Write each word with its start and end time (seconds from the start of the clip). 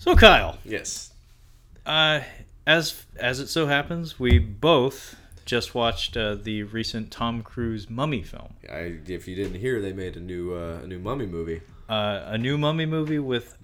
So 0.00 0.16
Kyle, 0.16 0.56
Yes. 0.64 1.12
uh, 1.84 2.20
as 2.66 3.04
as 3.18 3.38
it 3.38 3.48
so 3.48 3.66
happens, 3.66 4.18
we 4.18 4.38
both 4.38 5.14
just 5.44 5.74
watched 5.74 6.16
uh, 6.16 6.36
the 6.36 6.62
recent 6.62 7.10
Tom 7.10 7.42
Cruise 7.42 7.90
Mummy 7.90 8.22
film, 8.22 8.54
I, 8.70 8.96
if 9.06 9.28
you 9.28 9.34
didn't 9.36 9.60
hear, 9.60 9.80
they 9.82 9.92
made 9.92 10.16
a 10.16 10.20
new 10.20 10.54
uh, 10.54 10.80
a 10.82 10.86
new 10.86 10.98
Mummy 10.98 11.26
movie. 11.26 11.60
uh, 11.88 12.22
a 12.24 12.38
new 12.38 12.56
Mummy 12.56 12.86
movie 12.86 13.18
with 13.18 13.58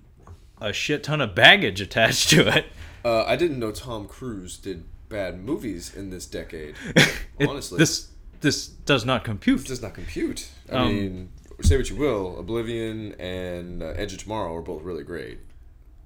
a 0.60 0.74
shit 0.74 1.02
ton 1.04 1.22
of 1.22 1.34
baggage 1.34 1.80
attached 1.80 2.28
to 2.30 2.46
it. 2.54 2.66
Uh, 3.02 3.24
I 3.24 3.36
didn't 3.36 3.58
know 3.58 3.70
Tom 3.72 4.06
Cruise 4.06 4.58
did 4.58 4.84
bad 5.08 5.42
movies 5.42 5.94
in 5.94 6.10
this 6.10 6.26
decade. 6.26 6.74
It- 7.38 7.48
Honestly, 7.48 7.78
this 7.78 8.08
this 8.42 8.66
does 8.68 9.04
not 9.06 9.24
compute. 9.24 9.64
does 9.66 9.80
not 9.82 9.94
compute. 9.94 10.48
I 10.70 10.76
Um, 10.76 10.88
mean, 10.88 11.28
say 11.62 11.76
what 11.78 11.88
you 11.88 11.96
will, 11.96 12.38
Oblivion 12.38 13.12
and 13.20 13.82
uh, 13.82 13.86
Edge 13.96 14.12
of 14.12 14.18
Tomorrow 14.18 14.54
are 14.54 14.62
both 14.62 14.82
really 14.82 15.02
great. 15.04 15.38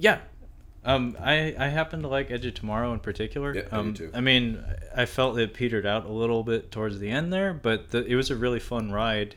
Yeah. 0.00 0.18
Um, 0.82 1.14
I, 1.20 1.54
I 1.58 1.68
happen 1.68 2.00
to 2.02 2.08
like 2.08 2.30
Edge 2.30 2.46
of 2.46 2.54
Tomorrow 2.54 2.92
in 2.94 3.00
particular. 3.00 3.54
Yeah, 3.54 3.62
I 3.70 3.76
do 3.76 3.76
um, 3.80 3.94
too. 3.94 4.10
I 4.14 4.20
mean, 4.20 4.64
I 4.96 5.04
felt 5.04 5.38
it 5.38 5.52
petered 5.52 5.84
out 5.84 6.06
a 6.06 6.12
little 6.12 6.42
bit 6.42 6.70
towards 6.72 6.98
the 6.98 7.10
end 7.10 7.30
there, 7.32 7.52
but 7.52 7.90
the, 7.90 8.04
it 8.06 8.14
was 8.14 8.30
a 8.30 8.36
really 8.36 8.60
fun 8.60 8.90
ride. 8.90 9.34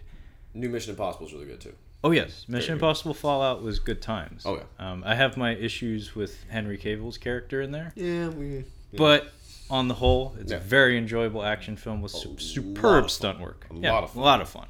New 0.54 0.70
Mission 0.70 0.92
Impossible 0.92 1.28
is 1.28 1.34
really 1.34 1.46
good 1.48 1.60
too. 1.60 1.74
Oh 2.06 2.12
yes, 2.12 2.46
Mission 2.48 2.50
Very 2.50 2.66
good. 2.68 2.72
Impossible 2.74 3.14
Fallout 3.14 3.62
was 3.62 3.80
good 3.80 4.02
times. 4.02 4.44
Oh, 4.46 4.56
yeah. 4.56 4.64
Um, 4.92 5.04
I 5.06 5.16
have 5.16 5.36
my 5.36 5.54
issues 5.56 6.16
with 6.16 6.44
Henry 6.50 6.78
Cavill's 6.78 7.18
character 7.18 7.62
in 7.62 7.72
there, 7.72 7.92
Yeah, 7.96 8.30
we. 8.30 8.64
but 8.96 9.32
on 9.70 9.88
the 9.90 9.94
whole, 9.96 10.36
it's 10.40 10.52
Yeah. 10.52 10.58
a 10.58 10.62
very 10.62 10.98
enjoyable 10.98 11.44
action 11.44 11.76
film 11.76 12.02
with 12.02 12.12
su- 12.12 12.38
superb 12.40 13.10
stunt 13.10 13.40
work. 13.40 13.68
A 13.72 13.76
yeah, 13.80 13.92
lot 13.94 14.04
of 14.04 14.12
fun. 14.12 14.22
A 14.22 14.26
lot 14.26 14.42
of 14.42 14.50
fun. 14.50 14.68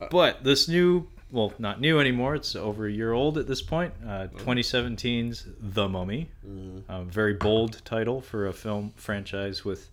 Uh, 0.00 0.06
but 0.10 0.44
this 0.44 0.68
new, 0.68 1.08
well, 1.34 1.52
not 1.58 1.80
new 1.80 1.98
anymore. 2.00 2.34
It's 2.34 2.54
over 2.56 2.86
a 2.86 2.90
year 2.92 3.12
old 3.12 3.36
at 3.38 3.46
this 3.46 3.60
point. 3.60 3.92
Uh, 4.02 4.28
Mm-hmm. 4.28 4.48
2017's 4.48 5.46
The 5.60 5.88
Mummy. 5.88 6.28
A 6.88 7.02
very 7.04 7.34
bold 7.34 7.82
title 7.84 8.20
for 8.20 8.46
a 8.46 8.52
film 8.52 8.92
franchise 8.96 9.64
with 9.64 9.90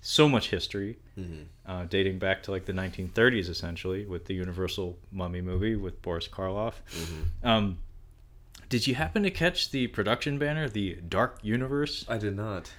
so 0.00 0.28
much 0.28 0.50
history, 0.50 0.96
Mm-hmm. 1.18 1.42
uh, 1.70 1.84
dating 1.84 2.18
back 2.18 2.42
to 2.44 2.50
like 2.50 2.64
the 2.64 2.72
1930s, 2.72 3.48
essentially, 3.50 4.06
with 4.06 4.24
the 4.26 4.34
Universal 4.34 4.96
Mummy 5.10 5.40
movie 5.42 5.76
with 5.76 6.00
Boris 6.00 6.26
Karloff. 6.28 6.74
Mm-hmm. 6.96 7.46
Um, 7.46 7.78
did 8.70 8.86
you 8.86 8.94
happen 8.94 9.22
to 9.24 9.30
catch 9.30 9.70
the 9.70 9.88
production 9.88 10.38
banner, 10.38 10.68
the 10.68 10.94
Dark 11.06 11.38
Universe? 11.42 12.06
I 12.08 12.16
did 12.18 12.34
not. 12.36 12.72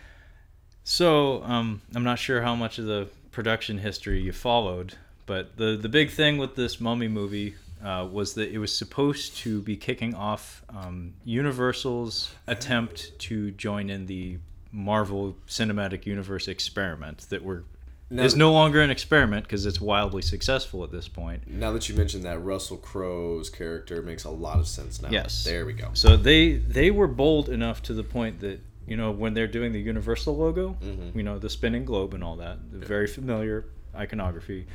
So, 0.84 1.44
um, 1.44 1.82
I'm 1.96 2.04
not 2.04 2.18
sure 2.20 2.42
how 2.42 2.56
much 2.56 2.80
of 2.80 2.86
the 2.86 3.08
production 3.32 3.78
history 3.78 4.20
you 4.22 4.32
followed, 4.32 4.96
but 5.26 5.56
the 5.58 5.78
the 5.80 5.90
big 5.90 6.10
thing 6.10 6.38
with 6.38 6.56
this 6.56 6.82
Mummy 6.82 7.08
movie 7.08 7.56
uh, 7.84 8.08
was 8.12 8.34
that 8.36 8.50
it 8.52 8.58
was 8.60 8.76
supposed 8.76 9.38
to 9.38 9.62
be 9.62 9.76
kicking 9.76 10.16
off 10.16 10.64
um, 10.70 11.14
Universal's 11.26 12.34
attempt 12.48 13.18
to 13.20 13.52
join 13.52 13.90
in 13.90 14.06
the 14.06 14.38
Marvel 14.72 15.36
Cinematic 15.48 16.06
Universe 16.06 16.48
experiment 16.48 17.28
that 17.30 17.44
we're 17.44 17.64
Now, 18.10 18.24
is 18.24 18.36
no 18.36 18.52
longer 18.54 18.82
an 18.82 18.90
experiment 18.90 19.44
because 19.46 19.66
it's 19.66 19.80
wildly 19.82 20.22
successful 20.22 20.84
at 20.84 20.92
this 20.92 21.08
point. 21.08 21.48
now 21.48 21.72
that 21.74 21.88
you 21.90 21.96
mentioned 21.96 22.24
that, 22.24 22.40
Russell 22.44 22.78
Crowe's 22.78 23.50
character 23.50 24.02
makes 24.02 24.24
a 24.24 24.30
lot 24.32 24.60
of 24.60 24.68
sense 24.68 25.02
now. 25.02 25.10
Yes. 25.12 25.44
There 25.44 25.66
we 25.66 25.74
go. 25.74 25.90
So 25.94 26.16
they 26.18 26.54
they 26.54 26.90
were 26.90 27.08
bold 27.08 27.50
enough 27.50 27.82
to 27.84 27.94
the 27.94 28.04
point 28.04 28.40
that 28.40 28.60
you 28.88 28.98
know 28.98 29.12
when 29.12 29.34
they're 29.34 29.48
doing 29.48 29.72
the 29.74 29.80
Universal 29.82 30.36
logo, 30.38 30.78
Mhm. 30.82 31.16
you 31.16 31.24
know 31.24 31.38
the 31.38 31.50
spinning 31.50 31.86
globe 31.86 32.14
and 32.14 32.24
all 32.24 32.38
that, 32.38 32.58
the 32.72 32.86
very 32.86 33.08
familiar 33.08 33.66
iconography. 33.96 34.66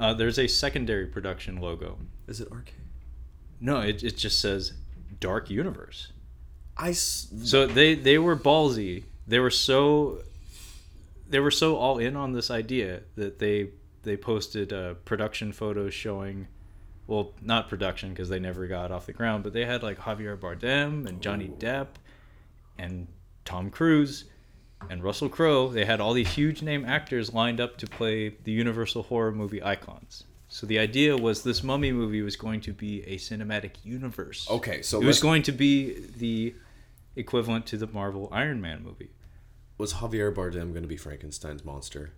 Uh, 0.00 0.14
there's 0.14 0.38
a 0.38 0.46
secondary 0.46 1.06
production 1.06 1.56
logo. 1.60 1.98
Is 2.26 2.40
it 2.40 2.50
arcade? 2.50 2.74
No, 3.60 3.80
it, 3.80 4.02
it 4.02 4.16
just 4.16 4.40
says 4.40 4.72
Dark 5.20 5.50
Universe. 5.50 6.12
I. 6.76 6.90
s- 6.90 7.28
So 7.44 7.66
they 7.66 7.94
they 7.94 8.18
were 8.18 8.36
ballsy. 8.36 9.04
They 9.26 9.38
were 9.38 9.50
so 9.50 10.22
they 11.28 11.38
were 11.40 11.50
so 11.50 11.76
all 11.76 11.98
in 11.98 12.16
on 12.16 12.32
this 12.32 12.50
idea 12.50 13.02
that 13.16 13.38
they 13.38 13.70
they 14.02 14.16
posted 14.16 14.72
uh, 14.72 14.94
production 15.04 15.52
photos 15.52 15.92
showing 15.92 16.48
well 17.06 17.32
not 17.42 17.68
production 17.68 18.10
because 18.10 18.28
they 18.30 18.38
never 18.40 18.66
got 18.66 18.90
off 18.90 19.04
the 19.06 19.12
ground 19.12 19.42
but 19.44 19.52
they 19.52 19.64
had 19.66 19.82
like 19.82 19.98
Javier 19.98 20.36
Bardem 20.38 21.06
and 21.06 21.20
Johnny 21.20 21.46
Ooh. 21.48 21.56
Depp 21.58 21.88
and 22.78 23.06
Tom 23.44 23.68
Cruise 23.70 24.24
and 24.88 25.02
Russell 25.04 25.28
Crowe 25.28 25.68
they 25.68 25.84
had 25.84 26.00
all 26.00 26.12
these 26.14 26.32
huge 26.34 26.62
name 26.62 26.84
actors 26.84 27.34
lined 27.34 27.60
up 27.60 27.76
to 27.78 27.86
play 27.86 28.30
the 28.44 28.52
Universal 28.52 29.04
horror 29.04 29.32
movie 29.32 29.62
icons 29.62 30.24
so 30.48 30.66
the 30.66 30.78
idea 30.78 31.16
was 31.16 31.42
this 31.44 31.62
mummy 31.62 31.92
movie 31.92 32.22
was 32.22 32.36
going 32.36 32.60
to 32.62 32.72
be 32.72 33.02
a 33.04 33.16
cinematic 33.16 33.72
universe 33.84 34.48
Okay, 34.50 34.82
so 34.82 35.00
it 35.00 35.04
was 35.04 35.20
going 35.20 35.42
to 35.44 35.52
be 35.52 36.00
the 36.16 36.54
equivalent 37.16 37.66
to 37.66 37.76
the 37.76 37.86
Marvel 37.86 38.28
Iron 38.32 38.60
Man 38.60 38.82
movie. 38.82 39.10
was 39.78 39.94
Javier 39.94 40.34
Bardem 40.34 40.70
going 40.72 40.82
to 40.82 40.88
be 40.88 40.96
Frankenstein's 40.96 41.64
monster? 41.64 42.12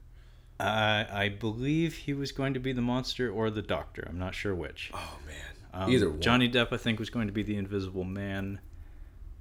Uh, 0.61 1.05
I 1.11 1.28
believe 1.28 1.95
he 1.95 2.15
was 2.15 2.31
going 2.31 2.55
to 2.55 2.61
be 2.61 2.72
the 2.72 2.83
monster 2.83 3.28
or 3.31 3.51
the 3.51 3.62
Doctor. 3.62 4.06
I'm 4.09 4.19
not 4.19 4.34
sure 4.34 4.55
which. 4.55 4.91
Oh 4.95 5.19
man, 5.27 5.83
Um, 5.84 5.91
either 5.91 6.09
one. 6.11 6.21
Johnny 6.21 6.49
Depp, 6.49 6.72
I 6.72 6.77
think, 6.77 7.01
was 7.01 7.11
going 7.11 7.27
to 7.27 7.33
be 7.33 7.43
the 7.43 7.56
Invisible 7.56 8.05
Man. 8.05 8.61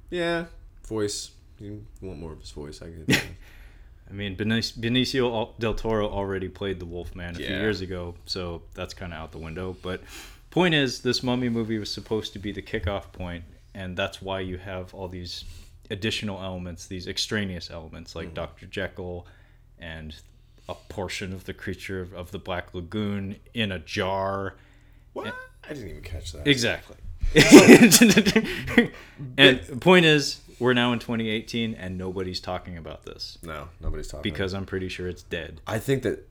Yeah, 0.09 0.45
voice. 0.87 1.31
You 1.61 1.85
want 2.01 2.19
more 2.19 2.33
of 2.33 2.39
his 2.39 2.51
voice? 2.51 2.81
I 2.81 2.89
get. 2.89 3.23
I 4.09 4.13
mean, 4.13 4.35
Benicio 4.35 5.57
del 5.57 5.73
Toro 5.73 6.09
already 6.09 6.49
played 6.49 6.79
the 6.79 6.85
Wolfman 6.85 7.35
a 7.35 7.37
few 7.37 7.45
years 7.45 7.79
ago, 7.79 8.15
so 8.25 8.63
that's 8.73 8.93
kind 8.93 9.13
of 9.13 9.19
out 9.19 9.31
the 9.31 9.37
window. 9.37 9.77
But 9.81 10.01
point 10.49 10.73
is, 10.73 10.99
this 10.99 11.23
Mummy 11.23 11.47
movie 11.47 11.79
was 11.79 11.89
supposed 11.89 12.33
to 12.33 12.39
be 12.39 12.51
the 12.51 12.61
kickoff 12.61 13.13
point, 13.13 13.45
and 13.73 13.95
that's 13.95 14.21
why 14.21 14.41
you 14.41 14.57
have 14.57 14.93
all 14.93 15.07
these 15.07 15.45
additional 15.89 16.41
elements, 16.41 16.87
these 16.87 17.07
extraneous 17.07 17.71
elements 17.71 18.13
like 18.13 18.31
mm. 18.31 18.33
Dr. 18.33 18.65
Jekyll 18.65 19.27
and 19.79 20.15
a 20.67 20.75
portion 20.89 21.31
of 21.31 21.45
the 21.45 21.53
creature 21.53 22.01
of, 22.01 22.13
of 22.13 22.31
the 22.31 22.39
Black 22.39 22.73
Lagoon 22.73 23.37
in 23.53 23.71
a 23.71 23.79
jar. 23.79 24.55
what? 25.13 25.27
Eh, 25.27 25.31
I 25.63 25.73
didn't 25.73 25.89
even 25.89 26.01
catch 26.01 26.33
that. 26.33 26.47
Exactly. 26.47 26.97
and 29.37 29.59
the 29.61 29.77
point 29.79 30.05
is, 30.05 30.41
we're 30.59 30.73
now 30.73 30.93
in 30.93 30.99
2018, 30.99 31.73
and 31.75 31.97
nobody's 31.97 32.39
talking 32.39 32.77
about 32.77 33.03
this 33.05 33.37
No, 33.41 33.69
nobody's 33.79 34.07
talking. 34.07 34.23
because 34.31 34.53
I'm 34.53 34.65
pretty 34.65 34.89
sure 34.89 35.07
it's 35.07 35.23
dead. 35.23 35.61
I 35.65 35.79
think 35.79 36.03
that 36.03 36.27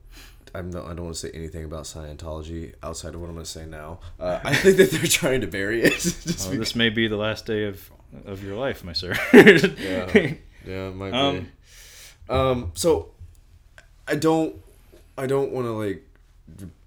I'm 0.53 0.69
not, 0.69 0.85
I 0.85 0.89
don't 0.93 1.05
want 1.05 1.15
to 1.15 1.19
say 1.27 1.31
anything 1.33 1.63
about 1.65 1.83
Scientology 1.85 2.73
outside 2.83 3.15
of 3.15 3.21
what 3.21 3.27
I'm 3.27 3.33
going 3.33 3.45
to 3.45 3.49
say 3.51 3.65
now. 3.65 3.99
Uh, 4.19 4.39
I 4.43 4.53
think 4.53 4.77
that 4.77 4.91
they're 4.91 5.05
trying 5.05 5.41
to 5.41 5.47
bury 5.47 5.81
it. 5.81 5.91
Just 5.99 6.25
Well, 6.25 6.51
because- 6.51 6.59
this 6.69 6.75
may 6.75 6.89
be 6.89 7.07
the 7.07 7.17
last 7.17 7.45
day 7.45 7.65
of 7.65 7.89
of 8.25 8.43
your 8.43 8.57
life, 8.57 8.83
my 8.83 8.91
sir. 8.91 9.13
yeah, 9.33 10.33
yeah, 10.65 10.87
it 10.89 10.95
might 10.95 11.13
Um, 11.13 11.39
be. 12.27 12.33
Um, 12.33 12.71
so 12.75 13.11
I 14.05 14.15
don't, 14.15 14.55
I 15.17 15.27
don't 15.27 15.51
want 15.51 15.65
to 15.65 15.71
like 15.71 16.05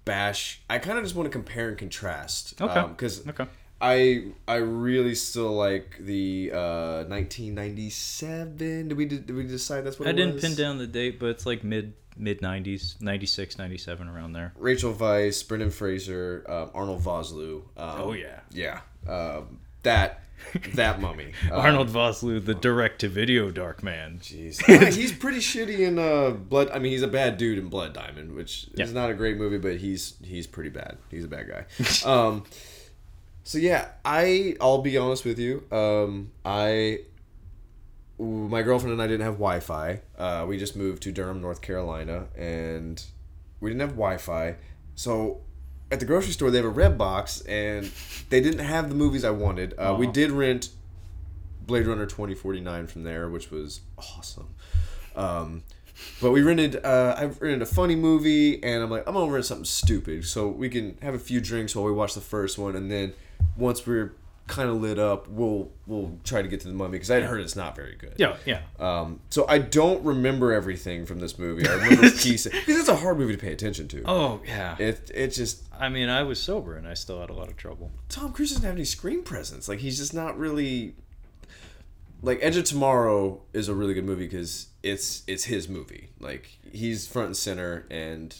bash. 0.05 0.61
I 0.69 0.77
kind 0.77 0.99
of 0.99 1.03
just 1.03 1.15
want 1.15 1.25
to 1.25 1.31
compare 1.31 1.69
and 1.69 1.77
contrast. 1.77 2.61
Okay. 2.61 2.87
Because 2.89 3.27
okay. 3.27 3.47
I 3.81 4.31
I 4.47 4.55
really 4.55 5.15
still 5.15 5.51
like 5.53 5.97
the 5.99 6.51
uh 6.53 7.03
1997. 7.09 8.87
Did 8.87 8.93
we 8.97 9.05
did 9.05 9.29
we 9.35 9.43
decide 9.43 9.81
that's 9.85 9.99
what 9.99 10.07
I 10.07 10.11
it 10.11 10.15
didn't 10.15 10.35
was? 10.35 10.43
pin 10.43 10.55
down 10.55 10.77
the 10.77 10.87
date, 10.87 11.19
but 11.19 11.27
it's 11.27 11.45
like 11.45 11.63
mid 11.63 11.93
mid 12.17 12.39
90s, 12.41 13.01
96, 13.01 13.57
97 13.57 14.07
around 14.07 14.31
there. 14.33 14.53
Rachel 14.57 14.93
Weisz, 14.93 15.45
Brendan 15.45 15.69
Fraser, 15.69 16.45
um, 16.47 16.71
Arnold 16.73 17.01
Vosloo. 17.03 17.63
Um, 17.75 18.01
Oh, 18.01 18.13
yeah. 18.13 18.39
yeah. 18.51 18.79
Um, 19.05 19.59
that 19.83 20.21
that 20.75 21.01
mummy. 21.01 21.33
Um, 21.51 21.59
Arnold 21.59 21.89
Vosloo, 21.89 22.43
the 22.43 22.53
direct 22.55 23.01
to 23.01 23.09
video 23.09 23.51
Dark 23.51 23.83
Man. 23.83 24.19
Jeez, 24.21 24.65
Yeah, 24.67 24.89
he's 24.91 25.11
pretty 25.11 25.39
shitty 25.39 25.79
in 25.79 25.99
uh, 25.99 26.29
Blood. 26.31 26.69
I 26.71 26.79
mean, 26.79 26.93
he's 26.93 27.01
a 27.01 27.07
bad 27.09 27.37
dude 27.37 27.57
in 27.57 27.67
Blood 27.67 27.93
Diamond, 27.93 28.33
which 28.33 28.67
Yeah. 28.75 28.85
is 28.85 28.93
not 28.93 29.09
a 29.09 29.13
great 29.13 29.35
movie, 29.37 29.57
but 29.57 29.75
he's 29.77 30.15
he's 30.23 30.47
pretty 30.47 30.69
bad. 30.69 30.97
He's 31.11 31.25
a 31.25 31.27
bad 31.27 31.47
guy. 31.49 31.65
so 33.45 33.59
yeah, 33.59 33.89
I 34.03 34.57
I'll 34.59 34.81
be 34.81 34.97
honest 34.97 35.23
with 35.23 35.39
you. 35.39 35.63
Um, 35.71 36.31
I 36.43 37.01
ooh, 38.19 38.49
my 38.49 38.63
girlfriend 38.63 38.93
and 38.93 39.01
I 39.01 39.07
didn't 39.07 39.25
have 39.25 39.35
Wi-Fi. 39.35 40.01
Uh, 40.17 40.45
we 40.47 40.57
just 40.57 40.75
moved 40.75 41.03
to 41.03 41.11
Durham, 41.11 41.41
North 41.41 41.61
Carolina, 41.61 42.25
and 42.35 43.01
we 43.61 43.69
didn't 43.69 43.81
have 43.81 43.91
Wi-Fi. 43.91 44.55
So 44.95 45.41
at 45.91 45.99
the 45.99 46.05
grocery 46.05 46.33
store, 46.33 46.49
they 46.49 46.57
have 46.57 46.65
a 46.65 46.69
red 46.69 46.97
box, 46.97 47.41
and 47.41 47.91
they 48.29 48.41
didn't 48.41 48.65
have 48.65 48.89
the 48.89 48.95
movies 48.95 49.23
I 49.23 49.29
wanted. 49.29 49.75
Uh, 49.77 49.95
we 49.97 50.07
did 50.07 50.31
rent 50.31 50.69
Blade 51.67 51.85
Runner 51.85 52.07
2049 52.07 52.87
from 52.87 53.03
there, 53.03 53.29
which 53.29 53.51
was 53.51 53.81
awesome. 53.97 54.49
Um, 55.15 55.63
but 56.19 56.31
we 56.31 56.41
rented, 56.41 56.83
uh, 56.83 57.15
I 57.15 57.25
rented 57.25 57.61
a 57.61 57.67
funny 57.67 57.95
movie, 57.95 58.61
and 58.63 58.81
I'm 58.83 58.89
like, 58.89 59.07
I'm 59.07 59.13
gonna 59.13 59.31
rent 59.31 59.45
something 59.45 59.65
stupid 59.65 60.25
so 60.25 60.47
we 60.47 60.67
can 60.67 60.97
have 61.03 61.13
a 61.13 61.19
few 61.19 61.39
drinks 61.39 61.75
while 61.75 61.85
we 61.85 61.91
watch 61.91 62.15
the 62.15 62.21
first 62.21 62.57
one, 62.57 62.75
and 62.75 62.89
then 62.89 63.13
once 63.57 63.85
we're 63.85 64.15
kind 64.47 64.69
of 64.69 64.79
lit 64.79 64.99
up, 64.99 65.27
we'll 65.27 65.71
we'll 65.87 66.19
try 66.23 66.41
to 66.41 66.47
get 66.47 66.59
to 66.61 66.67
the 66.67 66.73
mummy 66.73 66.91
because 66.91 67.09
I'd 67.09 67.23
heard 67.23 67.41
it's 67.41 67.55
not 67.55 67.75
very 67.75 67.95
good. 67.95 68.13
Yeah, 68.17 68.37
yeah. 68.45 68.61
Um, 68.79 69.19
so 69.29 69.45
I 69.47 69.57
don't 69.57 70.03
remember 70.03 70.53
everything 70.53 71.05
from 71.07 71.19
this 71.19 71.39
movie. 71.39 71.67
I 71.67 71.73
remember 71.73 72.01
pieces 72.11 72.51
because 72.51 72.77
it's 72.79 72.89
a 72.89 72.95
hard 72.95 73.17
movie 73.17 73.35
to 73.35 73.41
pay 73.41 73.51
attention 73.51 73.87
to. 73.89 74.03
Oh, 74.05 74.41
yeah. 74.45 74.75
It 74.77 75.09
it 75.13 75.27
just 75.29 75.63
I 75.79 75.89
mean, 75.89 76.09
I 76.09 76.23
was 76.23 76.39
sober 76.39 76.75
and 76.77 76.87
I 76.87 76.93
still 76.93 77.19
had 77.19 77.29
a 77.29 77.33
lot 77.33 77.47
of 77.49 77.57
trouble. 77.57 77.91
Tom 78.09 78.31
Cruise 78.33 78.51
doesn't 78.51 78.63
have 78.65 78.75
any 78.75 78.85
screen 78.85 79.23
presence. 79.23 79.67
Like 79.67 79.79
he's 79.79 79.97
just 79.97 80.13
not 80.13 80.37
really. 80.37 80.95
like 82.21 82.39
Edge 82.41 82.57
of 82.57 82.65
Tomorrow 82.65 83.41
is 83.53 83.67
a 83.67 83.73
really 83.73 83.93
good 83.93 84.05
movie 84.05 84.25
because 84.27 84.67
it's 84.83 85.23
it's 85.27 85.45
his 85.45 85.67
movie. 85.67 86.09
Like 86.19 86.49
he's 86.71 87.07
front 87.07 87.27
and 87.27 87.37
center, 87.37 87.87
and 87.89 88.35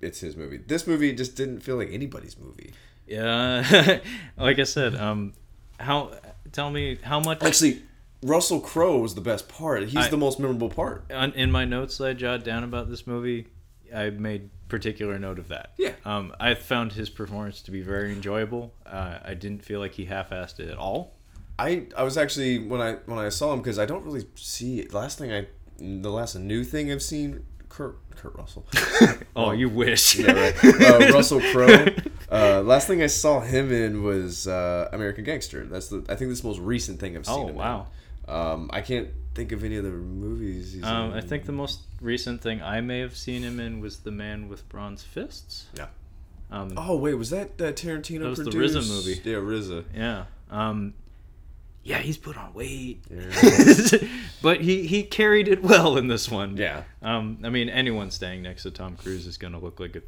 it's 0.00 0.18
his 0.20 0.36
movie. 0.36 0.56
This 0.56 0.86
movie 0.86 1.12
just 1.14 1.36
didn't 1.36 1.60
feel 1.60 1.76
like 1.76 1.90
anybody's 1.92 2.36
movie. 2.38 2.72
Yeah, 3.12 4.00
like 4.36 4.58
I 4.58 4.64
said, 4.64 4.94
um, 4.96 5.34
how 5.78 6.12
tell 6.52 6.70
me 6.70 6.98
how 7.02 7.20
much 7.20 7.42
Actually, 7.42 7.82
Russell 8.22 8.60
Crowe 8.60 8.98
was 8.98 9.14
the 9.14 9.20
best 9.20 9.48
part. 9.48 9.82
He's 9.84 9.96
I- 10.06 10.08
the 10.10 10.16
most 10.16 10.38
memorable 10.38 10.70
part. 10.70 11.10
on, 11.12 11.32
in 11.32 11.50
my 11.50 11.64
notes 11.64 11.98
that 11.98 12.08
I 12.08 12.12
jotted 12.14 12.44
down 12.44 12.64
about 12.64 12.88
this 12.88 13.06
movie, 13.06 13.48
I 13.94 14.10
made 14.10 14.50
particular 14.68 15.18
note 15.18 15.38
of 15.38 15.48
that. 15.48 15.72
Yeah. 15.76 15.92
Um, 16.04 16.34
I 16.40 16.54
found 16.54 16.92
his 16.92 17.10
performance 17.10 17.60
to 17.62 17.70
be 17.70 17.82
very 17.82 18.12
enjoyable. 18.12 18.72
Uh, 18.86 19.18
I 19.24 19.34
didn't 19.34 19.64
feel 19.64 19.80
like 19.80 19.92
he 19.92 20.06
half-assed 20.06 20.60
it 20.60 20.70
at 20.70 20.78
all. 20.78 21.14
I 21.58 21.86
I 21.96 22.02
was 22.02 22.16
actually 22.16 22.58
when 22.60 22.80
I 22.80 22.94
when 23.04 23.18
I 23.18 23.28
saw 23.28 23.52
him 23.52 23.58
because 23.60 23.78
I 23.78 23.84
don't 23.84 24.04
really 24.04 24.24
see 24.34 24.80
it. 24.80 24.90
The 24.90 24.96
last 24.96 25.18
thing 25.18 25.30
I 25.32 25.46
the 25.78 26.10
last 26.10 26.34
new 26.36 26.64
thing 26.64 26.90
I've 26.90 27.02
seen 27.02 27.44
Kurt 27.68 27.96
Kurt 28.16 28.34
Russell. 28.36 28.66
Oh, 29.36 29.52
you 29.52 29.68
wish. 29.68 30.16
yeah, 30.18 30.32
right. 30.32 30.54
Uh, 30.64 31.12
Russell 31.12 31.40
Crowe. 31.52 31.86
Uh, 32.32 32.62
last 32.62 32.86
thing 32.86 33.02
I 33.02 33.06
saw 33.08 33.40
him 33.40 33.70
in 33.70 34.02
was 34.02 34.46
uh, 34.48 34.88
American 34.92 35.24
Gangster. 35.24 35.64
That's 35.66 35.88
the 35.88 36.04
I 36.08 36.14
think 36.16 36.30
this 36.30 36.42
most 36.42 36.58
recent 36.60 36.98
thing 37.00 37.16
I've 37.16 37.26
seen. 37.26 37.34
Oh, 37.34 37.42
him 37.44 37.48
in. 37.50 37.54
wow. 37.56 37.86
Um, 38.26 38.70
I 38.72 38.80
can't 38.80 39.08
think 39.34 39.52
of 39.52 39.64
any 39.64 39.76
other 39.78 39.90
movies. 39.90 40.72
He's 40.72 40.84
Um, 40.84 41.12
in. 41.12 41.18
I 41.18 41.20
think 41.20 41.44
the 41.44 41.52
most 41.52 41.80
recent 42.00 42.40
thing 42.40 42.62
I 42.62 42.80
may 42.80 43.00
have 43.00 43.16
seen 43.16 43.42
him 43.42 43.60
in 43.60 43.80
was 43.80 43.98
The 43.98 44.10
Man 44.12 44.48
with 44.48 44.68
Bronze 44.68 45.02
Fists. 45.02 45.66
Yeah. 45.76 45.86
Um, 46.50 46.72
Oh 46.76 46.96
wait, 46.96 47.14
was 47.14 47.30
that 47.30 47.60
uh, 47.60 47.72
Tarantino? 47.72 48.20
That 48.20 48.28
was 48.28 48.38
the 48.38 48.50
produced? 48.50 48.76
RZA 48.76 48.88
movie. 48.88 49.20
Yeah, 49.24 49.36
RZA. 49.36 49.84
Yeah. 49.94 50.24
Um, 50.50 50.94
yeah, 51.82 51.98
he's 51.98 52.16
put 52.18 52.36
on 52.36 52.54
weight. 52.54 53.02
Yeah. 53.10 53.98
but 54.42 54.60
he, 54.60 54.86
he 54.86 55.02
carried 55.02 55.48
it 55.48 55.62
well 55.62 55.96
in 55.96 56.06
this 56.08 56.30
one. 56.30 56.56
Yeah. 56.56 56.84
Um, 57.02 57.38
I 57.42 57.48
mean, 57.48 57.68
anyone 57.68 58.10
staying 58.12 58.42
next 58.42 58.62
to 58.62 58.70
Tom 58.70 58.96
Cruise 58.96 59.26
is 59.26 59.36
going 59.36 59.52
to 59.54 59.58
look 59.58 59.80
like 59.80 59.96
a 59.96 60.02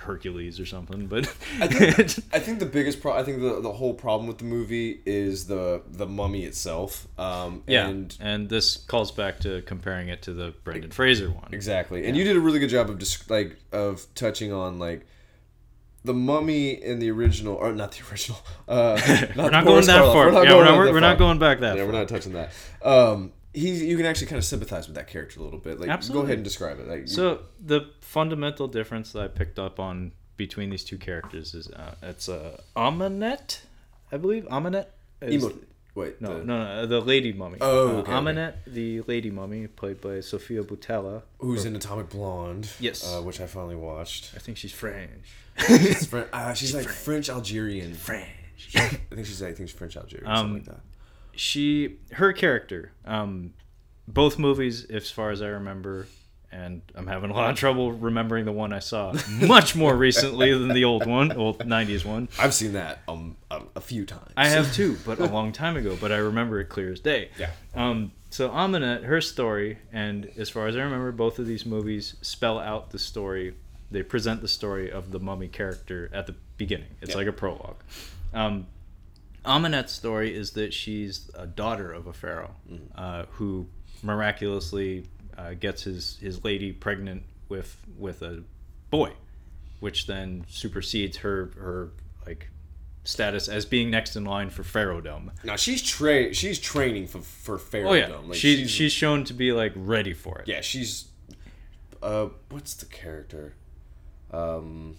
Hercules 0.00 0.58
or 0.60 0.66
something. 0.66 1.06
But 1.06 1.26
I 1.60 1.66
think, 1.66 2.24
I 2.32 2.38
think 2.38 2.58
the 2.58 2.66
biggest 2.66 3.00
pro- 3.00 3.12
I 3.12 3.22
think 3.22 3.40
the, 3.40 3.60
the 3.60 3.72
whole 3.72 3.94
problem 3.94 4.26
with 4.26 4.38
the 4.38 4.44
movie 4.44 5.00
is 5.06 5.46
the 5.46 5.82
the 5.88 6.06
mummy 6.06 6.44
itself. 6.44 7.06
Um, 7.18 7.62
yeah, 7.66 7.88
and 7.88 8.16
and, 8.20 8.48
this 8.48 8.76
calls 8.76 9.12
back 9.12 9.40
to 9.40 9.62
comparing 9.62 10.08
it 10.08 10.22
to 10.22 10.32
the 10.32 10.54
Brendan 10.64 10.90
Fraser 10.90 11.30
one. 11.30 11.48
exactly. 11.52 12.06
And 12.06 12.16
you 12.16 12.24
did 12.24 12.36
a 12.36 12.40
really 12.40 12.58
good 12.58 12.70
job 12.70 12.90
of 12.90 12.98
just 12.98 13.30
like 13.30 13.56
of 13.72 14.06
touching 14.14 14.52
on 14.52 14.78
like 14.78 15.06
the 16.04 16.14
mummy 16.14 16.70
in 16.70 17.00
the 17.00 17.10
original 17.10 17.54
or 17.56 17.72
not 17.72 17.92
the 17.92 18.02
original. 18.10 18.38
Uh, 18.68 18.98
We're 19.36 19.50
not 19.50 19.64
going 19.64 19.84
that 19.86 20.04
far. 20.04 20.26
We're 20.26 20.30
not 20.32 20.44
yeah, 20.44 20.50
going 20.50 20.66
we're, 20.66 20.84
not, 20.84 20.92
we're 20.94 21.00
not 21.00 21.18
going 21.18 21.38
back 21.38 21.60
that 21.60 21.76
Yeah, 21.76 21.82
far. 21.82 21.92
we're 21.92 21.98
not 21.98 22.08
touching 22.08 22.32
that. 22.32 22.52
Um, 22.82 23.32
he's 23.62 23.82
you 23.82 23.96
can 23.96 24.06
actually 24.06 24.28
kind 24.28 24.38
of 24.38 24.44
sympathize 24.44 24.86
with 24.86 24.94
that 24.96 25.08
character 25.08 25.40
a 25.40 25.42
little 25.42 25.58
bit. 25.58 25.80
Like, 25.80 25.88
go 26.12 26.20
ahead 26.20 26.34
and 26.36 26.44
describe 26.44 26.78
it. 26.78 26.86
Like, 26.86 27.00
you- 27.02 27.06
So 27.08 27.42
the 27.58 27.80
fundamental 28.00 28.68
difference 28.68 29.12
that 29.12 29.22
I 29.22 29.28
picked 29.28 29.58
up 29.58 29.80
on 29.80 30.12
between 30.36 30.70
these 30.70 30.84
two 30.84 30.98
characters 30.98 31.54
is 31.54 31.68
uh, 31.70 31.94
it's 32.02 32.28
uh, 32.28 32.60
Ahmanet, 32.76 33.60
I 34.12 34.16
believe. 34.18 34.44
Ahmanet. 34.44 34.86
is- 35.22 35.42
Emo- 35.44 35.54
wait, 35.94 36.20
No, 36.20 36.38
the- 36.38 36.44
no, 36.44 36.64
no, 36.82 36.86
the 36.86 37.00
lady 37.00 37.32
mummy. 37.32 37.58
Oh, 37.60 37.88
uh, 37.88 38.00
okay, 38.00 38.12
okay. 38.12 38.52
The 38.66 39.00
lady 39.02 39.30
mummy, 39.30 39.66
played 39.66 40.00
by 40.00 40.20
Sofia 40.20 40.62
Boutella. 40.62 41.22
who's 41.38 41.64
in 41.64 41.74
Atomic 41.74 42.10
Blonde? 42.10 42.68
Yes. 42.80 42.98
uh, 43.06 43.22
which 43.22 43.40
I 43.40 43.46
finally 43.46 43.76
watched. 43.76 44.32
I 44.36 44.38
think 44.38 44.58
she's 44.58 44.72
French. 44.72 45.26
She's, 45.66 46.04
French, 46.04 46.28
uh, 46.34 46.52
she's 46.52 46.74
like 46.74 46.86
French 46.86 47.30
Algerian. 47.30 47.94
French. 47.94 48.28
I 48.76 48.88
think 49.14 49.26
she's 49.26 49.42
I 49.42 49.52
think 49.54 49.70
she's 49.70 49.78
French 49.78 49.96
Algerian, 49.96 50.28
Um, 50.30 50.36
something 50.36 50.54
like 50.54 50.64
that. 50.66 50.80
She, 51.36 51.96
her 52.12 52.32
character, 52.32 52.92
um, 53.04 53.52
both 54.08 54.38
movies, 54.38 54.84
as 54.86 55.10
far 55.10 55.30
as 55.30 55.42
I 55.42 55.48
remember, 55.48 56.06
and 56.52 56.80
I'm 56.94 57.06
having 57.06 57.30
a 57.30 57.34
lot 57.34 57.50
of 57.50 57.56
trouble 57.56 57.92
remembering 57.92 58.44
the 58.44 58.52
one 58.52 58.72
I 58.72 58.78
saw 58.78 59.12
much 59.46 59.74
more 59.76 59.94
recently 59.96 60.52
than 60.56 60.68
the 60.68 60.84
old 60.84 61.06
one, 61.06 61.32
old 61.32 61.58
'90s 61.58 62.04
one. 62.04 62.28
I've 62.38 62.54
seen 62.54 62.72
that 62.74 63.00
um 63.08 63.36
a, 63.50 63.62
a 63.76 63.80
few 63.80 64.04
times. 64.06 64.32
I 64.36 64.48
have 64.48 64.72
too, 64.72 64.96
but 65.06 65.18
a 65.18 65.26
long 65.26 65.52
time 65.52 65.76
ago. 65.76 65.96
But 66.00 66.12
I 66.12 66.16
remember 66.16 66.60
it 66.60 66.66
clear 66.68 66.92
as 66.92 67.00
day. 67.00 67.30
Yeah. 67.38 67.50
Um, 67.74 68.12
so 68.30 68.48
Ahmanet, 68.50 69.04
her 69.04 69.20
story, 69.20 69.78
and 69.92 70.30
as 70.36 70.48
far 70.48 70.66
as 70.68 70.76
I 70.76 70.80
remember, 70.80 71.12
both 71.12 71.38
of 71.38 71.46
these 71.46 71.66
movies 71.66 72.16
spell 72.22 72.58
out 72.58 72.90
the 72.90 72.98
story. 72.98 73.54
They 73.90 74.02
present 74.02 74.40
the 74.42 74.48
story 74.48 74.90
of 74.90 75.12
the 75.12 75.20
mummy 75.20 75.46
character 75.48 76.10
at 76.12 76.26
the 76.26 76.34
beginning. 76.56 76.88
It's 77.00 77.12
Yeah. 77.12 77.18
like 77.18 77.26
a 77.28 77.32
prologue. 77.32 77.76
Um, 78.34 78.66
Ahmanet's 79.46 79.92
story 79.92 80.34
is 80.34 80.50
that 80.52 80.74
she's 80.74 81.30
a 81.34 81.46
daughter 81.46 81.92
of 81.92 82.06
a 82.06 82.12
pharaoh 82.12 82.54
uh, 82.96 83.24
who 83.32 83.66
miraculously 84.02 85.06
uh, 85.38 85.54
gets 85.54 85.82
his, 85.84 86.18
his 86.20 86.44
lady 86.44 86.72
pregnant 86.72 87.22
with 87.48 87.76
with 87.96 88.22
a 88.22 88.42
boy, 88.90 89.12
which 89.80 90.06
then 90.06 90.44
supersedes 90.48 91.18
her 91.18 91.50
her 91.58 91.90
like 92.26 92.48
status 93.04 93.48
as 93.48 93.64
being 93.64 93.88
next 93.90 94.16
in 94.16 94.24
line 94.24 94.50
for 94.50 94.64
pharaohdom. 94.64 95.30
Now 95.44 95.56
she's 95.56 95.82
tra- 95.82 96.34
she's 96.34 96.58
training 96.58 97.06
for 97.06 97.20
for 97.20 97.58
Pharaoh. 97.58 97.90
Oh 97.90 97.94
yeah, 97.94 98.16
Like, 98.24 98.34
she, 98.36 98.66
she's 98.66 98.92
shown 98.92 99.22
to 99.24 99.34
be 99.34 99.52
like 99.52 99.72
ready 99.76 100.12
for 100.12 100.40
it. 100.40 100.48
yeah 100.48 100.60
she's 100.60 101.06
uh 102.02 102.26
what's 102.50 102.74
the 102.74 102.86
character 102.86 103.54
um 104.32 104.96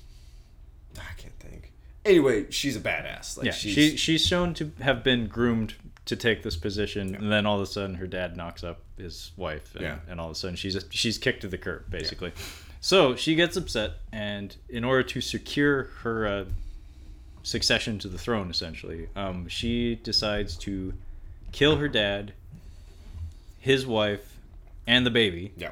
I 0.97 1.13
can't 1.17 1.37
think. 1.39 1.73
Anyway, 2.07 2.49
she's 2.51 2.75
a 2.75 2.79
badass. 2.79 3.37
Like 3.37 3.47
yeah. 3.47 3.51
she's, 3.51 3.73
She 3.73 3.97
she's 3.97 4.25
shown 4.25 4.53
to 4.55 4.71
have 4.81 5.03
been 5.03 5.27
groomed 5.27 5.73
to 6.05 6.15
take 6.15 6.41
this 6.41 6.55
position, 6.55 7.13
and 7.15 7.31
then 7.31 7.45
all 7.45 7.57
of 7.57 7.61
a 7.61 7.65
sudden 7.65 7.95
her 7.95 8.07
dad 8.07 8.37
knocks 8.37 8.63
up 8.63 8.79
his 8.97 9.31
wife, 9.35 9.73
and, 9.75 9.83
Yeah. 9.83 9.97
and 10.09 10.19
all 10.19 10.27
of 10.27 10.31
a 10.31 10.35
sudden 10.35 10.55
she's 10.55 10.77
she's 10.89 11.17
kicked 11.17 11.41
to 11.41 11.47
the 11.47 11.57
curb 11.57 11.89
basically. 11.89 12.31
So 12.79 13.15
she 13.15 13.35
gets 13.35 13.57
upset, 13.57 13.93
and 14.11 14.55
in 14.69 14.83
order 14.85 15.03
to 15.03 15.19
secure 15.21 15.85
her 16.03 16.27
uh, 16.27 16.45
succession 17.43 17.99
to 17.99 18.07
the 18.07 18.17
throne, 18.17 18.49
essentially, 18.49 19.09
um, 19.15 19.47
she 19.49 19.95
decides 19.95 20.55
to 20.59 20.93
kill 21.51 21.77
her 21.77 21.87
dad, 21.89 22.33
his 23.59 23.85
wife, 23.85 24.37
and 24.85 25.05
the 25.05 25.11
baby. 25.11 25.51
yeah. 25.57 25.71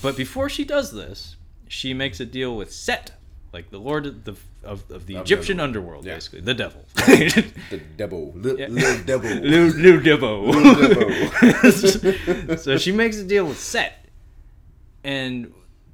But 0.00 0.16
before 0.16 0.48
she 0.48 0.64
does 0.64 0.92
this, 0.92 1.34
she 1.66 1.92
makes 1.92 2.20
a 2.20 2.24
deal 2.24 2.56
with 2.56 2.72
Set, 2.72 3.10
like 3.52 3.70
the 3.70 3.78
lord 3.78 4.06
of 4.06 4.24
the 4.24 4.36
of, 4.62 4.90
of 4.90 5.06
the 5.06 5.16
Egyptian 5.16 5.58
underworld, 5.60 6.04
Yeah. 6.04 6.14
basically 6.14 6.40
the 6.40 6.54
devil. 6.54 6.84
The 6.96 7.80
devil, 7.96 8.32
Li- 8.34 8.56
Yeah. 8.58 8.66
little 8.68 9.04
devil. 9.04 9.30
Debo. 10.52 10.52
Lil 12.48 12.58
so 12.58 12.76
she 12.78 12.92
makes 12.92 13.16
a 13.18 13.24
deal 13.24 13.46
with 13.46 13.58
Set, 13.58 14.06
and 15.04 15.52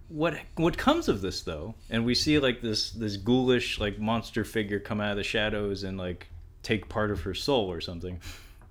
what 0.08 0.38
what 0.56 0.76
comes 0.78 1.08
of 1.08 1.20
this 1.20 1.42
though? 1.42 1.74
And 1.90 2.04
we 2.04 2.14
see 2.14 2.38
like 2.38 2.60
this 2.60 2.90
this 2.90 3.16
ghoulish 3.16 3.78
like 3.80 3.98
monster 3.98 4.44
figure 4.44 4.78
come 4.80 5.00
out 5.00 5.12
of 5.12 5.16
the 5.16 5.24
shadows 5.24 5.82
and 5.84 5.98
like 5.98 6.28
take 6.62 6.88
part 6.88 7.10
of 7.10 7.22
her 7.22 7.34
soul 7.34 7.70
or 7.70 7.80
something. 7.80 8.20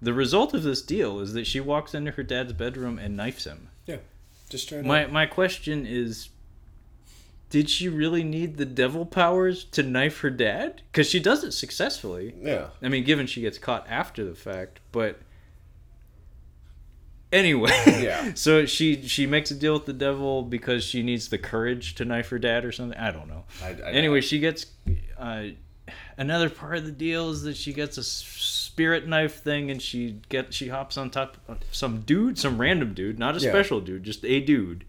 The 0.01 0.13
result 0.13 0.53
of 0.53 0.63
this 0.63 0.81
deal 0.81 1.19
is 1.21 1.33
that 1.33 1.47
she 1.47 1.59
walks 1.59 1.93
into 1.93 2.11
her 2.11 2.23
dad's 2.23 2.51
bedroom 2.53 2.99
and 2.99 3.15
knifes 3.15 3.45
him. 3.45 3.69
yeah, 3.85 3.97
just 4.49 4.67
trying 4.69 4.85
My 4.87 5.05
my 5.07 5.25
question 5.25 5.85
is 5.85 6.29
did 7.53 7.69
she 7.69 7.87
really 7.87 8.23
need 8.23 8.57
the 8.57 8.65
devil 8.65 9.05
powers 9.05 9.63
to 9.65 9.83
knife 9.83 10.21
her 10.21 10.31
dad? 10.31 10.81
Cuz 10.91 11.07
she 11.07 11.19
does 11.19 11.43
it 11.43 11.51
successfully. 11.51 12.33
Yeah. 12.41 12.69
I 12.81 12.89
mean, 12.89 13.03
given 13.03 13.27
she 13.27 13.41
gets 13.41 13.59
caught 13.59 13.85
after 13.87 14.25
the 14.25 14.33
fact, 14.33 14.79
but 14.91 15.19
anyway. 17.31 17.69
Yeah. 17.85 18.31
So 18.35 18.65
she 18.65 19.07
she 19.07 19.27
makes 19.27 19.51
a 19.51 19.55
deal 19.55 19.73
with 19.73 19.85
the 19.85 19.93
devil 19.93 20.41
because 20.41 20.83
she 20.83 21.03
needs 21.03 21.29
the 21.29 21.37
courage 21.37 21.93
to 21.95 22.05
knife 22.05 22.29
her 22.29 22.39
dad 22.39 22.65
or 22.65 22.71
something. 22.71 22.97
I 22.97 23.11
don't 23.11 23.27
know. 23.27 23.43
I, 23.61 23.69
I, 23.85 23.91
Anyway, 23.91 24.21
she 24.21 24.39
gets 24.39 24.65
uh, 25.19 25.43
another 26.17 26.49
part 26.49 26.77
of 26.77 26.85
the 26.85 26.91
deal 26.91 27.29
is 27.29 27.43
that 27.43 27.55
she 27.55 27.71
gets 27.71 27.99
a 27.99 28.03
spirit 28.03 29.07
knife 29.07 29.43
thing, 29.43 29.69
and 29.69 29.79
she 29.79 30.21
get 30.29 30.55
she 30.55 30.69
hops 30.69 30.97
on 30.97 31.11
top 31.11 31.37
of 31.47 31.59
some 31.71 32.01
dude, 32.01 32.39
some 32.39 32.59
random 32.59 32.95
dude, 32.95 33.19
not 33.19 33.35
a 33.37 33.39
Yeah. 33.39 33.51
special 33.51 33.79
dude, 33.79 34.03
just 34.03 34.25
a 34.25 34.39
dude, 34.39 34.85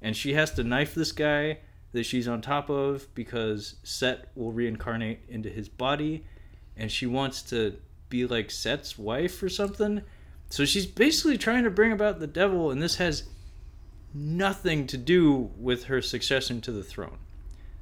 and 0.00 0.16
she 0.16 0.32
has 0.32 0.50
to 0.52 0.64
knife 0.64 0.94
this 0.94 1.12
guy 1.12 1.58
that 1.92 2.04
she's 2.04 2.28
on 2.28 2.40
top 2.40 2.68
of 2.68 3.12
because 3.14 3.76
Set 3.82 4.28
will 4.34 4.52
reincarnate 4.52 5.20
into 5.28 5.48
his 5.48 5.68
body, 5.68 6.24
and 6.76 6.90
she 6.90 7.06
wants 7.06 7.42
to 7.42 7.76
be 8.08 8.26
like 8.26 8.50
Set's 8.50 8.98
wife 8.98 9.42
or 9.42 9.48
something. 9.48 10.02
So 10.50 10.64
she's 10.64 10.86
basically 10.86 11.38
trying 11.38 11.64
to 11.64 11.70
bring 11.70 11.92
about 11.92 12.20
the 12.20 12.26
devil, 12.26 12.70
and 12.70 12.82
this 12.82 12.96
has 12.96 13.24
nothing 14.14 14.86
to 14.86 14.96
do 14.96 15.50
with 15.58 15.84
her 15.84 16.00
succession 16.00 16.60
to 16.62 16.72
the 16.72 16.82
throne. 16.82 17.18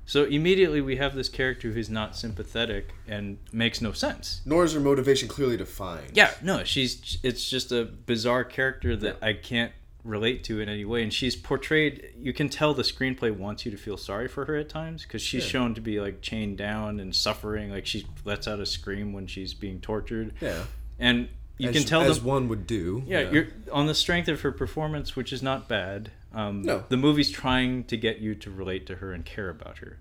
So 0.08 0.24
immediately 0.24 0.80
we 0.80 0.96
have 0.96 1.16
this 1.16 1.28
character 1.28 1.72
who's 1.72 1.90
not 1.90 2.16
sympathetic 2.16 2.94
and 3.08 3.38
makes 3.52 3.80
no 3.80 3.90
sense. 3.90 4.40
Nor 4.44 4.64
is 4.64 4.72
her 4.72 4.80
motivation 4.80 5.28
clearly 5.28 5.56
defined. 5.56 6.12
Yeah, 6.14 6.30
no, 6.42 6.62
she's 6.62 7.18
it's 7.24 7.48
just 7.48 7.72
a 7.72 7.84
bizarre 7.84 8.44
character 8.44 8.94
that 8.96 9.18
I 9.20 9.32
can't 9.32 9.72
relate 10.06 10.44
to 10.44 10.60
in 10.60 10.68
any 10.68 10.84
way 10.84 11.02
and 11.02 11.12
she's 11.12 11.34
portrayed 11.36 12.10
you 12.18 12.32
can 12.32 12.48
tell 12.48 12.72
the 12.74 12.82
screenplay 12.82 13.30
wants 13.34 13.64
you 13.64 13.70
to 13.70 13.76
feel 13.76 13.96
sorry 13.96 14.28
for 14.28 14.44
her 14.44 14.56
at 14.56 14.68
times 14.68 15.04
cuz 15.04 15.20
she's 15.20 15.44
Yeah. 15.44 15.50
shown 15.50 15.74
to 15.74 15.80
be 15.80 16.00
like 16.00 16.20
chained 16.22 16.56
down 16.58 17.00
and 17.00 17.14
suffering 17.14 17.70
like 17.70 17.86
she 17.86 18.06
lets 18.24 18.46
out 18.46 18.60
a 18.60 18.66
scream 18.66 19.12
when 19.12 19.26
she's 19.26 19.52
being 19.54 19.80
tortured 19.80 20.32
Yeah. 20.40 20.64
and 20.98 21.28
you 21.58 21.70
as, 21.70 21.74
can 21.74 21.84
tell 21.84 22.02
as 22.02 22.20
the 22.20 22.26
one 22.26 22.48
would 22.48 22.66
do. 22.66 23.02
yeah, 23.06 23.30
you're 23.30 23.48
on 23.72 23.86
the 23.86 23.94
strength 23.94 24.28
of 24.28 24.42
her 24.42 24.52
performance, 24.52 25.16
which 25.16 25.32
is 25.32 25.42
not 25.42 25.68
bad. 25.68 26.10
Um, 26.34 26.60
No. 26.60 26.84
the 26.90 26.98
movie's 26.98 27.30
trying 27.30 27.84
to 27.84 27.96
get 27.96 28.18
you 28.18 28.34
to 28.34 28.50
relate 28.50 28.84
to 28.88 28.96
her 28.96 29.14
and 29.14 29.24
care 29.24 29.48
about 29.48 29.78
her, 29.78 29.98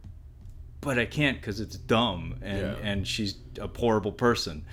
but 0.82 1.00
I 1.00 1.06
can't 1.06 1.38
because 1.40 1.62
it's 1.62 1.78
dumb 1.78 2.36
and 2.42 2.60
Yeah. 2.60 2.76
and 2.84 3.08
she's 3.08 3.38
a 3.58 3.70
horrible 3.70 4.12
person, 4.12 4.66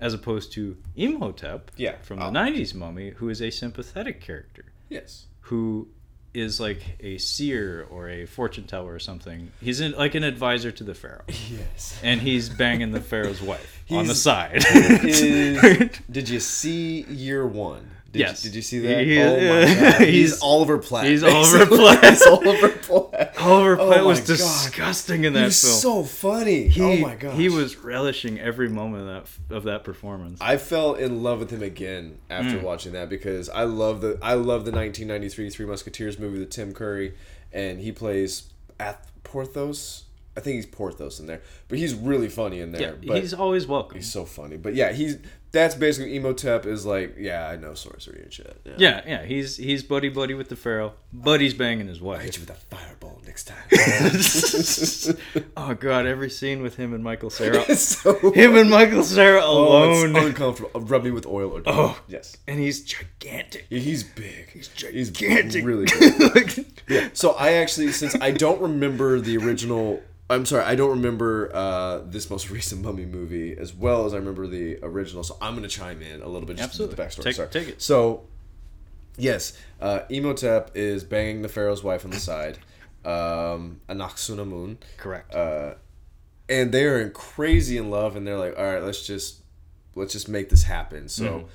as 0.00 0.14
opposed 0.14 0.52
to 0.52 0.78
Imhotep, 0.96 1.70
Yeah. 1.76 1.96
from 1.98 2.18
the 2.18 2.24
Oh. 2.26 2.30
'90s 2.30 2.72
mummy, 2.74 3.10
who 3.10 3.28
is 3.28 3.42
a 3.42 3.50
sympathetic 3.50 4.22
character 4.22 4.71
yes. 4.92 5.26
who 5.40 5.88
is 6.34 6.58
like 6.58 6.82
a 7.00 7.18
seer 7.18 7.86
or 7.90 8.08
a 8.08 8.24
fortune 8.24 8.64
teller 8.64 8.94
or 8.94 8.98
something. 8.98 9.50
He's 9.60 9.80
in, 9.82 9.92
like 9.92 10.14
an 10.14 10.24
advisor 10.24 10.70
to 10.72 10.82
the 10.84 10.94
pharaoh, 10.94 11.24
Yes. 11.28 12.00
and 12.02 12.20
he's 12.22 12.48
banging 12.48 12.90
the 12.92 13.00
pharaoh's 13.02 13.42
wife 13.42 13.84
on 13.90 14.06
the 14.06 14.14
side. 14.14 14.64
Is, 14.74 15.90
did 16.10 16.28
you 16.30 16.40
see 16.40 17.02
year 17.02 17.46
one? 17.46 17.90
Did 18.12 18.18
Yes. 18.20 18.44
You, 18.44 18.50
did 18.50 18.56
you 18.56 18.62
see 18.62 18.78
that? 18.80 19.04
He- 19.06 19.18
oh 19.20 19.36
my 19.40 19.74
god. 19.74 20.00
He's, 20.02 20.30
He's- 20.30 20.42
Oliver 20.42 20.78
Platt. 20.78 21.06
he's 21.06 21.22
Oliver. 21.24 21.66
Platt. 21.66 22.04
he's 22.10 22.22
Oliver 22.26 22.68
Platt. 22.68 23.38
Oliver 23.40 23.80
Oh 23.80 23.86
Platt 23.86 24.04
was 24.04 24.20
God. 24.20 24.26
disgusting 24.26 25.24
in 25.24 25.32
that 25.32 25.44
He's 25.46 25.62
film. 25.62 25.74
so 25.74 26.04
funny. 26.04 26.68
he, 26.68 26.82
oh 26.82 26.96
my 26.98 27.14
god. 27.16 27.34
he 27.34 27.48
was 27.48 27.76
relishing 27.78 28.38
every 28.38 28.68
moment 28.68 29.08
of 29.08 29.38
that 29.48 29.56
of 29.56 29.64
that 29.64 29.82
performance. 29.84 30.38
I 30.42 30.58
fell 30.58 30.94
in 30.94 31.22
love 31.22 31.38
with 31.40 31.50
him 31.50 31.62
again 31.62 32.18
after 32.28 32.58
Mm. 32.58 32.62
watching 32.62 32.92
that 32.92 33.08
because 33.08 33.48
I 33.48 33.64
love 33.64 34.00
the 34.02 34.18
I 34.22 34.34
love 34.34 34.64
the 34.66 34.72
1993 34.72 35.48
Three 35.50 35.66
Musketeers 35.66 36.18
movie 36.18 36.38
with 36.38 36.50
Tim 36.50 36.74
Curry, 36.74 37.14
and 37.52 37.80
he 37.80 37.92
plays 37.92 38.50
Ath- 38.78 39.10
Porthos. 39.24 40.04
I 40.36 40.40
think 40.40 40.56
he's 40.56 40.66
Porthos 40.66 41.20
in 41.20 41.26
there, 41.26 41.42
but 41.68 41.78
he's 41.78 41.94
really 41.94 42.28
funny 42.28 42.60
in 42.60 42.72
there. 42.72 42.80
yeah, 42.80 42.92
but 43.06 43.20
he's 43.20 43.34
always 43.34 43.66
welcome. 43.66 43.98
he's 43.98 44.10
so 44.10 44.24
funny. 44.24 44.56
But 44.56 44.74
yeah, 44.74 44.92
he's 44.92 45.16
that's 45.52 45.74
basically 45.74 46.16
Imhotep 46.16 46.66
is 46.66 46.84
like 46.84 47.14
yeah 47.18 47.46
I 47.48 47.56
know 47.56 47.74
sorcery 47.74 48.22
and 48.22 48.32
shit. 48.32 48.60
Yeah. 48.64 48.72
yeah, 48.78 49.02
yeah, 49.06 49.24
he's 49.24 49.56
he's 49.56 49.82
buddy 49.82 50.08
buddy 50.08 50.34
with 50.34 50.48
the 50.48 50.56
pharaoh. 50.56 50.94
Buddy's 51.12 51.54
banging 51.54 51.86
his 51.88 52.00
wife. 52.00 52.20
I 52.20 52.24
Hit 52.24 52.36
you 52.38 52.40
with 52.46 52.50
a 52.50 52.54
fireball 52.74 53.20
next 53.26 53.44
time. 53.44 53.58
oh 55.56 55.74
god, 55.74 56.06
every 56.06 56.30
scene 56.30 56.62
with 56.62 56.76
him 56.76 56.92
and 56.94 57.04
Michael 57.04 57.30
Cera. 57.30 57.64
So 57.76 58.32
him 58.32 58.56
and 58.56 58.70
Michael 58.70 59.02
Cera 59.02 59.44
alone, 59.44 60.14
oh, 60.16 60.18
it's 60.18 60.26
uncomfortable. 60.26 60.70
Uh, 60.74 60.80
rub 60.80 61.04
me 61.04 61.10
with 61.10 61.26
oil 61.26 61.50
or 61.52 61.62
Oh. 61.66 62.00
yes. 62.08 62.36
and 62.46 62.58
he's 62.58 62.82
gigantic. 62.82 63.66
Yeah, 63.70 63.78
He's 63.80 64.02
big. 64.04 64.50
He's 64.50 64.68
gigantic. 64.68 65.64
really 65.64 65.86
big. 66.34 66.66
Yeah. 66.88 67.08
So 67.12 67.32
I 67.32 67.52
actually, 67.54 67.92
since 67.92 68.14
I 68.20 68.30
don't 68.30 68.60
remember 68.60 69.20
the 69.20 69.36
original, 69.38 70.02
I'm 70.30 70.46
sorry, 70.46 70.64
I 70.64 70.74
don't 70.76 70.90
remember 70.90 71.50
uh, 71.54 72.00
this 72.06 72.30
most 72.30 72.50
recent 72.56 72.82
Mummy 72.82 73.04
movie 73.04 73.56
as 73.56 73.74
well 73.74 74.06
as 74.06 74.14
I 74.14 74.16
remember 74.16 74.46
the 74.46 74.78
original. 74.82 75.22
So 75.24 75.36
I'm 75.42 75.54
gonna 75.54 75.68
chime 75.68 76.00
in 76.02 76.22
a 76.22 76.28
little 76.28 76.46
bit 76.46 76.56
just 76.56 76.70
Absolutely. 76.70 76.96
with 76.96 77.14
the 77.14 77.20
backstory. 77.20 77.24
Take- 77.24 77.34
sorry. 77.36 77.48
take 77.50 77.68
it. 77.68 77.82
So, 77.82 78.24
yes, 79.18 79.52
uh, 79.80 80.00
Imhotep 80.08 80.70
is 80.74 81.04
banging 81.04 81.42
the 81.42 81.48
pharaoh's 81.48 81.82
wife 81.84 82.04
on 82.04 82.10
the 82.12 82.20
side, 82.20 82.58
um, 83.04 83.80
Anck-su-namun, 83.88 84.78
Correct. 84.96 85.34
uh, 85.34 85.74
and 86.48 86.72
they 86.72 86.84
are 86.84 87.00
in 87.00 87.10
crazy 87.10 87.76
in 87.76 87.90
love, 87.90 88.16
and 88.16 88.26
they're 88.26 88.38
like, 88.38 88.56
all 88.58 88.64
right, 88.64 88.82
let's 88.82 89.06
just 89.06 89.40
let's 89.94 90.12
just 90.12 90.28
make 90.28 90.48
this 90.48 90.62
happen. 90.64 91.08
So 91.08 91.24
Mm-hmm. 91.24 91.46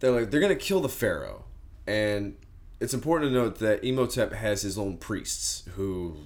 they're 0.00 0.10
like, 0.12 0.30
they're 0.30 0.40
gonna 0.40 0.54
kill 0.54 0.80
the 0.80 0.88
pharaoh, 0.88 1.44
and 1.86 2.36
it's 2.80 2.94
important 2.94 3.30
to 3.32 3.34
note 3.34 3.58
that 3.58 3.84
Imhotep 3.84 4.32
has 4.32 4.62
his 4.62 4.76
own 4.78 4.96
priests 4.98 5.64
who 5.76 6.16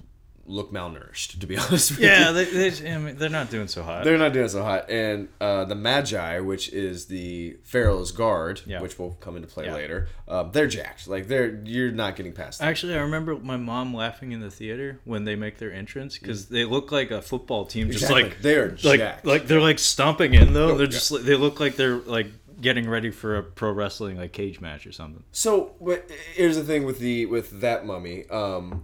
look 0.47 0.71
malnourished. 0.71 1.39
To 1.39 1.45
be 1.47 1.57
honest 1.57 1.91
with 1.91 1.99
yeah, 1.99 2.29
you. 2.29 2.33
they, 2.45 2.69
they, 2.69 2.91
I 2.93 2.97
mean, 2.97 3.17
they're 3.17 3.29
not 3.29 3.49
doing 3.51 3.67
so 3.67 3.83
hot. 3.83 4.03
They're 4.05 4.17
not 4.17 4.33
doing 4.33 4.47
so 4.49 4.63
hot, 4.63 4.89
and 4.89 5.27
uh, 5.41 5.65
the 5.65 5.75
Magi, 5.75 6.39
which 6.39 6.71
is 6.73 7.05
the 7.07 7.57
Pharaoh's 7.63 8.11
guard, 8.11 8.61
Yeah. 8.65 8.81
which 8.81 8.97
will 8.97 9.11
come 9.19 9.35
into 9.35 9.47
play 9.47 9.65
Yeah. 9.65 9.73
later, 9.75 10.07
um, 10.27 10.51
they're 10.53 10.67
jacked. 10.67 11.07
Like 11.07 11.27
they're 11.27 11.59
you're 11.65 11.91
not 11.91 12.15
getting 12.15 12.33
past. 12.33 12.59
That. 12.59 12.67
Actually, 12.67 12.95
I 12.95 13.01
remember 13.01 13.35
my 13.37 13.57
mom 13.57 13.93
laughing 13.93 14.31
in 14.31 14.39
the 14.39 14.49
theater 14.51 14.99
when 15.05 15.25
they 15.25 15.35
make 15.35 15.57
their 15.57 15.71
entrance 15.73 16.17
because 16.17 16.47
they 16.47 16.65
look 16.65 16.91
like 16.91 17.11
a 17.11 17.21
football 17.21 17.65
team, 17.65 17.91
just 17.91 18.03
Exactly. 18.03 18.23
like 18.23 18.41
they 18.41 18.55
are 18.55 18.69
like 18.83 18.99
jacked. 18.99 19.25
like 19.25 19.47
they're 19.47 19.61
like 19.61 19.79
stomping 19.79 20.33
in 20.33 20.53
though. 20.53 20.71
Oh, 20.71 20.77
They're 20.77 20.85
yeah. 20.85 20.91
just 20.91 21.11
like, 21.11 21.23
they 21.23 21.35
look 21.35 21.59
like 21.59 21.75
they're 21.75 21.97
like 21.97 22.27
getting 22.59 22.89
ready 22.89 23.11
for 23.11 23.37
a 23.37 23.43
pro 23.43 23.71
wrestling 23.71 24.17
like 24.17 24.31
cage 24.33 24.59
match 24.59 24.87
or 24.87 24.91
something. 24.91 25.23
So, 25.31 25.75
but 25.79 26.09
here's 26.33 26.55
the 26.55 26.63
thing 26.63 26.85
with 26.85 26.99
the 26.99 27.25
with 27.27 27.61
that 27.61 27.85
mummy. 27.85 28.27
Um, 28.29 28.81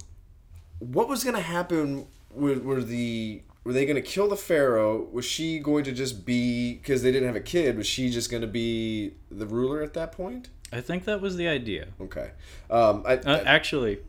what 0.91 1.07
was 1.07 1.23
gonna 1.23 1.39
happen? 1.41 2.07
Were, 2.31 2.55
were 2.59 2.81
the 2.83 3.41
were 3.63 3.73
they 3.73 3.85
gonna 3.85 4.01
kill 4.01 4.27
the 4.27 4.35
pharaoh? 4.35 5.07
Was 5.11 5.25
she 5.25 5.59
going 5.59 5.83
to 5.85 5.91
just 5.91 6.25
be 6.25 6.73
because 6.75 7.01
they 7.03 7.11
didn't 7.11 7.27
have 7.27 7.35
a 7.35 7.39
kid? 7.41 7.77
Was 7.77 7.87
she 7.87 8.09
just 8.09 8.29
gonna 8.31 8.47
be 8.47 9.13
the 9.31 9.45
ruler 9.45 9.81
at 9.81 9.93
that 9.93 10.11
point? 10.11 10.49
I 10.71 10.81
think 10.81 11.05
that 11.05 11.21
was 11.21 11.35
the 11.37 11.47
idea. 11.47 11.87
Okay. 12.01 12.31
Um, 12.69 13.03
I, 13.05 13.17
Uh, 13.17 13.37
I- 13.37 13.41
actually, 13.43 13.99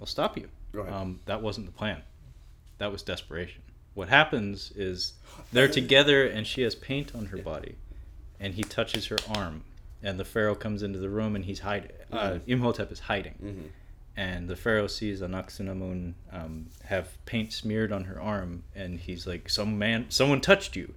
I'll 0.00 0.06
stop 0.06 0.36
you. 0.36 0.48
Go 0.72 0.80
ahead. 0.82 0.92
Um, 0.92 1.20
that 1.24 1.40
wasn't 1.42 1.66
the 1.66 1.72
plan. 1.72 2.02
That 2.78 2.92
was 2.92 3.02
desperation. 3.02 3.62
What 3.94 4.08
happens 4.10 4.72
is 4.76 5.14
they're 5.52 5.68
together 5.68 6.26
and 6.26 6.46
she 6.46 6.60
has 6.62 6.74
paint 6.74 7.14
on 7.14 7.26
her 7.26 7.38
body, 7.38 7.76
and 8.38 8.52
he 8.52 8.62
touches 8.62 9.06
her 9.06 9.16
arm, 9.34 9.64
and 10.02 10.20
the 10.20 10.24
pharaoh 10.26 10.54
comes 10.54 10.82
into 10.82 10.98
the 10.98 11.08
room 11.08 11.34
and 11.34 11.46
he's 11.46 11.60
hiding. 11.60 11.92
Uh, 12.12 12.16
Mm-hmm. 12.32 12.50
Imhotep 12.50 12.92
is 12.92 13.00
hiding, 13.00 13.70
and 14.16 14.48
the 14.48 14.56
pharaoh 14.56 14.86
sees 14.86 15.20
Anck-su-namun 15.20 16.14
um, 16.32 16.66
have 16.84 17.24
paint 17.26 17.52
smeared 17.52 17.92
on 17.92 18.04
her 18.04 18.20
arm, 18.20 18.64
and 18.74 18.98
he's 19.00 19.26
like, 19.26 19.48
"Some 19.48 19.78
man, 19.78 20.06
someone 20.08 20.40
touched 20.40 20.76
you." 20.76 20.94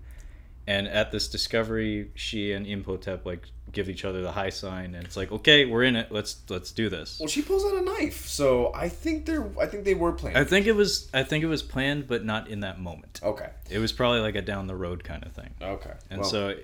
And 0.68 0.88
at 0.88 1.12
this 1.12 1.28
discovery, 1.28 2.12
she 2.14 2.52
and 2.52 2.68
Imhotep 2.68 3.26
like 3.26 3.48
give 3.72 3.90
each 3.90 4.06
other 4.06 4.22
the 4.22 4.32
high 4.32 4.52
sign, 4.52 4.94
and 4.96 5.04
it's 5.04 5.18
like, 5.18 5.32
"Okay, 5.32 5.66
we're 5.66 5.84
in 5.84 5.96
it. 5.96 6.12
Let's 6.12 6.38
let's 6.48 6.72
do 6.72 6.90
this." 6.90 7.18
well, 7.20 7.28
she 7.28 7.42
pulls 7.42 7.66
out 7.66 7.74
a 7.78 7.82
knife, 7.82 8.28
so 8.28 8.72
I 8.74 8.88
think 8.88 9.26
they're. 9.26 9.50
I 9.60 9.66
think 9.66 9.84
they 9.84 9.96
were 9.96 10.12
planned. 10.12 10.38
I 10.38 10.44
think 10.44 10.68
it 10.68 10.74
was 10.74 11.10
I 11.14 11.24
think 11.24 11.44
it 11.44 11.48
was 11.48 11.64
planned, 11.64 12.08
but 12.08 12.24
not 12.24 12.50
in 12.50 12.60
that 12.62 12.80
moment. 12.80 13.20
okay. 13.24 13.50
It 13.70 13.80
was 13.80 13.92
probably 13.92 14.20
like 14.20 14.36
a 14.36 14.42
down 14.42 14.68
the 14.68 14.76
road 14.76 15.04
kind 15.04 15.26
of 15.26 15.34
thing. 15.34 15.50
Okay. 15.62 15.94
And 16.10 16.22
Well, 16.22 16.30
so 16.30 16.56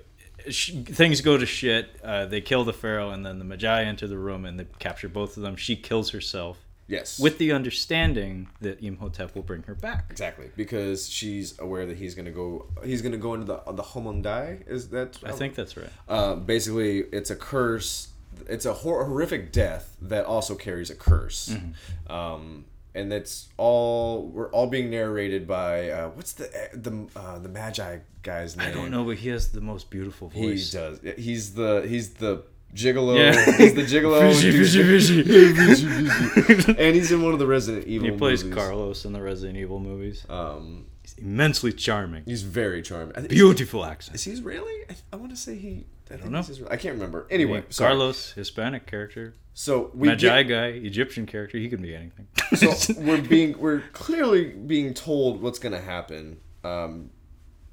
sh- 0.48 0.72
things 0.84 1.20
go 1.20 1.36
to 1.36 1.46
shit. 1.46 1.88
Uh, 2.02 2.26
they 2.26 2.40
kill 2.40 2.64
the 2.64 2.72
pharaoh, 2.72 3.10
and 3.10 3.24
then 3.24 3.38
the 3.38 3.44
magi 3.44 3.82
enter 3.82 4.06
the 4.06 4.18
room 4.18 4.44
and 4.44 4.58
they 4.58 4.66
capture 4.78 5.08
both 5.08 5.36
of 5.36 5.42
them. 5.42 5.56
She 5.56 5.76
kills 5.76 6.10
herself 6.10 6.58
yes. 6.86 7.18
with 7.18 7.38
the 7.38 7.52
understanding 7.52 8.48
that 8.60 8.82
Imhotep 8.82 9.34
will 9.34 9.42
bring 9.42 9.62
her 9.64 9.74
back. 9.74 10.06
Exactly, 10.10 10.50
because 10.56 11.08
she's 11.08 11.58
aware 11.58 11.86
that 11.86 11.96
he's 11.96 12.14
gonna 12.14 12.30
go. 12.30 12.66
He's 12.84 13.02
gonna 13.02 13.16
go 13.16 13.34
into 13.34 13.46
the 13.46 13.72
the 13.72 13.82
Homondai. 13.82 14.66
Is 14.68 14.88
that? 14.90 15.18
I 15.24 15.32
think 15.32 15.54
that's 15.54 15.76
right. 15.76 15.90
Uh, 16.08 16.34
basically, 16.36 17.00
it's 17.12 17.30
a 17.30 17.36
curse. 17.36 18.08
It's 18.48 18.66
a 18.66 18.72
hor- 18.72 19.04
horrific 19.04 19.50
death 19.50 19.96
that 20.02 20.26
also 20.26 20.54
carries 20.54 20.90
a 20.90 20.94
curse. 20.94 21.48
Mm-hmm. 21.48 22.12
Um, 22.12 22.64
and 22.96 23.12
that's 23.12 23.48
all. 23.56 24.26
We're 24.28 24.50
all 24.50 24.66
being 24.66 24.90
narrated 24.90 25.46
by 25.46 25.90
uh, 25.90 26.08
what's 26.10 26.32
the 26.32 26.44
the 26.72 27.06
uh, 27.14 27.38
the 27.38 27.48
Magi 27.48 27.98
guy's 28.22 28.56
name? 28.56 28.68
I 28.68 28.72
don't 28.72 28.90
know, 28.90 29.04
but 29.04 29.16
he 29.18 29.28
has 29.28 29.52
the 29.52 29.60
most 29.60 29.90
beautiful 29.90 30.28
voice. 30.28 30.72
He 30.72 30.78
does. 30.78 31.00
He's 31.16 31.54
the 31.54 31.84
he's 31.88 32.14
the 32.14 32.42
gigolo. 32.74 33.16
Yeah. 33.18 33.32
He's 33.56 33.74
the 33.74 33.82
gigolo. 33.82 34.20
Fishy, 34.32 34.50
fishy, 34.52 35.22
fishy. 35.22 36.74
and 36.78 36.94
he's 36.94 37.10
in 37.12 37.22
one 37.22 37.32
of 37.32 37.38
the 37.38 37.46
Resident 37.46 37.86
Evil. 37.86 38.10
he 38.10 38.16
plays 38.16 38.44
movies. 38.44 38.58
Carlos 38.58 39.04
in 39.04 39.12
the 39.12 39.22
Resident 39.22 39.56
Evil 39.58 39.80
movies. 39.80 40.26
Um, 40.28 40.86
He's 41.02 41.14
immensely 41.18 41.72
charming. 41.72 42.24
he's 42.24 42.42
very 42.42 42.82
charming. 42.82 43.26
Beautiful 43.28 43.84
accent. 43.84 44.16
Is 44.16 44.24
he 44.24 44.32
Israeli? 44.32 44.84
I, 44.90 44.94
I 45.12 45.16
want 45.16 45.30
to 45.30 45.36
say 45.36 45.54
he. 45.56 45.86
I, 46.10 46.16
don't 46.16 46.30
know. 46.30 46.38
Israeli. 46.40 46.70
I 46.72 46.76
can't 46.76 46.94
remember. 46.94 47.26
Anyway, 47.30 47.58
Yeah. 47.58 47.76
Carlos, 47.76 48.32
Hispanic 48.32 48.86
character. 48.86 49.34
So 49.54 49.90
we 49.94 50.08
Magi 50.08 50.42
get- 50.42 50.48
guy, 50.48 50.66
Egyptian 50.66 51.26
character. 51.26 51.58
He 51.58 51.68
can 51.68 51.80
be 51.82 51.94
anything. 51.94 52.28
so 52.54 52.94
we're 52.98 53.22
being 53.22 53.58
we're 53.58 53.80
clearly 53.92 54.50
being 54.50 54.94
told 54.94 55.40
what's 55.40 55.58
going 55.58 55.72
to 55.72 55.80
happen. 55.80 56.38
Um, 56.62 57.10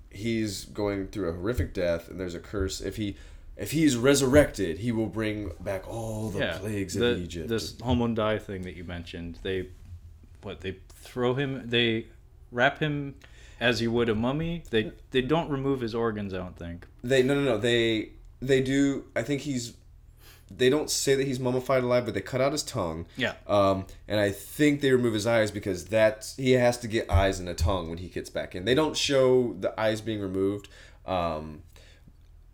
he's 0.10 0.66
going 0.66 1.08
through 1.08 1.30
a 1.30 1.34
horrific 1.34 1.74
death, 1.74 2.10
and 2.10 2.20
there's 2.20 2.36
a 2.36 2.40
curse. 2.40 2.80
If 2.82 2.96
he 2.96 3.18
if 3.58 3.72
he's 3.72 3.96
resurrected, 3.96 4.80
he 4.80 4.92
will 4.92 5.08
bring 5.08 5.52
back 5.60 5.88
all 5.88 6.30
the 6.30 6.40
yeah, 6.40 6.58
plagues 6.58 6.96
the, 6.96 7.06
of 7.08 7.20
Egypt. 7.20 7.50
This 7.50 7.74
Homondai 7.74 8.42
thing 8.42 8.64
that 8.64 8.76
you 8.76 8.84
mentioned, 8.84 9.38
they, 9.44 9.70
what 10.42 10.62
they 10.62 10.78
throw 10.96 11.36
him, 11.36 11.62
they 11.66 12.08
wrap 12.52 12.80
him 12.80 13.16
as 13.60 13.82
you 13.82 13.92
would 13.92 14.10
a 14.10 14.16
mummy. 14.16 14.64
They 14.70 14.92
they 15.12 15.22
don't 15.22 15.50
remove 15.50 15.82
his 15.82 15.94
organs. 15.94 16.34
I 16.34 16.38
don't 16.38 16.58
think. 16.58 16.88
They 17.04 17.22
no 17.22 17.36
no 17.36 17.44
no 17.44 17.58
they 17.58 18.14
they 18.48 18.62
do. 18.62 19.06
I 19.16 19.24
think 19.24 19.42
he's. 19.42 19.74
They 20.56 20.70
don't 20.70 20.90
say 20.90 21.16
that 21.16 21.26
he's 21.26 21.40
mummified 21.40 21.84
alive, 21.84 22.06
but 22.06 22.14
they 22.14 22.22
cut 22.22 22.40
out 22.40 22.52
his 22.52 22.62
tongue. 22.62 23.08
Yeah. 23.18 23.34
Um, 23.48 23.88
and 24.08 24.20
I 24.20 24.30
think 24.32 24.82
they 24.82 24.92
remove 24.92 25.14
his 25.16 25.26
eyes 25.26 25.50
because 25.50 25.86
that's 25.86 26.36
he 26.36 26.52
has 26.52 26.78
to 26.80 26.88
get 26.88 27.10
eyes 27.10 27.40
and 27.40 27.50
a 27.50 27.56
tongue 27.56 27.90
when 27.90 27.98
he 27.98 28.08
gets 28.08 28.30
back 28.30 28.54
in. 28.54 28.66
They 28.66 28.76
don't 28.76 28.96
show 28.96 29.54
the 29.60 29.80
eyes 29.80 30.02
being 30.02 30.22
removed. 30.22 30.70
Um, 31.06 31.64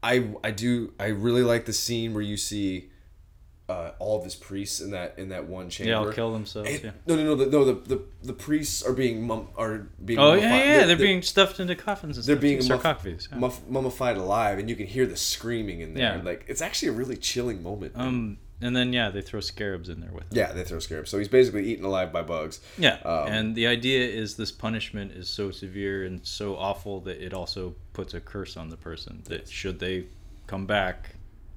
I 0.01 0.29
I 0.43 0.51
do 0.51 0.93
I 0.99 1.07
really 1.07 1.43
like 1.43 1.65
the 1.65 1.73
scene 1.73 2.13
where 2.13 2.23
you 2.23 2.37
see 2.37 2.89
uh, 3.69 3.91
all 3.99 4.17
of 4.17 4.23
his 4.23 4.35
priests 4.35 4.81
in 4.81 4.91
that 4.91 5.15
in 5.17 5.29
that 5.29 5.47
one 5.47 5.69
chamber. 5.69 5.91
Yeah, 5.91 5.99
I'll 5.99 6.11
kill 6.11 6.33
themselves. 6.33 6.69
And- 6.69 6.83
Yeah. 6.83 6.91
No, 7.05 7.15
no, 7.15 7.23
no, 7.23 7.35
the, 7.35 7.45
no. 7.47 7.63
The, 7.65 7.73
the 7.95 8.01
the 8.23 8.33
priests 8.33 8.83
are 8.83 8.93
being 8.93 9.25
mum, 9.25 9.47
are 9.57 9.87
being. 10.03 10.19
Oh 10.19 10.33
yeah, 10.33 10.49
mummified. 10.49 10.65
yeah. 10.67 10.85
They're, 10.85 10.95
being 10.97 11.21
stuffed 11.21 11.59
into 11.59 11.75
coffins. 11.75 12.17
And 12.17 12.25
they're 12.25 12.35
stuff, 12.35 12.41
being 12.41 12.67
muff- 12.67 13.05
yeah. 13.31 13.37
muff, 13.37 13.61
mummified 13.67 14.17
alive, 14.17 14.59
and 14.59 14.69
you 14.69 14.75
can 14.75 14.87
hear 14.87 15.05
the 15.05 15.15
screaming 15.17 15.81
in 15.81 15.93
there. 15.93 16.17
Yeah. 16.17 16.21
Like 16.23 16.45
it's 16.47 16.61
actually 16.61 16.89
a 16.89 16.93
really 16.93 17.17
chilling 17.17 17.61
moment. 17.63 17.93
Um, 17.95 18.37
and 18.61 18.75
then 18.75 18.91
yeah, 18.91 19.09
they 19.09 19.21
throw 19.21 19.39
scarabs 19.39 19.87
in 19.87 20.01
there 20.01 20.11
with. 20.11 20.29
Them. 20.29 20.37
yeah, 20.37 20.51
they 20.51 20.63
throw 20.65 20.79
scarabs. 20.79 21.09
So 21.09 21.17
he's 21.17 21.29
basically 21.29 21.65
eaten 21.71 21.85
alive 21.85 22.11
by 22.11 22.23
bugs. 22.23 22.59
Yeah, 22.77 22.97
Um, 23.05 23.27
and 23.31 23.55
the 23.55 23.67
idea 23.67 24.05
is 24.05 24.35
this 24.35 24.51
punishment 24.51 25.13
is 25.13 25.29
so 25.29 25.49
severe 25.51 26.03
and 26.05 26.19
so 26.27 26.57
awful 26.57 26.99
that 27.01 27.23
it 27.23 27.33
also 27.33 27.75
puts 27.93 28.13
a 28.13 28.19
curse 28.19 28.57
on 28.57 28.69
the 28.69 28.75
person. 28.75 29.21
That 29.29 29.47
should 29.47 29.79
they 29.79 30.07
come 30.47 30.65
back, 30.65 31.11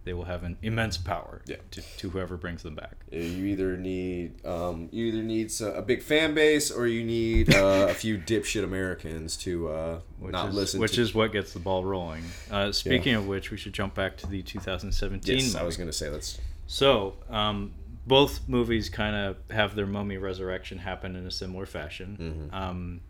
they 0.04 0.12
will 0.12 0.25
have 0.25 0.42
an 0.42 0.56
immense 0.62 0.97
power 0.99 1.42
Yeah. 1.47 1.56
to, 1.73 1.82
to 1.99 2.11
whoever 2.11 2.37
brings 2.37 2.62
them 2.62 2.75
back. 2.75 2.97
Uh, 3.12 3.16
You 3.16 3.47
either 3.47 3.76
need 3.76 4.44
um, 4.44 4.88
you 4.92 5.06
either 5.06 5.23
need 5.23 5.52
a 5.61 5.82
big 5.82 6.02
fan 6.02 6.35
base 6.35 6.71
or 6.71 6.87
you 6.87 7.04
need 7.04 7.54
uh, 7.54 7.87
a 7.90 7.94
few 8.02 8.18
dipshit 8.18 8.64
Americans 8.64 9.37
to 9.38 9.68
uh, 9.68 10.00
Which 10.18 10.32
not 10.32 10.49
is, 10.49 10.54
listen. 10.54 10.80
which 10.80 10.94
to, 10.97 11.02
is 11.02 11.14
what 11.14 11.32
gets 11.32 11.52
the 11.52 11.61
ball 11.61 11.85
rolling. 11.85 12.25
Uh, 12.50 12.73
speaking 12.73 13.14
of 13.14 13.26
which, 13.28 13.50
we 13.50 13.56
should 13.56 13.73
jump 13.73 13.94
back 13.94 14.16
to 14.18 14.26
the 14.26 14.42
2017. 14.42 15.37
yes, 15.38 15.54
I 15.54 15.62
was 15.62 15.76
gonna 15.76 15.92
say 15.92 16.11
that's 16.11 16.38
So, 16.66 17.14
um, 17.30 17.73
both 18.06 18.40
movies 18.49 18.88
kind 18.88 19.14
of 19.14 19.37
have 19.50 19.76
their 19.76 19.87
mummy 19.87 20.16
resurrection 20.16 20.78
happen 20.78 21.14
in 21.14 21.25
a 21.26 21.30
similar 21.30 21.66
fashion. 21.66 22.50
Mm-hmm. 22.50 22.54
Um, 22.54 23.00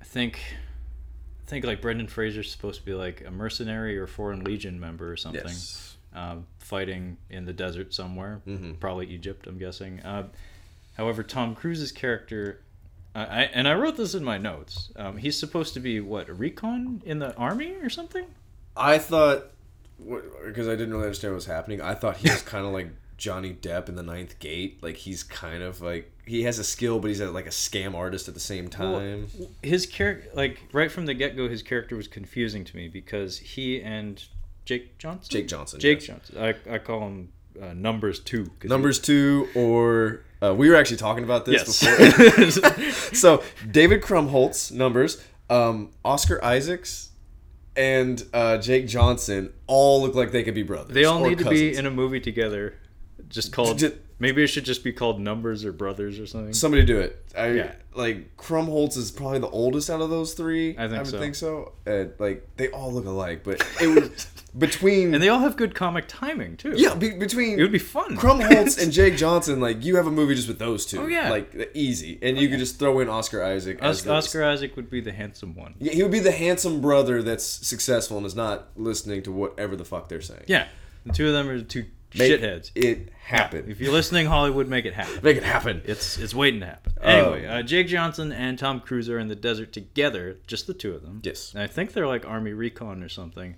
I 0.00 0.04
think, 0.04 0.38
think 1.52 1.64
like 1.66 1.80
Brendan 1.82 2.08
Fraser's 2.08 2.50
supposed 2.50 2.80
to 2.80 2.84
be 2.86 2.94
like 2.94 3.22
a 3.26 3.30
mercenary 3.30 3.98
or 3.98 4.06
foreign 4.06 4.42
legion 4.42 4.80
member 4.80 5.10
or 5.12 5.16
something, 5.16 5.42
yes. 5.44 5.96
um, 6.14 6.46
fighting 6.58 7.18
in 7.30 7.44
the 7.44 7.52
desert 7.52 7.92
somewhere, 7.94 8.40
Mhm. 8.46 8.80
probably 8.80 9.06
Egypt, 9.08 9.46
I'm 9.46 9.58
guessing. 9.58 10.00
Uh, 10.00 10.28
however, 10.96 11.22
Tom 11.22 11.54
Cruise's 11.54 11.92
character. 11.92 12.60
I, 13.14 13.20
I, 13.20 13.40
and 13.52 13.68
I 13.68 13.74
wrote 13.74 13.96
this 13.98 14.14
in 14.14 14.24
my 14.24 14.38
notes. 14.38 14.90
Um, 14.96 15.18
he's 15.18 15.38
supposed 15.38 15.74
to 15.74 15.80
be 15.80 16.00
what 16.00 16.28
a 16.30 16.34
recon 16.34 17.02
in 17.04 17.18
the 17.18 17.34
army 17.36 17.74
or 17.82 17.90
something. 17.90 18.24
I 18.76 18.96
thought 18.98 19.50
because 20.44 20.66
I 20.66 20.72
didn't 20.72 20.92
really 20.92 21.04
understand 21.04 21.32
what 21.32 21.36
was 21.36 21.46
happening. 21.46 21.80
I 21.82 21.94
thought 21.94 22.16
he 22.16 22.30
was 22.30 22.42
kind 22.54 22.64
of 22.66 22.72
like 22.72 22.88
Johnny 23.22 23.52
Depp 23.54 23.88
in 23.88 23.94
The 23.94 24.02
Ninth 24.02 24.40
Gate. 24.40 24.82
Like 24.82 24.96
he's 24.96 25.22
kind 25.22 25.62
of 25.62 25.80
like 25.80 26.10
he 26.26 26.42
has 26.42 26.58
a 26.58 26.64
skill, 26.64 26.98
but 26.98 27.06
he's 27.06 27.20
a, 27.20 27.30
like 27.30 27.46
a 27.46 27.50
scam 27.50 27.94
artist 27.94 28.26
at 28.26 28.34
the 28.34 28.40
same 28.40 28.66
time. 28.66 29.28
his 29.62 29.86
character 29.86 30.28
like 30.34 30.58
right 30.72 30.90
from 30.90 31.06
the 31.06 31.14
get-go 31.14 31.48
his 31.48 31.62
character 31.62 31.94
was 31.96 32.08
confusing 32.08 32.64
to 32.64 32.76
me 32.76 32.88
because 32.88 33.38
he 33.38 33.80
and 33.80 34.24
jake 34.64 34.98
johnson 34.98 35.30
Jake 35.30 35.46
Johnson. 35.46 35.78
jake 35.78 35.98
yes. 36.00 36.06
johnson 36.06 36.36
I, 36.38 36.74
I 36.74 36.78
call 36.78 37.00
him 37.02 37.32
uh, 37.62 37.72
numbers 37.74 38.18
two 38.18 38.44
'cause 38.44 38.52
he- 38.62 38.68
Numbers 38.68 38.98
two, 38.98 39.48
or 39.54 40.24
uh, 40.42 40.52
we 40.52 40.68
were 40.68 40.74
actually 40.74 40.96
talking 40.96 41.22
about 41.22 41.44
this 41.44 41.80
yes 41.80 42.50
before. 42.50 42.90
so 43.14 43.42
David 43.70 44.02
Krumholtz 44.02 44.72
numbers, 44.72 45.22
um, 45.48 45.90
Oscar 46.04 46.44
Isaacs, 46.44 47.10
and 47.76 48.24
uh, 48.32 48.58
Jake 48.58 48.88
Johnson 48.88 49.52
all 49.68 50.02
look 50.02 50.14
like 50.16 50.32
they 50.32 50.42
could 50.42 50.54
be 50.54 50.64
brothers. 50.64 50.92
they 50.94 51.04
all 51.04 51.20
need 51.24 51.38
to 51.38 51.48
be 51.48 51.76
in 51.76 51.86
a 51.86 51.90
movie 51.90 52.20
together 52.20 52.74
just 53.32 53.52
called 53.52 53.82
maybe 54.18 54.42
it 54.44 54.46
should 54.46 54.64
just 54.64 54.84
be 54.84 54.92
called 54.92 55.18
numbers 55.20 55.64
or 55.64 55.72
brothers 55.72 56.18
or 56.20 56.26
something 56.26 56.52
Somebody 56.52 56.84
do 56.84 57.00
it. 57.00 57.18
I 57.36 57.48
Yeah. 57.52 57.72
like 57.94 58.36
Krumholtz 58.36 58.96
is 58.96 59.10
probably 59.10 59.40
the 59.40 59.48
oldest 59.48 59.90
out 59.90 60.00
of 60.00 60.10
those 60.10 60.34
three. 60.34 60.76
I 60.78 60.86
think 60.86 60.98
would 60.98 61.06
so. 61.08 61.18
think 61.18 61.34
so. 61.34 61.72
And 61.86 62.12
like 62.18 62.48
they 62.56 62.68
all 62.68 62.92
look 62.92 63.06
alike, 63.06 63.42
but 63.42 63.66
it 63.80 63.88
was 63.88 64.26
between 64.58 65.14
and 65.14 65.22
they 65.22 65.28
all 65.30 65.38
have 65.40 65.56
good 65.56 65.74
comic 65.74 66.04
timing 66.08 66.58
too 66.58 66.74
yeah 66.76 66.94
be, 66.94 67.10
between 67.12 67.58
it 67.58 67.62
would 67.62 67.72
be 67.72 67.78
fun 67.78 68.16
Krumholtz 68.18 68.80
and 68.80 68.92
Jake 68.98 69.16
Johnson. 69.16 69.60
Like 69.60 69.84
you 69.84 69.96
have 69.96 70.06
a 70.06 70.10
movie 70.10 70.34
just 70.34 70.46
with 70.48 70.58
those 70.58 70.84
two. 70.86 71.00
Oh, 71.00 71.06
yeah. 71.06 71.30
like 71.30 71.70
easy, 71.74 72.18
and 72.22 72.36
you 72.38 72.48
could 72.48 72.58
just 72.58 72.78
throw 72.78 73.00
in 73.00 73.08
Oscar 73.08 73.42
Isaac. 73.42 73.82
Os- 73.82 74.06
oscar 74.06 74.44
isaac 74.44 74.76
would 74.76 74.90
be 74.90 75.00
the 75.00 75.12
handsome 75.12 75.54
one 75.54 75.74
Yeah, 75.78 75.92
he 75.92 76.02
would 76.02 76.12
be 76.12 76.20
the 76.20 76.32
handsome 76.32 76.80
brother 76.80 77.22
that's 77.22 77.44
successful 77.44 78.18
and 78.18 78.26
is 78.26 78.36
not 78.36 78.68
listening 78.76 79.22
to 79.24 79.32
whatever 79.32 79.74
the 79.74 79.84
fuck 79.84 80.08
they're 80.08 80.20
saying. 80.20 80.44
yeah 80.46 80.68
the 81.06 81.12
two 81.12 81.26
of 81.26 81.32
them 81.32 81.48
are 81.48 81.60
two 81.60 81.86
Make 82.16 82.32
shitheads 82.40 82.70
It 82.74 83.10
happen. 83.24 83.64
if 83.68 83.80
you're 83.80 83.92
listening 83.92 84.26
hollywood 84.26 84.68
make 84.68 84.84
it 84.84 84.94
happen 84.94 85.20
Make 85.22 85.36
it 85.36 85.42
happen. 85.44 85.82
It's 85.84 86.18
it's 86.18 86.34
waiting 86.34 86.60
to 86.60 86.66
happen. 86.66 86.92
Anyway, 87.02 87.46
Um, 87.46 87.58
uh, 87.58 87.62
Jake 87.62 87.86
Johnson 87.88 88.32
and 88.32 88.58
Tom 88.58 88.80
Cruise 88.80 89.08
are 89.08 89.18
in 89.18 89.28
the 89.28 89.34
desert 89.36 89.72
together, 89.72 90.38
just 90.46 90.66
the 90.66 90.74
two 90.74 90.92
of 90.94 91.02
them. 91.02 91.20
Yes. 91.24 91.52
And 91.54 91.62
I 91.62 91.66
think 91.66 91.92
they're 91.92 92.06
like 92.06 92.26
Army 92.26 92.52
Recon 92.52 93.02
or 93.02 93.08
something. 93.08 93.56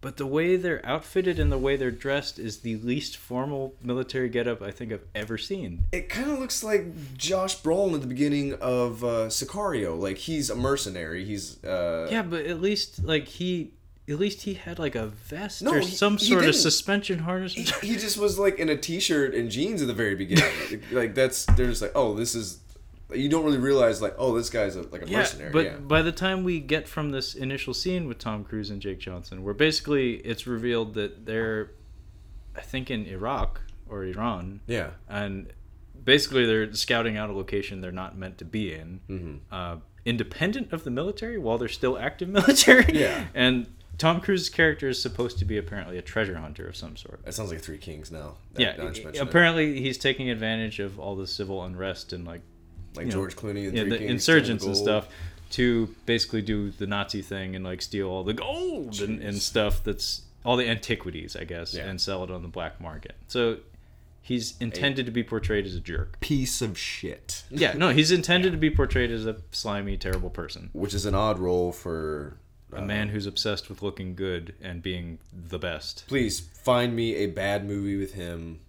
But 0.00 0.18
the 0.18 0.26
way 0.26 0.56
they're 0.56 0.84
outfitted 0.84 1.38
and 1.38 1.50
the 1.50 1.56
way 1.56 1.76
they're 1.76 1.90
dressed 1.90 2.38
is 2.38 2.58
the 2.60 2.76
least 2.76 3.16
formal 3.16 3.74
military 3.82 4.28
getup 4.28 4.60
I 4.60 4.70
think 4.70 4.92
I've 4.92 5.06
ever 5.14 5.38
seen. 5.38 5.84
It 5.92 6.10
kind 6.10 6.30
of 6.30 6.38
looks 6.38 6.62
like 6.62 7.16
Josh 7.16 7.58
Brolin 7.62 7.94
at 7.94 8.00
the 8.02 8.06
beginning 8.06 8.52
of 8.60 9.02
uh, 9.02 9.28
Sicario. 9.28 9.98
Like 9.98 10.18
he's 10.18 10.50
a 10.50 10.54
mercenary. 10.56 11.24
He's 11.24 11.62
uh, 11.64 12.08
Yeah, 12.10 12.20
but 12.22 12.44
at 12.44 12.60
least 12.60 13.02
like 13.02 13.28
he, 13.28 13.72
at 14.08 14.18
least 14.18 14.42
he 14.42 14.54
had 14.54 14.78
like 14.78 14.94
a 14.94 15.06
vest 15.06 15.62
No, 15.62 15.72
or 15.74 15.78
he- 15.80 15.86
some 15.86 16.16
he 16.18 16.26
sort 16.26 16.44
of 16.44 16.54
suspension 16.54 17.20
harness. 17.20 17.54
he, 17.54 17.62
he 17.86 17.96
just 17.96 18.18
was 18.18 18.38
like 18.38 18.58
in 18.58 18.68
a 18.68 18.76
t-shirt 18.76 19.34
and 19.34 19.50
jeans 19.50 19.80
at 19.80 19.88
the 19.88 19.94
very 19.94 20.14
beginning. 20.14 20.50
like 20.92 21.14
that's 21.14 21.46
they're 21.56 21.68
just 21.68 21.82
like, 21.82 21.92
oh, 21.94 22.14
this 22.14 22.34
is. 22.34 22.60
You 23.12 23.28
don't 23.28 23.44
really 23.44 23.58
realize 23.58 24.00
like, 24.02 24.14
oh, 24.18 24.34
this 24.34 24.48
guy's 24.50 24.76
a, 24.76 24.82
like 24.82 25.02
a 25.02 25.08
Yeah, 25.08 25.18
mercenary. 25.18 25.50
but 25.52 25.64
yeah. 25.66 25.76
by 25.76 26.02
the 26.02 26.10
time 26.10 26.42
we 26.42 26.58
get 26.58 26.88
from 26.88 27.10
this 27.10 27.34
initial 27.34 27.72
scene 27.74 28.08
with 28.08 28.18
Tom 28.18 28.44
Cruise 28.44 28.70
and 28.70 28.80
Jake 28.80 28.98
Johnson, 28.98 29.44
where 29.44 29.54
basically 29.54 30.14
it's 30.16 30.46
revealed 30.46 30.94
that 30.94 31.24
they're, 31.26 31.70
I 32.56 32.62
think, 32.62 32.90
in 32.90 33.04
Iraq 33.06 33.60
or 33.88 34.04
Iran, 34.04 34.60
Yeah. 34.66 34.90
and 35.08 35.52
basically 36.02 36.44
they're 36.46 36.72
scouting 36.72 37.16
out 37.16 37.28
a 37.30 37.34
location 37.34 37.82
they're 37.82 37.92
not 37.92 38.16
meant 38.18 38.38
to 38.38 38.44
be 38.44 38.72
in, 38.72 39.00
Mm-hmm. 39.08 39.34
uh, 39.54 39.76
independent 40.06 40.72
of 40.72 40.82
the 40.84 40.90
military 40.90 41.38
while 41.38 41.56
they're 41.58 41.68
still 41.68 41.96
active 41.98 42.28
military. 42.40 42.98
Yeah. 42.98 43.26
and 43.34 43.66
Tom 43.98 44.20
Cruise's 44.20 44.48
character 44.48 44.88
is 44.88 45.00
supposed 45.00 45.38
to 45.38 45.44
be 45.44 45.58
apparently 45.58 45.98
a 45.98 46.02
treasure 46.02 46.36
hunter 46.36 46.66
of 46.66 46.76
some 46.76 46.96
sort. 46.96 47.24
That 47.24 47.34
sounds 47.34 47.50
like 47.50 47.60
Three 47.60 47.78
Kings 47.78 48.10
now. 48.10 48.34
Yeah, 48.56 48.76
that 48.76 48.98
it. 48.98 49.18
apparently 49.18 49.80
he's 49.80 49.98
taking 49.98 50.30
advantage 50.30 50.80
of 50.80 50.98
all 50.98 51.16
the 51.16 51.26
civil 51.26 51.64
unrest 51.64 52.12
and 52.12 52.24
like 52.24 52.42
like 52.96 53.06
you 53.06 53.12
know, 53.12 53.18
George 53.18 53.36
Clooney 53.36 53.66
and 53.68 53.76
yeah, 53.76 53.82
Three 53.82 53.90
the 53.90 53.98
Kings, 53.98 54.10
insurgents 54.10 54.64
and 54.64 54.76
stuff 54.76 55.08
to 55.50 55.94
basically 56.06 56.42
do 56.42 56.70
the 56.70 56.86
Nazi 56.86 57.22
thing 57.22 57.54
and 57.54 57.64
like 57.64 57.82
steal 57.82 58.08
all 58.08 58.24
the 58.24 58.32
gold 58.34 59.00
and, 59.00 59.22
and 59.22 59.40
stuff 59.40 59.82
that's 59.84 60.22
all 60.44 60.56
the 60.56 60.68
antiquities, 60.68 61.36
I 61.36 61.44
guess, 61.44 61.74
Yeah. 61.74 61.84
and 61.86 62.00
sell 62.00 62.22
it 62.24 62.30
on 62.30 62.42
the 62.42 62.48
black 62.48 62.80
market. 62.80 63.14
So 63.28 63.58
he's 64.20 64.56
intended 64.58 65.06
to 65.06 65.12
be 65.12 65.22
portrayed 65.22 65.66
as 65.66 65.74
a 65.74 65.80
jerk. 65.80 66.18
Piece 66.20 66.60
of 66.60 66.78
shit. 66.78 67.44
Yeah, 67.50 67.74
no, 67.74 67.90
he's 67.90 68.10
intended 68.10 68.52
to 68.52 68.58
be 68.58 68.70
portrayed 68.70 69.10
as 69.10 69.26
a 69.26 69.36
slimy, 69.52 69.96
terrible 69.96 70.30
person. 70.30 70.70
Which 70.72 70.94
is 70.94 71.06
an 71.06 71.14
odd 71.14 71.38
role 71.38 71.72
for. 71.72 72.36
A 72.76 72.82
man 72.82 73.08
who's 73.08 73.26
obsessed 73.26 73.68
with 73.68 73.82
looking 73.82 74.14
good 74.14 74.54
and 74.62 74.82
being 74.82 75.18
the 75.32 75.58
best. 75.58 76.04
Please 76.08 76.40
find 76.40 76.94
me 76.94 77.14
a 77.16 77.26
bad 77.26 77.66
movie 77.66 77.96
with 77.96 78.14
him. 78.14 78.60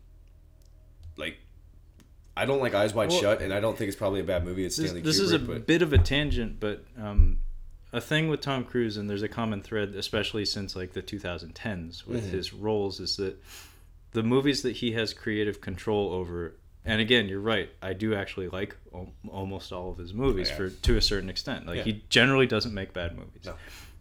Like, 1.17 1.37
I 2.37 2.45
don't 2.45 2.59
like 2.59 2.73
Eyes 2.73 2.93
Wide 2.93 3.09
Well, 3.09 3.19
Shut, 3.21 3.41
and 3.41 3.53
I 3.53 3.59
don't 3.59 3.77
think 3.77 3.87
it's 3.87 3.97
probably 3.97 4.19
a 4.19 4.23
bad 4.25 4.43
movie. 4.43 4.65
It's 4.65 4.75
This, 4.77 4.87
Stanley 4.87 5.01
this 5.01 5.19
Kubrick, 5.19 5.23
is 5.23 5.31
a 5.31 5.39
but 5.39 5.67
bit 5.67 5.81
of 5.81 5.93
a 5.93 5.97
tangent, 5.97 6.59
but 6.59 6.83
um, 7.01 7.39
a 7.93 8.01
thing 8.01 8.27
with 8.27 8.41
Tom 8.41 8.63
Cruise, 8.65 8.97
and 8.97 9.09
there's 9.09 9.23
a 9.23 9.29
common 9.29 9.61
thread, 9.61 9.95
especially 9.95 10.45
since 10.45 10.75
like 10.75 10.93
the 10.93 11.01
2010s 11.01 12.05
with 12.05 12.23
Mm-hmm. 12.25 12.29
his 12.35 12.53
roles, 12.53 12.99
is 12.99 13.15
that 13.17 13.41
the 14.11 14.23
movies 14.23 14.61
that 14.63 14.77
he 14.77 14.91
has 14.93 15.13
creative 15.13 15.61
control 15.61 16.11
over. 16.13 16.55
And 16.87 17.01
again, 17.01 17.27
you're 17.27 17.39
right. 17.39 17.69
I 17.81 17.93
do 17.93 18.13
actually 18.13 18.47
like 18.49 18.75
almost 19.27 19.73
all 19.73 19.89
of 19.91 19.97
his 19.97 20.13
movies 20.13 20.49
Yeah. 20.49 20.55
for 20.57 20.69
to 20.69 20.97
a 20.97 21.01
certain 21.01 21.29
extent. 21.31 21.65
Like 21.65 21.77
Yeah. 21.77 21.83
he 21.83 22.03
generally 22.09 22.45
doesn't 22.45 22.73
make 22.73 22.93
bad 22.93 23.17
movies. 23.17 23.41
No. 23.45 23.55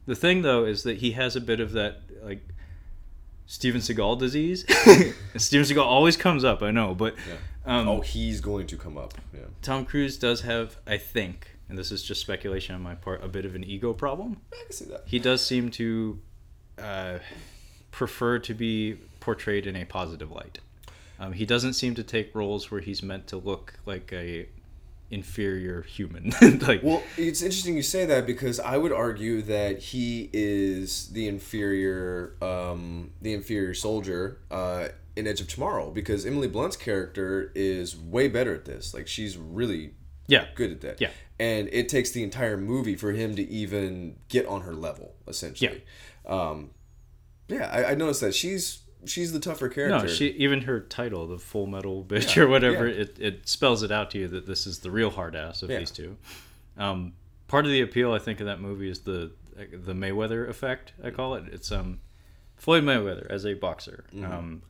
The 0.07 0.14
thing 0.14 0.43
though 0.43 0.64
is 0.64 0.83
that 0.83 0.99
he 0.99 1.12
has 1.12 1.37
a 1.37 1.40
bit 1.40 1.61
of 1.61 1.73
that 1.73 2.01
like 2.23 2.40
Steven 3.47 3.81
Seagal 3.81 4.19
disease. 4.19 4.64
Steven 5.37 5.67
Seagal 5.67 5.85
always 5.85 6.17
comes 6.17 6.45
up, 6.45 6.62
I 6.62 6.71
know, 6.71 6.95
but 6.95 7.14
um, 7.67 7.88
oh, 7.88 8.01
he's 8.01 8.40
going 8.40 8.67
to 8.69 8.77
come 8.77 8.97
up. 8.97 9.14
Yeah, 9.33 9.40
Tom 9.62 9.85
Cruise 9.85 10.19
does 10.19 10.43
have, 10.43 10.77
I 10.87 10.97
think, 10.99 11.49
and 11.69 11.79
this 11.79 11.93
is 11.93 12.03
just 12.03 12.21
speculation 12.21 12.75
on 12.75 12.83
my 12.83 12.95
part, 12.95 13.23
a 13.23 13.29
bit 13.29 13.45
of 13.45 13.55
an 13.55 13.64
ego 13.64 13.93
problem. 13.93 14.40
I 14.53 14.62
can 14.64 14.73
see 14.73 14.85
that. 14.87 15.03
He 15.07 15.19
does 15.19 15.45
seem 15.45 15.71
to 15.73 16.19
uh, 16.79 17.19
prefer 17.90 18.38
to 18.40 18.55
be 18.55 18.99
portrayed 19.21 19.67
in 19.67 19.77
a 19.77 19.85
positive 19.85 20.31
light. 20.31 20.59
Um, 21.19 21.33
he 21.33 21.47
doesn't 21.47 21.75
seem 21.75 21.95
to 21.95 22.03
take 22.03 22.35
roles 22.35 22.71
where 22.71 22.81
he's 22.81 23.03
meant 23.03 23.27
to 23.29 23.37
look 23.37 23.75
like 23.87 24.12
a 24.12 24.49
inferior 25.11 25.83
human. 25.83 26.33
like, 26.61 26.83
Well, 26.83 27.03
it's 27.17 27.43
interesting 27.43 27.77
you 27.77 27.83
say 27.83 28.07
that 28.07 28.27
because 28.27 28.59
I 28.61 28.77
would 28.77 28.93
argue 28.93 29.43
that 29.43 29.79
he 29.79 30.31
is 30.33 31.09
the 31.09 31.29
inferior, 31.29 32.35
um, 32.43 33.12
the 33.23 33.33
inferior 33.33 33.75
soldier 33.75 34.38
uh, 34.51 34.88
in 35.17 35.27
Edge 35.27 35.40
of 35.40 35.49
Tomorrow 35.49 35.90
because 35.90 36.27
Emily 36.27 36.49
Blunt's 36.49 36.77
character 36.77 37.53
is 37.55 37.97
way 37.97 38.29
better 38.29 38.55
at 38.55 38.64
this. 38.64 38.95
Like 38.95 39.07
she's 39.07 39.37
really 39.37 39.93
yeah, 40.27 40.47
good 40.55 40.73
at 40.73 40.81
that. 40.83 41.01
Yeah. 41.01 41.11
And 41.38 41.69
it 41.73 41.88
takes 41.88 42.11
the 42.11 42.23
entire 42.23 42.57
movie 42.57 42.97
for 42.97 43.12
him 43.12 43.35
to 43.37 43.43
even 43.43 44.17
get 44.29 44.47
on 44.47 44.62
her 44.62 44.75
level, 44.75 45.14
essentially. 45.27 45.85
Um, 46.27 46.71
yeah, 47.49 47.69
I, 47.71 47.90
I 47.90 47.95
noticed 47.95 48.21
that 48.23 48.35
she's 48.35 48.84
she's 49.07 49.33
the 49.33 49.40
tougher 49.40 49.69
character. 49.69 50.07
No, 50.07 50.12
she 50.12 50.29
even 50.33 50.62
her 50.62 50.81
title, 50.81 51.27
the 51.27 51.38
Full 51.38 51.67
Metal 51.67 52.05
Bitch 52.05 52.37
or 52.37 52.49
whatever, 52.49 52.87
yeah. 52.88 53.03
it, 53.03 53.17
it 53.19 53.49
spells 53.49 53.83
it 53.83 53.90
out 53.93 54.11
to 54.12 54.19
you 54.19 54.29
that 54.29 54.47
this 54.47 54.67
is 54.67 54.81
the 54.81 54.90
real 54.90 55.11
hard 55.11 55.35
ass 55.37 55.62
of 55.62 55.71
Yeah. 55.71 55.79
these 55.81 55.90
two. 55.90 56.17
Um, 56.77 57.12
part 57.49 57.64
of 57.64 57.71
the 57.71 57.81
appeal, 57.83 58.12
I 58.12 58.19
think, 58.19 58.40
of 58.40 58.47
that 58.47 58.61
movie 58.61 58.88
is 58.90 59.01
the 59.01 59.33
the 59.57 59.93
Mayweather 59.93 60.49
effect. 60.49 60.93
I 61.03 61.11
call 61.11 61.35
it. 61.37 61.45
It's 61.53 61.71
um, 61.71 62.01
Floyd 62.57 62.83
Mayweather 62.85 63.27
as 63.31 63.47
a 63.47 63.55
boxer, 63.55 64.05
Mm-hmm. 64.12 64.33
um, 64.33 64.62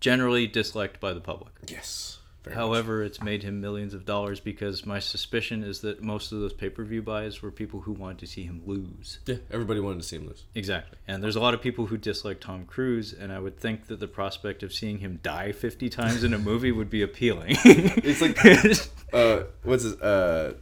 generally 0.00 0.46
disliked 0.46 1.00
by 1.00 1.12
the 1.12 1.20
public. 1.20 1.52
yes. 1.68 2.15
Very 2.46 2.56
much. 2.56 2.64
However, 2.64 3.02
it's 3.02 3.20
made 3.20 3.42
him 3.42 3.60
millions 3.60 3.92
of 3.92 4.04
dollars 4.04 4.38
because 4.38 4.86
my 4.86 5.00
suspicion 5.00 5.64
is 5.64 5.80
that 5.80 6.00
most 6.02 6.30
of 6.30 6.38
those 6.38 6.52
pay 6.52 6.70
per 6.70 6.84
view 6.84 7.02
buys 7.02 7.42
were 7.42 7.50
people 7.50 7.80
who 7.80 7.92
wanted 7.92 8.18
to 8.18 8.26
see 8.28 8.44
him 8.44 8.62
lose. 8.64 9.18
yeah, 9.26 9.36
everybody 9.50 9.80
wanted 9.80 10.00
to 10.00 10.06
see 10.06 10.16
him 10.16 10.26
lose. 10.26 10.44
Exactly. 10.54 10.96
And 11.08 11.22
there's 11.24 11.34
a 11.34 11.40
lot 11.40 11.54
of 11.54 11.60
people 11.60 11.86
who 11.86 11.96
dislike 11.96 12.40
Tom 12.40 12.64
Cruise, 12.64 13.12
and 13.12 13.32
I 13.32 13.40
would 13.40 13.58
think 13.58 13.88
that 13.88 13.98
the 13.98 14.06
prospect 14.06 14.62
of 14.62 14.72
seeing 14.72 14.98
him 14.98 15.18
die 15.22 15.50
50 15.50 15.88
times 15.90 16.22
in 16.22 16.32
a 16.32 16.38
movie 16.38 16.70
would 16.70 16.88
be 16.88 17.02
appealing. 17.02 17.56
It's 17.64 18.20
like 18.20 18.38
uh, 19.12 19.44
what's 19.64 19.82
his 19.82 19.94
uh, 20.00 20.54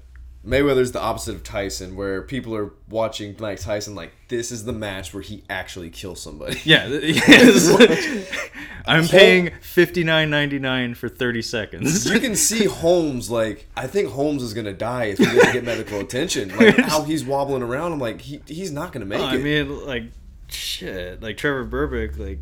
Mayweather's 0.45 0.93
the 0.93 1.01
opposite 1.01 1.35
of 1.35 1.43
Tyson, 1.43 1.97
where 1.97 2.21
people 2.21 2.55
are 2.55 2.73
watching 2.89 3.35
Mike 3.39 3.61
Tyson 3.61 3.95
like 3.95 4.13
this 4.29 4.53
is 4.53 4.65
the 4.65 4.73
match 4.73 5.15
where 5.15 5.23
he 5.23 5.43
actually 5.49 5.89
kills 5.89 6.21
somebody. 6.21 6.61
yeah. 6.65 6.87
yes. 6.89 7.71
I'm 8.87 9.07
paying 9.07 9.47
59.99 9.63 10.97
for 10.97 11.09
30 11.09 11.43
seconds. 11.43 12.11
You 12.11 12.21
can 12.21 12.37
see 12.37 12.65
Holmes 12.67 13.31
like 13.31 13.67
I 13.77 13.87
think 13.87 14.11
Holmes 14.11 14.43
is 14.43 14.53
gonna 14.53 14.75
die 14.75 15.05
if 15.05 15.19
he 15.19 15.25
doesn't 15.25 15.53
get 15.53 15.65
medical 15.65 16.01
attention. 16.01 16.55
Like 16.55 16.77
how 16.79 17.03
he's 17.03 17.25
wobbling 17.25 17.63
around, 17.63 17.93
I'm 17.93 17.99
like 17.99 18.21
he, 18.21 18.43
he's 18.47 18.71
not 18.71 18.93
gonna 18.93 19.07
make 19.07 19.21
oh, 19.21 19.25
I 19.25 19.37
it. 19.37 19.41
I 19.41 19.43
mean, 19.43 19.87
like, 19.87 20.05
shit. 20.49 21.23
Like, 21.23 21.37
Trevor 21.37 21.65
Berbick, 21.65 22.19
like, 22.19 22.39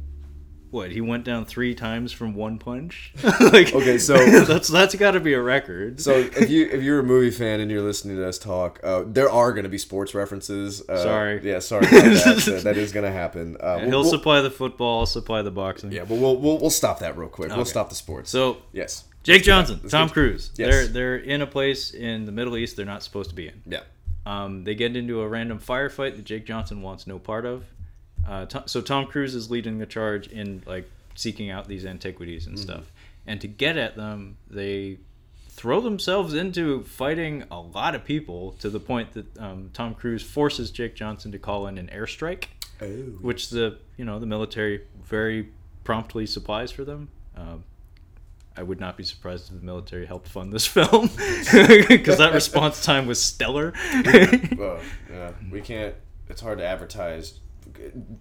what? 0.72 0.90
He 0.90 1.00
went 1.00 1.22
down 1.24 1.44
three 1.44 1.74
times 1.76 2.10
from 2.10 2.34
one 2.34 2.58
punch? 2.58 3.12
like, 3.22 3.72
Okay, 3.72 3.98
so- 3.98 4.16
that's 4.44 4.66
that's 4.68 4.94
got 4.96 5.12
to 5.12 5.20
be 5.20 5.34
a 5.34 5.40
record. 5.40 6.00
so 6.00 6.12
if 6.12 6.50
you 6.50 6.66
if 6.68 6.82
you're 6.82 6.98
a 6.98 7.04
movie 7.04 7.30
fan 7.30 7.60
and 7.60 7.70
you're 7.70 7.82
listening 7.82 8.16
to 8.16 8.26
us 8.26 8.38
talk, 8.38 8.80
uh, 8.82 9.04
there 9.06 9.30
are 9.30 9.52
going 9.52 9.62
to 9.62 9.68
be 9.70 9.78
sports 9.78 10.14
references. 10.14 10.82
Uh, 10.88 11.00
Sorry. 11.00 11.40
yeah, 11.48 11.60
sorry. 11.60 11.86
That. 11.92 12.60
That- 12.64 12.76
is 12.76 12.90
going 12.92 13.06
to 13.06 13.12
happen. 13.12 13.56
Uh, 13.60 13.76
we'll- 13.76 13.88
He'll 13.90 14.00
we'll- 14.00 14.10
supply 14.10 14.40
the 14.40 14.50
football, 14.50 15.00
I'll 15.00 15.06
supply 15.06 15.42
the 15.42 15.50
boxing. 15.52 15.92
yeah, 15.92 16.00
but 16.04 16.16
we'll, 16.18 16.36
we'll 16.36 16.58
we'll 16.58 16.70
stop 16.70 16.98
that 16.98 17.16
real 17.16 17.28
quick. 17.28 17.54
We'll 17.54 17.64
stop 17.64 17.88
the 17.90 17.94
sports. 17.94 18.30
So, 18.30 18.56
yes, 18.72 19.04
Jake 19.22 19.44
Johnson, 19.44 19.78
let's 19.82 19.92
Tom 19.92 20.08
Cruise. 20.08 20.50
Yes. 20.56 20.68
They're 20.70 20.86
they're 20.88 21.16
in 21.16 21.42
a 21.42 21.46
place 21.46 21.92
in 21.92 22.24
the 22.24 22.32
Middle 22.32 22.56
East 22.56 22.76
they're 22.76 22.86
not 22.86 23.02
supposed 23.02 23.30
to 23.30 23.36
be 23.36 23.48
in. 23.48 23.62
yeah, 23.66 23.80
Um, 24.26 24.64
they 24.64 24.74
get 24.74 24.96
into 24.96 25.20
a 25.20 25.28
random 25.28 25.58
firefight 25.60 26.16
that 26.16 26.24
Jake 26.24 26.46
Johnson 26.46 26.82
wants 26.82 27.06
no 27.06 27.18
part 27.18 27.44
of. 27.46 27.64
Uh, 28.26 28.46
so 28.66 28.80
Tom 28.80 29.06
Cruise 29.06 29.34
is 29.34 29.50
leading 29.50 29.78
the 29.78 29.86
charge 29.86 30.28
in 30.28 30.62
like 30.66 30.88
seeking 31.14 31.50
out 31.50 31.68
these 31.68 31.84
antiquities 31.84 32.46
and 32.46 32.58
stuff. 32.58 32.90
And 33.26 33.40
to 33.40 33.48
get 33.48 33.76
at 33.76 33.96
them, 33.96 34.36
they 34.50 34.98
throw 35.48 35.80
themselves 35.80 36.34
into 36.34 36.82
fighting 36.84 37.44
a 37.50 37.60
lot 37.60 37.94
of 37.94 38.04
people 38.04 38.52
to 38.58 38.70
the 38.70 38.80
point 38.80 39.12
that 39.12 39.38
um, 39.38 39.70
Tom 39.72 39.94
Cruise 39.94 40.22
forces 40.22 40.70
Jake 40.70 40.94
Johnson 40.94 41.30
to 41.32 41.38
call 41.38 41.66
in 41.66 41.78
an 41.78 41.90
airstrike, 41.92 42.44
oh. 42.80 42.86
which 43.20 43.50
the 43.50 43.78
you 43.96 44.04
know 44.04 44.18
the 44.18 44.26
military 44.26 44.82
very 45.04 45.50
promptly 45.84 46.26
supplies 46.26 46.72
for 46.72 46.84
them. 46.84 47.08
Um, 47.36 47.64
I 48.56 48.62
would 48.62 48.80
not 48.80 48.96
be 48.96 49.04
surprised 49.04 49.52
if 49.52 49.60
the 49.60 49.64
military 49.64 50.06
helped 50.06 50.28
fund 50.28 50.52
this 50.52 50.66
film 50.78 51.08
because 51.16 52.18
that 52.18 52.32
response 52.32 52.84
time 52.84 53.06
was 53.06 53.20
stellar. 53.22 53.72
Well, 54.56 54.80
yeah, 55.10 55.32
we 55.50 55.60
can't. 55.60 55.94
It's 56.28 56.40
hard 56.40 56.58
to 56.58 56.64
advertise. 56.64 57.40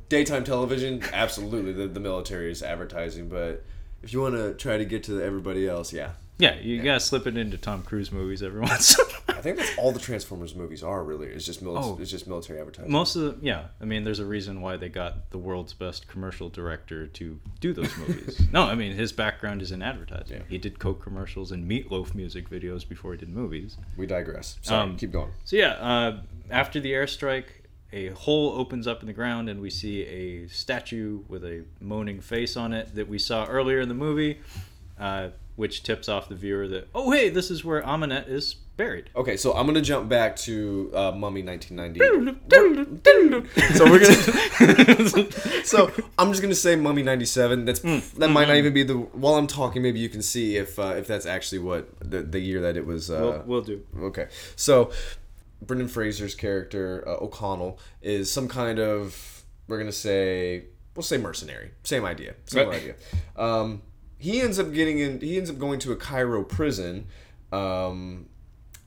Daytime 0.10 0.44
television, 0.44 1.02
absolutely. 1.14 1.72
The, 1.74 1.88
the 1.88 2.00
military 2.00 2.52
is 2.52 2.62
advertising, 2.64 3.30
but 3.30 3.64
if 4.04 4.14
you 4.14 4.22
want 4.22 4.36
to 4.36 4.54
try 4.54 4.78
to 4.78 4.86
get 4.86 5.04
to 5.06 5.22
everybody 5.22 5.68
else, 5.68 5.94
yeah, 5.94 6.12
Yeah, 6.38 6.56
you 6.60 6.82
gotta 6.82 7.00
slip 7.00 7.28
it 7.28 7.38
into 7.38 7.58
Tom 7.58 7.84
Cruise 7.84 8.12
movies 8.12 8.42
every 8.44 8.62
once. 8.72 8.98
in 8.98 9.06
a 9.06 9.08
I 9.08 9.12
while. 9.12 9.38
I 9.38 9.42
think 9.44 9.58
that's 9.58 9.78
all 9.78 9.92
the 9.92 10.00
Transformers 10.00 10.54
movies 10.56 10.84
are. 10.84 11.04
Really, 11.04 11.28
it's 11.28 11.46
just 11.46 11.64
mili- 11.64 11.82
Oh. 11.84 11.98
it's 12.00 12.12
just 12.12 12.28
military 12.28 12.60
advertising. 12.60 12.92
Most 12.92 13.16
of 13.16 13.22
the 13.42 13.46
yeah, 13.46 13.66
I 13.80 13.86
mean, 13.86 14.04
there's 14.04 14.20
a 14.20 14.26
reason 14.26 14.62
why 14.62 14.78
they 14.78 14.90
got 14.90 15.30
the 15.32 15.38
world's 15.40 15.74
best 15.74 16.08
commercial 16.08 16.50
director 16.50 17.08
to 17.08 17.40
do 17.60 17.74
those 17.74 17.96
movies. 17.98 18.40
no, 18.52 18.64
I 18.64 18.76
mean 18.76 18.94
his 18.94 19.12
background 19.12 19.62
is 19.62 19.72
in 19.72 19.82
advertising. 19.82 20.38
Yeah. 20.38 20.44
He 20.50 20.58
did 20.58 20.78
Coke 20.80 21.02
commercials 21.02 21.52
and 21.52 21.70
Meatloaf 21.70 22.14
music 22.16 22.50
videos 22.50 22.88
before 22.88 23.14
he 23.14 23.18
did 23.18 23.30
movies. 23.30 23.78
we 23.98 24.06
digress. 24.06 24.58
Sorry, 24.62 24.82
Um, 24.82 24.98
keep 24.98 25.12
going. 25.12 25.32
So 25.46 25.56
yeah, 25.56 25.72
uh, 25.74 26.22
after 26.52 26.80
the 26.80 26.92
airstrike, 26.92 27.46
a 27.94 28.10
hole 28.10 28.54
opens 28.58 28.88
up 28.88 29.02
in 29.02 29.08
the 29.08 29.14
ground, 29.14 29.50
and 29.50 29.62
we 29.62 29.70
see 29.70 30.04
a 30.04 30.48
statue 30.48 31.22
with 31.28 31.44
a 31.44 31.66
moaning 31.80 32.22
face 32.22 32.56
on 32.56 32.74
it 32.74 32.96
that 32.96 33.08
we 33.08 33.20
saw 33.20 33.46
earlier 33.46 33.80
in 33.80 33.90
the 33.90 33.96
movie, 33.96 34.40
uh, 35.00 35.30
which 35.56 35.84
tips 35.84 36.08
off 36.08 36.30
the 36.30 36.36
viewer 36.36 36.68
that 36.68 36.88
oh 36.96 37.12
hey, 37.12 37.30
this 37.30 37.52
is 37.52 37.66
where 37.66 37.82
Ahmanet 37.82 38.28
is 38.28 38.56
buried. 38.82 39.10
Okay, 39.16 39.38
so 39.38 39.54
I'm 39.54 39.66
gonna 39.66 39.82
jump 39.82 40.10
back 40.10 40.36
to 40.38 40.92
uh, 40.94 41.12
Mummy 41.12 41.44
1990. 41.44 42.00
so 43.76 43.86
we're 43.90 44.00
gonna. 44.00 45.32
so 45.66 45.92
I'm 46.18 46.30
just 46.32 46.42
gonna 46.42 46.56
say 46.56 46.76
Mummy 46.76 47.04
97. 47.04 47.66
That's 47.66 47.80
that 47.80 48.30
might 48.30 48.48
not 48.48 48.58
even 48.58 48.74
be 48.74 48.84
the. 48.84 48.96
While 48.96 49.36
I'm 49.36 49.48
talking, 49.48 49.82
maybe 49.82 50.00
you 50.00 50.10
can 50.10 50.22
see 50.22 50.58
if 50.58 50.80
uh, 50.80 50.96
if 50.98 51.08
that's 51.08 51.26
actually 51.26 51.60
what 51.60 51.90
the, 52.00 52.24
the 52.24 52.40
year 52.40 52.62
that 52.62 52.78
it 52.78 52.86
was. 52.86 53.12
Uh, 53.12 53.44
we'll, 53.46 53.62
we'll 53.62 53.62
do. 53.62 53.84
Okay, 54.00 54.28
so 54.56 54.92
Brendan 55.62 55.88
Fraser's 55.88 56.36
character 56.36 57.04
uh, 57.08 57.24
O'Connell 57.24 57.80
is 58.02 58.32
some 58.32 58.48
kind 58.48 58.80
of 58.80 59.44
we're 59.68 59.78
gonna 59.78 59.92
say 59.92 60.66
we'll 60.96 61.04
say 61.04 61.18
mercenary. 61.18 61.72
Same 61.84 62.06
idea. 62.06 62.36
Same 62.46 62.70
idea. 62.70 62.96
Um, 63.36 63.82
he 64.18 64.42
ends 64.42 64.60
up 64.60 64.74
getting 64.74 65.00
in. 65.00 65.20
He 65.22 65.38
ends 65.38 65.50
up 65.50 65.58
going 65.58 65.80
to 65.80 65.92
a 65.92 65.96
Cairo 65.96 66.44
prison, 66.44 67.08
um, 67.52 68.28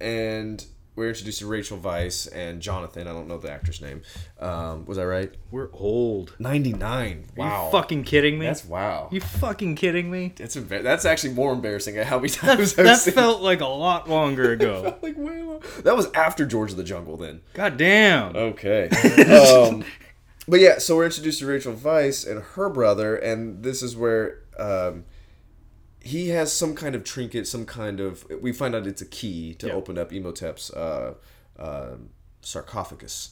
and 0.00 0.64
we're 0.96 1.08
introduced 1.08 1.40
to 1.40 1.46
Rachel 1.46 1.78
Weisz 1.78 2.28
and 2.32 2.60
Jonathan. 2.60 3.08
I 3.08 3.12
don't 3.12 3.26
know 3.28 3.38
the 3.38 3.50
actor's 3.50 3.80
name. 3.80 4.02
Um, 4.38 4.84
was 4.86 4.96
I 4.98 5.04
right? 5.04 5.32
We're 5.50 5.68
old. 5.72 6.34
Ninety 6.38 6.72
nine. 6.72 7.24
Are 7.36 7.40
Wow. 7.40 7.64
you 7.66 7.70
fucking 7.72 8.04
kidding 8.04 8.38
me? 8.38 8.46
That's 8.46 8.64
wow. 8.64 9.08
you 9.10 9.20
fucking 9.20 9.74
kidding 9.76 10.10
me? 10.10 10.32
That's 10.36 10.56
embar- 10.56 10.82
that's 10.82 11.04
actually 11.04 11.34
more 11.34 11.52
embarrassing 11.52 11.96
at 11.98 12.06
how 12.06 12.18
many 12.18 12.28
times 12.30 12.78
I've 12.78 12.84
that 12.84 12.98
seen. 12.98 13.14
felt 13.14 13.42
like 13.42 13.60
a 13.60 13.66
lot 13.66 14.08
longer 14.08 14.52
ago. 14.54 14.96
like 15.02 15.16
way 15.16 15.42
long. 15.42 15.62
That 15.82 15.96
was 15.96 16.10
after 16.12 16.46
George 16.46 16.70
of 16.70 16.76
the 16.76 16.84
Jungle. 16.84 17.16
Then. 17.16 17.40
God 17.54 17.76
damn. 17.76 18.36
Okay. 18.36 18.88
um, 19.68 19.84
but 20.46 20.60
yeah, 20.60 20.78
so 20.78 20.96
we're 20.96 21.06
introduced 21.06 21.38
to 21.40 21.46
Rachel 21.46 21.72
Weisz 21.72 22.30
and 22.30 22.42
her 22.42 22.68
brother, 22.68 23.16
and 23.16 23.62
this 23.62 23.82
is 23.82 23.96
where 23.96 24.40
um, 24.58 25.04
he 26.04 26.28
has 26.28 26.52
some 26.52 26.74
kind 26.74 26.94
of 26.94 27.02
trinket, 27.04 27.46
some 27.48 27.64
kind 27.66 27.98
of. 28.00 28.24
We 28.40 28.52
find 28.52 28.74
out 28.74 28.86
it's 28.86 29.02
a 29.02 29.06
key 29.06 29.54
to 29.54 29.68
Yeah. 29.68 29.72
open 29.74 29.98
up 29.98 30.10
Imhotep's 30.12 30.70
uh, 30.72 31.14
uh, 31.58 31.96
sarcophagus. 32.40 33.30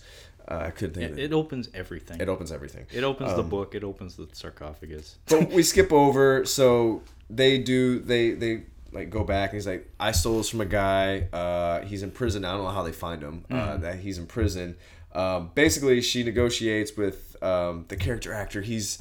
Uh, 0.49 0.65
I 0.67 0.71
couldn't 0.71 0.95
think 0.95 1.13
of 1.13 1.19
it. 1.19 1.25
It 1.25 1.33
opens 1.33 1.69
everything. 1.73 2.21
It 2.21 2.29
opens 2.29 2.51
everything. 2.51 2.87
It 2.93 3.05
opens 3.05 3.35
the 3.37 3.43
book. 3.45 3.75
It 3.75 3.85
opens 3.85 4.17
the 4.17 4.29
sarcophagus. 4.33 5.19
but 5.29 5.51
we 5.51 5.63
skip 5.63 5.93
over 5.93 6.45
so 6.45 7.03
they 7.31 7.59
do 7.59 8.01
they 8.01 8.33
they 8.33 8.65
like 8.93 9.09
go 9.09 9.25
back 9.25 9.51
and 9.51 9.57
he's 9.57 9.67
like 9.67 9.89
i 9.99 10.13
stole 10.13 10.37
this 10.37 10.51
from 10.51 10.61
a 10.61 10.67
guy 10.67 11.21
uh 11.33 11.81
he's 11.87 12.03
in 12.03 12.11
prison 12.11 12.45
i 12.45 12.53
don't 12.53 12.65
know 12.65 12.69
how 12.71 12.83
they 12.83 12.93
find 12.93 13.23
him 13.23 13.43
uh 13.51 13.79
that 13.79 14.01
he's 14.01 14.19
in 14.19 14.27
prison 14.27 14.77
um 15.15 15.51
basically 15.55 16.03
she 16.03 16.23
negotiates 16.23 16.95
with 16.95 17.43
um 17.43 17.87
the 17.89 17.97
character 17.97 18.35
actor 18.35 18.61
he's 18.61 18.99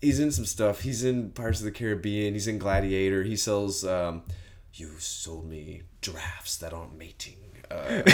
he's 0.00 0.20
in 0.20 0.30
some 0.30 0.44
stuff 0.46 0.80
he's 0.82 1.04
in 1.04 1.30
pirates 1.30 1.58
of 1.60 1.64
the 1.64 1.70
caribbean 1.72 2.34
he's 2.34 2.46
in 2.48 2.58
gladiator 2.58 3.22
he 3.22 3.36
sells 3.36 3.84
um 3.84 4.22
you 4.74 4.88
sold 4.98 5.48
me 5.48 5.82
giraffes 6.00 6.56
that 6.58 6.72
aren't 6.72 6.96
mating 6.96 7.36
uh, 7.70 8.02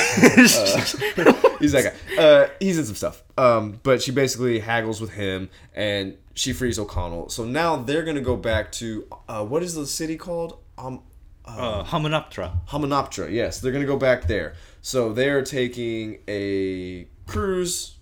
he's 1.59 1.72
that 1.72 1.94
guy. 2.16 2.22
Uh, 2.22 2.49
he's 2.61 2.79
in 2.79 2.85
some 2.85 2.94
stuff. 2.94 3.22
Um, 3.38 3.81
but 3.83 4.03
she 4.03 4.11
basically 4.11 4.59
haggles 4.59 5.01
with 5.01 5.12
him, 5.12 5.49
and 5.75 6.16
she 6.35 6.53
frees 6.53 6.79
O'Connell. 6.79 7.31
So 7.31 7.44
now 7.44 7.77
they're 7.77 8.03
gonna 8.05 8.20
go 8.20 8.37
back 8.37 8.70
to 8.72 9.07
uh, 9.29 9.44
what 9.44 9.62
is 9.62 9.75
the 9.75 9.87
city 9.87 10.16
called? 10.16 10.59
Um, 10.77 11.03
Uh, 11.46 11.85
Hamunaptra. 11.85 12.66
Hamunaptra. 12.68 13.33
Yes, 13.33 13.61
they're 13.61 13.72
gonna 13.72 13.87
go 13.87 13.96
back 13.96 14.27
there. 14.27 14.55
So 14.83 15.12
they're 15.14 15.42
taking 15.42 16.18
a 16.29 17.07
cruise 17.27 17.96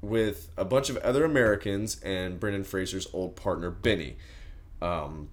with 0.00 0.50
a 0.56 0.64
bunch 0.64 0.90
of 0.90 0.96
other 0.98 1.24
Americans 1.24 2.00
and 2.02 2.38
Brendan 2.38 2.64
Fraser's 2.64 3.08
old 3.12 3.36
partner 3.36 3.70
Benny. 3.70 4.16
Um, 4.80 5.28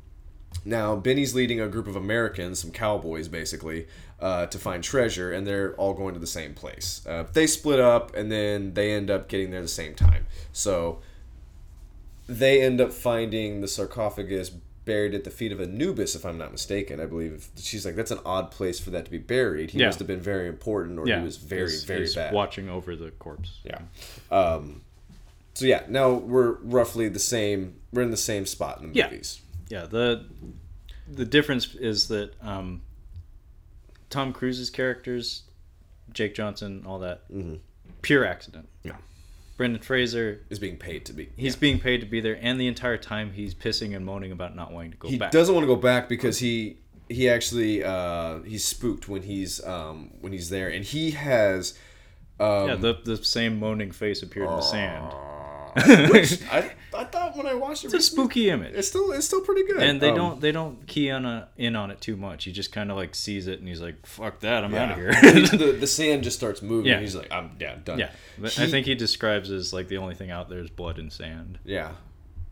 now 0.64 0.96
Benny's 0.96 1.36
leading 1.36 1.60
a 1.60 1.68
group 1.68 1.88
of 1.88 1.96
Americans, 1.96 2.60
some 2.60 2.72
cowboys 2.72 3.28
basically, 3.28 3.88
uh, 4.20 4.46
to 4.48 4.58
find 4.58 4.84
treasure, 4.84 5.32
and 5.32 5.46
they're 5.46 5.76
all 5.76 5.94
going 5.94 6.14
to 6.14 6.20
the 6.20 6.28
same 6.28 6.54
place. 6.54 7.06
Uh, 7.08 7.26
they 7.34 7.46
split 7.46 7.80
up, 7.80 8.16
and 8.16 8.32
then 8.32 8.74
they 8.74 8.94
end 8.94 9.12
up 9.12 9.28
getting 9.28 9.52
there 9.52 9.62
the 9.62 9.68
same 9.68 9.94
time. 9.94 10.26
So 10.52 11.02
they 12.28 12.62
end 12.62 12.82
up 12.82 12.92
finding 12.92 13.62
the 13.62 13.68
sarcophagus 13.68 14.52
buried 14.86 15.14
at 15.16 15.24
the 15.24 15.32
feet 15.32 15.52
of 15.52 15.60
Anubis, 15.60 16.16
if 16.16 16.26
I'm 16.26 16.38
not 16.38 16.52
mistaken. 16.52 17.00
I 17.00 17.06
believe 17.08 17.48
she's 17.58 17.86
like, 17.86 17.96
that's 17.96 18.12
an 18.12 18.20
odd 18.26 18.52
place 18.52 18.80
for 18.80 18.92
that 18.92 19.06
to 19.06 19.12
be 19.12 19.18
buried. 19.18 19.72
He 19.72 19.80
Yeah. 19.80 19.88
must 19.88 20.00
have 20.00 20.08
been 20.08 20.22
very 20.22 20.48
important, 20.48 21.00
or 21.00 21.08
Yeah, 21.08 21.20
he 21.20 21.26
was 21.26 21.38
very, 21.38 21.70
he's- 21.70 21.84
very 21.84 22.02
he's 22.02 22.16
bad. 22.16 22.34
Watching 22.34 22.70
over 22.70 22.96
the 22.96 23.12
corpse. 23.12 23.60
Yeah. 23.64 23.80
Um, 24.32 24.82
So 25.56 25.66
yeah, 25.66 25.84
now 25.88 26.12
we're 26.14 26.54
roughly 26.62 27.08
the 27.08 27.18
same. 27.20 27.76
We're 27.94 28.02
in 28.02 28.12
the 28.12 28.18
same 28.18 28.46
spot 28.46 28.82
in 28.82 28.90
the 28.92 28.96
Yeah. 28.96 29.06
movies. 29.10 29.40
Yeah, 29.70 29.86
the 29.86 30.26
the 31.12 31.24
difference 31.26 31.76
is 31.76 32.08
that 32.10 32.34
um, 32.42 32.82
Tom 34.10 34.34
Cruise's 34.34 34.70
characters, 34.70 35.44
Jake 36.12 36.36
Johnson, 36.36 36.84
all 36.86 37.00
that, 37.00 37.30
mm-hmm. 37.32 37.56
pure 38.02 38.26
accident. 38.26 38.68
Yeah. 38.84 38.98
Brendan 39.58 39.82
Fraser, 39.82 40.42
Is 40.50 40.60
being 40.60 40.78
paid 40.78 41.06
to 41.06 41.14
be. 41.14 41.30
he's 41.38 41.56
being 41.56 41.80
paid 41.80 42.02
to 42.02 42.06
be 42.06 42.20
there, 42.20 42.38
and 42.42 42.60
the 42.60 42.68
entire 42.68 42.98
time 42.98 43.32
he's 43.34 43.56
pissing 43.56 43.96
and 43.96 44.06
moaning 44.06 44.32
about 44.32 44.56
not 44.56 44.72
wanting 44.72 44.92
to 44.92 44.98
go 44.98 45.08
he 45.08 45.18
back. 45.18 45.32
He 45.32 45.38
doesn't 45.38 45.56
want 45.56 45.64
to 45.64 45.68
go 45.68 45.78
back 45.78 46.10
because 46.10 46.40
he 46.40 46.78
he 47.08 47.30
actually 47.30 47.84
uh, 47.84 48.40
he's 48.40 48.66
spooked 48.66 49.08
when 49.08 49.24
he's 49.24 49.64
um, 49.66 50.12
when 50.22 50.34
he's 50.34 50.50
there, 50.50 50.70
and 50.70 50.84
he 50.84 51.12
has. 51.12 51.78
Um, 52.38 52.68
yeah, 52.68 52.76
the 52.76 53.00
the 53.04 53.18
same 53.24 53.60
moaning 53.60 53.92
face 53.92 54.22
appeared 54.22 54.50
in 54.50 54.56
the 54.58 54.62
sand. 54.62 55.14
which 56.10 56.42
I, 56.52 56.72
I 56.94 57.04
thought 57.06 57.36
when 57.36 57.46
I 57.46 57.54
watched 57.54 57.84
it, 57.84 57.88
It's 57.88 57.94
a 57.96 58.02
spooky 58.02 58.50
image. 58.50 58.74
It's 58.76 58.88
still 58.88 59.12
it's 59.12 59.26
still 59.28 59.42
pretty 59.42 59.64
good. 59.66 59.84
and 59.84 60.00
they 60.02 60.10
Um, 60.10 60.16
don't 60.16 60.42
they 60.42 60.52
don't 60.52 60.88
key 60.88 61.12
on 61.12 61.26
a, 61.26 61.50
in 61.58 61.76
on 61.76 61.92
it 61.92 62.00
too 62.02 62.16
much. 62.16 62.46
He 62.46 62.52
just 62.52 62.72
kind 62.72 62.90
of 62.92 62.98
like 62.98 63.14
sees 63.16 63.48
it 63.48 63.60
and 63.60 63.68
he's 63.68 63.82
like, 63.82 64.06
"Fuck 64.06 64.40
that, 64.40 64.64
I'm 64.64 64.74
out 64.74 64.92
of 64.92 64.98
here." 64.98 65.12
the, 65.22 65.76
the 65.80 65.88
sand 65.88 66.24
just 66.24 66.38
starts 66.38 66.62
moving. 66.62 66.92
Yeah. 66.92 67.00
He's 67.02 67.16
like, 67.16 67.32
I'm 67.32 67.52
yeah, 67.60 67.76
done. 67.84 68.00
yeah, 68.00 68.12
but 68.38 68.58
I 68.60 68.68
think 68.70 68.86
he 68.86 68.96
describes 68.96 69.52
as 69.52 69.74
like 69.74 69.88
the 69.90 69.98
only 69.98 70.16
thing 70.16 70.32
out 70.32 70.50
there 70.50 70.60
is 70.60 70.70
blood 70.70 70.98
and 70.98 71.12
sand. 71.12 71.60
yeah. 71.66 71.92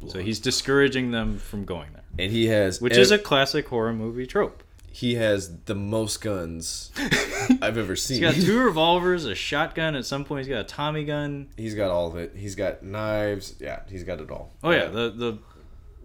So 0.06 0.20
he's 0.20 0.40
discouraging 0.42 1.12
them 1.12 1.38
from 1.38 1.64
going 1.64 1.94
there, 1.94 2.04
And 2.20 2.30
he 2.30 2.48
has 2.48 2.82
which 2.82 2.92
ev- 2.92 3.00
is 3.00 3.12
a 3.12 3.18
classic 3.18 3.70
horror 3.70 3.94
movie 3.94 4.28
trope. 4.28 4.62
He 4.96 5.16
has 5.16 5.58
the 5.66 5.74
most 5.74 6.22
guns 6.22 6.92
I've 7.62 7.80
ever 7.80 7.96
seen. 7.96 8.22
He's 8.22 8.36
got 8.36 8.46
two 8.46 8.60
revolvers, 8.64 9.26
a 9.26 9.34
shotgun. 9.34 9.96
At 9.96 10.06
some 10.06 10.24
point, 10.24 10.46
he's 10.46 10.54
got 10.54 10.62
a 10.62 10.64
Tommy 10.66 11.04
gun. 11.04 11.48
He's 11.58 11.74
got 11.74 11.90
all 11.90 12.08
of 12.08 12.16
it. 12.16 12.34
He's 12.36 12.54
got 12.56 12.84
knives. 12.84 13.56
Yeah, 13.60 13.80
he's 13.90 14.04
got 14.04 14.20
it 14.22 14.30
all. 14.30 14.54
Oh 14.64 14.70
yeah, 14.70 14.86
the 14.86 15.10
the 15.10 15.38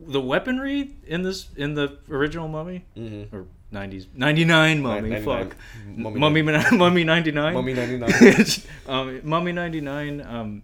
the 0.00 0.20
weaponry 0.20 0.94
in 1.06 1.22
this 1.22 1.48
in 1.56 1.74
the 1.74 1.98
original 2.08 2.48
Mummy 2.48 2.86
Mhm. 2.96 3.30
or 3.32 3.44
nineties 3.70 4.06
ninety 4.14 4.44
nine 4.46 4.80
Mummy. 4.80 5.10
99. 5.10 5.24
Fuck, 5.48 5.56
Mummy 5.94 6.18
Mummy 6.20 6.42
Mummy 6.72 7.04
ninety 7.04 7.30
nine. 7.32 7.52
Mummy 7.54 7.74
99. 7.74 8.46
um, 8.86 9.20
Mummy 9.22 9.52
ninety 9.52 9.80
nine 9.82 10.20
um, 10.22 10.62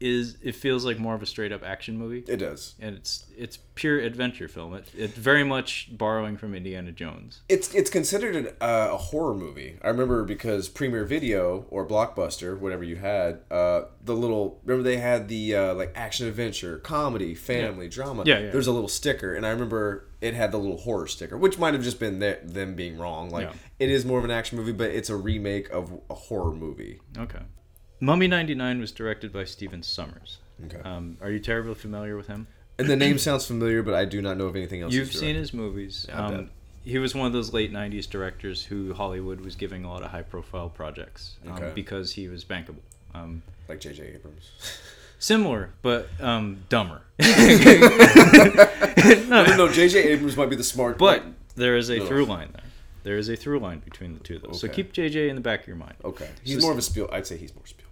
is 0.00 0.36
it 0.42 0.54
feels 0.54 0.84
like 0.84 0.98
more 0.98 1.14
of 1.14 1.22
a 1.22 1.26
straight 1.26 1.52
up 1.52 1.62
action 1.62 1.96
movie, 1.96 2.24
It 2.26 2.36
does. 2.38 2.74
and 2.80 2.96
it's 2.96 3.24
it's 3.36 3.56
pure 3.74 3.98
adventure 4.00 4.48
film. 4.48 4.74
It, 4.74 4.86
it's 4.96 5.16
very 5.16 5.44
much 5.44 5.88
borrowing 5.96 6.36
from 6.36 6.54
Indiana 6.54 6.92
Jones. 6.92 7.40
It's 7.48 7.72
it's 7.74 7.90
considered 7.90 8.36
an, 8.36 8.46
uh, 8.60 8.90
a 8.92 8.96
horror 8.96 9.34
movie. 9.34 9.78
I 9.82 9.88
remember 9.88 10.24
because 10.24 10.68
Premiere 10.68 11.04
Video 11.04 11.66
or 11.70 11.86
Blockbuster, 11.86 12.58
whatever 12.58 12.84
you 12.84 12.96
had, 12.96 13.40
uh, 13.50 13.82
the 14.04 14.14
little 14.14 14.60
remember 14.64 14.82
they 14.82 14.98
had 14.98 15.28
the 15.28 15.54
uh, 15.54 15.74
like 15.74 15.92
action 15.94 16.26
adventure, 16.26 16.78
comedy, 16.78 17.34
family, 17.34 17.88
drama. 17.88 18.24
Yeah, 18.26 18.38
yeah. 18.40 18.50
There's 18.50 18.66
a 18.66 18.72
little 18.72 18.88
sticker, 18.88 19.34
and 19.34 19.46
I 19.46 19.50
remember 19.50 20.08
it 20.20 20.34
had 20.34 20.52
the 20.52 20.58
little 20.58 20.78
horror 20.78 21.06
sticker, 21.06 21.36
which 21.36 21.58
might 21.58 21.74
have 21.74 21.82
just 21.82 22.00
been 22.00 22.18
their, 22.18 22.40
them 22.42 22.74
being 22.74 22.98
wrong. 22.98 23.30
Like 23.30 23.48
Yeah. 23.48 23.54
it 23.78 23.90
is 23.90 24.04
more 24.04 24.18
of 24.18 24.24
an 24.24 24.30
action 24.30 24.58
movie, 24.58 24.72
but 24.72 24.90
it's 24.90 25.10
a 25.10 25.16
remake 25.16 25.70
of 25.70 25.92
a 26.10 26.14
horror 26.14 26.54
movie. 26.54 27.00
Okay. 27.16 27.40
Mummy 28.00 28.26
ninety 28.28 28.54
nine 28.54 28.80
was 28.80 28.92
directed 28.92 29.32
by 29.32 29.44
Stephen 29.44 29.82
Sommers. 29.82 30.38
Okay. 30.66 30.78
Um, 30.84 31.16
are 31.20 31.30
you 31.30 31.38
terribly 31.38 31.74
familiar 31.74 32.16
with 32.16 32.26
him? 32.26 32.46
And 32.78 32.88
the 32.88 32.96
name 32.96 33.18
sounds 33.18 33.46
familiar, 33.46 33.82
but 33.82 33.94
I 33.94 34.04
do 34.04 34.20
not 34.20 34.36
know 34.36 34.46
of 34.46 34.56
anything 34.56 34.82
else. 34.82 34.92
You've 34.92 35.12
seen 35.12 35.36
his 35.36 35.54
movies. 35.54 36.06
Yeah, 36.08 36.26
um, 36.26 36.50
he 36.84 36.98
was 36.98 37.14
one 37.14 37.26
of 37.26 37.32
those 37.32 37.52
late 37.52 37.72
'90s 37.72 38.08
directors 38.10 38.64
who 38.64 38.92
Hollywood 38.94 39.40
was 39.40 39.54
giving 39.54 39.84
a 39.84 39.88
lot 39.88 40.02
of 40.02 40.10
high-profile 40.10 40.70
projects 40.70 41.36
um, 41.46 41.52
Okay. 41.54 41.72
because 41.74 42.12
he 42.12 42.28
was 42.28 42.44
bankable. 42.44 42.82
Um, 43.14 43.42
like 43.68 43.80
J.J. 43.80 44.14
Abrams. 44.16 44.50
similar, 45.20 45.70
but 45.82 46.08
um, 46.20 46.64
dumber. 46.68 47.00
no, 49.28 49.44
no, 49.56 49.68
J.J. 49.72 50.02
Abrams 50.10 50.36
might 50.36 50.50
be 50.50 50.56
the 50.56 50.64
smart, 50.64 50.98
But 50.98 51.22
there 51.54 51.76
is 51.76 51.90
a 51.90 52.00
Ugh. 52.02 52.08
through 52.08 52.24
line 52.26 52.50
there. 52.52 52.60
There 53.04 53.18
is 53.18 53.28
a 53.28 53.36
through 53.36 53.60
line 53.60 53.78
between 53.80 54.14
the 54.14 54.20
two 54.20 54.36
of 54.36 54.42
those. 54.42 54.60
So 54.60 54.66
Okay. 54.66 54.76
keep 54.82 54.92
JJ 54.92 55.28
in 55.28 55.34
the 55.36 55.40
back 55.42 55.60
of 55.62 55.66
your 55.68 55.76
mind. 55.76 55.94
okay, 56.04 56.28
he's 56.42 56.56
So- 56.56 56.62
more 56.62 56.72
of 56.72 56.78
a 56.78 56.82
Spiel. 56.82 57.08
I'd 57.12 57.26
say 57.26 57.36
he's 57.36 57.54
more 57.54 57.64
Spielberg. 57.66 57.83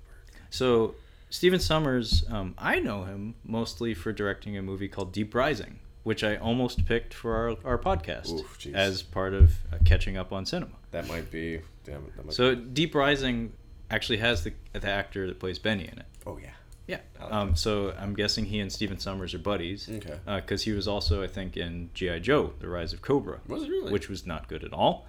So 0.52 0.94
Stephen 1.30 1.60
Sommers, 1.60 2.30
um, 2.30 2.54
I 2.58 2.78
know 2.78 3.04
him 3.04 3.34
mostly 3.42 3.94
for 3.94 4.12
directing 4.12 4.56
a 4.56 4.62
movie 4.62 4.88
called 4.88 5.12
Deep 5.12 5.34
Rising, 5.34 5.78
which 6.02 6.22
I 6.22 6.36
almost 6.36 6.84
picked 6.84 7.14
for 7.14 7.34
our, 7.34 7.72
our 7.72 7.78
podcast 7.78 8.30
Oof, 8.30 8.66
as 8.74 9.02
part 9.02 9.32
of 9.32 9.54
uh, 9.72 9.78
catching 9.84 10.16
up 10.16 10.32
on 10.32 10.44
cinema. 10.44 10.74
That 10.90 11.08
might 11.08 11.30
be. 11.30 11.62
Damn 11.84 12.04
it. 12.04 12.16
That 12.16 12.26
might 12.26 12.34
So 12.34 12.54
Deep 12.54 12.94
Rising 12.94 13.54
actually 13.90 14.18
has 14.18 14.44
the 14.44 14.52
the 14.72 14.88
actor 14.88 15.26
that 15.26 15.40
plays 15.40 15.58
Benny 15.58 15.84
in 15.84 15.98
it. 15.98 16.06
oh 16.26 16.38
yeah. 16.38 16.50
Yeah. 16.86 16.98
Like 17.20 17.32
Um, 17.32 17.56
so 17.56 17.94
I'm 17.98 18.14
guessing 18.14 18.44
he 18.44 18.60
and 18.60 18.70
Stephen 18.70 18.98
Sommers 18.98 19.34
are 19.34 19.38
buddies. 19.38 19.88
Okay. 19.88 20.18
Because 20.26 20.64
he 20.64 20.72
was 20.72 20.88
also, 20.88 21.22
I 21.22 21.28
think, 21.28 21.56
in 21.56 21.90
GI 21.94 22.20
Joe: 22.20 22.52
The 22.58 22.68
Rise 22.68 22.92
of 22.92 23.00
Cobra. 23.00 23.40
Was 23.46 23.62
it 23.62 23.70
really? 23.70 23.92
Which 23.92 24.08
was 24.08 24.26
not 24.26 24.48
good 24.48 24.64
at 24.64 24.72
all. 24.72 25.06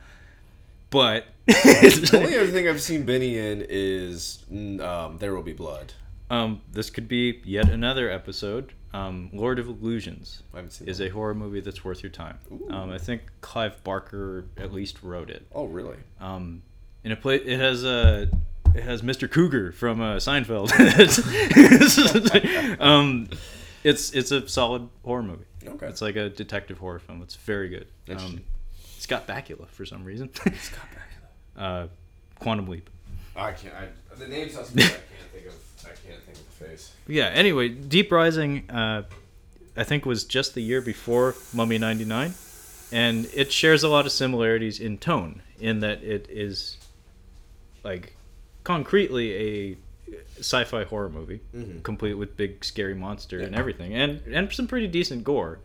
But 0.94 1.26
The 1.48 2.20
only 2.24 2.38
other 2.38 2.48
thing 2.52 2.70
I've 2.70 2.82
seen 2.82 3.04
Benny 3.04 3.38
in 3.38 3.66
is 3.68 4.46
um, 4.52 5.18
There 5.20 5.36
Will 5.36 5.44
Be 5.44 5.52
Blood. 5.54 5.92
um, 6.30 6.62
this 6.72 6.90
could 6.90 7.08
be 7.10 7.42
yet 7.44 7.70
another 7.70 8.10
episode. 8.10 8.72
Um, 8.94 9.32
Lord 9.34 9.58
of 9.58 9.68
Illusions 9.68 10.44
I 10.54 10.58
haven't 10.58 10.72
seen 10.72 10.88
is 10.88 11.00
that. 11.00 11.08
a 11.08 11.10
horror 11.10 11.34
movie 11.34 11.62
that's 11.62 11.84
worth 11.84 12.04
your 12.04 12.12
time. 12.12 12.38
Um, 12.70 12.92
I 12.92 13.00
think 13.00 13.24
Clive 13.42 13.84
Barker 13.84 14.46
at 14.56 14.72
least 14.72 15.02
wrote 15.02 15.32
it. 15.32 15.48
Oh 15.52 15.66
really? 15.66 15.98
Um, 16.22 16.62
and 17.04 17.12
it 17.12 17.20
play 17.20 17.38
it 17.38 17.60
has 17.60 17.84
a 17.84 18.30
it 18.76 18.84
has 18.84 19.02
Mr. 19.02 19.30
Kruger 19.30 19.72
from 19.72 20.00
uh, 20.00 20.18
Seinfeld. 20.18 20.70
um, 22.80 23.28
it's 23.84 24.14
it's 24.14 24.32
a 24.32 24.48
solid 24.48 24.88
horror 25.04 25.24
movie. 25.24 25.46
Okay. 25.66 25.88
It's 25.88 26.02
like 26.02 26.16
a 26.16 26.30
detective 26.30 26.78
horror 26.78 27.00
film. 27.00 27.24
It's 27.24 27.36
very 27.36 27.70
good. 27.70 27.88
Um, 28.16 28.42
Interesting. 29.12 29.36
it's 29.38 29.50
Bakula 29.50 29.68
for 29.70 29.86
some 29.86 30.04
reason. 30.04 30.34
Scott 30.36 30.54
Bakula. 31.58 31.84
uh, 31.86 31.88
Quantum 32.40 32.68
Leap. 32.68 32.90
I 33.36 33.52
can't. 33.52 33.74
I, 33.74 33.88
the 34.16 34.28
name 34.28 34.50
sounds 34.50 34.70
good. 34.72 34.84
I 34.84 34.88
can't 34.88 35.02
think 35.34 35.46
of. 35.48 35.54
I 35.86 35.88
can't 36.08 36.22
think 36.24 36.38
of 36.38 36.46
the 36.46 36.66
face. 36.66 36.94
Yeah. 37.08 37.26
Anyway, 37.34 37.70
Deep 37.70 38.12
Rising, 38.12 38.70
uh, 38.70 39.04
I 39.76 39.84
think 39.84 40.06
was 40.06 40.24
just 40.24 40.54
the 40.54 40.62
year 40.62 40.82
before 40.82 41.36
Mummy 41.54 41.78
'99, 41.78 42.34
and 42.92 43.26
it 43.34 43.52
shares 43.52 43.84
a 43.84 43.90
lot 43.90 44.06
of 44.06 44.12
similarities 44.12 44.80
in 44.80 44.98
tone, 45.00 45.42
in 45.60 45.80
that 45.82 46.04
it 46.04 46.28
is 46.30 46.78
like 47.84 48.16
concretely 48.64 49.34
a 49.34 49.78
sci-fi 50.40 50.84
horror 50.84 51.10
movie, 51.10 51.42
Mhm. 51.56 51.82
complete 51.84 52.14
with 52.14 52.38
big 52.38 52.64
scary 52.64 52.94
monster 52.94 53.40
and 53.40 53.56
everything, 53.56 53.94
and 53.94 54.22
and 54.28 54.52
some 54.54 54.68
pretty 54.68 54.88
decent 54.88 55.24
gore 55.24 55.60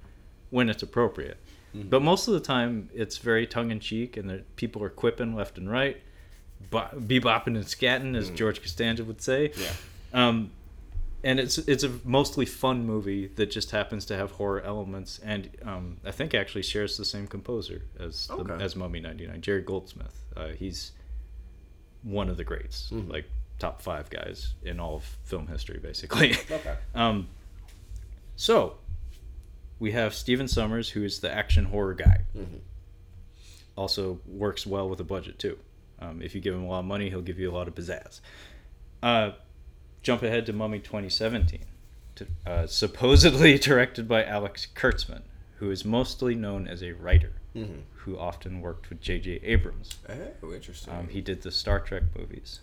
when 0.50 0.68
it's 0.70 0.82
appropriate. 0.82 1.36
Mhm. 1.74 1.90
But 1.90 2.02
most 2.02 2.28
of 2.28 2.34
the 2.34 2.40
time, 2.40 2.88
it's 2.94 3.18
very 3.18 3.46
tongue 3.46 3.70
in 3.70 3.80
cheek, 3.80 4.16
and 4.16 4.28
the 4.30 4.42
people 4.56 4.82
are 4.82 4.88
quipping 4.90 5.34
left 5.34 5.58
and 5.58 5.70
right, 5.70 6.00
bo- 6.70 6.88
bebopping 6.94 7.48
and 7.56 7.64
scatting, 7.64 8.16
as 8.16 8.30
Mhm. 8.30 8.36
George 8.36 8.60
Costanza 8.62 9.04
would 9.04 9.20
say. 9.20 9.52
Yeah. 9.56 9.72
Um, 10.12 10.50
and 11.24 11.40
it's 11.40 11.58
it's 11.58 11.82
a 11.82 11.98
mostly 12.04 12.46
fun 12.46 12.86
movie 12.86 13.26
that 13.26 13.50
just 13.50 13.72
happens 13.72 14.04
to 14.06 14.16
have 14.16 14.30
horror 14.32 14.60
elements, 14.62 15.18
and 15.22 15.50
um, 15.62 15.96
I 16.04 16.10
think 16.12 16.32
actually 16.32 16.62
shares 16.62 16.96
the 16.96 17.04
same 17.04 17.26
composer 17.26 17.82
as 17.98 18.28
the, 18.28 18.34
Okay. 18.34 18.64
as 18.64 18.76
Mummy 18.76 19.00
'99, 19.00 19.40
Jerry 19.42 19.62
Goldsmith. 19.62 20.24
Uh, 20.36 20.48
he's 20.50 20.92
one 22.02 22.28
of 22.30 22.36
the 22.36 22.44
greats, 22.44 22.90
Mhm. 22.92 23.10
like 23.10 23.24
top 23.58 23.82
five 23.82 24.08
guys 24.10 24.54
in 24.62 24.78
all 24.78 24.94
of 24.96 25.04
film 25.24 25.48
history, 25.48 25.80
basically. 25.80 26.36
Okay. 26.50 26.76
um, 26.94 27.26
so 28.36 28.78
we 29.78 29.92
have 29.92 30.14
Stephen 30.14 30.46
Sommers, 30.48 30.90
who 30.90 31.04
is 31.04 31.20
the 31.20 31.30
action 31.32 31.66
horror 31.66 31.94
guy. 31.94 32.22
Mhm. 32.36 32.60
Also 33.76 34.20
works 34.26 34.66
well 34.66 34.88
with 34.88 35.00
a 35.00 35.04
budget 35.04 35.38
too. 35.38 35.58
Um, 36.00 36.20
if 36.22 36.34
you 36.34 36.40
give 36.40 36.54
him 36.54 36.62
a 36.64 36.68
lot 36.68 36.80
of 36.80 36.84
money, 36.84 37.10
he'll 37.10 37.22
give 37.22 37.38
you 37.38 37.50
a 37.50 37.54
lot 37.54 37.68
of 37.68 37.74
pizzazz. 37.74 38.20
Uh, 39.02 39.32
jump 40.02 40.22
ahead 40.22 40.46
to 40.46 40.52
Mummy 40.52 40.78
2017, 40.80 41.60
to, 42.16 42.26
uh, 42.46 42.66
supposedly 42.66 43.58
directed 43.58 44.08
by 44.08 44.24
Alex 44.24 44.66
Kurtzman, 44.74 45.22
who 45.56 45.70
is 45.70 45.84
mostly 45.84 46.34
known 46.34 46.66
as 46.68 46.82
a 46.82 46.92
writer, 46.92 47.32
Mhm. 47.54 47.82
who 47.94 48.18
often 48.18 48.60
worked 48.60 48.90
with 48.90 49.00
J.J. 49.00 49.40
Abrams. 49.42 49.98
Oh, 50.42 50.52
interesting. 50.52 50.92
Um, 50.92 51.08
he 51.08 51.20
did 51.20 51.42
the 51.42 51.50
Star 51.52 51.80
Trek 51.80 52.04
movies. 52.16 52.60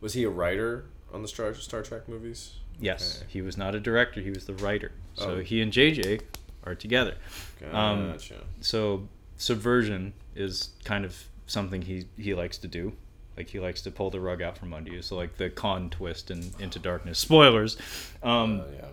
was 0.00 0.14
he 0.14 0.24
a 0.24 0.30
writer 0.30 0.84
on 1.12 1.20
the 1.20 1.28
Star 1.28 1.52
Star 1.54 1.82
Trek 1.82 2.08
movies? 2.08 2.54
Yes, 2.80 3.18
Okay. 3.18 3.26
he 3.32 3.42
was 3.42 3.56
not 3.56 3.74
a 3.74 3.80
director; 3.80 4.20
he 4.20 4.30
was 4.30 4.46
the 4.46 4.54
writer. 4.54 4.92
So 5.16 5.32
Oh. 5.32 5.40
he 5.40 5.60
and 5.60 5.72
J.J. 5.72 6.20
are 6.64 6.74
together. 6.74 7.14
Um, 7.72 8.12
Gotcha. 8.12 8.42
so 8.60 9.08
subversion 9.36 10.12
is 10.34 10.70
kind 10.84 11.04
of 11.04 11.16
something 11.46 11.82
he 11.82 12.06
he 12.16 12.32
likes 12.34 12.56
to 12.58 12.68
do 12.68 12.92
like 13.36 13.48
he 13.48 13.58
likes 13.58 13.80
to 13.82 13.90
pull 13.90 14.10
the 14.10 14.20
rug 14.20 14.40
out 14.42 14.56
from 14.56 14.72
under 14.72 14.92
you 14.92 15.02
so 15.02 15.16
like 15.16 15.36
the 15.36 15.48
Khan 15.50 15.90
twist 15.90 16.30
and 16.30 16.52
into 16.60 16.78
darkness 16.78 17.18
spoilers 17.18 17.76
um 18.22 18.60
Uh, 18.60 18.64
yeah. 18.76 18.88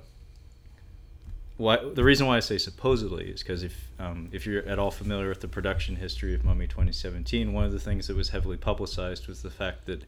why 1.57 1.77
the 1.93 2.03
reason 2.03 2.27
why 2.27 2.37
i 2.37 2.39
say 2.39 2.57
supposedly 2.57 3.29
is 3.29 3.41
because 3.43 3.63
if 3.63 3.89
um, 3.99 4.29
if 4.31 4.45
you're 4.45 4.63
at 4.63 4.77
all 4.79 4.91
familiar 4.91 5.29
with 5.29 5.41
the 5.41 5.47
production 5.47 5.95
history 5.95 6.33
of 6.33 6.43
mummy 6.43 6.67
2017 6.67 7.51
one 7.53 7.65
of 7.65 7.71
the 7.71 7.79
things 7.79 8.07
that 8.07 8.15
was 8.15 8.29
heavily 8.29 8.57
publicized 8.57 9.27
was 9.27 9.41
the 9.41 9.49
fact 9.51 9.85
that 9.85 10.03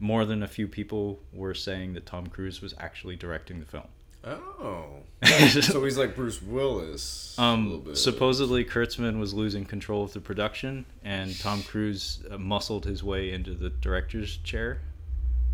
more 0.00 0.24
than 0.24 0.42
a 0.42 0.48
few 0.48 0.66
people 0.66 1.20
were 1.32 1.54
saying 1.54 1.92
that 1.94 2.06
Tom 2.06 2.26
Cruise 2.26 2.60
was 2.60 2.74
actually 2.78 3.16
directing 3.16 3.60
the 3.60 3.66
film. 3.66 3.86
Oh, 4.24 4.96
so 5.48 5.82
he's 5.84 5.96
like 5.96 6.14
Bruce 6.14 6.42
Willis. 6.42 7.34
a 7.38 7.56
little 7.56 7.76
Um, 7.76 7.80
bit. 7.84 7.96
supposedly, 7.96 8.64
Kurtzman 8.64 9.18
was 9.18 9.32
losing 9.32 9.64
control 9.64 10.04
of 10.04 10.12
the 10.12 10.20
production, 10.20 10.84
and 11.04 11.38
Tom 11.40 11.62
Cruise 11.62 12.22
uh, 12.30 12.36
muscled 12.36 12.84
his 12.84 13.02
way 13.02 13.32
into 13.32 13.54
the 13.54 13.70
director's 13.70 14.36
chair. 14.38 14.80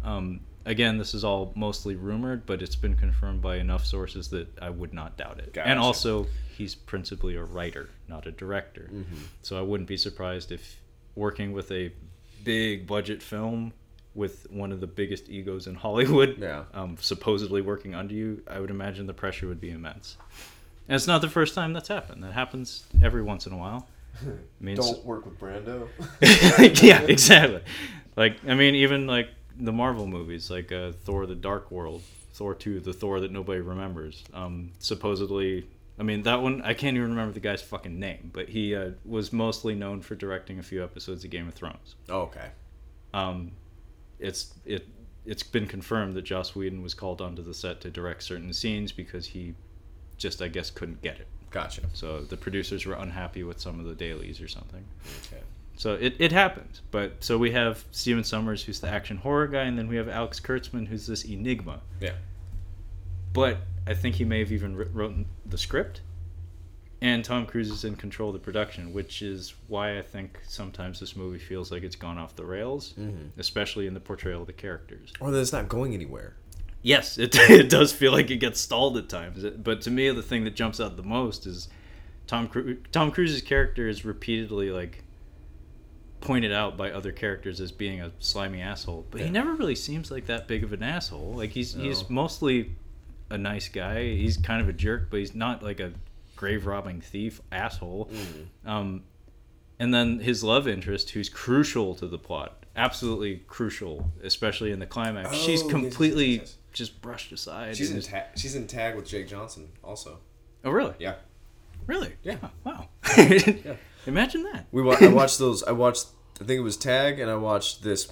Um, 0.03 0.41
again, 0.65 0.99
this 0.99 1.15
is 1.15 1.23
all 1.25 1.53
mostly 1.55 1.95
rumored, 1.95 2.45
but 2.45 2.61
it's 2.61 2.75
been 2.77 2.97
confirmed 2.97 3.41
by 3.41 3.57
enough 3.59 3.85
sources 3.87 4.29
that 4.31 4.49
I 4.61 4.71
would 4.71 4.93
not 4.93 5.17
doubt 5.17 5.39
it. 5.39 5.53
Gotcha. 5.53 5.69
And 5.69 5.79
also, 5.79 6.27
he's 6.57 6.75
principally 6.75 7.37
a 7.37 7.45
writer, 7.45 7.89
not 8.09 8.27
a 8.27 8.33
director. 8.33 8.91
Mm-hmm. 8.93 9.15
So 9.43 9.59
I 9.59 9.63
wouldn't 9.63 9.89
be 9.89 9.97
surprised 9.97 10.51
if 10.51 10.81
working 11.15 11.53
with 11.53 11.71
a 11.71 11.93
big 12.45 12.87
budget 12.89 13.23
film 13.23 13.73
with 14.17 14.47
one 14.51 14.73
of 14.73 14.81
the 14.81 14.87
biggest 14.87 15.29
egos 15.29 15.67
in 15.67 15.75
Hollywood, 15.77 16.39
Yeah. 16.41 16.65
um, 16.75 16.97
supposedly 17.01 17.61
working 17.61 17.95
under 17.95 18.15
you, 18.15 18.43
I 18.49 18.59
would 18.59 18.71
imagine 18.71 19.07
the 19.07 19.15
pressure 19.15 19.47
would 19.47 19.61
be 19.61 19.71
immense. 19.71 20.17
And 20.89 20.97
it's 20.97 21.07
not 21.07 21.21
the 21.21 21.29
first 21.29 21.55
time 21.55 21.73
that's 21.73 21.89
happened. 21.89 22.23
That 22.25 22.33
happens 22.33 22.85
every 23.03 23.23
once 23.23 23.47
in 23.47 23.53
a 23.53 23.57
while. 23.59 23.87
I 24.23 24.29
mean, 24.61 24.77
Don't 24.77 25.05
work 25.05 25.27
with 25.27 25.39
Brando. 25.39 25.89
yeah, 26.83 27.03
exactly. 27.03 27.61
Like, 28.17 28.37
I 28.49 28.55
mean, 28.55 28.75
even 28.75 29.07
like 29.07 29.29
the 29.59 29.73
Marvel 29.73 30.07
movies, 30.07 30.51
like 30.51 30.73
uh, 30.73 30.93
Thor: 30.93 31.27
The 31.27 31.35
Dark 31.35 31.71
World, 31.71 32.01
Thor 32.33 32.55
Two, 32.55 32.81
the 32.81 32.95
Thor 32.95 33.21
that 33.21 33.31
nobody 33.31 33.61
remembers. 33.61 34.25
Um, 34.33 34.71
supposedly, 34.79 35.67
I 35.99 36.03
mean, 36.03 36.23
that 36.23 36.41
one 36.41 36.63
I 36.63 36.73
can't 36.73 36.97
even 36.97 37.11
remember 37.11 37.35
the 37.35 37.41
guy's 37.41 37.61
fucking 37.61 37.99
name, 38.01 38.31
but 38.33 38.49
he 38.49 38.75
uh, 38.75 38.93
was 39.05 39.33
mostly 39.35 39.75
known 39.75 40.01
for 40.01 40.15
directing 40.15 40.59
a 40.59 40.63
few 40.63 40.83
episodes 40.83 41.25
of 41.25 41.31
Game 41.31 41.49
of 41.49 41.55
Thrones. 41.55 41.97
okay. 42.09 42.49
Um, 43.13 43.53
it's 44.19 44.55
it 44.65 44.87
it's 45.27 45.43
been 45.43 45.67
confirmed 45.67 46.15
that 46.15 46.23
Joss 46.23 46.55
Whedon 46.55 46.83
was 46.83 46.95
called 46.95 47.21
onto 47.21 47.43
the 47.43 47.55
set 47.55 47.81
to 47.83 47.91
direct 47.91 48.23
certain 48.23 48.53
scenes 48.53 48.93
because 48.93 49.27
he 49.27 49.55
just, 50.17 50.41
I 50.41 50.49
guess, 50.49 50.71
couldn't 50.71 51.03
get 51.03 51.19
it. 51.19 51.27
Gotcha. 51.51 51.83
So 51.93 52.21
the 52.21 52.37
producers 52.37 52.87
were 52.87 52.95
unhappy 52.95 53.43
with 53.43 53.61
some 53.61 53.81
of 53.81 53.87
the 53.87 53.95
dailies 53.95 54.41
or 54.41 54.49
something. 54.49 54.85
Okay. 55.27 55.43
So 55.77 55.95
it, 55.95 56.15
it 56.19 56.33
happens. 56.33 56.81
But 56.91 57.23
so 57.25 57.39
we 57.39 57.51
have 57.51 57.85
Stephen 57.91 58.23
Sommers, 58.23 58.63
who's 58.63 58.81
the 58.81 58.89
action 58.89 59.17
horror 59.17 59.47
guy, 59.47 59.63
and 59.63 59.79
then 59.79 59.89
we 59.89 59.97
have 59.97 60.09
Alex 60.09 60.41
Kurtzman, 60.41 60.87
who's 60.87 61.07
this 61.07 61.25
enigma. 61.25 61.81
Yeah. 62.01 62.15
But 63.33 63.59
I 63.87 63.95
think 63.95 64.15
he 64.15 64.25
may 64.25 64.39
have 64.39 64.53
even 64.53 64.77
written 64.77 65.27
the 65.45 65.59
script. 65.59 66.01
And 67.03 67.23
Tom 67.25 67.45
Cruise 67.45 67.71
is 67.71 67.85
in 67.85 67.95
control 67.97 68.31
of 68.31 68.33
the 68.35 68.39
production, 68.39 68.93
which 68.95 69.21
is 69.21 69.55
why 69.69 69.99
I 69.99 70.03
think 70.03 70.39
sometimes 70.49 70.99
this 70.99 71.15
movie 71.15 71.39
feels 71.39 71.71
like 71.71 71.83
it's 71.83 71.97
gone 71.97 72.17
off 72.17 72.35
the 72.37 72.45
rails, 72.47 72.95
Mm-hmm. 72.99 73.39
especially 73.39 73.87
in 73.87 73.93
the 73.95 74.01
portrayal 74.01 74.41
of 74.41 74.47
the 74.47 74.53
characters. 74.55 75.13
Or 75.21 75.31
that 75.31 75.39
it's 75.41 75.53
not 75.53 75.69
going 75.69 75.93
anywhere. 75.93 76.37
Yes, 76.83 77.19
it, 77.19 77.35
it 77.51 77.69
does 77.69 77.93
feel 77.93 78.13
like 78.13 78.31
it 78.31 78.37
gets 78.39 78.61
stalled 78.61 78.97
at 78.97 79.09
times. 79.11 79.45
But 79.45 79.83
to 79.83 79.91
me, 79.91 80.09
the 80.11 80.23
thing 80.23 80.45
that 80.45 80.55
jumps 80.57 80.81
out 80.81 80.97
the 80.97 81.03
most 81.03 81.47
is 81.47 81.69
Tom 82.27 82.49
Cru- 82.49 82.77
Tom 82.93 83.11
Cruise's 83.11 83.43
character 83.43 83.89
is 83.89 84.05
repeatedly 84.05 84.71
like 84.71 85.03
pointed 86.21 86.53
out 86.53 86.77
by 86.77 86.91
other 86.91 87.13
characters 87.13 87.61
as 87.61 87.71
being 87.73 88.01
a 88.01 88.11
slimy 88.21 88.61
asshole, 88.63 89.07
but 89.11 89.21
he 89.21 89.29
never 89.29 89.55
really 89.55 89.75
seems 89.77 90.11
like 90.11 90.27
that 90.27 90.49
big 90.49 90.65
of 90.65 90.73
an 90.73 90.83
asshole. 90.83 91.35
Like 91.35 91.51
he's 91.51 91.75
he's 91.75 92.09
mostly 92.09 92.73
a 93.31 93.37
nice 93.39 93.69
guy. 93.69 94.03
He's 94.03 94.37
kind 94.39 94.61
of 94.63 94.69
a 94.69 94.73
jerk, 94.73 95.09
but 95.11 95.21
he's 95.21 95.35
not 95.35 95.63
like 95.63 95.79
a 95.79 95.93
grave 96.37 96.67
robbing 96.67 97.01
thief 97.01 97.41
asshole. 97.51 98.11
Mm-hmm. 98.13 98.69
Um, 98.69 99.05
and 99.79 99.93
then 99.93 100.21
his 100.21 100.43
love 100.45 100.67
interest, 100.69 101.11
who's 101.11 101.29
crucial 101.29 101.95
to 101.97 102.07
the 102.07 102.19
plot, 102.19 102.65
absolutely 102.77 103.43
crucial, 103.47 104.11
especially 104.23 104.71
in 104.71 104.79
the 104.79 104.87
climax. 104.87 105.31
Oh, 105.31 105.35
She's 105.35 105.49
yes, 105.49 105.63
yes, 105.63 105.71
completely 105.71 106.27
yes, 106.27 106.39
yes. 106.41 106.57
just 106.73 107.03
brushed 107.03 107.33
aside. 107.33 107.77
She's 107.77 107.91
in 107.91 108.01
tag. 108.01 108.25
She's 108.37 108.55
in 108.55 108.67
tag 108.67 108.97
with 108.97 109.07
Jake 109.07 109.29
Johnson 109.29 109.69
also. 109.83 110.19
oh, 110.65 110.71
really? 110.71 110.95
Yeah. 110.99 111.15
Really? 111.87 112.15
Yeah. 112.23 112.37
Oh, 112.43 112.51
wow. 112.65 112.89
Imagine 114.07 114.45
that. 114.45 114.67
We 114.73 114.83
wa- 114.83 114.97
I 115.01 115.09
watched 115.09 115.39
those. 115.39 115.63
I 115.63 115.73
watched. 115.73 116.07
I 116.41 116.45
think 116.45 116.59
it 116.59 116.63
was 116.63 116.77
Tag, 116.77 117.19
and 117.19 117.31
I 117.31 117.37
watched 117.37 117.83
this 117.83 118.09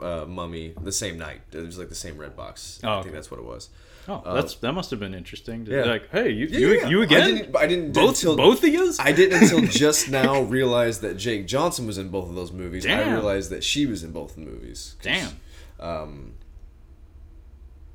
uh, 0.00 0.24
Mummy 0.26 0.74
the 0.80 0.92
same 0.92 1.18
night. 1.18 1.40
It 1.52 1.64
was 1.64 1.78
like 1.78 1.88
the 1.88 1.94
same 1.94 2.18
red 2.18 2.36
box. 2.36 2.80
Oh, 2.84 2.88
I 2.88 2.92
okay. 2.96 3.02
think 3.04 3.14
that's 3.14 3.30
what 3.30 3.40
it 3.40 3.46
was. 3.46 3.70
Oh, 4.08 4.34
that's 4.34 4.56
that 4.56 4.72
must 4.72 4.90
have 4.90 4.98
been 4.98 5.14
interesting. 5.14 5.64
Yeah. 5.66 5.84
Like, 5.84 6.10
hey, 6.10 6.30
you 6.30 6.46
Yeah, 6.46 6.58
you, 6.58 6.68
yeah, 6.74 6.88
you 6.88 7.00
I 7.00 7.04
again? 7.04 7.34
didn't- 7.36 7.56
I 7.56 7.66
didn't 7.66 7.92
both 7.92 8.10
until- 8.16 8.36
both 8.36 8.62
of 8.64 8.68
you. 8.68 8.92
I 8.98 9.12
didn't 9.12 9.42
until 9.44 9.60
just 9.68 10.10
now 10.10 10.40
realize 10.42 11.00
that 11.00 11.16
Jake 11.16 11.46
Johnson 11.46 11.86
was 11.86 11.98
in 11.98 12.08
both 12.08 12.28
of 12.28 12.34
those 12.34 12.50
movies. 12.52 12.84
I 12.86 13.10
realized 13.12 13.50
that 13.50 13.62
she 13.62 13.86
was 13.86 14.02
in 14.02 14.10
both 14.12 14.34
the 14.34 14.40
movies. 14.40 14.96
Damn. 15.02 15.36
Um, 15.78 16.34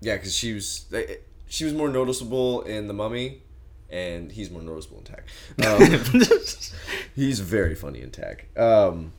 yeah, 0.01 0.15
because 0.15 0.35
she 0.35 0.53
was 0.53 0.85
she 1.47 1.65
was 1.65 1.73
more 1.73 1.89
noticeable 1.89 2.61
in 2.61 2.87
the 2.87 2.93
Mummy, 2.93 3.41
and 3.89 4.31
he's 4.31 4.49
more 4.51 4.61
noticeable 4.61 4.99
in 4.99 5.03
Tag. 5.05 5.23
Um, 5.65 6.21
he's 7.15 7.39
very 7.39 7.75
funny 7.75 8.01
in 8.01 8.11
Tag. 8.11 8.45
Um, 8.57 9.11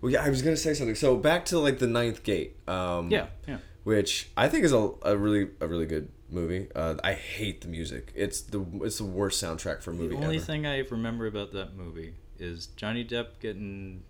well, 0.00 0.10
yeah, 0.12 0.22
I 0.24 0.30
was 0.30 0.42
gonna 0.42 0.56
say 0.56 0.74
something. 0.74 0.94
So 0.94 1.16
back 1.16 1.44
to 1.46 1.58
like 1.58 1.78
the 1.78 1.86
Ninth 1.86 2.22
Gate. 2.22 2.56
Um, 2.68 3.10
yeah, 3.10 3.26
yeah. 3.46 3.58
Which 3.84 4.30
I 4.36 4.48
think 4.48 4.64
is 4.64 4.72
a, 4.72 4.90
a 5.02 5.16
really 5.16 5.50
a 5.60 5.66
really 5.68 5.86
good 5.86 6.08
movie. 6.30 6.68
Uh, 6.74 6.96
I 7.04 7.12
hate 7.12 7.60
the 7.60 7.68
music. 7.68 8.12
It's 8.16 8.40
the 8.40 8.64
it's 8.82 8.98
the 8.98 9.04
worst 9.04 9.42
soundtrack 9.42 9.82
for 9.82 9.92
a 9.92 9.94
movie 9.94 10.16
The 10.16 10.22
only 10.22 10.36
ever. 10.36 10.44
thing 10.44 10.66
I 10.66 10.78
remember 10.80 11.26
about 11.26 11.52
that 11.52 11.76
movie 11.76 12.14
is 12.38 12.66
Johnny 12.76 13.04
Depp 13.04 13.38
getting 13.40 14.02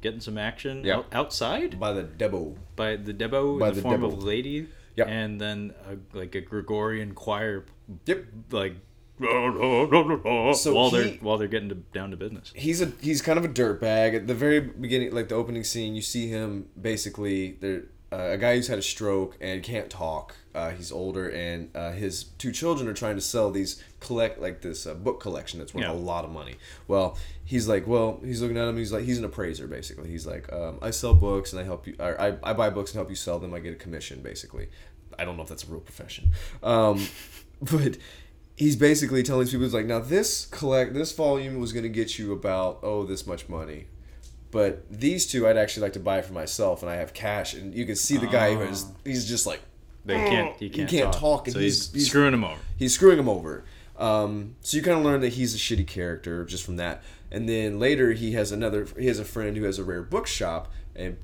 getting 0.00 0.20
some 0.20 0.38
action 0.38 0.88
out, 0.88 1.06
outside 1.12 1.78
By 1.80 1.92
the 1.92 2.02
Debo. 2.04 2.56
by 2.76 2.96
the 2.96 3.12
Debo 3.14 3.58
By 3.58 3.68
in 3.68 3.74
the, 3.74 3.80
the 3.80 3.82
form 3.82 4.00
Debo. 4.02 4.12
of 4.12 4.22
lady, 4.22 4.68
Yep. 4.96 5.06
and 5.08 5.40
then 5.40 5.72
a, 5.88 6.16
like 6.16 6.34
a 6.34 6.40
Gregorian 6.40 7.14
choir, 7.14 7.64
Yep. 8.06 8.24
like 8.50 8.74
while 9.18 10.90
they're 10.90 11.08
while 11.20 11.38
they're 11.38 11.48
getting 11.48 11.68
to, 11.68 11.74
down 11.76 12.10
to 12.10 12.16
business. 12.16 12.52
He's 12.54 12.80
a 12.80 12.92
he's 13.00 13.22
kind 13.22 13.38
of 13.38 13.44
a 13.44 13.48
dirtbag. 13.48 14.14
At 14.16 14.26
the 14.26 14.34
very 14.34 14.60
beginning, 14.60 15.12
like 15.14 15.28
the 15.28 15.34
opening 15.36 15.64
scene, 15.64 15.94
you 15.94 16.02
see 16.02 16.28
him 16.28 16.66
basically 16.80 17.52
there. 17.60 17.84
Uh, 18.12 18.32
a 18.32 18.36
guy 18.36 18.56
who's 18.56 18.68
had 18.68 18.78
a 18.78 18.82
stroke 18.82 19.36
and 19.40 19.62
can't 19.62 19.88
talk. 19.88 20.36
Uh, 20.54 20.70
he's 20.70 20.92
older, 20.92 21.30
and 21.30 21.74
uh, 21.74 21.92
his 21.92 22.24
two 22.36 22.52
children 22.52 22.86
are 22.86 22.92
trying 22.92 23.14
to 23.14 23.22
sell 23.22 23.50
these 23.50 23.82
collect 24.00 24.38
like 24.38 24.60
this 24.60 24.86
uh, 24.86 24.92
book 24.92 25.18
collection 25.18 25.58
that's 25.58 25.72
worth 25.72 25.84
Yeah. 25.84 25.92
a 25.92 25.94
lot 25.94 26.24
of 26.26 26.30
money. 26.30 26.56
Well, 26.88 27.16
he's 27.44 27.66
like, 27.68 27.86
well, 27.86 28.20
he's 28.22 28.42
looking 28.42 28.58
at 28.58 28.68
him. 28.68 28.76
He's 28.76 28.92
like, 28.92 29.04
he's 29.04 29.18
an 29.18 29.24
appraiser 29.24 29.66
basically. 29.66 30.10
He's 30.10 30.26
like, 30.26 30.52
um, 30.52 30.78
I 30.82 30.90
sell 30.90 31.14
books 31.14 31.52
and 31.54 31.60
I 31.60 31.64
help 31.64 31.86
you. 31.86 31.96
Or 31.98 32.20
I 32.20 32.36
I 32.42 32.52
buy 32.52 32.68
books 32.68 32.90
and 32.90 32.98
help 32.98 33.08
you 33.08 33.16
sell 33.16 33.38
them. 33.38 33.54
I 33.54 33.60
get 33.60 33.72
a 33.72 33.76
commission 33.76 34.20
basically. 34.20 34.68
I 35.18 35.24
don't 35.24 35.36
know 35.36 35.42
if 35.44 35.48
that's 35.48 35.64
a 35.64 35.68
real 35.68 35.80
profession, 35.80 36.32
um, 36.62 37.06
but 37.62 37.96
he's 38.56 38.76
basically 38.76 39.22
telling 39.22 39.44
these 39.44 39.52
people 39.52 39.64
he's 39.64 39.74
like, 39.74 39.86
now 39.86 40.00
this 40.00 40.46
collect 40.46 40.92
this 40.94 41.12
volume 41.12 41.58
was 41.58 41.72
going 41.72 41.82
to 41.84 41.88
get 41.88 42.18
you 42.18 42.32
about 42.32 42.80
oh 42.82 43.04
this 43.04 43.26
much 43.26 43.48
money. 43.48 43.86
But 44.52 44.84
these 44.88 45.26
two, 45.26 45.48
I'd 45.48 45.56
actually 45.56 45.82
like 45.84 45.94
to 45.94 46.00
buy 46.00 46.22
for 46.22 46.32
myself, 46.34 46.82
and 46.82 46.90
I 46.90 46.94
have 46.96 47.12
cash. 47.12 47.54
And 47.54 47.74
you 47.74 47.84
can 47.86 47.96
see 47.96 48.18
the 48.18 48.26
guy 48.28 48.54
who 48.54 48.60
is, 48.62 48.86
he's 49.04 49.26
just 49.28 49.46
like, 49.46 49.60
They 50.04 50.14
can't. 50.14 50.56
He 50.58 50.66
He 50.68 50.70
can't, 50.70 50.88
can't 50.90 51.12
talk, 51.12 51.20
talk, 51.20 51.46
and 51.48 51.54
so 51.54 51.58
he's- 51.60 51.86
he's, 51.86 51.92
he's- 51.94 52.06
screwing 52.08 52.34
him 52.34 52.44
over. 52.44 52.60
he's 52.76 52.94
screwing 52.94 53.18
him 53.18 53.28
over. 53.28 53.64
Um, 53.98 54.56
so 54.60 54.76
you 54.76 54.82
kind 54.82 54.98
of 54.98 55.04
learn 55.04 55.20
that 55.22 55.30
he's 55.34 55.54
a 55.54 55.58
shitty 55.58 55.86
character 55.86 56.44
just 56.44 56.64
from 56.64 56.76
that. 56.76 57.02
And 57.30 57.48
then 57.48 57.78
later 57.80 58.12
he 58.12 58.32
has 58.32 58.52
another. 58.52 58.86
He 58.98 59.06
has 59.06 59.18
a 59.18 59.24
friend 59.24 59.56
who 59.56 59.64
has 59.64 59.78
a 59.78 59.84
rare 59.84 60.02
bookshop, 60.02 60.70
and 60.94 61.16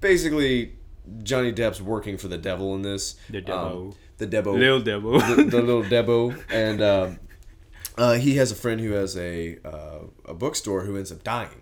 basically 0.00 0.74
Johnny 1.22 1.52
Depp's 1.52 1.80
working 1.82 2.16
for 2.16 2.28
the 2.28 2.38
devil 2.38 2.74
in 2.74 2.82
this. 2.82 3.16
The 3.28 3.38
Um, 3.54 3.94
the 4.18 4.26
Debo. 4.26 4.58
Lil 4.58 4.82
Debo. 4.82 5.36
the, 5.36 5.42
the 5.44 5.62
little 5.62 5.82
Debo, 5.82 6.40
and 6.50 6.80
um, 6.82 7.18
uh, 7.98 8.14
he 8.14 8.36
has 8.36 8.52
a 8.52 8.54
friend 8.54 8.80
who 8.80 8.92
has 8.92 9.16
a 9.16 9.58
uh, 9.64 9.98
a 10.26 10.34
bookstore 10.34 10.82
who 10.82 10.96
ends 10.96 11.10
up 11.12 11.22
dying, 11.24 11.59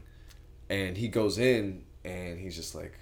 and 0.71 0.97
he 0.97 1.09
goes 1.09 1.39
in 1.39 1.85
and 2.05 2.39
he's 2.39 2.57
just 2.57 2.75
like, 2.75 2.99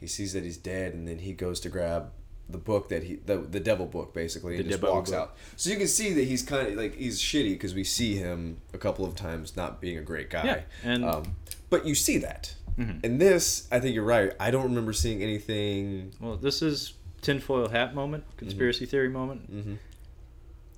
he 0.00 0.06
sees 0.06 0.32
that 0.34 0.44
he's 0.44 0.56
dead, 0.56 0.94
and 0.94 1.06
then 1.08 1.18
he 1.18 1.32
goes 1.32 1.60
to 1.60 1.68
grab 1.68 2.10
the 2.48 2.58
book 2.58 2.90
that 2.90 3.02
he 3.02 3.14
the 3.16 3.38
the 3.38 3.58
devil 3.60 3.86
book 3.86 4.12
basically 4.12 4.56
and 4.56 4.66
The 4.66 4.70
just 4.72 4.82
walks 4.82 5.10
book. 5.10 5.18
out. 5.18 5.36
So 5.56 5.70
you 5.70 5.76
can 5.76 5.86
see 5.88 6.12
that 6.12 6.24
he's 6.24 6.42
kind 6.42 6.68
of 6.68 6.74
like 6.74 6.94
he's 6.94 7.18
shitty 7.20 7.52
because 7.52 7.74
we 7.74 7.84
see 7.84 8.16
him 8.16 8.58
a 8.74 8.78
couple 8.78 9.06
of 9.06 9.14
times 9.14 9.56
not 9.56 9.80
being 9.80 9.96
a 9.96 10.02
great 10.02 10.28
guy. 10.28 10.44
Yeah, 10.44 10.60
and- 10.82 11.04
um, 11.06 11.36
but 11.70 11.86
you 11.86 11.94
see 11.94 12.18
that. 12.18 12.54
Mhm. 12.78 13.02
In 13.04 13.16
this, 13.18 13.66
I 13.72 13.80
think 13.80 13.94
you're 13.94 14.04
right. 14.04 14.32
I 14.38 14.50
don't 14.50 14.64
remember 14.64 14.92
seeing 14.92 15.22
anything. 15.22 16.12
Well, 16.20 16.36
this 16.36 16.60
is 16.60 16.94
tinfoil 17.22 17.68
hat 17.70 17.94
moment, 17.94 18.24
conspiracy 18.36 18.84
theory 18.84 19.08
moment. 19.08 19.50
Mhm. 19.50 19.78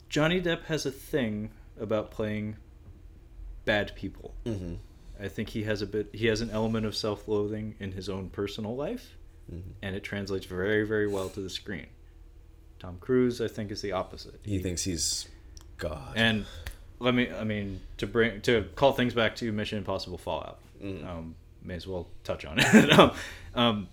Johnny 0.08 0.40
Depp 0.40 0.64
has 0.66 0.86
a 0.86 0.90
thing 0.92 1.50
about 1.80 2.10
playing 2.12 2.56
bad 3.64 3.94
people. 3.96 4.34
Mm-hmm. 5.16 5.24
I 5.24 5.28
think 5.28 5.48
he 5.50 5.64
has 5.64 5.82
a 5.82 5.86
bit. 5.86 6.08
He 6.12 6.26
has 6.26 6.40
an 6.40 6.50
element 6.50 6.86
of 6.86 6.94
self-loathing 6.96 7.74
in 7.80 7.92
his 7.92 8.08
own 8.08 8.28
personal 8.30 8.76
life, 8.76 9.16
Mhm. 9.52 9.62
and 9.82 9.96
it 9.96 10.02
translates 10.02 10.46
very, 10.46 10.84
very 10.86 11.06
well 11.06 11.28
to 11.30 11.40
the 11.40 11.50
screen. 11.50 11.86
Tom 12.78 12.98
Cruise, 13.00 13.40
I 13.40 13.48
think, 13.48 13.70
is 13.70 13.80
the 13.80 13.92
opposite. 13.92 14.40
He 14.44 14.58
thinks 14.58 14.84
he's 14.84 15.28
God. 15.78 16.12
And 16.16 16.44
let 16.98 17.14
me, 17.14 17.30
I 17.30 17.44
mean, 17.44 17.80
to 17.98 18.06
bring 18.06 18.40
to 18.42 18.64
call 18.74 18.92
things 18.92 19.14
back 19.14 19.36
to 19.36 19.50
Mission 19.52 19.78
Impossible 19.78 20.18
Fallout. 20.18 20.58
Mhm. 20.82 21.06
Um, 21.06 21.34
may 21.62 21.74
as 21.74 21.86
well 21.86 22.06
touch 22.24 22.44
on 22.44 22.58
it. 22.60 22.92
um, 22.98 23.12
um, 23.54 23.88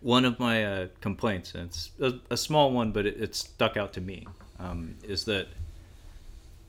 one 0.00 0.24
of 0.24 0.38
my 0.38 0.64
uh, 0.64 0.88
complaints, 1.00 1.54
and 1.54 1.64
it's 1.68 1.90
a, 2.00 2.14
a 2.30 2.36
small 2.36 2.72
one, 2.72 2.90
but 2.92 3.04
it, 3.06 3.20
it 3.20 3.34
stuck 3.34 3.76
out 3.76 3.92
to 3.94 4.00
me, 4.00 4.26
um, 4.58 4.94
is 5.02 5.24
that 5.24 5.48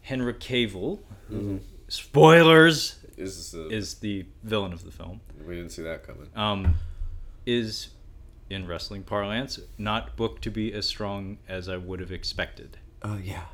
Henry 0.01 0.33
Cavill, 0.33 0.99
who, 1.29 1.59
spoilers, 1.87 2.95
Is, 3.17 3.55
uh, 3.55 3.67
is 3.67 3.95
the 3.95 4.25
villain 4.43 4.73
of 4.73 4.83
the 4.83 4.91
film, 4.91 5.21
we 5.45 5.55
didn't 5.55 5.71
see 5.71 5.83
that 5.83 6.03
coming. 6.03 6.27
um, 6.35 6.75
is, 7.45 7.89
in 8.49 8.67
wrestling 8.67 9.03
parlance, 9.03 9.59
not 9.77 10.15
booked 10.15 10.43
to 10.43 10.51
be 10.51 10.73
as 10.73 10.85
strong 10.85 11.37
as 11.47 11.67
I 11.67 11.77
would 11.77 11.99
have 11.99 12.11
expected. 12.11 12.77
Oh 13.03 13.17
yeah, 13.17 13.45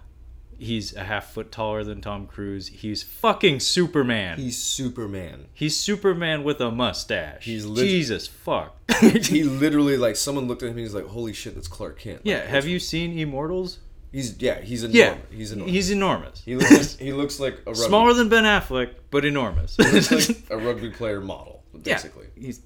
He's 0.60 0.95
a 0.95 1.03
half 1.03 1.34
foot 1.34 1.51
taller 1.51 1.84
than 1.84 2.01
Tom 2.01 2.26
Cruise. 2.26 2.68
He's 2.68 3.03
fucking 3.03 3.60
Superman. 3.60 4.39
he's 4.39 4.58
Superman. 4.58 5.45
He's 5.53 5.78
Superman 5.78 6.43
with 6.43 6.60
a 6.60 6.72
mustache. 6.72 7.45
He's 7.45 7.66
lit- 7.66 7.86
Jesus 7.88 8.26
fuck. 8.26 8.76
he 9.01 9.43
literally 9.43 9.97
like 9.97 10.16
someone 10.16 10.47
looked 10.47 10.64
at 10.64 10.68
him 10.68 10.72
and 10.72 10.80
he's 10.80 10.95
like, 10.95 11.05
"Holy 11.05 11.34
shit, 11.34 11.53
that's 11.53 11.68
Clark 11.68 11.99
Kent." 11.99 12.18
Like, 12.18 12.26
yeah, 12.26 12.45
have 12.45 12.66
you 12.66 12.80
seen 12.80 13.18
Immortals? 13.20 13.78
He's 14.18 14.41
yeah, 14.41 14.61
he's 14.61 14.84
enormous. 14.84 14.95
Yeah, 15.30 15.38
he's 15.38 15.51
enormous. 15.51 15.74
He's 15.76 15.91
enormous. 15.91 16.43
he 16.43 16.55
looks 16.55 16.72
like, 16.72 16.99
he 16.99 17.13
looks 17.13 17.39
like 17.39 17.53
a 17.53 17.57
rugby, 17.72 17.76
Smaller 17.76 18.13
than 18.15 18.30
Ben 18.30 18.45
Affleck, 18.45 18.95
but 19.11 19.26
enormous. 19.26 19.78
looks 19.78 20.09
like 20.11 20.38
a 20.49 20.57
rugby 20.57 20.89
player 20.89 21.22
model, 21.22 21.63
basically. 21.84 22.26
Yeah, 22.36 22.45
he's 22.47 22.61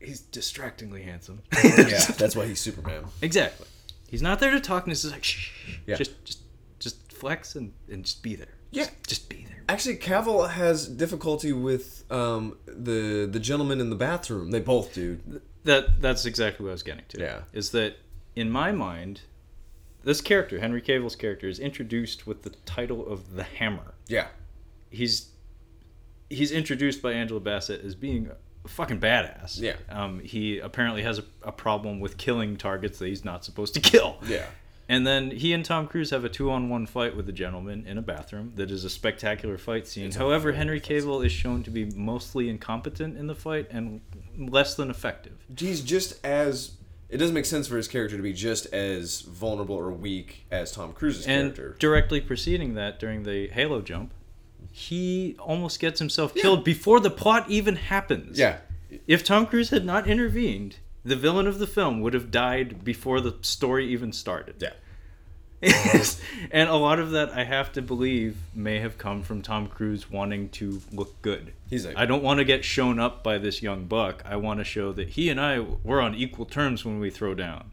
he's 0.00 0.20
distractingly 0.20 1.02
handsome. 1.02 1.42
Yeah, 1.62 2.00
that's 2.18 2.34
why 2.34 2.46
he's 2.46 2.58
Superman. 2.58 3.04
exactly. 3.22 3.68
He's 4.08 4.20
not 4.20 4.40
there 4.40 4.50
to 4.50 4.58
talk, 4.60 4.82
and 4.82 4.90
he's 4.90 5.02
just 5.02 5.14
like, 5.14 5.22
shh, 5.22 5.52
Yeah. 5.86 5.94
just 5.94 6.24
just 6.24 6.40
just 6.80 7.12
flex 7.12 7.54
and, 7.54 7.72
and 7.88 8.04
just 8.04 8.22
be 8.24 8.34
there. 8.34 8.48
Yeah. 8.72 8.84
just, 8.86 9.06
just 9.06 9.28
be 9.28 9.44
there. 9.48 9.62
Actually, 9.68 9.98
Cavill 9.98 10.50
has 10.50 10.88
difficulty 10.88 11.52
with 11.52 12.02
um, 12.10 12.56
the 12.66 13.28
the 13.30 13.38
gentleman 13.38 13.80
in 13.80 13.90
the 13.90 13.96
bathroom. 13.96 14.50
They 14.50 14.60
both 14.60 14.92
do. 14.92 15.20
That 15.62 16.00
that's 16.02 16.26
exactly 16.26 16.64
what 16.64 16.70
I 16.70 16.72
was 16.72 16.82
getting 16.82 17.04
to. 17.10 17.20
Yeah. 17.20 17.40
is 17.52 17.70
that 17.70 17.94
in 18.34 18.50
my 18.50 18.72
mind, 18.72 19.20
this 20.04 20.20
character, 20.20 20.60
Henry 20.60 20.82
Cavill's 20.82 21.16
character, 21.16 21.48
is 21.48 21.58
introduced 21.58 22.26
with 22.26 22.42
the 22.42 22.50
title 22.66 23.06
of 23.06 23.34
the 23.34 23.42
Hammer. 23.44 23.94
Yeah, 24.06 24.26
he's 24.90 25.28
he's 26.30 26.50
introduced 26.52 27.02
by 27.02 27.12
Angela 27.12 27.40
Bassett 27.40 27.84
as 27.84 27.94
being 27.94 28.30
a 28.64 28.68
fucking 28.68 28.98
badass. 29.00 29.60
Yeah. 29.60 29.76
Um, 29.90 30.20
he 30.20 30.58
apparently 30.58 31.02
has 31.02 31.18
a, 31.18 31.24
a 31.42 31.52
problem 31.52 32.00
with 32.00 32.16
killing 32.16 32.56
targets 32.56 32.98
that 32.98 33.06
he's 33.08 33.24
not 33.24 33.44
supposed 33.44 33.74
to 33.74 33.80
kill. 33.92 34.16
yeah, 34.26 34.46
And 34.88 35.06
then 35.06 35.30
he 35.30 35.52
and 35.52 35.62
Tom 35.64 35.86
Cruise 35.86 36.10
have 36.10 36.24
a 36.24 36.30
two-on-one 36.30 36.86
fight 36.86 37.14
with 37.14 37.28
a 37.28 37.32
gentleman 37.32 37.86
in 37.86 37.98
a 37.98 38.02
bathroom 38.02 38.52
that 38.56 38.70
is 38.70 38.82
a 38.84 38.90
spectacular 38.90 39.58
fight 39.58 39.86
scene. 39.86 40.06
It's 40.06 40.16
However, 40.16 40.52
Henry 40.52 40.80
Cavill 40.80 41.24
is 41.24 41.30
shown 41.30 41.62
to 41.64 41.70
be 41.70 41.84
mostly 41.94 42.48
incompetent 42.48 43.18
in 43.18 43.26
the 43.26 43.34
fight 43.34 43.66
and 43.70 44.00
less 44.38 44.74
than 44.74 44.88
effective. 44.90 45.44
he's 45.56 45.82
just 45.82 46.24
as. 46.24 46.72
It 47.08 47.18
doesn't 47.18 47.34
make 47.34 47.44
sense 47.44 47.68
for 47.68 47.76
his 47.76 47.86
character 47.88 48.16
to 48.16 48.22
be 48.22 48.32
just 48.32 48.66
as 48.72 49.20
vulnerable 49.20 49.76
or 49.76 49.90
weak 49.92 50.46
as 50.50 50.72
Tom 50.72 50.92
Cruise's 50.92 51.26
And 51.26 51.54
character. 51.54 51.76
directly 51.78 52.20
preceding 52.20 52.74
that, 52.74 52.98
during 52.98 53.22
the 53.24 53.48
Halo 53.48 53.82
jump, 53.82 54.12
he 54.72 55.36
almost 55.38 55.78
gets 55.78 55.98
himself 56.00 56.34
killed 56.34 56.64
before 56.64 56.98
the 57.00 57.10
plot 57.10 57.48
even 57.48 57.76
happens. 57.76 58.38
Yeah, 58.38 58.58
If 59.06 59.24
Tom 59.24 59.46
Cruise 59.46 59.70
had 59.70 59.84
not 59.84 60.06
intervened, 60.08 60.76
the 61.04 61.14
villain 61.16 61.46
of 61.46 61.58
the 61.58 61.66
film 61.66 62.00
would 62.00 62.14
have 62.14 62.30
died 62.30 62.82
before 62.84 63.20
the 63.20 63.36
story 63.42 63.86
even 63.92 64.12
started. 64.12 64.56
yeah, 64.60 64.72
and 66.50 66.68
a 66.68 66.74
lot 66.74 66.98
of 66.98 67.10
that, 67.12 67.30
I 67.30 67.44
have 67.44 67.72
to 67.72 67.82
believe, 67.82 68.36
may 68.54 68.78
have 68.78 68.98
come 68.98 69.22
from 69.22 69.42
Tom 69.42 69.66
Cruise 69.68 70.10
wanting 70.10 70.48
to 70.50 70.80
look 70.92 71.20
good. 71.22 71.52
He's 71.70 71.86
like- 71.86 71.96
I 71.96 72.06
don't 72.06 72.22
want 72.22 72.38
to 72.38 72.44
get 72.44 72.64
shown 72.64 72.98
up 72.98 73.22
by 73.24 73.38
this 73.38 73.62
young 73.62 73.84
buck. 73.86 74.22
I 74.26 74.36
want 74.36 74.60
to 74.60 74.64
show 74.64 74.92
that 74.92 75.10
he 75.10 75.28
and 75.30 75.40
I 75.40 75.60
were 75.60 76.00
on 76.00 76.14
equal 76.14 76.44
terms 76.46 76.84
when 76.84 77.00
we 77.00 77.10
throw 77.10 77.34
down. 77.34 77.70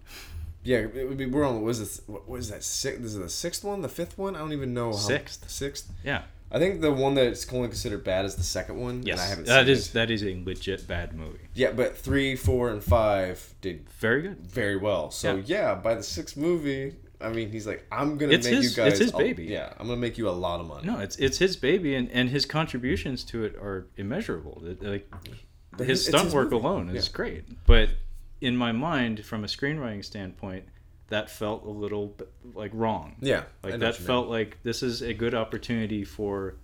yeah. 0.64 0.78
It 0.80 1.08
would 1.08 1.18
be, 1.18 1.26
we're 1.26 1.46
on. 1.46 1.56
What 1.56 1.64
was 1.64 1.80
this? 1.80 2.02
What 2.08 2.28
was 2.30 2.50
that? 2.50 2.64
Six, 2.64 2.98
this 3.00 3.12
is 3.14 3.18
the 3.20 3.30
sixth 3.30 3.64
one, 3.64 3.82
the 3.82 3.90
fifth 3.90 4.18
one. 4.18 4.36
I 4.36 4.40
don't 4.40 4.54
even 4.54 4.74
know. 4.74 4.92
How, 4.92 4.98
Sixth. 4.98 5.50
Sixth. 5.50 5.92
Yeah. 6.04 6.24
I 6.54 6.60
think 6.60 6.82
the 6.82 6.92
one 6.92 7.14
that's 7.16 7.52
only 7.54 7.70
considered 7.70 8.04
bad 8.04 8.26
is 8.26 8.36
the 8.36 8.44
second 8.44 8.78
one. 8.78 9.04
Yes. 9.04 9.14
and 9.20 9.22
I 9.22 9.30
haven't 9.30 9.48
that 9.48 9.66
seen 9.68 9.74
is 9.74 9.88
it. 9.88 9.94
that 9.94 10.12
is 10.12 10.22
a 10.24 10.44
legit 10.46 10.86
bad 10.86 11.14
movie. 11.14 11.40
Yeah, 11.54 11.72
but 11.72 11.96
three, 11.98 12.36
four, 12.36 12.70
and 12.70 12.84
five 12.84 13.54
did 13.62 13.90
Very 14.00 14.22
good. 14.24 14.38
very 14.46 14.76
well. 14.76 15.12
So 15.12 15.36
Yeah. 15.38 15.44
yeah, 15.46 15.76
by 15.76 15.96
the 15.96 16.04
sixth 16.04 16.36
movie, 16.36 16.96
I 17.24 17.30
mean, 17.30 17.52
he's 17.52 17.68
like, 17.68 17.86
I'm 17.92 18.18
gonna 18.18 18.34
It's 18.34 18.46
make 18.48 18.56
his- 18.58 18.72
you 18.78 18.84
guys. 18.84 18.94
it's 18.94 19.00
his 19.02 19.14
a- 19.14 19.18
baby. 19.18 19.46
yeah, 19.46 19.74
I'm 19.80 19.88
gonna 19.88 20.00
make 20.00 20.18
you 20.18 20.28
a 20.30 20.32
lot 20.32 20.60
of 20.60 20.68
money. 20.68 20.88
No, 20.88 21.00
it's 21.00 21.16
it's 21.18 21.38
his 21.38 21.56
baby, 21.56 21.96
and, 21.96 22.10
and 22.12 22.30
his 22.30 22.46
contributions 22.46 23.24
to 23.26 23.44
it 23.44 23.56
are 23.56 23.88
immeasurable. 23.98 24.64
It- 24.66 24.82
like 24.84 25.14
But 25.78 25.88
his 25.88 26.06
stunt 26.06 26.26
his 26.26 26.34
work 26.34 26.52
movie. 26.52 26.66
alone 26.66 26.90
is 26.96 27.08
Yeah. 27.08 27.14
great. 27.14 27.66
But 27.66 27.90
in 28.42 28.58
my 28.58 28.72
mind, 28.72 29.24
from 29.26 29.44
a 29.44 29.48
screenwriting 29.48 30.04
standpoint, 30.04 30.66
that 31.10 31.30
felt 31.30 31.64
a 31.66 31.70
little 31.70 32.08
bit, 32.08 32.30
like 32.56 32.72
wrong. 32.74 33.16
Yeah, 33.22 33.44
like 33.64 33.80
that 33.80 33.96
you 33.96 34.00
mean. 34.04 34.08
felt 34.08 34.28
like 34.30 34.58
this 34.64 34.82
is 34.82 35.02
a 35.02 35.14
good 35.14 35.34
opportunity 35.34 36.04
for 36.04 36.56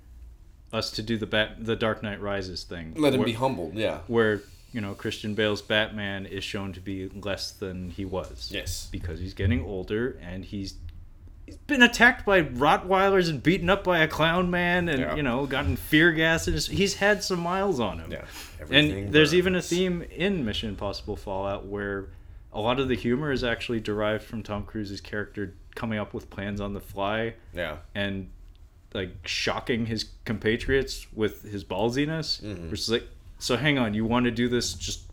us 0.74 0.91
to 0.91 1.01
do 1.01 1.18
the 1.18 1.26
bat 1.26 1.64
the 1.66 1.76
Dark 1.76 2.01
Knight 2.03 2.22
Rises 2.22 2.64
thing. 2.64 2.93
Let 2.97 3.14
him 3.14 3.24
be 3.24 3.34
humbled. 3.34 3.76
Yeah. 3.76 3.99
where 4.08 4.41
you 4.72 4.82
know 4.82 4.93
Christian 4.93 5.34
Bale's 5.34 5.61
Batman 5.61 6.26
is 6.26 6.43
shown 6.43 6.74
to 6.74 6.80
be 6.80 7.09
less 7.09 7.51
than 7.51 7.89
he 7.91 8.05
was. 8.05 8.49
Yes. 8.53 8.88
because 8.91 9.20
he's 9.20 9.34
getting 9.34 9.63
older 9.63 10.20
and 10.22 10.43
he's. 10.45 10.76
He's 11.45 11.55
been 11.55 11.82
attacked 11.82 12.26
by 12.26 12.41
Rottweilers 12.41 13.30
and 13.30 13.41
beaten 13.41 13.70
up 13.70 13.86
by 13.86 13.99
a 13.99 14.07
clown 14.09 14.51
man, 14.51 14.89
and 14.89 14.99
Yeah. 14.99 15.15
you 15.15 15.24
know, 15.24 15.45
gotten 15.45 15.78
fear 15.78 16.11
gas. 16.11 16.45
and 16.45 16.57
he's 16.59 16.95
had 16.95 17.24
some 17.24 17.39
miles 17.39 17.80
on 17.80 17.99
him. 17.99 18.11
Yeah. 18.11 18.26
And 18.70 19.13
there's 19.13 19.34
even 19.34 19.55
a 19.55 19.61
theme 19.61 20.01
in 20.01 20.43
Mission 20.43 20.68
Impossible 20.68 21.15
Fallout 21.15 21.65
where 21.65 22.09
a 22.51 22.59
lot 22.59 22.82
of 22.82 22.89
the 22.89 22.95
humor 22.95 23.32
is 23.32 23.45
actually 23.45 23.80
derived 23.80 24.24
from 24.26 24.43
Tom 24.43 24.65
Cruise's 24.65 24.99
character 24.99 25.53
coming 25.74 25.97
up 25.97 26.13
with 26.13 26.30
plans 26.30 26.59
on 26.59 26.74
the 26.74 26.82
fly 26.82 27.36
Yeah. 27.53 27.78
and 27.95 28.30
like 28.93 29.11
shocking 29.26 29.86
his 29.86 30.03
compatriots 30.26 31.07
with 31.13 31.43
his 31.43 31.63
ballsiness. 31.63 32.41
Mm-hmm. 32.41 32.72
Which 32.72 32.82
is 32.82 32.89
like, 32.89 33.07
so 33.40 33.58
hang 33.58 33.78
on, 33.78 33.94
you 33.94 34.06
want 34.06 34.26
to 34.26 34.32
do 34.32 34.48
this 34.50 34.74
just 34.74 35.04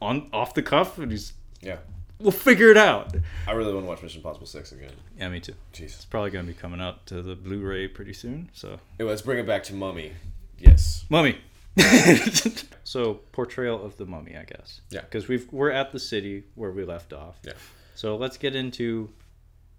on 0.00 0.28
off 0.32 0.54
the 0.54 0.62
cuff? 0.62 0.98
And 0.98 1.10
he's, 1.10 1.32
Yeah. 1.60 1.78
we'll 2.18 2.32
figure 2.32 2.70
it 2.70 2.76
out. 2.76 3.14
I 3.46 3.52
really 3.52 3.72
want 3.72 3.84
to 3.84 3.88
watch 3.88 4.02
Mission 4.02 4.18
Impossible 4.18 4.46
Six 4.46 4.72
again. 4.72 4.92
Yeah, 5.18 5.28
me 5.28 5.40
too. 5.40 5.54
Jesus. 5.72 5.96
It's 5.96 6.04
probably 6.04 6.30
gonna 6.30 6.46
be 6.48 6.54
coming 6.54 6.80
out 6.80 7.06
to 7.06 7.22
the 7.22 7.34
Blu-ray 7.36 7.88
pretty 7.88 8.12
soon. 8.12 8.50
So, 8.52 8.78
Hey, 8.98 9.04
let's 9.04 9.22
bring 9.22 9.38
it 9.38 9.46
back 9.46 9.62
to 9.64 9.74
Mummy. 9.74 10.12
Yes. 10.58 11.04
mummy. 11.08 11.38
so 12.84 13.14
portrayal 13.32 13.84
of 13.84 13.96
the 13.96 14.04
mummy, 14.06 14.36
I 14.36 14.44
guess. 14.44 14.80
Yeah. 14.90 15.00
Because 15.00 15.28
we've 15.28 15.50
we're 15.52 15.70
at 15.70 15.92
the 15.92 15.98
city 15.98 16.44
where 16.54 16.70
we 16.70 16.84
left 16.84 17.12
off. 17.12 17.38
Yeah. 17.44 17.52
So 17.94 18.16
let's 18.16 18.36
get 18.36 18.54
into 18.54 19.10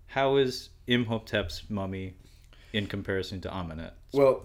how 0.07 0.37
is 0.37 0.69
Imhotep's 0.87 1.69
mummy 1.69 2.15
in 2.73 2.87
comparison 2.87 3.41
to 3.41 3.49
Ahmanet? 3.49 3.91
Well, 4.11 4.43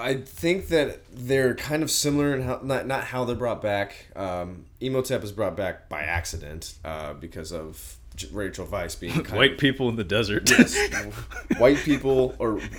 I 0.00 0.14
think 0.16 0.68
that 0.68 1.00
they're 1.12 1.54
kind 1.54 1.82
of 1.82 1.90
similar 1.90 2.34
in 2.34 2.42
how 2.42 2.60
not 2.62 2.86
not 2.86 3.04
how 3.04 3.24
they're 3.24 3.36
brought 3.36 3.62
back. 3.62 4.08
Um, 4.16 4.66
Imhotep 4.80 5.22
is 5.22 5.32
brought 5.32 5.56
back 5.56 5.88
by 5.88 6.02
accident 6.02 6.74
uh, 6.84 7.14
because 7.14 7.52
of 7.52 7.96
Rachel 8.32 8.66
Weisz 8.66 8.98
being 8.98 9.12
kind 9.24 9.38
White 9.38 9.52
of, 9.52 9.58
people 9.58 9.88
in 9.88 9.96
the 9.96 10.04
desert. 10.04 10.48
Yes, 10.50 10.76
white 11.58 11.78
people 11.78 12.34
or 12.38 12.60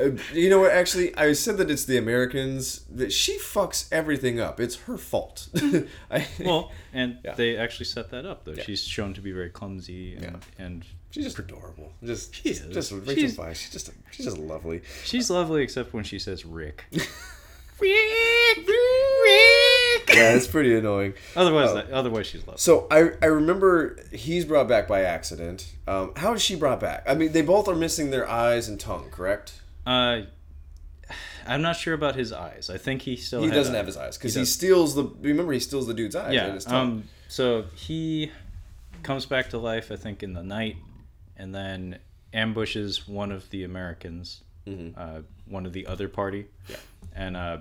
Uh, 0.00 0.10
you 0.32 0.48
know 0.48 0.60
what 0.60 0.70
actually 0.70 1.12
i 1.16 1.32
said 1.32 1.56
that 1.56 1.68
it's 1.72 1.84
the 1.86 1.98
americans 1.98 2.82
that 2.88 3.12
she 3.12 3.36
fucks 3.40 3.88
everything 3.90 4.38
up 4.38 4.60
it's 4.60 4.76
her 4.82 4.96
fault 4.96 5.48
I, 6.08 6.24
well, 6.38 6.70
and 6.92 7.18
Yeah. 7.24 7.34
they 7.34 7.56
actually 7.56 7.86
set 7.86 8.08
that 8.12 8.24
up 8.24 8.44
though. 8.44 8.52
Yeah. 8.52 8.62
She's 8.62 8.80
shown 8.84 9.12
to 9.14 9.20
be 9.20 9.32
very 9.32 9.50
clumsy 9.50 10.14
and, 10.14 10.22
Yeah. 10.22 10.36
and 10.64 10.84
she's 11.10 11.24
just 11.24 11.40
adorable 11.40 11.90
just 12.04 12.32
She 12.32 12.50
is. 12.50 12.60
just 12.72 12.92
Rachel 12.92 13.14
She's- 13.16 13.36
Weisz, 13.36 13.56
she's 13.56 13.72
just 13.72 13.90
she's 14.12 14.26
just 14.26 14.38
lovely 14.38 14.82
she's 15.04 15.30
lovely 15.30 15.64
except 15.64 15.92
when 15.92 16.04
she 16.04 16.20
says 16.20 16.46
Rick. 16.46 16.84
Rick. 16.92 18.58
yeah 20.14 20.34
it's 20.34 20.46
pretty 20.46 20.74
annoying 20.74 21.14
Otherwise, 21.36 21.70
Oh. 21.70 21.74
that, 21.76 21.90
otherwise 21.90 22.26
she's 22.26 22.40
lovely. 22.46 22.58
so 22.58 22.86
I, 22.90 23.10
I 23.22 23.26
remember 23.26 23.96
he's 24.12 24.44
brought 24.44 24.68
back 24.68 24.88
by 24.88 25.02
accident 25.02 25.72
um, 25.86 26.12
how 26.16 26.32
is 26.34 26.42
she 26.42 26.54
brought 26.56 26.80
back 26.80 27.04
i 27.06 27.14
mean 27.14 27.32
they 27.32 27.42
both 27.42 27.68
are 27.68 27.74
missing 27.76 28.10
their 28.10 28.28
eyes 28.28 28.68
and 28.68 28.78
tongue 28.80 29.10
correct 29.10 29.60
Uh, 29.86 30.22
I'm 31.46 31.62
not 31.62 31.76
sure 31.76 31.94
about 31.94 32.14
his 32.14 32.30
eyes. 32.30 32.68
I 32.68 32.76
think 32.76 33.00
he 33.02 33.16
still 33.16 33.40
he 33.42 33.48
doesn't 33.48 33.72
eyes. 33.74 33.78
have 33.78 33.86
his 33.86 33.96
eyes 33.96 34.18
because 34.18 34.34
He 34.34 34.40
he, 34.40 34.44
steals 34.46 34.94
the 34.94 35.04
remember 35.22 35.52
he 35.54 35.60
steals 35.60 35.86
the 35.86 35.94
dude's 35.94 36.14
eyes 36.14 36.34
Yeah. 36.34 36.52
his 36.52 36.66
tongue. 36.66 36.88
Um. 36.90 37.04
So 37.28 37.64
he 37.74 38.30
comes 39.02 39.24
back 39.24 39.48
to 39.50 39.58
life, 39.58 39.90
I 39.90 39.96
think, 39.96 40.22
in 40.22 40.34
the 40.34 40.42
night, 40.42 40.76
and 41.38 41.54
then 41.54 42.00
ambushes 42.34 43.08
one 43.08 43.32
of 43.32 43.48
the 43.48 43.64
Americans, 43.64 44.42
uh, 44.94 45.20
one 45.46 45.64
of 45.64 45.72
the 45.72 45.86
other 45.86 46.06
party. 46.08 46.42
Mm-hmm. 46.42 46.72
Yeah. 46.72 46.78
And 47.14 47.36
uh, 47.38 47.58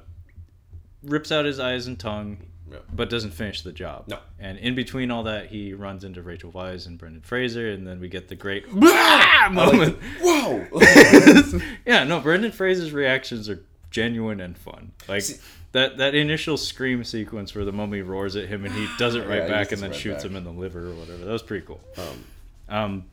rips 1.08 1.32
out 1.32 1.46
his 1.46 1.60
eyes 1.60 1.88
and 1.88 2.00
tongue, 2.00 2.38
Yeah. 2.72 2.78
but 2.94 3.10
doesn't 3.10 3.32
finish 3.32 3.62
the 3.62 3.72
job. 3.72 4.04
No. 4.08 4.20
And 4.40 4.58
in 4.60 4.76
between 4.76 5.10
all 5.10 5.24
that, 5.24 5.48
he 5.48 5.74
runs 5.74 6.04
into 6.04 6.22
Rachel 6.22 6.52
Weisz 6.52 6.86
and 6.86 6.98
Brendan 6.98 7.22
Fraser, 7.22 7.70
and 7.72 7.88
then 7.88 8.00
we 8.00 8.08
get 8.10 8.28
the 8.28 8.36
great 8.36 8.72
moment. 8.72 9.98
whoa 10.22 10.68
yeah, 11.86 12.04
no, 12.04 12.20
Brendan 12.20 12.52
Fraser's 12.52 12.92
reactions 12.92 13.50
are 13.50 13.64
genuine 13.90 14.40
and 14.42 14.58
fun. 14.58 14.92
Like 15.08 15.22
See- 15.24 15.38
that 15.74 15.98
that 15.98 16.16
initial 16.16 16.56
scream 16.58 17.04
sequence 17.04 17.54
where 17.54 17.66
the 17.66 17.72
mummy 17.74 18.02
roars 18.02 18.36
at 18.36 18.48
him 18.48 18.66
and 18.66 18.74
he 18.74 18.88
does 18.98 19.16
it 19.16 19.28
right 19.28 19.44
Yeah, 19.44 19.48
back 19.50 19.72
and 19.72 19.82
then 19.82 19.92
right 19.92 20.00
shoots 20.00 20.24
back. 20.24 20.32
him 20.32 20.38
in 20.38 20.44
the 20.46 20.52
liver 20.52 20.88
or 20.92 20.94
whatever. 20.96 21.26
That 21.26 21.32
was 21.32 21.44
pretty 21.44 21.66
cool. 21.66 21.82
Um, 21.98 22.24
Um, 22.70 23.04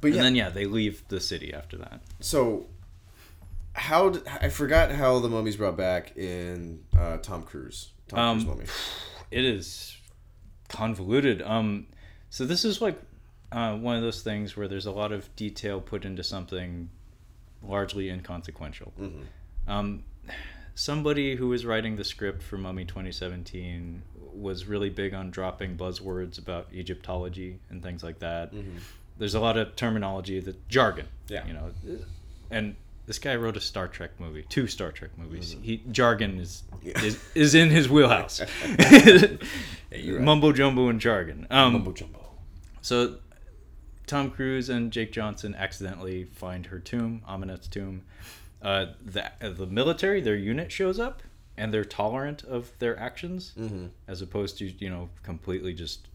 but 0.00 0.08
and 0.08 0.16
yeah, 0.16 0.22
then 0.22 0.34
yeah, 0.36 0.48
they 0.50 0.64
leave 0.66 1.02
the 1.08 1.18
city 1.20 1.52
after 1.52 1.76
that. 1.78 2.00
so 2.20 2.66
how 3.78 4.10
did, 4.10 4.26
I 4.28 4.48
forgot 4.48 4.90
how 4.90 5.18
the 5.20 5.28
mummy's 5.28 5.56
brought 5.56 5.76
back 5.76 6.16
in 6.16 6.84
uh, 6.98 7.18
Tom 7.18 7.42
Cruise. 7.42 7.90
Tom 8.08 8.18
Um, 8.18 8.36
Cruise 8.36 8.46
mummy. 8.48 8.64
it 9.30 9.44
is 9.44 9.96
convoluted. 10.68 11.42
Um, 11.42 11.86
so 12.30 12.44
this 12.44 12.64
is 12.64 12.80
like 12.80 13.00
uh, 13.52 13.76
one 13.76 13.96
of 13.96 14.02
those 14.02 14.22
things 14.22 14.56
where 14.56 14.68
there's 14.68 14.86
a 14.86 14.90
lot 14.92 15.12
of 15.12 15.34
detail 15.36 15.80
put 15.80 16.04
into 16.04 16.22
something 16.22 16.90
largely 17.62 18.10
inconsequential. 18.10 18.92
Um, 19.66 20.04
somebody 20.74 21.36
who 21.36 21.48
was 21.48 21.64
writing 21.66 21.96
the 21.96 22.04
script 22.04 22.42
for 22.42 22.56
Mummy 22.58 22.84
2017 22.84 24.02
was 24.34 24.66
really 24.66 24.90
big 24.90 25.14
on 25.14 25.30
dropping 25.30 25.76
buzzwords 25.76 26.38
about 26.38 26.68
Egyptology 26.72 27.58
and 27.70 27.82
things 27.82 28.02
like 28.02 28.18
that. 28.20 28.52
There's 29.18 29.34
a 29.34 29.40
lot 29.40 29.56
of 29.56 29.74
terminology 29.74 30.38
that 30.40 30.68
jargon. 30.68 31.06
Yeah. 31.28 31.46
You 31.46 31.52
know, 31.54 31.70
and 32.50 32.76
this 33.08 33.18
guy 33.18 33.34
wrote 33.34 33.56
a 33.56 33.60
Star 33.60 33.88
Trek 33.88 34.10
movie, 34.20 34.44
two 34.48 34.66
Star 34.68 34.92
Trek 34.92 35.10
movies. 35.18 35.56
He 35.60 35.78
jargon 35.90 36.38
is 36.38 36.62
Yeah. 36.82 37.02
is, 37.02 37.18
is 37.34 37.54
in 37.56 37.70
his 37.70 37.88
wheelhouse. 37.88 38.40
right. 38.78 39.40
Mumbo 39.92 40.52
jumbo 40.52 40.88
and 40.88 41.00
jargon. 41.00 41.46
Um, 41.50 41.72
Mumbo 41.72 41.92
jumbo. 41.92 42.24
so 42.82 43.16
Tom 44.06 44.30
Cruise 44.30 44.68
and 44.68 44.90
Jake 44.92 45.12
Johnson 45.12 45.54
accidentally 45.54 46.24
find 46.24 46.66
her 46.66 46.78
tomb, 46.78 47.22
Ahmanet's 47.26 47.66
tomb. 47.68 48.02
Uh, 48.62 48.86
the 49.04 49.30
the 49.40 49.66
military, 49.66 50.20
their 50.20 50.36
unit 50.36 50.70
shows 50.72 50.98
up, 50.98 51.22
and 51.56 51.72
they're 51.72 51.84
tolerant 51.84 52.42
of 52.44 52.72
their 52.78 52.98
actions, 52.98 53.52
Mm-hmm. 53.58 53.86
as 54.06 54.20
opposed 54.22 54.58
to 54.58 54.66
you 54.66 54.90
know 54.90 55.10
completely 55.22 55.72
just 55.74 56.08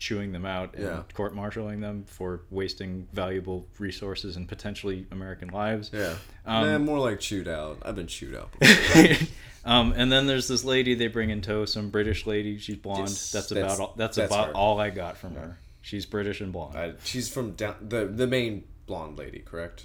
chewing 0.00 0.32
them 0.32 0.46
out 0.46 0.74
and 0.74 0.82
Yeah. 0.84 1.02
court-martialing 1.14 1.80
them 1.82 2.04
for 2.06 2.40
wasting 2.50 3.06
valuable 3.12 3.68
resources 3.78 4.34
and 4.36 4.48
potentially 4.48 5.06
American 5.10 5.48
lives. 5.48 5.90
Yeah. 5.92 6.14
Um, 6.46 6.66
nah, 6.66 6.78
more 6.78 6.98
like 6.98 7.20
chewed 7.20 7.46
out. 7.46 7.78
I've 7.82 7.96
been 7.96 8.06
chewed 8.06 8.34
out. 8.34 8.50
Before. 8.58 9.26
um, 9.66 9.92
and 9.94 10.10
then 10.10 10.26
there's 10.26 10.48
this 10.48 10.64
lady 10.64 10.94
they 10.94 11.06
bring 11.08 11.28
in 11.28 11.42
tow, 11.42 11.66
some 11.66 11.90
British 11.90 12.26
lady. 12.26 12.56
She's 12.58 12.76
blonde. 12.76 13.08
Yes, 13.10 13.30
that's, 13.30 13.48
that's- 13.50 13.74
about 13.76 13.80
all, 13.88 13.94
that's, 13.94 14.16
that's 14.16 14.32
about 14.32 14.48
her. 14.48 14.52
all 14.56 14.80
I 14.80 14.88
got 14.88 15.18
from 15.18 15.34
her. 15.36 15.58
She's 15.82 16.06
British 16.06 16.40
and 16.40 16.50
blonde. 16.52 16.76
uh, 16.76 16.92
she's 17.04 17.28
from 17.28 17.52
down 17.52 17.74
the 17.86 18.06
the 18.06 18.26
main 18.26 18.64
blonde 18.86 19.18
lady, 19.18 19.40
correct? 19.40 19.84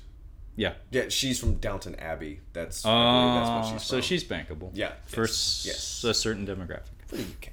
yeah. 0.57 0.74
Yeah, 0.91 1.09
she's 1.09 1.39
from 1.39 1.55
Downton 1.55 1.95
Abbey. 1.95 2.39
That's 2.53 2.86
I 2.86 2.89
believe 2.89 3.36
that's 3.36 3.49
what 3.72 3.80
she's 3.82 3.88
so 3.88 4.01
she's 4.01 4.24
bankable. 4.24 4.72
Yeah, 4.74 4.93
For 5.07 5.22
yes, 5.22 5.30
s- 5.32 5.63
yes. 5.66 6.03
a 6.05 6.13
certain 6.13 6.47
demographic. 6.47 6.95
for 7.07 7.18
the 7.18 7.24
UK. 7.24 7.51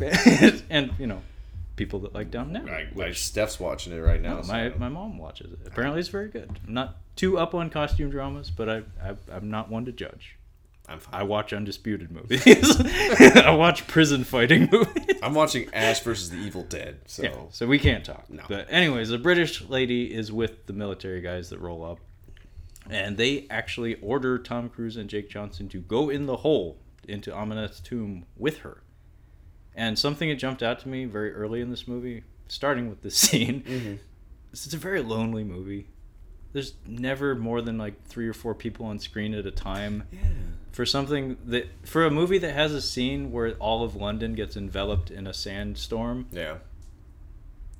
Yeah. 0.00 0.50
and, 0.70 0.92
you 0.98 1.06
know, 1.06 1.22
people 1.76 2.00
that 2.00 2.14
like 2.14 2.30
Downton. 2.30 2.64
Right, 2.66 2.94
like 2.96 3.14
Steph's 3.14 3.58
watching 3.58 3.92
it 3.92 3.98
right 4.00 4.20
now. 4.20 4.36
No, 4.40 4.42
my, 4.42 4.70
so- 4.70 4.74
my 4.78 4.88
mom 4.88 5.18
watches 5.18 5.52
it. 5.52 5.58
Apparently, 5.66 6.00
it's 6.00 6.08
very 6.08 6.28
good. 6.28 6.58
I'm 6.66 6.74
not 6.74 6.96
too 7.16 7.38
up 7.38 7.54
on 7.54 7.70
costume 7.70 8.10
dramas, 8.10 8.50
but 8.50 8.68
I, 8.68 8.76
I, 9.02 9.14
I'm 9.32 9.50
not 9.50 9.70
one 9.70 9.84
to 9.86 9.92
judge. 9.92 10.36
I'm. 10.88 11.00
I 11.12 11.22
watch 11.22 11.52
undisputed 11.54 12.10
movies. 12.10 12.44
I 13.36 13.54
watch 13.54 13.86
prison 13.86 14.22
fighting 14.22 14.68
movies. 14.72 15.16
I'm 15.22 15.32
watching 15.32 15.72
Ash 15.72 16.00
versus 16.00 16.28
the 16.30 16.36
Evil 16.36 16.62
Dead. 16.64 17.00
So 17.06 17.22
Yeah, 17.22 17.36
so 17.50 17.66
we 17.66 17.78
can't 17.78 18.04
talk. 18.04 18.28
No. 18.28 18.42
But 18.48 18.66
anyways, 18.70 19.08
the 19.08 19.16
British 19.18 19.62
lady 19.62 20.12
is 20.12 20.30
with 20.30 20.66
the 20.66 20.74
military 20.74 21.22
guys 21.22 21.48
that 21.50 21.58
roll 21.60 21.82
up, 21.82 22.00
and 22.90 23.16
they 23.16 23.46
actually 23.48 23.94
order 24.02 24.38
Tom 24.38 24.68
Cruise 24.68 24.98
and 24.98 25.08
Jake 25.08 25.30
Johnson 25.30 25.68
to 25.70 25.78
go 25.80 26.10
in 26.10 26.26
the 26.26 26.36
hole 26.36 26.76
into 27.08 27.34
Ahmanet's 27.34 27.80
tomb 27.80 28.26
with 28.36 28.58
her. 28.58 28.82
And 29.76 29.98
something 29.98 30.28
that 30.28 30.36
jumped 30.36 30.62
out 30.62 30.78
to 30.80 30.88
me 30.88 31.04
very 31.04 31.32
early 31.32 31.60
in 31.60 31.70
this 31.70 31.88
movie, 31.88 32.22
starting 32.48 32.88
with 32.88 33.02
this 33.02 33.16
scene, 33.24 33.62
Mhm. 33.62 33.98
is 34.52 34.64
it's 34.66 34.74
a 34.74 34.78
very 34.78 35.02
lonely 35.02 35.44
movie. 35.44 35.86
There's 36.52 36.74
never 36.86 37.34
more 37.34 37.60
than 37.60 37.78
like 37.78 38.04
three 38.04 38.28
or 38.28 38.32
four 38.32 38.54
people 38.54 38.86
on 38.86 39.00
screen 39.00 39.34
at 39.34 39.44
a 39.46 39.50
time 39.50 40.04
yeah. 40.12 40.20
for 40.70 40.86
something 40.86 41.36
that 41.46 41.66
for 41.84 42.04
a 42.06 42.10
movie 42.10 42.38
that 42.38 42.52
has 42.54 42.72
a 42.72 42.80
scene 42.80 43.32
where 43.32 43.54
all 43.54 43.82
of 43.82 43.96
London 43.96 44.34
gets 44.36 44.56
enveloped 44.56 45.10
in 45.10 45.26
a 45.26 45.34
sandstorm 45.34 46.26
Yeah. 46.30 46.58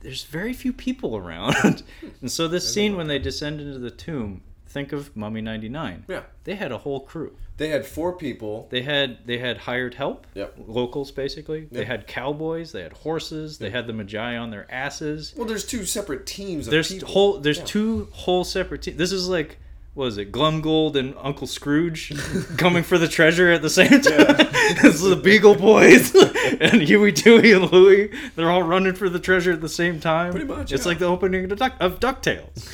there's 0.01 0.25
very 0.25 0.53
few 0.53 0.73
people 0.73 1.17
around. 1.17 1.85
and 2.21 2.31
so 2.33 2.49
this 2.49 2.73
scene 2.73 2.97
when 2.97 3.07
they 3.07 3.21
descend 3.21 3.61
into 3.61 3.79
the 3.79 3.93
tomb, 3.93 4.43
think 4.75 4.93
of 4.93 5.17
Mummy 5.17 5.41
99. 5.41 6.05
Yeah. 6.09 6.23
They 6.43 6.57
had 6.57 6.73
a 6.73 6.79
whole 6.79 7.01
crew. 7.01 7.37
They 7.57 7.69
had 7.69 7.87
four 7.87 8.13
people. 8.13 8.67
They 8.71 8.83
had 8.83 9.19
they 9.25 9.39
had 9.39 9.57
hired 9.59 9.95
help, 9.95 10.27
Yep. 10.35 10.57
locals 10.67 11.13
basically. 11.13 11.69
They 11.71 11.85
had 11.85 12.07
cowboys, 12.09 12.73
they 12.73 12.83
had 12.83 12.93
horses, 12.93 13.59
they 13.59 13.71
had 13.71 13.87
the 13.87 13.93
Magi 13.93 14.37
on 14.37 14.51
their 14.51 14.67
asses. 14.71 15.33
Well, 15.37 15.47
there's 15.47 15.65
two 15.65 15.85
separate 15.85 16.27
teams 16.27 16.67
of 16.67 16.73
There's 16.73 16.93
people. 16.93 17.09
whole 17.09 17.39
there's 17.39 17.59
Yeah. 17.59 17.65
two 17.67 18.09
whole 18.13 18.43
separate 18.45 18.83
teams. 18.83 18.97
This 18.99 19.13
is 19.13 19.29
like 19.29 19.59
what 19.95 20.07
is 20.07 20.19
it, 20.19 20.33
Glomgold 20.33 20.97
and 20.97 21.15
Uncle 21.23 21.47
Scrooge 21.47 22.13
coming 22.59 22.83
for 22.83 22.99
the 22.99 23.07
treasure 23.07 23.53
at 23.53 23.63
the 23.63 23.71
same 23.71 24.01
time? 24.01 24.03
it's 24.83 25.01
the 25.01 25.15
Beagle 25.15 25.55
Boys 25.55 26.13
and 26.61 26.83
Huey, 26.83 27.13
Dewey, 27.13 27.53
and 27.53 27.71
Louie. 27.71 28.11
They're 28.35 28.51
all 28.51 28.65
running 28.65 28.95
for 28.95 29.09
the 29.09 29.21
treasure 29.21 29.53
at 29.53 29.61
the 29.61 29.69
same 29.69 30.01
time. 30.01 30.33
Pretty 30.33 30.47
much, 30.49 30.73
It's 30.73 30.85
yeah. 30.85 30.89
like 30.89 30.99
the 30.99 31.05
opening 31.07 31.49
of, 31.49 31.57
Duck, 31.57 31.75
of 31.79 32.01
DuckTales. 32.01 32.69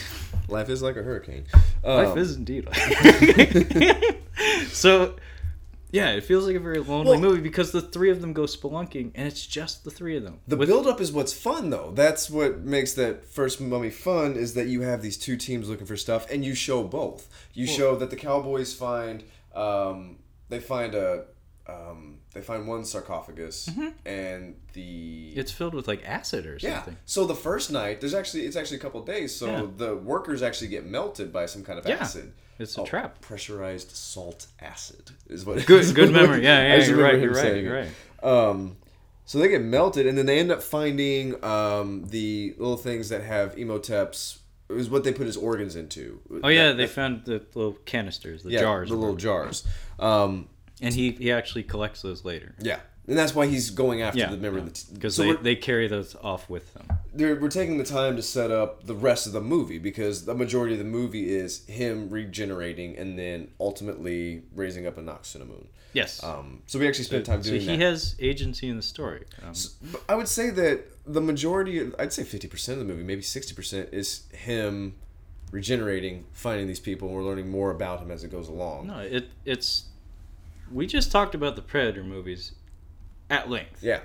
Life 0.50 0.68
is 0.68 0.82
like 0.82 0.96
a 0.96 1.02
hurricane. 1.02 1.44
Life 1.84 2.08
Um, 2.08 2.18
is 2.18 2.36
indeed. 2.36 2.68
so, 4.68 5.16
yeah, 5.92 6.10
it 6.12 6.24
feels 6.24 6.46
like 6.46 6.56
a 6.56 6.60
very 6.60 6.78
lonely 6.80 7.12
Well- 7.12 7.20
movie 7.20 7.40
because 7.40 7.72
the 7.72 7.80
three 7.80 8.10
of 8.10 8.20
them 8.20 8.32
go 8.32 8.42
spelunking 8.42 9.12
and 9.14 9.26
it's 9.26 9.44
just 9.46 9.84
the 9.84 9.90
three 9.90 10.16
of 10.16 10.22
them. 10.22 10.38
The 10.46 10.56
With- 10.56 10.68
build 10.68 10.86
up 10.86 11.00
is 11.00 11.12
what's 11.12 11.32
fun 11.32 11.70
though. 11.70 11.92
That's 11.94 12.30
what 12.30 12.60
makes 12.60 12.92
that 12.94 13.24
first 13.26 13.60
mummy 13.60 13.90
fun 13.90 14.34
is 14.36 14.54
that 14.54 14.68
you 14.68 14.82
have 14.82 15.02
these 15.02 15.16
two 15.16 15.36
teams 15.36 15.68
looking 15.68 15.86
for 15.86 15.96
stuff 15.96 16.30
and 16.30 16.44
you 16.44 16.54
show 16.54 16.84
both. 16.84 17.28
You 17.54 17.66
show 17.66 17.96
that 17.96 18.10
the 18.10 18.16
cowboys 18.16 18.72
find 18.74 19.24
um, 19.54 20.18
they 20.48 20.60
find 20.60 20.94
a 20.94 21.24
um, 21.66 22.18
they 22.32 22.40
find 22.40 22.66
one 22.68 22.84
sarcophagus 22.84 23.68
and 24.06 24.54
the 24.72 25.32
it's 25.34 25.50
filled 25.52 25.74
with 25.74 25.88
like 25.88 26.02
acid 26.06 26.46
or 26.46 26.58
something. 26.58 26.94
yeah. 26.94 27.00
So 27.06 27.24
the 27.26 27.34
first 27.34 27.70
night 27.72 28.00
there's 28.00 28.14
actually 28.14 28.42
it's 28.46 28.56
actually 28.56 28.76
a 28.78 28.80
couple 28.80 29.02
days 29.04 29.34
so 29.34 29.46
Yeah. 29.46 29.66
the 29.76 29.96
workers 29.96 30.42
actually 30.42 30.68
get 30.68 30.86
melted 30.86 31.32
by 31.32 31.46
some 31.46 31.62
kind 31.64 31.78
of 31.78 31.86
Yeah. 31.86 31.96
acid. 31.96 32.32
It's 32.58 32.76
a 32.76 32.82
Oh, 32.82 32.84
trap. 32.86 33.20
Pressurized 33.22 33.90
salt 33.96 34.46
acid 34.60 35.10
is 35.28 35.46
what. 35.46 35.64
Good, 35.66 35.80
is 35.80 35.92
good 35.92 36.12
memory. 36.20 36.44
Yeah, 36.44 36.58
I 36.58 36.62
yeah, 36.66 36.76
just 36.76 36.90
you're 36.90 37.02
right. 37.02 37.18
You're 37.20 37.32
right. 37.32 37.56
You're 37.62 37.76
it. 37.78 37.88
right. 38.22 38.30
Um, 38.32 38.76
so 39.24 39.38
they 39.38 39.48
get 39.48 39.62
melted, 39.62 40.06
and 40.06 40.18
then 40.18 40.26
they 40.26 40.38
end 40.38 40.50
up 40.52 40.62
finding 40.62 41.42
um, 41.42 42.04
the 42.08 42.54
little 42.58 42.76
things 42.76 43.08
that 43.08 43.22
have 43.22 43.54
Imhotep's. 43.56 44.40
It 44.68 44.74
was 44.74 44.90
what 44.90 45.04
they 45.04 45.12
put 45.12 45.26
his 45.26 45.38
organs 45.38 45.74
into. 45.74 46.20
Oh 46.44 46.48
yeah, 46.48 46.68
That- 46.68 46.76
they 46.76 46.84
that- 46.84 46.92
found 46.92 47.24
the 47.24 47.42
little 47.54 47.78
canisters, 47.86 48.42
the 48.42 48.50
yeah, 48.50 48.60
jars, 48.60 48.90
the 48.90 48.94
little 48.96 49.16
jars. 49.16 49.66
Um, 49.98 50.48
and 50.82 50.94
he 50.94 51.12
he 51.12 51.30
actually 51.32 51.62
collects 51.62 52.02
those 52.02 52.24
later. 52.24 52.54
yeah, 52.60 52.80
and 53.06 53.16
that's 53.18 53.34
why 53.34 53.46
he's 53.46 53.70
going 53.70 54.02
after 54.02 54.18
Yeah, 54.20 54.30
the 54.30 54.36
member 54.36 54.58
of 54.58 54.64
the 54.66 54.70
t- 54.72 54.86
because 54.94 55.14
so 55.16 55.22
they, 55.22 55.28
we're- 55.28 55.42
they 55.42 55.56
carry 55.56 55.88
those 55.88 56.14
off 56.22 56.48
with 56.48 56.72
them. 56.74 56.86
they're, 57.14 57.34
we're 57.36 57.48
taking 57.48 57.78
the 57.78 57.84
time 57.84 58.16
to 58.16 58.22
set 58.22 58.50
up 58.50 58.84
the 58.86 58.94
rest 58.94 59.26
of 59.26 59.32
the 59.32 59.40
movie 59.40 59.78
because 59.78 60.24
the 60.24 60.34
majority 60.34 60.74
of 60.74 60.78
the 60.78 60.84
movie 60.84 61.30
is 61.34 61.66
him 61.66 62.08
regenerating 62.10 62.96
and 62.96 63.18
then 63.18 63.48
ultimately 63.58 64.42
raising 64.54 64.86
up 64.86 64.96
Anck-su-namun. 64.96 65.66
Yes. 65.92 66.22
Um, 66.22 66.62
so 66.66 66.78
we 66.78 66.86
actually 66.86 67.04
spent 67.04 67.26
time 67.26 67.42
doing 67.42 67.54
that. 67.54 67.60
so 67.62 67.66
doing 67.66 67.78
he 67.80 67.84
that. 67.84 67.90
has 67.90 68.14
agency 68.20 68.68
in 68.68 68.76
the 68.76 68.82
story. 68.82 69.24
Um, 69.42 69.54
But 69.90 70.02
I 70.08 70.14
would 70.14 70.28
say 70.28 70.50
that 70.50 70.84
the 71.04 71.20
majority, 71.20 71.90
I'd 71.98 72.12
say 72.12 72.22
50% 72.22 72.68
of 72.74 72.78
the 72.78 72.84
movie, 72.84 73.02
maybe 73.02 73.22
60%, 73.22 73.92
is 73.92 74.22
him 74.32 74.94
regenerating, 75.50 76.26
finding 76.32 76.66
these 76.68 76.78
people, 76.80 77.08
and 77.08 77.16
we're 77.16 77.24
learning 77.24 77.48
more 77.50 77.70
about 77.72 78.00
him 78.00 78.10
as 78.12 78.22
it 78.24 78.30
goes 78.30 78.48
along. 78.48 78.86
no, 78.86 79.00
it 79.00 79.28
it's. 79.44 79.86
We 80.70 80.86
just 80.86 81.10
talked 81.12 81.34
about 81.34 81.56
the 81.56 81.62
Predator 81.62 82.04
movies 82.04 82.52
at 83.28 83.48
length. 83.50 83.82
Yeah. 83.82 84.00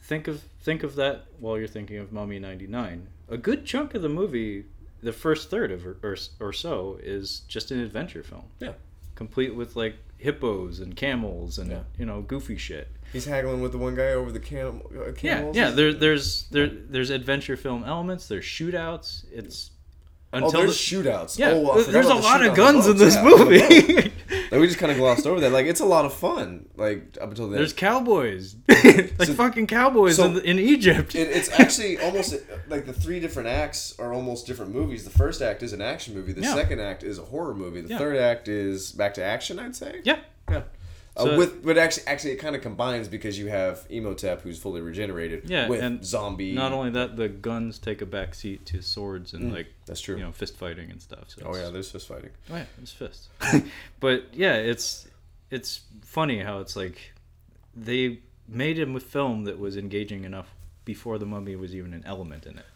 Think 0.00 0.28
of 0.28 0.42
think 0.60 0.82
of 0.82 0.96
that 0.96 1.24
while 1.40 1.58
you're 1.58 1.66
thinking 1.68 1.98
of 1.98 2.12
Mummy 2.12 2.38
'99. 2.38 3.06
A 3.28 3.36
good 3.36 3.64
chunk 3.64 3.94
of 3.94 4.02
the 4.02 4.08
movie, 4.08 4.64
the 5.02 5.12
first 5.12 5.50
third 5.50 5.70
of 5.72 5.86
or, 5.86 5.96
or, 6.02 6.16
or 6.40 6.52
so, 6.52 6.98
is 7.02 7.40
just 7.48 7.70
an 7.70 7.80
adventure 7.80 8.22
film. 8.22 8.44
Yeah. 8.60 8.72
complete 9.14 9.54
with 9.54 9.76
like 9.76 9.94
hippos 10.18 10.80
and 10.80 10.96
camels 10.96 11.58
and 11.58 11.70
Yeah. 11.70 11.82
you 11.98 12.04
know 12.06 12.20
goofy 12.22 12.56
shit. 12.56 12.88
He's 13.12 13.24
haggling 13.26 13.60
with 13.62 13.72
the 13.72 13.78
one 13.78 13.94
guy 13.94 14.10
over 14.12 14.32
the 14.32 14.40
cam- 14.40 14.82
uh, 14.94 15.06
Yeah, 15.06 15.12
camels. 15.12 15.56
yeah. 15.56 15.70
There, 15.70 15.92
there's 15.92 16.44
there, 16.50 16.66
there's 16.66 17.10
adventure 17.10 17.56
film 17.56 17.84
elements. 17.84 18.26
There's 18.28 18.44
shootouts. 18.44 19.24
It's 19.32 19.70
Oh, 20.34 20.46
until 20.46 20.60
there's 20.62 20.90
the, 20.90 20.96
shootouts. 20.96 21.38
yeah. 21.38 21.50
Oh, 21.52 21.82
there's 21.82 22.06
a 22.08 22.14
lot 22.14 22.44
of 22.44 22.54
guns 22.56 22.86
in 22.86 22.96
this. 22.96 23.14
Yeah, 23.14 23.22
movie. 23.24 24.10
Like, 24.50 24.60
we 24.60 24.66
just 24.66 24.78
kind 24.78 24.90
of 24.92 24.98
glossed 24.98 25.26
over 25.26 25.40
that. 25.40 25.50
Like 25.52 25.66
it's 25.66 25.80
a 25.80 25.84
lot 25.84 26.04
of 26.04 26.12
fun. 26.14 26.66
Like 26.76 27.16
up 27.20 27.30
until 27.30 27.48
then. 27.48 27.56
there's 27.58 27.72
cowboys, 27.72 28.56
like 28.68 29.28
fucking 29.28 29.66
cowboys 29.66 30.16
so- 30.16 30.26
in, 30.26 30.40
in 30.44 30.58
Egypt. 30.58 31.14
It, 31.14 31.28
it's 31.28 31.48
actually 31.58 31.98
almost 32.04 32.34
like 32.68 32.86
the 32.86 32.92
three 32.92 33.20
different 33.20 33.48
acts 33.48 33.94
are 33.98 34.12
almost 34.12 34.46
different 34.46 34.72
movies. 34.74 35.04
The 35.04 35.10
first 35.10 35.42
act 35.42 35.62
is 35.62 35.72
an 35.72 35.80
action 35.82 36.14
movie. 36.14 36.32
The 36.32 36.42
Yeah. 36.42 36.54
second 36.54 36.80
act 36.80 37.02
is 37.02 37.18
a 37.18 37.22
horror 37.24 37.54
movie. 37.54 37.80
The 37.80 37.88
Yeah. 37.90 37.98
third 37.98 38.16
act 38.16 38.48
is 38.48 38.92
back 38.92 39.14
to 39.14 39.22
action. 39.24 39.58
I'd 39.58 39.76
say. 39.76 40.00
yeah, 40.04 40.18
Yeah. 40.50 40.62
Uh, 41.16 41.36
with 41.38 41.64
but 41.64 41.78
actually 41.78 42.06
actually 42.08 42.32
it 42.32 42.36
kind 42.36 42.56
of 42.56 42.62
combines 42.62 43.06
because 43.06 43.38
you 43.38 43.46
have 43.46 43.86
Imhotep 43.88 44.42
who's 44.42 44.58
fully 44.58 44.80
regenerated 44.80 45.48
Yeah, 45.48 45.68
with 45.68 45.80
and 45.80 46.04
zombie 46.04 46.52
Not 46.52 46.72
only 46.72 46.90
that, 46.90 47.16
the 47.16 47.28
guns 47.28 47.78
take 47.78 48.02
a 48.02 48.06
back 48.06 48.34
seat 48.34 48.66
to 48.66 48.82
swords 48.82 49.32
and 49.32 49.52
like 49.52 49.68
that's 49.86 50.00
true. 50.00 50.16
you 50.16 50.24
know 50.24 50.32
fist 50.32 50.56
fighting 50.56 50.90
and 50.90 51.00
stuff. 51.00 51.30
So 51.30 51.42
oh 51.46 51.54
yeah, 51.54 51.70
there's 51.70 51.90
fist 51.90 52.08
fighting. 52.08 52.30
Oh 52.50 52.56
yeah, 52.56 52.64
it's 52.82 52.90
fists. 52.92 53.28
but 54.00 54.24
yeah, 54.32 54.54
it's 54.54 55.06
it's 55.50 55.82
funny 56.02 56.40
how 56.40 56.58
it's 56.58 56.74
like 56.74 57.12
they 57.76 58.18
made 58.48 58.78
him 58.78 58.96
a 58.96 59.00
film 59.00 59.44
that 59.44 59.58
was 59.58 59.76
engaging 59.76 60.24
enough 60.24 60.54
before 60.84 61.18
the 61.18 61.26
mummy 61.26 61.56
was 61.56 61.74
even 61.74 61.94
an 61.94 62.02
element 62.04 62.44
in 62.44 62.58
it. 62.58 62.66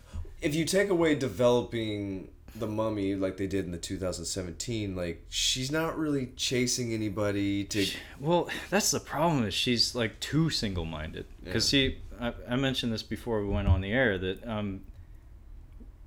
If 0.41 0.55
you 0.55 0.65
take 0.65 0.89
away 0.89 1.17
developing 1.17 2.29
the 2.59 2.67
mummy 2.67 3.15
like 3.15 3.37
they 3.37 3.47
did 3.47 3.65
in 3.65 3.71
the 3.73 3.79
2017, 3.79 4.95
like 4.97 5.25
she's 5.29 5.71
not 5.71 5.99
really 5.99 6.33
chasing 6.37 6.93
anybody 6.93 7.65
to 7.65 7.87
Well, 8.21 8.49
that's 8.71 8.91
the 8.91 9.01
problem 9.01 9.45
is 9.45 9.55
she's 9.55 9.95
like 9.95 10.19
too 10.21 10.51
single-minded. 10.51 11.27
Because 11.45 11.69
see, 11.69 11.99
I, 12.21 12.33
I 12.49 12.57
mentioned 12.57 12.93
this 12.93 13.03
before 13.03 13.41
we 13.43 13.49
went 13.49 13.69
on 13.69 13.81
the 13.81 13.93
air 13.93 14.19
that 14.19 14.47
um, 14.47 14.81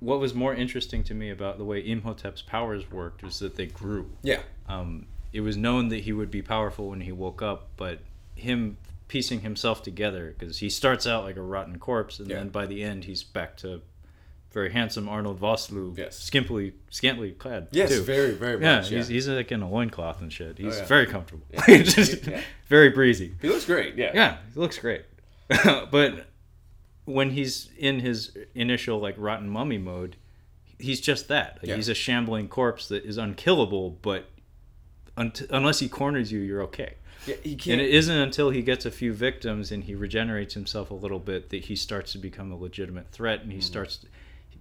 what 0.00 0.20
was 0.20 0.34
more 0.34 0.54
interesting 0.54 1.04
to 1.04 1.14
me 1.14 1.30
about 1.30 1.58
the 1.58 1.64
way 1.64 1.82
Imhotep's 1.82 2.42
powers 2.42 2.90
worked 2.90 3.22
was 3.22 3.38
that 3.38 3.56
they 3.56 3.66
grew. 3.66 4.10
yeah. 4.22 4.40
um, 4.68 5.06
it 5.32 5.40
was 5.40 5.56
known 5.56 5.88
that 5.88 6.00
he 6.00 6.12
would 6.12 6.30
be 6.30 6.42
powerful 6.42 6.90
when 6.90 7.00
he 7.00 7.10
woke 7.12 7.40
up, 7.40 7.70
but 7.78 8.00
him 8.34 8.76
piecing 9.08 9.40
himself 9.40 9.82
together 9.82 10.34
because 10.38 10.58
he 10.58 10.68
starts 10.68 11.06
out 11.06 11.24
like 11.24 11.36
a 11.36 11.42
rotten 11.42 11.78
corpse, 11.78 12.18
and 12.18 12.28
Yeah. 12.28 12.36
then 12.36 12.48
by 12.50 12.66
the 12.66 12.82
end 12.82 13.04
he's 13.04 13.22
back 13.22 13.56
to 13.58 13.80
very 14.52 14.70
handsome 14.72 15.08
Arnold 15.08 15.40
Vosloo, 15.40 15.96
Yes. 15.96 16.18
skimpily, 16.30 16.72
scantily 16.90 17.32
clad. 17.32 17.68
Yes, 17.72 17.90
too. 17.90 18.02
very 18.02 18.32
very 18.32 18.60
yeah, 18.62 18.76
much. 18.76 18.90
Yeah, 18.90 18.98
he's 18.98 19.08
he's 19.08 19.28
like 19.28 19.50
in 19.52 19.62
a 19.62 19.68
loincloth 19.70 20.20
and 20.20 20.32
shit. 20.32 20.58
He's 20.58 20.78
yeah. 20.78 20.84
very 20.84 21.06
comfortable, 21.06 21.46
Yeah. 21.50 21.82
Just 21.82 22.26
Yeah. 22.26 22.40
very 22.68 22.90
breezy. 22.90 23.34
he 23.40 23.48
looks 23.48 23.64
great. 23.66 23.96
Yeah. 23.96 24.10
Yeah, 24.14 24.36
he 24.54 24.60
looks 24.60 24.78
great. 24.78 25.02
but 25.90 26.26
when 27.04 27.30
he's 27.30 27.70
in 27.78 28.00
his 28.00 28.36
initial 28.54 28.98
like 29.00 29.14
rotten 29.18 29.48
mummy 29.48 29.78
mode, 29.78 30.16
he's 30.78 31.00
just 31.00 31.28
that. 31.28 31.58
Like, 31.62 31.68
Yeah. 31.68 31.76
He's 31.76 31.88
a 31.88 31.94
shambling 31.94 32.48
corpse 32.48 32.88
that 32.88 33.04
is 33.04 33.16
unkillable, 33.18 33.98
but 34.02 34.28
unt- 35.16 35.42
unless 35.50 35.78
he 35.80 35.88
corners 35.88 36.30
you, 36.32 36.40
you're 36.40 36.62
okay. 36.62 36.94
Yeah, 37.26 37.34
he 37.42 37.52
And 37.52 37.60
can't. 37.60 37.72
And 37.80 37.88
it 37.88 37.94
isn't 37.94 38.16
until 38.16 38.50
he 38.50 38.62
gets 38.62 38.84
a 38.84 38.90
few 38.90 39.12
victims 39.12 39.70
and 39.70 39.84
he 39.84 39.94
regenerates 39.94 40.54
himself 40.54 40.90
a 40.90 40.94
little 40.94 41.20
bit 41.20 41.50
that 41.50 41.64
he 41.66 41.76
starts 41.76 42.12
to 42.12 42.18
become 42.18 42.50
a 42.50 42.56
legitimate 42.56 43.10
threat, 43.10 43.42
and 43.42 43.52
he 43.52 43.58
Mm-hmm. 43.58 43.62
starts, 43.66 44.00
he 44.02 44.08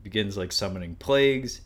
begins 0.04 0.38
like 0.38 0.52
summoning 0.52 0.96
plagues, 0.96 1.62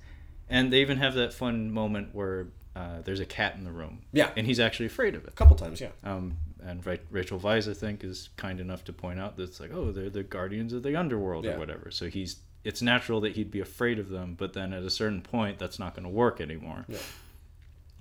and 0.49 0.71
they 0.71 0.81
even 0.81 0.97
have 0.97 1.13
that 1.15 1.33
fun 1.33 1.71
moment 1.71 2.09
where 2.13 2.47
uh, 2.75 3.01
there's 3.03 3.19
a 3.19 3.25
cat 3.25 3.55
in 3.55 3.63
the 3.63 3.71
room. 3.71 4.01
Yeah. 4.11 4.31
and 4.35 4.45
he's 4.45 4.59
actually 4.59 4.87
afraid 4.87 5.15
of 5.15 5.23
it. 5.23 5.29
a 5.29 5.33
couple 5.33 5.55
times, 5.55 5.79
yeah. 5.81 5.89
Um, 6.03 6.37
and 6.63 6.85
Ra- 6.85 6.95
Rachel 7.11 7.39
Weisz, 7.39 7.69
I 7.69 7.73
think, 7.73 8.03
is 8.03 8.29
kind 8.37 8.59
enough 8.59 8.83
to 8.85 8.93
point 8.93 9.19
out 9.19 9.37
that 9.37 9.43
it's 9.43 9.59
like, 9.59 9.71
oh, 9.73 9.91
they're 9.91 10.09
the 10.09 10.23
guardians 10.23 10.73
of 10.73 10.83
the 10.83 10.95
underworld 10.95 11.45
Yeah. 11.45 11.51
or 11.55 11.59
whatever. 11.59 11.91
So 11.91 12.07
he's 12.09 12.37
it's 12.63 12.81
natural 12.81 13.21
that 13.21 13.33
he'd 13.35 13.51
be 13.51 13.59
afraid 13.59 13.99
of 13.99 14.09
them, 14.09 14.33
but 14.37 14.53
then 14.53 14.73
at 14.73 14.81
a 14.81 14.89
certain 14.89 15.21
point, 15.21 15.59
that's 15.59 15.77
not 15.77 15.93
going 15.93 16.03
to 16.03 16.09
work 16.09 16.41
anymore. 16.41 16.83
Yeah. 16.87 16.97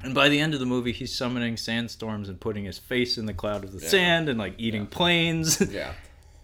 And 0.03 0.15
by 0.15 0.31
the 0.31 0.41
end 0.41 0.55
of 0.55 0.61
the 0.61 0.65
movie, 0.67 0.91
he's 0.93 1.15
summoning 1.15 1.59
sandstorms 1.59 2.31
and 2.31 2.41
putting 2.41 2.65
his 2.65 2.79
face 2.79 3.19
in 3.19 3.27
the 3.27 3.35
cloud 3.35 3.63
of 3.65 3.73
the 3.73 3.81
Yeah. 3.83 3.89
sand 3.91 4.29
and 4.31 4.39
like 4.39 4.55
eating 4.59 4.83
Yeah. 4.85 4.89
planes. 4.91 5.61
Yeah. 5.71 5.93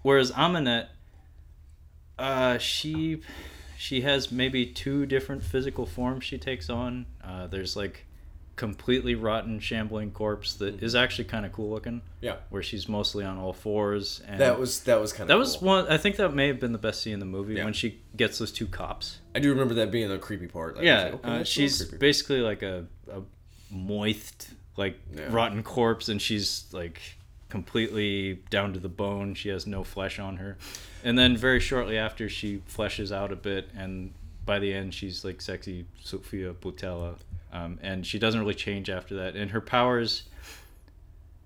Whereas 0.02 0.30
Ahmanet, 0.32 0.88
uh, 2.18 2.58
she 2.58 3.22
she 3.80 4.02
has 4.02 4.30
maybe 4.30 4.66
two 4.66 5.06
different 5.06 5.42
physical 5.42 5.86
forms 5.86 6.22
she 6.22 6.36
takes 6.36 6.68
on. 6.68 7.06
Uh, 7.24 7.46
there's 7.46 7.76
like 7.76 8.04
completely 8.54 9.14
rotten, 9.14 9.58
shambling 9.58 10.10
corpse 10.10 10.52
that 10.56 10.82
is 10.82 10.94
actually 10.94 11.24
kind 11.24 11.46
of 11.46 11.52
cool 11.52 11.70
looking. 11.70 12.02
Yeah. 12.20 12.36
Where 12.50 12.62
she's 12.62 12.90
mostly 12.90 13.24
on 13.24 13.38
all 13.38 13.54
fours. 13.54 14.20
And 14.28 14.38
That 14.38 14.58
was 14.60 14.80
that 14.80 15.00
was 15.00 15.14
kind 15.14 15.22
of 15.22 15.28
that 15.28 15.38
was 15.38 15.62
one. 15.62 15.86
I 15.88 15.96
think 15.96 16.16
that 16.16 16.34
may 16.34 16.48
have 16.48 16.60
been 16.60 16.72
the 16.72 16.78
best 16.78 17.00
scene 17.00 17.14
in 17.14 17.20
the 17.20 17.24
movie 17.24 17.54
Yeah. 17.54 17.64
when 17.64 17.72
she 17.72 18.02
gets 18.14 18.38
those 18.38 18.52
two 18.52 18.66
cops. 18.66 19.20
I 19.34 19.38
do 19.38 19.48
remember 19.48 19.72
that 19.72 19.90
being 19.90 20.10
the 20.10 20.18
creepy 20.18 20.46
part. 20.46 20.76
Like, 20.76 20.84
yeah, 20.84 21.04
like, 21.04 21.14
okay, 21.14 21.28
uh, 21.28 21.38
that's 21.38 21.56
a 21.56 21.60
little 21.62 21.78
she's 21.78 21.84
basically 21.86 22.40
like 22.42 22.62
a, 22.62 22.84
a 23.10 23.22
moist, 23.70 24.50
like 24.76 25.00
Yeah. 25.16 25.28
rotten 25.30 25.62
corpse, 25.62 26.10
and 26.10 26.20
she's 26.20 26.66
like 26.70 27.00
completely 27.48 28.42
down 28.50 28.74
to 28.74 28.78
the 28.78 28.90
bone. 28.90 29.34
She 29.34 29.48
has 29.48 29.66
no 29.66 29.84
flesh 29.84 30.18
on 30.18 30.36
her, 30.36 30.58
and 31.04 31.18
then 31.18 31.36
very 31.36 31.60
shortly 31.60 31.96
after, 31.96 32.28
she 32.28 32.62
fleshes 32.68 33.14
out 33.14 33.32
a 33.32 33.36
bit, 33.36 33.68
and 33.76 34.12
by 34.44 34.58
the 34.58 34.72
end, 34.72 34.94
she's 34.94 35.24
like 35.24 35.40
sexy 35.40 35.86
Sofia 36.02 36.52
Boutella, 36.54 37.16
um, 37.52 37.78
and 37.82 38.06
she 38.06 38.18
doesn't 38.18 38.40
really 38.40 38.54
change 38.54 38.90
after 38.90 39.14
that, 39.16 39.36
and 39.36 39.50
her 39.50 39.60
powers 39.60 40.24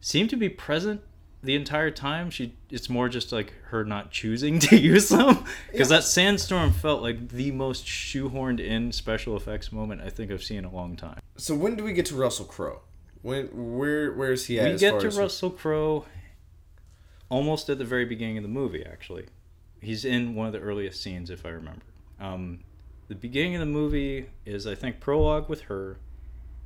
seem 0.00 0.28
to 0.28 0.36
be 0.36 0.48
present 0.48 1.00
the 1.42 1.54
entire 1.54 1.90
time. 1.90 2.30
She 2.30 2.54
it's 2.70 2.88
more 2.88 3.08
just 3.08 3.32
like 3.32 3.52
her 3.64 3.84
not 3.84 4.10
choosing 4.10 4.58
to 4.70 4.76
use 4.76 5.08
them. 5.08 5.44
Because 5.70 5.88
that 5.90 6.04
sandstorm 6.04 6.72
felt 6.72 7.02
like 7.02 7.28
the 7.28 7.50
most 7.52 7.84
shoehorned 7.84 8.60
in 8.60 8.92
special 8.92 9.36
effects 9.36 9.70
moment 9.72 10.00
i 10.00 10.10
think 10.10 10.30
i've 10.30 10.42
seen 10.42 10.58
in 10.58 10.64
a 10.64 10.74
long 10.74 10.96
time. 10.96 11.20
So 11.36 11.54
when 11.54 11.76
do 11.76 11.84
we 11.84 11.92
get 11.92 12.06
to 12.06 12.16
Russell 12.16 12.46
Crowe? 12.46 12.80
When 13.22 13.46
where 13.78 14.12
where 14.12 14.32
is 14.32 14.46
he 14.46 14.58
at? 14.60 14.72
we 14.72 14.78
get 14.78 15.00
to 15.00 15.10
russell 15.10 15.50
crowe 15.50 16.04
almost 17.30 17.68
at 17.70 17.78
the 17.78 17.84
very 17.84 18.04
beginning 18.04 18.36
of 18.36 18.42
the 18.42 18.48
movie 18.48 18.84
actually 18.84 19.26
he's 19.84 20.04
in 20.04 20.34
one 20.34 20.46
of 20.46 20.52
the 20.52 20.60
earliest 20.60 21.00
scenes 21.02 21.30
if 21.30 21.44
i 21.46 21.48
remember 21.48 21.82
um, 22.20 22.60
the 23.08 23.14
beginning 23.14 23.54
of 23.54 23.60
the 23.60 23.66
movie 23.66 24.26
is 24.46 24.66
i 24.66 24.74
think 24.74 25.00
prologue 25.00 25.48
with 25.48 25.62
her 25.62 25.98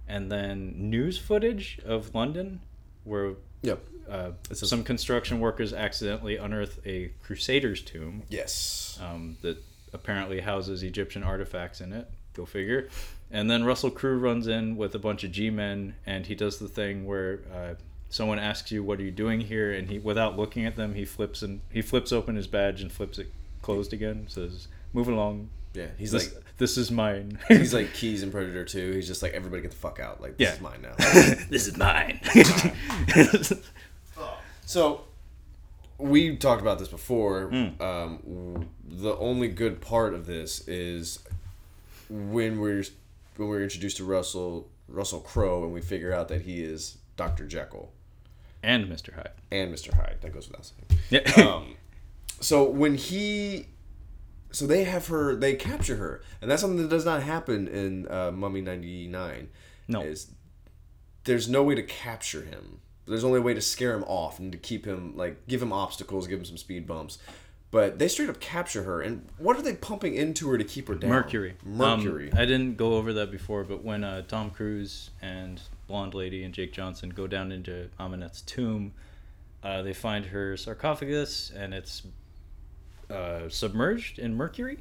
and 0.06 0.30
then 0.32 0.72
news 0.76 1.18
footage 1.18 1.78
of 1.84 2.14
london 2.14 2.60
where 3.04 3.34
Yep. 3.62 3.88
uh, 4.08 4.30
some 4.52 4.84
construction 4.84 5.40
workers 5.40 5.72
accidentally 5.72 6.36
unearth 6.36 6.78
a 6.86 7.10
crusader's 7.24 7.82
tomb 7.82 8.22
Yes. 8.28 8.98
um, 9.02 9.36
that 9.42 9.60
apparently 9.92 10.40
houses 10.40 10.82
Egyptian 10.84 11.22
artifacts 11.24 11.80
in 11.80 11.92
it. 11.92 12.08
Go 12.34 12.44
figure. 12.46 12.88
And 13.32 13.50
then 13.50 13.64
Russell 13.64 13.90
Crowe 13.90 14.12
runs 14.14 14.46
in 14.46 14.76
with 14.76 14.94
a 14.94 14.98
bunch 14.98 15.24
of 15.24 15.32
G-men, 15.32 15.96
and 16.06 16.26
he 16.26 16.34
does 16.36 16.58
the 16.58 16.68
thing 16.68 17.04
where 17.06 17.40
uh, 17.52 17.74
someone 18.10 18.38
asks 18.38 18.70
you, 18.70 18.82
"What 18.82 18.98
are 19.00 19.02
you 19.04 19.10
doing 19.10 19.40
here?" 19.40 19.72
And 19.72 19.88
he, 19.88 19.98
without 19.98 20.36
looking 20.36 20.64
at 20.66 20.76
them, 20.76 20.94
he 20.94 21.04
flips 21.04 21.42
and 21.42 21.60
he 21.70 21.82
flips 21.82 22.12
open 22.12 22.36
his 22.36 22.46
badge 22.46 22.80
and 22.82 22.90
flips 22.92 23.18
it 23.18 23.32
closed 23.62 23.92
again. 23.92 24.26
Says, 24.28 24.68
"Moving 24.92 25.14
along. 25.14 25.50
Yeah. 25.74 25.88
He's 25.98 26.10
This, 26.12 26.34
like 26.34 26.44
this 26.56 26.76
is 26.78 26.90
mine. 26.90 27.38
he's 27.48 27.74
like 27.74 27.92
Keyes 27.94 28.22
in 28.22 28.30
Predator 28.30 28.64
2. 28.64 28.92
He's 28.92 29.06
just 29.06 29.22
like 29.22 29.32
everybody 29.32 29.62
get 29.62 29.70
the 29.70 29.76
fuck 29.76 30.00
out. 30.00 30.20
Like 30.20 30.36
this 30.38 30.48
Yeah. 30.48 30.54
is 30.54 30.60
mine 30.60 30.82
now. 30.82 30.94
this 31.50 31.66
is 31.68 31.76
mine." 31.76 32.20
So 34.66 35.02
we 35.96 36.36
talked 36.36 36.60
about 36.60 36.78
this 36.78 36.88
before. 36.88 37.48
Mm. 37.50 37.80
Um, 37.80 38.68
the 38.86 39.16
only 39.16 39.48
good 39.48 39.80
part 39.80 40.12
of 40.12 40.26
this 40.26 40.66
is 40.68 41.20
when 42.10 42.60
we're 42.60 42.84
when 43.36 43.48
we're 43.48 43.62
introduced 43.62 43.96
to 43.98 44.04
Russell 44.04 44.68
Russell 44.86 45.20
Crowe 45.20 45.64
and 45.64 45.72
we 45.72 45.80
figure 45.80 46.12
out 46.12 46.28
that 46.28 46.42
he 46.42 46.62
is 46.62 46.98
Dr. 47.16 47.46
Jekyll 47.46 47.90
and 48.62 48.86
Mr. 48.86 49.14
Hyde. 49.14 49.30
and 49.50 49.72
Mr. 49.72 49.92
Hyde. 49.94 50.18
That 50.20 50.32
goes 50.32 50.48
without 50.48 50.66
saying. 50.66 51.00
Yeah. 51.10 51.44
Um, 51.46 51.76
so 52.40 52.64
when 52.68 52.96
he 52.96 53.66
so 54.50 54.66
they 54.66 54.84
have 54.84 55.08
her 55.08 55.34
they 55.34 55.54
capture 55.54 55.96
her 55.96 56.22
and 56.40 56.50
that's 56.50 56.60
something 56.62 56.80
that 56.82 56.88
does 56.88 57.04
not 57.04 57.22
happen 57.22 57.68
in 57.68 58.06
uh, 58.10 58.30
Mummy 58.30 58.60
99. 58.60 59.48
No. 59.88 60.02
Is 60.02 60.32
there's 61.24 61.48
no 61.48 61.62
way 61.62 61.74
to 61.74 61.82
capture 61.82 62.42
him. 62.42 62.80
There's 63.06 63.24
only 63.24 63.38
a 63.38 63.42
way 63.42 63.54
to 63.54 63.60
scare 63.60 63.94
him 63.94 64.04
off 64.04 64.38
and 64.38 64.52
to 64.52 64.58
keep 64.58 64.84
him 64.84 65.16
like 65.16 65.46
give 65.46 65.62
him 65.62 65.72
obstacles, 65.72 66.26
give 66.26 66.38
him 66.40 66.44
some 66.44 66.56
speed 66.58 66.86
bumps. 66.86 67.18
But 67.70 67.98
they 67.98 68.08
straight 68.08 68.30
up 68.30 68.40
capture 68.40 68.84
her, 68.84 69.02
and 69.02 69.28
what 69.36 69.58
are 69.58 69.62
they 69.62 69.74
pumping 69.74 70.14
into 70.14 70.48
her 70.48 70.56
to 70.56 70.64
keep 70.64 70.88
her 70.88 70.94
down? 70.94 71.10
Mercury. 71.10 71.54
Mercury. 71.62 72.32
Um, 72.32 72.38
I 72.38 72.46
didn't 72.46 72.78
go 72.78 72.94
over 72.94 73.12
that 73.12 73.30
before, 73.30 73.62
but 73.62 73.84
when 73.84 74.04
uh, 74.04 74.22
Tom 74.22 74.48
Cruise 74.50 75.10
and 75.20 75.60
Blonde 75.88 76.14
Lady 76.14 76.44
and 76.44 76.54
Jake 76.54 76.72
Johnson 76.72 77.08
go 77.10 77.26
down 77.26 77.50
into 77.50 77.88
Ahmanet's 77.98 78.42
tomb, 78.42 78.92
uh, 79.64 79.82
they 79.82 79.92
find 79.94 80.26
her 80.26 80.56
sarcophagus, 80.56 81.50
and 81.50 81.74
it's 81.74 82.02
uh, 83.10 83.48
submerged 83.48 84.18
in 84.20 84.34
mercury, 84.36 84.78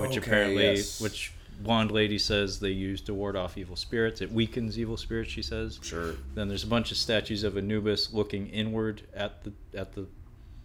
which 0.00 0.10
Okay, 0.12 0.16
apparently, 0.18 0.64
yes. 0.64 1.00
which 1.00 1.32
Blonde 1.60 1.90
Lady 1.90 2.18
says 2.18 2.58
they 2.60 2.70
use 2.70 3.00
to 3.02 3.14
ward 3.14 3.36
off 3.36 3.56
evil 3.56 3.76
spirits. 3.76 4.20
It 4.20 4.32
weakens 4.32 4.78
evil 4.78 4.96
spirits, 4.96 5.30
she 5.30 5.42
says. 5.42 5.78
sure. 5.82 6.14
Then 6.34 6.48
there's 6.48 6.64
a 6.64 6.68
bunch 6.68 6.90
of 6.90 6.96
statues 6.96 7.44
of 7.44 7.56
Anubis 7.56 8.12
looking 8.12 8.48
inward 8.48 9.02
at 9.14 9.44
the 9.44 9.52
at 9.78 9.92
the 9.94 10.06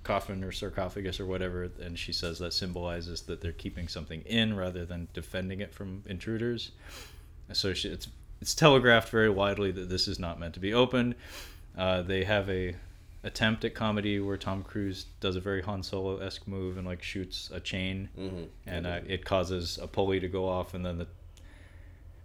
coffin 0.04 0.43
or 0.43 0.52
sarcophagus 0.52 1.20
or 1.20 1.26
whatever, 1.28 1.70
and 1.82 1.97
she 1.99 2.12
says 2.12 2.39
that 2.39 2.54
symbolizes 2.54 3.22
that 3.24 3.39
they're 3.41 3.52
keeping 3.52 3.88
something 3.88 4.22
in 4.22 4.56
rather 4.58 4.84
than 4.84 5.08
defending 5.14 5.62
it 5.62 5.74
from 5.74 6.04
intruders. 6.08 6.72
So 7.54 7.74
she, 7.74 7.89
it's 7.89 8.08
it's 8.42 8.56
telegraphed 8.56 9.10
very 9.10 9.30
widely 9.30 9.72
that 9.72 9.89
this 9.89 10.08
is 10.08 10.20
not 10.20 10.39
meant 10.39 10.54
to 10.56 10.60
be 10.60 10.74
opened. 10.74 11.16
Uh, 11.78 12.02
they 12.02 12.24
have 12.24 12.50
a 12.50 12.76
attempt 13.24 13.64
at 13.64 13.76
comedy 13.76 14.20
where 14.20 14.36
Tom 14.38 14.64
Cruise 14.64 15.06
does 15.20 15.36
a 15.36 15.39
very 15.39 15.62
Han 15.62 15.84
Solo 15.84 16.18
esque 16.18 16.48
move 16.48 16.78
and 16.78 16.88
like 16.88 17.04
shoots 17.04 17.50
a 17.54 17.60
chain, 17.60 18.10
Mm-hmm. 18.18 18.44
and 18.66 18.88
uh, 18.88 19.00
it 19.08 19.24
causes 19.26 19.78
a 19.82 19.88
pulley 19.88 20.20
to 20.20 20.28
go 20.28 20.48
off, 20.50 20.74
and 20.74 20.86
then 20.86 20.98
the 20.98 21.08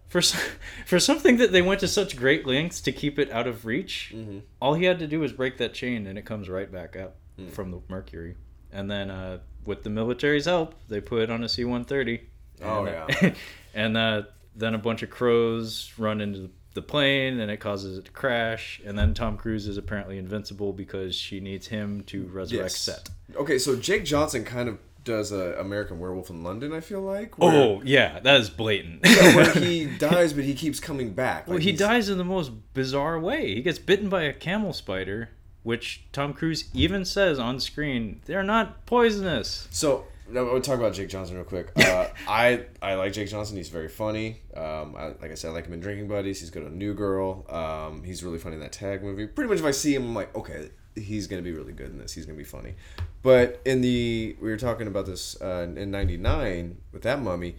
for 0.08 0.22
for 0.86 0.98
something 0.98 1.36
that 1.38 1.52
they 1.52 1.62
went 1.62 1.80
to 1.80 1.88
such 1.88 2.16
great 2.16 2.46
lengths 2.46 2.80
to 2.82 2.92
keep 2.92 3.18
it 3.18 3.30
out 3.30 3.46
of 3.46 3.66
reach. 3.66 4.12
Mm-hmm. 4.14 4.38
All 4.60 4.74
he 4.74 4.84
had 4.84 4.98
to 5.00 5.06
do 5.06 5.20
was 5.20 5.32
break 5.32 5.58
that 5.58 5.74
chain, 5.74 6.06
and 6.06 6.18
it 6.18 6.24
comes 6.24 6.48
right 6.48 6.70
back 6.70 6.96
up 6.96 7.16
Mm. 7.38 7.50
from 7.50 7.70
the 7.70 7.80
Mercury. 7.90 8.34
And 8.72 8.90
then, 8.90 9.10
uh, 9.10 9.40
with 9.66 9.82
the 9.82 9.90
military's 9.90 10.46
help, 10.46 10.74
they 10.88 11.02
put 11.02 11.20
it 11.20 11.30
on 11.30 11.44
a 11.44 11.48
C-130. 11.50 12.20
Oh, 12.62 12.86
and, 12.86 12.88
uh, 12.88 13.06
yeah. 13.20 13.34
and 13.74 13.96
uh, 13.98 14.22
then 14.56 14.74
a 14.74 14.78
bunch 14.78 15.02
of 15.02 15.10
crows 15.10 15.92
run 15.98 16.20
into 16.20 16.50
the 16.74 16.82
plane, 16.82 17.40
and 17.40 17.50
it 17.50 17.58
causes 17.58 17.98
it 17.98 18.04
to 18.06 18.10
crash. 18.10 18.80
And 18.84 18.98
then 18.98 19.14
Tom 19.14 19.36
Cruise 19.36 19.66
is 19.66 19.76
apparently 19.78 20.18
invincible 20.18 20.72
because 20.72 21.14
she 21.14 21.40
needs 21.40 21.66
him 21.68 22.02
to 22.04 22.24
resurrect 22.26 22.72
Yes. 22.72 22.78
Set. 22.78 23.10
Okay, 23.34 23.58
so 23.58 23.76
Jake 23.76 24.04
Johnson 24.04 24.44
kind 24.44 24.68
of 24.68 24.78
does 25.04 25.30
a 25.30 25.54
American 25.60 26.00
Werewolf 26.00 26.30
in 26.30 26.42
London. 26.42 26.72
I 26.72 26.80
feel 26.80 27.00
like. 27.00 27.38
where- 27.38 27.52
Oh 27.52 27.82
yeah, 27.84 28.18
that 28.20 28.40
is 28.40 28.50
blatant. 28.50 29.06
where 29.06 29.52
he 29.54 29.86
dies, 29.86 30.32
but 30.32 30.44
he 30.44 30.52
keeps 30.54 30.80
coming 30.80 31.12
back. 31.14 31.46
Well, 31.46 31.58
he 31.58 31.66
he's- 31.70 31.78
dies 31.78 32.08
in 32.08 32.18
the 32.18 32.24
most 32.24 32.50
bizarre 32.74 33.18
way. 33.20 33.54
He 33.54 33.62
gets 33.62 33.78
bitten 33.78 34.08
by 34.08 34.22
a 34.24 34.32
camel 34.32 34.72
spider, 34.72 35.30
which 35.62 36.04
Tom 36.12 36.32
Cruise 36.34 36.68
even 36.74 37.04
says 37.04 37.38
on 37.38 37.60
screen, 37.60 38.20
they're 38.26 38.42
not 38.42 38.84
poisonous. 38.84 39.68
So 39.70 40.06
no, 40.30 40.44
we'll 40.44 40.60
talk 40.60 40.78
about 40.78 40.92
Jake 40.94 41.08
Johnson 41.08 41.36
real 41.36 41.44
quick. 41.44 41.70
Uh, 41.76 42.08
I 42.28 42.66
I 42.82 42.94
like 42.94 43.12
Jake 43.12 43.28
Johnson. 43.28 43.56
He's 43.56 43.68
very 43.68 43.88
funny. 43.88 44.42
Um, 44.54 44.94
I, 44.96 45.08
like 45.20 45.30
I 45.30 45.34
said, 45.34 45.50
I 45.50 45.52
like 45.54 45.66
him 45.66 45.72
in 45.72 45.80
Drinking 45.80 46.08
Buddies. 46.08 46.40
He's 46.40 46.50
good 46.50 46.64
on 46.64 46.76
New 46.76 46.94
Girl. 46.94 47.44
Um, 47.48 48.02
he's 48.02 48.22
really 48.24 48.38
funny 48.38 48.56
in 48.56 48.60
that 48.60 48.72
Tag 48.72 49.02
movie. 49.02 49.26
Pretty 49.26 49.48
much, 49.48 49.60
if 49.60 49.64
I 49.64 49.70
see 49.70 49.94
him, 49.94 50.02
I'm 50.04 50.14
like, 50.14 50.34
okay, 50.34 50.70
he's 50.96 51.26
gonna 51.26 51.42
be 51.42 51.52
really 51.52 51.72
good 51.72 51.90
in 51.90 51.98
this. 51.98 52.12
He's 52.12 52.26
gonna 52.26 52.36
be 52.38 52.44
funny. 52.44 52.74
But 53.22 53.60
in 53.64 53.80
the 53.82 54.36
we 54.40 54.50
were 54.50 54.56
talking 54.56 54.86
about 54.88 55.06
this 55.06 55.40
uh, 55.40 55.68
in 55.76 55.90
'99 55.90 56.76
with 56.92 57.02
that 57.02 57.22
Mummy. 57.22 57.56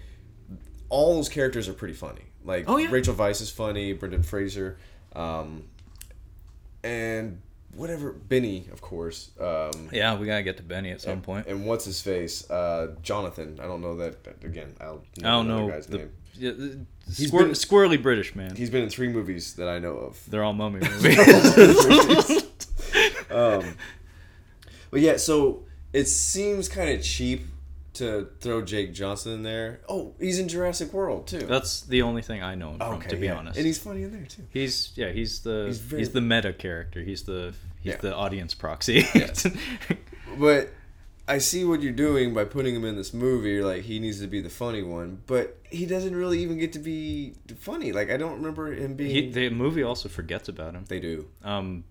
All 0.89 1.15
those 1.15 1.30
characters 1.30 1.68
are 1.70 1.74
pretty 1.74 1.93
funny. 1.93 2.24
Like 2.43 2.65
Oh, 2.68 2.78
yeah. 2.78 2.89
Rachel 2.91 3.13
Weisz 3.15 3.41
is 3.41 3.49
funny. 3.49 3.93
Brendan 3.93 4.24
Fraser. 4.24 4.78
Um, 5.15 5.63
and 6.84 7.41
whatever 7.76 8.11
Benny, 8.13 8.68
of 8.72 8.82
course. 8.82 9.32
Um, 9.39 9.89
Yeah, 9.91 10.18
we 10.18 10.26
gotta 10.28 10.43
get 10.43 10.57
to 10.57 10.63
Benny 10.63 10.91
at 10.91 11.01
some 11.01 11.13
and, 11.13 11.24
point. 11.24 11.47
And 11.47 11.65
what's 11.65 11.86
his 11.86 12.01
face? 12.01 12.49
Uh, 12.49 12.95
Jonathan. 13.01 13.59
I 13.61 13.68
don't 13.68 13.82
know 13.82 13.95
that. 13.97 14.15
Again, 14.43 14.76
I'll 14.82 15.03
I 15.20 15.22
don't 15.30 15.47
know. 15.47 15.68
guy's 15.70 15.88
The, 15.88 15.97
name. 15.99 16.09
yeah, 16.36 16.51
the- 16.51 16.86
He's 17.15 17.32
squir- 17.32 17.43
been- 17.43 17.51
squirrely 17.51 18.01
British 18.01 18.36
man. 18.36 18.55
He's 18.55 18.70
been 18.70 18.84
in 18.84 18.89
three 18.89 19.07
movies 19.07 19.53
that 19.55 19.70
I 19.70 19.80
know 19.80 19.93
of. 19.97 20.20
They're 20.30 20.43
all 20.43 20.53
mummy 20.53 20.80
movies. 21.01 22.43
Um, 23.30 23.76
but 24.91 25.01
yeah, 25.01 25.18
so 25.18 25.63
it 25.93 26.05
seems 26.05 26.68
kind 26.70 26.89
of 26.89 27.03
cheap 27.03 27.45
to 27.97 28.29
throw 28.39 28.61
Jake 28.61 28.93
Johnson 28.93 29.33
in 29.33 29.43
there. 29.43 29.81
Oh, 29.87 30.13
he's 30.19 30.39
in 30.39 30.47
Jurassic 30.47 30.91
World 30.93 31.27
too. 31.27 31.39
That's 31.39 31.81
the 31.81 32.01
only 32.01 32.21
thing 32.21 32.41
I 32.41 32.55
know 32.55 32.71
him 32.71 32.79
from, 32.79 33.01
to 33.01 33.15
be 33.15 33.27
yeah. 33.27 33.35
honest. 33.35 33.57
and 33.57 33.65
he's 33.65 33.77
funny 33.79 34.03
in 34.03 34.11
there 34.11 34.25
too. 34.25 34.43
He's 34.49 34.91
yeah, 34.95 35.11
he's 35.11 35.41
the 35.41 35.65
He's 35.67 35.91
he's, 35.91 36.09
the 36.11 36.21
meta 36.21 36.53
character. 36.53 37.01
He's 37.01 37.23
the 37.23 37.53
he's 37.81 37.93
Yeah. 37.93 37.97
the 38.01 38.15
audience 38.15 38.53
proxy. 38.53 39.05
Yes. 39.13 39.45
But 40.39 40.69
I 41.27 41.39
see 41.39 41.65
what 41.65 41.81
you're 41.81 41.91
doing 41.91 42.33
by 42.33 42.45
putting 42.45 42.75
him 42.75 42.85
in 42.85 42.95
this 42.95 43.11
movie. 43.13 43.49
You're 43.49 43.65
like, 43.65 43.83
he 43.83 43.99
needs 43.99 44.21
to 44.21 44.27
be 44.27 44.39
the 44.39 44.49
funny 44.51 44.83
one, 44.83 45.21
but 45.25 45.57
he 45.69 45.85
doesn't 45.87 46.15
really 46.15 46.39
even 46.43 46.57
get 46.59 46.73
to 46.73 46.79
be 46.79 47.33
funny. 47.57 47.91
Like, 47.91 48.11
I 48.11 48.17
don't 48.17 48.33
remember 48.37 48.71
him 48.71 48.93
being. 48.95 49.09
he, 49.09 49.31
the 49.31 49.49
movie 49.49 49.81
also 49.83 50.09
forgets 50.09 50.47
about 50.47 50.73
him. 50.75 50.85
they 50.87 50.99
do. 50.99 51.27
um, 51.43 51.83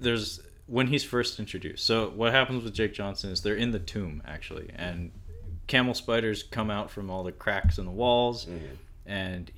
there's 0.00 0.40
when 0.66 0.86
he's 0.88 1.04
first 1.04 1.38
introduced. 1.38 1.84
So 1.84 2.10
what 2.10 2.32
happens 2.32 2.64
with 2.64 2.74
Jake 2.74 2.94
Johnson 2.94 3.30
is 3.30 3.42
they're 3.42 3.54
in 3.54 3.70
the 3.70 3.78
tomb 3.78 4.22
actually, 4.24 4.70
and 4.74 5.10
camel 5.66 5.94
spiders 5.94 6.42
come 6.42 6.70
out 6.70 6.90
from 6.90 7.10
all 7.10 7.22
the 7.22 7.32
cracks 7.32 7.78
in 7.78 7.84
the 7.84 7.90
walls, 7.90 8.46
mm-hmm. 8.46 8.64
and 9.06 9.50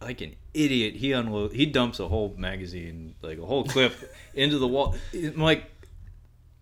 like 0.00 0.20
an 0.20 0.34
idiot, 0.54 0.94
he 0.94 1.12
unload 1.12 1.52
he 1.52 1.66
dumps 1.66 2.00
a 2.00 2.08
whole 2.08 2.34
magazine, 2.36 3.14
like 3.22 3.38
a 3.38 3.46
whole 3.46 3.64
clip, 3.64 3.94
into 4.34 4.58
the 4.58 4.68
wall. 4.68 4.94
I'm 5.14 5.40
like. 5.40 5.64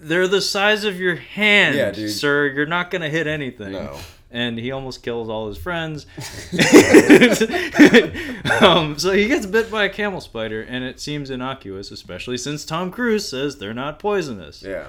They're 0.03 0.29
the 0.29 0.41
size 0.41 0.85
of 0.85 0.99
your 0.99 1.17
hand, 1.17 1.77
Yeah, 1.77 2.09
sir. 2.09 2.47
You're 2.47 2.65
not 2.65 2.91
gonna 2.91 3.11
hit 3.11 3.27
anything. 3.27 3.73
No. 3.73 3.99
And 4.33 4.59
he 4.59 4.71
almost 4.71 5.03
kills 5.03 5.29
all 5.29 5.49
his 5.49 5.59
friends. 5.59 6.07
um, 8.61 8.99
so 8.99 9.13
he 9.13 9.27
gets 9.27 9.47
bit 9.47 9.71
by 9.71 9.85
a 9.85 9.89
camel 9.89 10.21
spider, 10.21 10.63
and 10.63 10.85
it 10.85 11.01
seems 11.01 11.31
innocuous, 11.31 11.91
especially 11.91 12.39
since 12.39 12.65
Tom 12.65 12.91
Cruise 12.91 13.29
says 13.29 13.59
they're 13.59 13.75
not 13.75 13.99
poisonous. 13.99 14.63
Yeah. 14.63 14.87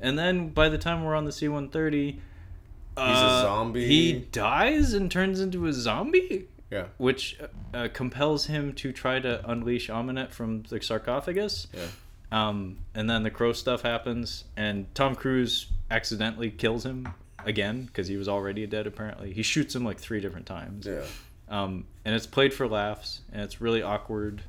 And 0.00 0.18
then 0.18 0.48
by 0.48 0.68
the 0.68 0.78
time 0.78 1.04
we're 1.04 1.14
on 1.14 1.24
the 1.24 1.32
C-130, 1.32 2.18
uh, 2.96 3.00
a 3.00 3.42
zombie. 3.42 3.86
He 3.86 4.12
dies 4.12 4.92
and 4.92 5.10
turns 5.10 5.40
into 5.40 5.66
a 5.66 5.72
zombie, 5.72 6.48
Yeah. 6.70 6.86
which 6.98 7.38
uh, 7.72 7.88
compels 7.92 8.46
him 8.46 8.72
to 8.74 8.92
try 8.92 9.20
to 9.20 9.48
unleash 9.50 9.88
Ahmanet 9.88 10.32
from 10.32 10.64
the 10.64 10.80
sarcophagus. 10.82 11.68
Yeah. 11.72 11.86
Um, 12.30 12.78
and 12.94 13.08
then 13.08 13.22
the 13.22 13.30
crow 13.30 13.52
stuff 13.52 13.82
happens, 13.82 14.44
and 14.56 14.92
Tom 14.94 15.14
Cruise 15.14 15.66
accidentally 15.90 16.50
kills 16.50 16.84
him 16.84 17.08
again 17.44 17.84
because 17.86 18.08
he 18.08 18.16
was 18.16 18.28
already 18.28 18.66
dead. 18.66 18.86
Apparently, 18.86 19.32
he 19.32 19.42
shoots 19.42 19.74
him 19.74 19.84
like 19.84 19.98
three 19.98 20.20
different 20.20 20.46
times. 20.46 20.86
Yeah. 20.86 21.04
Um, 21.48 21.86
and 22.04 22.14
it's 22.14 22.26
played 22.26 22.54
for 22.54 22.66
laughs, 22.66 23.20
and 23.32 23.42
it's 23.42 23.60
really 23.60 23.82
awkward 23.82 24.42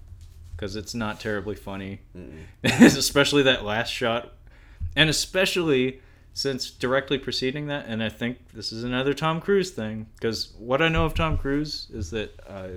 because 0.55 0.75
it's 0.75 0.93
not 0.93 1.19
terribly 1.19 1.55
funny, 1.55 1.99
especially 2.63 3.43
that 3.43 3.65
last 3.65 3.89
shot, 3.89 4.33
and 4.95 5.09
especially 5.09 6.01
since 6.33 6.71
directly 6.71 7.17
preceding 7.17 7.67
that, 7.67 7.85
and 7.87 8.01
I 8.01 8.09
think 8.09 8.37
this 8.53 8.71
is 8.71 8.83
another 8.83 9.13
Tom 9.13 9.39
Cruise 9.39 9.71
thing 9.71 10.07
because 10.15 10.53
what 10.57 10.81
I 10.81 10.89
know 10.89 11.05
of 11.05 11.13
Tom 11.13 11.37
Cruise 11.37 11.87
is 11.93 12.09
that, 12.11 12.39
uh, 12.47 12.69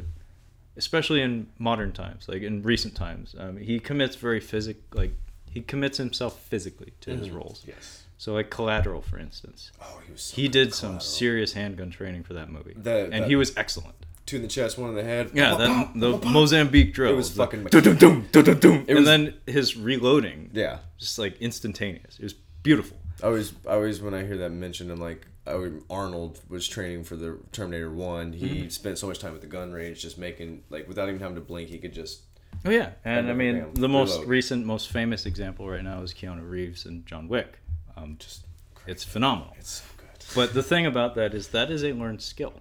especially 0.76 1.22
in 1.22 1.46
modern 1.58 1.92
times, 1.92 2.28
like 2.28 2.42
in 2.42 2.62
recent 2.62 2.94
times, 2.94 3.34
um, 3.38 3.56
he 3.56 3.78
commits 3.80 4.16
very 4.16 4.40
physic 4.40 4.76
like 4.94 5.12
he 5.50 5.62
commits 5.62 5.96
himself 5.96 6.38
physically 6.40 6.92
to 7.00 7.16
his 7.16 7.30
roles. 7.30 7.64
Yes. 7.66 8.02
So 8.18 8.32
like 8.32 8.50
Collateral, 8.50 9.02
for 9.02 9.18
instance, 9.18 9.70
Oh, 9.80 10.00
he 10.06 10.12
was. 10.12 10.22
So 10.22 10.36
he 10.36 10.42
good 10.48 10.52
did 10.52 10.74
some 10.74 11.00
serious 11.00 11.52
handgun 11.52 11.90
training 11.90 12.22
for 12.24 12.32
that 12.34 12.50
movie, 12.50 12.72
That- 12.76 13.04
and 13.12 13.24
that- 13.24 13.28
he 13.28 13.36
was 13.36 13.52
excellent. 13.56 13.94
two 14.24 14.36
in 14.36 14.42
the 14.42 14.48
chest, 14.48 14.76
one 14.78 14.88
in 14.90 14.96
the 14.96 15.04
head. 15.04 15.30
Yeah, 15.34 15.54
that 15.54 15.90
the 15.94 16.18
Mozambique 16.26 16.92
drill. 16.94 17.12
It 17.12 17.16
was 17.16 17.30
fucking- 17.30 17.64
dum-dum-dum, 17.64 18.28
dum-dum-dum. 18.32 18.86
Was- 18.86 18.96
and 18.96 19.06
then 19.06 19.34
his 19.46 19.76
reloading, 19.76 20.50
Yeah. 20.52 20.78
just 20.98 21.18
like 21.18 21.36
instantaneous. 21.40 22.18
It 22.18 22.24
was 22.24 22.34
beautiful. 22.62 22.96
I 23.22 23.26
always, 23.26 23.52
I 23.68 23.74
always, 23.74 24.00
when 24.02 24.14
I 24.14 24.24
hear 24.26 24.36
that 24.38 24.50
mentioned, 24.50 24.90
I'm 24.90 25.00
like, 25.00 25.26
I 25.46 25.54
would, 25.54 25.82
Arnold 25.88 26.40
was 26.48 26.66
training 26.66 27.04
for 27.04 27.14
the 27.16 27.38
Terminator 27.52 27.90
One. 27.90 28.32
He 28.32 28.46
Mm-hmm. 28.48 28.68
spent 28.70 28.98
so 28.98 29.06
much 29.06 29.20
time 29.20 29.34
at 29.34 29.40
the 29.42 29.46
gun 29.46 29.72
range, 29.72 30.02
just 30.02 30.18
making 30.18 30.64
like 30.70 30.88
without 30.88 31.08
even 31.08 31.20
having 31.20 31.36
to 31.36 31.40
blink, 31.40 31.68
he 31.68 31.78
could 31.78 31.92
just. 31.94 32.22
Oh 32.64 32.70
yeah, 32.70 32.92
and 33.04 33.30
I 33.30 33.32
mean 33.34 33.60
bam, 33.60 33.74
the 33.74 33.88
most 33.88 34.14
reload. 34.14 34.28
recent, 34.28 34.66
most 34.66 34.88
famous 34.90 35.24
example 35.24 35.68
right 35.68 35.84
now 35.84 36.02
is 36.02 36.12
Keanu 36.12 36.48
Reeves 36.50 36.84
and 36.86 37.06
John 37.06 37.28
Wick. 37.28 37.58
Um, 37.97 38.16
Just, 38.18 38.42
it's 38.86 39.05
phenomenal. 39.05 39.55
it's 39.59 39.70
so 39.80 39.84
good. 39.97 40.07
But 40.34 40.55
the 40.55 40.62
thing 40.62 40.86
about 40.86 41.14
that 41.16 41.34
is 41.34 41.49
that 41.49 41.70
is 41.70 41.82
a 41.84 41.92
learned 41.92 42.22
skill. 42.22 42.55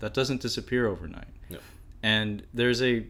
That 0.00 0.12
doesn't 0.14 0.40
disappear 0.42 0.86
overnight. 0.86 1.28
No. 1.50 1.58
And 2.02 2.42
there's 2.52 2.82
a 2.82 3.06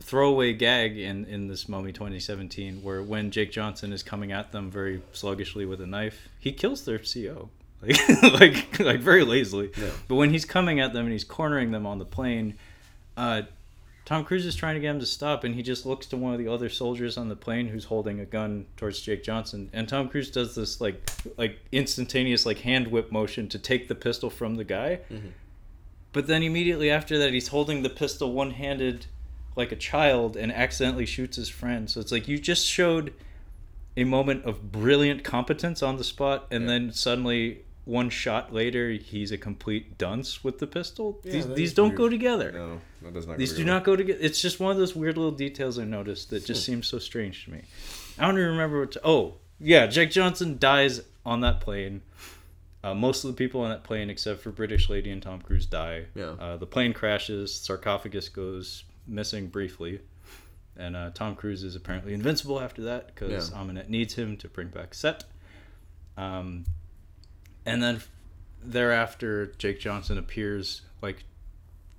throwaway 0.00 0.54
gag 0.54 0.96
in, 0.98 1.26
in 1.26 1.46
this 1.48 1.68
Mummy 1.68 1.92
2017 1.92 2.82
where 2.82 3.02
when 3.02 3.30
Jake 3.30 3.52
Johnson 3.52 3.92
is 3.92 4.02
coming 4.02 4.32
at 4.32 4.50
them 4.50 4.70
very 4.70 5.02
sluggishly 5.12 5.66
with 5.66 5.80
a 5.82 5.86
knife, 5.86 6.28
he 6.38 6.52
kills 6.52 6.84
their 6.84 6.98
CO. 6.98 7.50
Like, 7.82 8.22
like, 8.22 8.78
like 8.80 9.00
very 9.00 9.24
lazily. 9.24 9.70
Yeah. 9.74 9.88
But 10.06 10.16
when 10.16 10.30
he's 10.34 10.44
coming 10.44 10.80
at 10.80 10.92
them 10.92 11.06
and 11.06 11.12
he's 11.12 11.24
cornering 11.24 11.70
them 11.70 11.86
on 11.86 11.98
the 11.98 12.04
plane, 12.04 12.58
uh, 13.16 13.42
Tom 14.10 14.24
Cruise 14.24 14.44
is 14.44 14.56
trying 14.56 14.74
to 14.74 14.80
get 14.80 14.90
him 14.90 14.98
to 14.98 15.06
stop, 15.06 15.44
and 15.44 15.54
he 15.54 15.62
just 15.62 15.86
looks 15.86 16.04
to 16.06 16.16
one 16.16 16.32
of 16.32 16.40
the 16.40 16.48
other 16.48 16.68
soldiers 16.68 17.16
on 17.16 17.28
the 17.28 17.36
plane 17.36 17.68
who's 17.68 17.84
holding 17.84 18.18
a 18.18 18.24
gun 18.24 18.66
towards 18.76 19.00
Jake 19.00 19.22
Johnson, 19.22 19.70
and 19.72 19.88
Tom 19.88 20.08
Cruise 20.08 20.32
does 20.32 20.56
this 20.56 20.80
like 20.80 21.08
like 21.36 21.60
instantaneous 21.70 22.44
like 22.44 22.58
hand 22.58 22.88
whip 22.88 23.12
motion 23.12 23.46
to 23.50 23.56
take 23.56 23.86
the 23.86 23.94
pistol 23.94 24.28
from 24.28 24.56
the 24.56 24.64
guy, 24.64 24.98
mm-hmm. 25.08 25.28
but 26.12 26.26
then 26.26 26.42
immediately 26.42 26.90
after 26.90 27.18
that 27.18 27.32
he's 27.32 27.46
holding 27.46 27.84
the 27.84 27.88
pistol 27.88 28.32
one 28.32 28.50
handed 28.50 29.06
like 29.54 29.70
a 29.70 29.76
child 29.76 30.36
and 30.36 30.50
accidentally 30.50 31.06
shoots 31.06 31.36
his 31.36 31.48
friend. 31.48 31.88
So 31.88 32.00
it's 32.00 32.10
like 32.10 32.26
you 32.26 32.36
just 32.36 32.66
showed 32.66 33.14
a 33.96 34.02
moment 34.02 34.44
of 34.44 34.72
brilliant 34.72 35.22
competence 35.22 35.84
on 35.84 35.98
the 35.98 36.04
spot, 36.04 36.48
and 36.50 36.68
then 36.68 36.90
suddenly 36.90 37.60
one 37.84 38.10
shot 38.10 38.52
later 38.52 38.90
he's 38.92 39.32
a 39.32 39.38
complete 39.38 39.98
dunce 39.98 40.44
with 40.44 40.58
the 40.58 40.66
pistol. 40.66 41.20
Yeah, 41.24 41.32
these 41.32 41.48
these 41.48 41.74
don't 41.74 41.88
weird. 41.88 41.98
go 41.98 42.08
together. 42.08 42.52
No, 42.52 42.80
that 43.02 43.14
does 43.14 43.26
not. 43.26 43.38
These 43.38 43.52
go 43.52 43.58
do 43.58 43.64
not 43.64 43.84
go 43.84 43.96
together. 43.96 44.18
It's 44.22 44.40
just 44.40 44.60
one 44.60 44.70
of 44.70 44.76
those 44.78 44.94
weird 44.94 45.16
little 45.16 45.32
details 45.32 45.78
I 45.78 45.84
noticed 45.84 46.30
that 46.30 46.44
just 46.44 46.64
seems 46.66 46.86
so 46.86 46.98
strange 46.98 47.44
to 47.46 47.52
me. 47.52 47.62
I 48.18 48.26
don't 48.26 48.36
even 48.38 48.50
remember 48.50 48.80
what. 48.80 48.92
To, 48.92 49.00
oh, 49.04 49.34
yeah, 49.58 49.86
Jake 49.86 50.10
Johnson 50.10 50.58
dies 50.58 51.00
on 51.24 51.40
that 51.40 51.60
plane. 51.60 52.02
Uh, 52.82 52.94
most 52.94 53.24
of 53.24 53.30
the 53.30 53.36
people 53.36 53.60
on 53.60 53.68
that 53.70 53.82
plane, 53.84 54.08
except 54.08 54.40
for 54.40 54.50
British 54.50 54.88
Lady 54.88 55.10
and 55.10 55.22
Tom 55.22 55.40
Cruise, 55.42 55.66
die. 55.66 56.06
Yeah. 56.14 56.30
Uh, 56.40 56.56
the 56.56 56.66
plane 56.66 56.92
crashes. 56.94 57.54
Sarcophagus 57.54 58.28
goes 58.30 58.84
missing 59.06 59.48
briefly, 59.48 60.00
and 60.76 60.96
uh, 60.96 61.10
Tom 61.12 61.34
Cruise 61.34 61.62
is 61.62 61.76
apparently 61.76 62.14
invincible 62.14 62.58
after 62.60 62.82
that 62.82 63.08
because 63.14 63.50
Yeah. 63.50 63.56
Ahmanet 63.58 63.88
needs 63.88 64.14
him 64.14 64.36
to 64.38 64.48
bring 64.48 64.68
back 64.68 64.94
Set. 64.94 65.24
Um, 66.16 66.64
and 67.66 67.82
then 67.82 68.00
thereafter, 68.62 69.46
Jake 69.58 69.80
Johnson 69.80 70.18
appears 70.18 70.82
like 71.02 71.24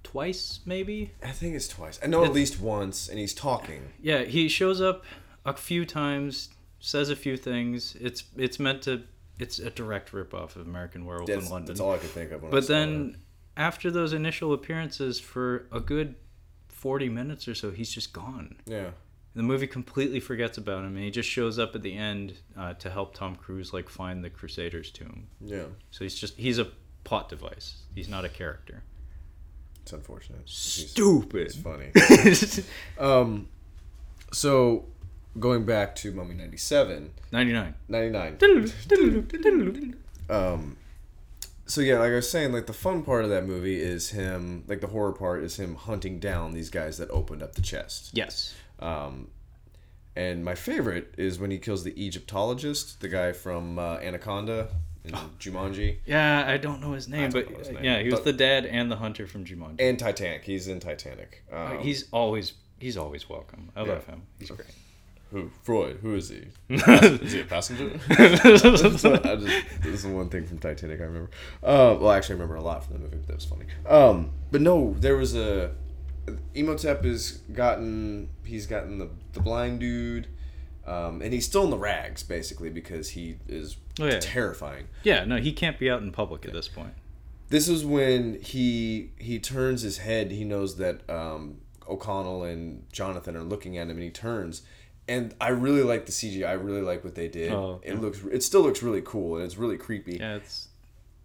twice, 0.04 0.60
maybe. 0.66 1.12
I 1.24 1.32
think 1.32 1.56
it's 1.56 1.68
twice. 1.68 2.00
I 2.04 2.08
know 2.08 2.24
at 2.26 2.34
least 2.34 2.60
once, 2.60 3.08
and 3.08 3.18
he's 3.20 3.34
talking. 3.34 3.94
Yeah, 4.02 4.24
he 4.24 4.48
shows 4.48 4.82
up 4.82 5.04
a 5.46 5.54
few 5.54 5.86
times, 5.86 6.50
says 6.80 7.10
a 7.10 7.16
few 7.16 7.38
things. 7.38 7.96
It's 8.00 8.24
it's 8.38 8.60
meant 8.60 8.82
to. 8.84 9.04
It's 9.40 9.58
a 9.58 9.72
direct 9.72 10.12
ripoff 10.12 10.56
of 10.56 10.68
American 10.68 11.04
Werewolf 11.06 11.28
That's, 11.28 11.46
in 11.46 11.52
London. 11.52 11.68
that's 11.68 11.80
all 11.80 11.94
I 11.94 11.98
could 11.98 12.12
think 12.12 12.32
of. 12.32 12.48
But 12.52 12.68
then, 12.68 13.18
after 13.58 13.90
those 13.90 14.14
initial 14.14 14.54
appearances, 14.54 15.20
for 15.20 15.66
a 15.72 15.80
good 15.80 16.14
forty 16.68 17.10
minutes 17.10 17.48
or 17.48 17.56
so, 17.56 17.72
he's 17.72 17.90
just 17.90 18.14
gone. 18.14 18.58
yeah, 18.68 18.92
The 19.34 19.44
movie 19.44 19.68
completely 19.68 20.20
forgets 20.20 20.58
about 20.58 20.80
him, 20.80 20.96
and 20.96 21.04
he 21.06 21.10
just 21.12 21.30
shows 21.30 21.58
up 21.58 21.74
at 21.76 21.82
the 21.82 21.96
end 21.96 22.34
uh, 22.58 22.74
to 22.76 22.90
help 22.90 23.14
Tom 23.16 23.36
Cruise 23.36 23.72
like 23.74 23.88
find 23.90 24.24
the 24.24 24.30
Crusaders' 24.30 24.92
tomb. 24.92 25.28
yeah, 25.40 25.64
So 25.92 26.04
he's 26.04 26.16
just 26.16 26.38
he's 26.38 26.58
a 26.60 26.68
plot 27.06 27.30
device. 27.30 27.84
He's 27.96 28.10
not 28.10 28.26
a 28.26 28.30
character. 28.30 28.84
it's 29.84 29.94
unfortunate. 29.94 30.42
He's, 30.46 30.90
Stupid. 30.92 31.48
it's 31.48 31.56
funny. 31.56 32.66
Um, 33.00 33.48
so 34.34 34.86
going 35.40 35.66
back 35.66 35.96
to 35.98 36.12
Mummy 36.12 36.36
97, 36.36 37.12
Ninety 37.32 37.54
nine. 37.54 37.74
99. 37.88 38.38
Um, 40.30 40.78
so 41.66 41.80
yeah, 41.82 42.00
like 42.00 42.12
I 42.12 42.16
was 42.16 42.30
saying, 42.30 42.52
like 42.52 42.66
the 42.68 42.74
fun 42.74 43.04
part 43.04 43.24
of 43.24 43.30
that 43.30 43.46
movie 43.46 43.80
is 43.82 44.10
him, 44.10 44.66
like 44.68 44.82
the 44.82 44.88
horror 44.88 45.14
part 45.14 45.44
is 45.44 45.56
him 45.58 45.76
hunting 45.76 46.20
down 46.20 46.52
these 46.52 46.70
guys 46.70 46.98
that 46.98 47.10
opened 47.12 47.42
up 47.42 47.56
the 47.56 47.62
chest. 47.62 48.10
Yes. 48.14 48.54
Um, 48.82 49.28
and 50.16 50.44
my 50.44 50.56
favorite 50.56 51.14
is 51.18 51.40
when 51.40 51.52
he 51.52 51.58
kills 51.58 51.84
the 51.84 51.94
Egyptologist, 52.02 53.00
the 53.00 53.08
guy 53.08 53.32
from 53.32 53.80
uh, 53.80 53.98
Anaconda 53.98 54.68
in 55.06 55.12
Jumanji, 55.40 55.98
Yeah, 56.06 56.44
I 56.48 56.58
don't 56.58 56.82
know 56.82 56.92
his 56.94 57.08
name, 57.08 57.32
but 57.32 57.48
his 57.48 57.70
name, 57.70 57.84
yeah, 57.84 58.00
he 58.00 58.06
was 58.10 58.16
but- 58.16 58.26
the 58.26 58.34
dad 58.34 58.66
and 58.66 58.92
the 58.92 58.98
hunter 58.98 59.26
from 59.26 59.46
Jumanji. 59.46 59.78
and 59.80 59.98
Titanic. 59.98 60.44
He's 60.44 60.68
in 60.68 60.80
Titanic. 60.80 61.44
Um, 61.52 61.58
Uh, 61.60 61.80
he's 61.82 62.06
always 62.12 62.54
he's 62.80 62.98
always 62.98 63.30
welcome. 63.30 63.72
I 63.76 63.82
love 63.84 64.06
him. 64.06 64.24
He's 64.40 64.50
great. 64.52 64.68
who? 65.32 65.50
Freud. 65.64 66.00
Who 66.02 66.16
is 66.16 66.30
he? 66.30 66.44
is 66.70 67.32
he 67.34 67.40
a 67.42 67.46
passenger? 67.46 67.90
Just, 68.10 68.64
this 68.64 69.86
is 69.86 70.04
the 70.04 70.10
one 70.10 70.30
thing 70.30 70.46
from 70.46 70.60
Titanic 70.60 71.00
I 71.00 71.04
remember. 71.06 71.30
Uh, 71.64 71.96
well, 72.00 72.12
actually, 72.12 72.34
I 72.34 72.38
remember 72.40 72.56
a 72.56 72.62
lot 72.62 72.84
from 72.84 72.94
the 72.96 73.00
movie, 73.00 73.18
but 73.18 73.28
that 73.28 73.36
was 73.38 73.46
funny. 73.46 73.66
Um, 73.88 74.32
but 74.52 74.62
no, 74.62 74.96
there 75.00 75.16
was 75.16 75.36
a 75.36 75.72
Imhotep 76.54 77.04
has 77.04 77.32
gotten 77.54 78.30
he's 78.44 78.68
gotten 78.68 78.98
the 79.00 79.10
the 79.34 79.40
blind 79.40 79.80
dude, 79.80 80.28
um, 80.86 81.22
and 81.22 81.34
he's 81.34 81.46
still 81.46 81.64
in 81.64 81.70
the 81.70 81.78
rags 81.78 82.24
basically 82.24 82.70
because 82.70 83.10
he 83.10 83.38
is 83.48 83.78
Oh, 84.00 84.06
yeah. 84.06 84.20
terrifying. 84.20 84.88
Yeah, 85.04 85.26
no, 85.26 85.38
he 85.38 85.52
can't 85.52 85.78
be 85.78 85.90
out 85.90 86.02
in 86.02 86.12
public 86.12 86.46
at 86.46 86.54
this 86.54 86.68
point. 86.68 86.94
This 87.50 87.68
is 87.68 87.84
when 87.86 88.40
he 88.42 89.12
he 89.20 89.38
turns 89.40 89.82
his 89.82 89.98
head. 90.00 90.32
He 90.32 90.44
knows 90.46 90.78
that 90.78 91.08
um, 91.10 91.58
O'Connell 91.88 92.44
and 92.44 92.86
Jonathan 92.94 93.36
are 93.36 93.44
looking 93.44 93.78
at 93.78 93.84
him, 93.88 93.92
and 93.92 94.04
he 94.04 94.10
turns. 94.10 94.62
And 95.08 95.36
I 95.42 95.50
really 95.50 95.84
like 95.84 96.06
the 96.06 96.12
CGI. 96.14 96.48
I 96.48 96.54
really 96.54 96.82
like 96.82 97.04
what 97.04 97.16
they 97.16 97.28
did. 97.28 97.52
Oh, 97.52 97.82
it 97.84 98.00
looks. 98.00 98.24
It 98.32 98.44
still 98.44 98.62
looks 98.62 98.82
really 98.82 99.02
cool, 99.04 99.36
and 99.36 99.44
it's 99.46 99.58
really 99.58 99.78
creepy. 99.78 100.18
Yeah, 100.18 100.36
it's 100.36 100.70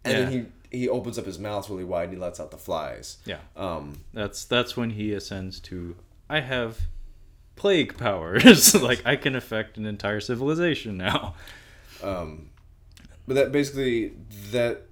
and 0.05 0.19
yeah. 0.19 0.25
then 0.25 0.53
he 0.71 0.89
opens 0.89 1.19
up 1.19 1.27
his 1.27 1.39
mouth 1.39 1.69
really 1.71 1.85
wide, 1.85 2.05
and 2.05 2.15
he 2.15 2.19
lets 2.19 2.41
out 2.41 2.51
the 2.51 2.57
flies. 2.59 3.19
yeah. 3.25 3.39
Um, 3.57 4.01
That's 4.13 4.45
that's 4.45 4.77
when 4.77 4.91
he 4.91 5.13
ascends 5.13 5.61
to 5.61 5.97
I 6.29 6.41
have 6.41 6.81
plague 7.55 7.97
powers. 7.99 8.75
like 8.83 9.03
I 9.07 9.17
can 9.17 9.35
affect 9.37 9.77
an 9.79 9.87
entire 9.87 10.21
civilization 10.21 10.97
now. 10.97 11.35
um, 12.03 12.51
but 13.27 13.35
that 13.35 13.53
basically 13.53 14.13
that 14.51 14.83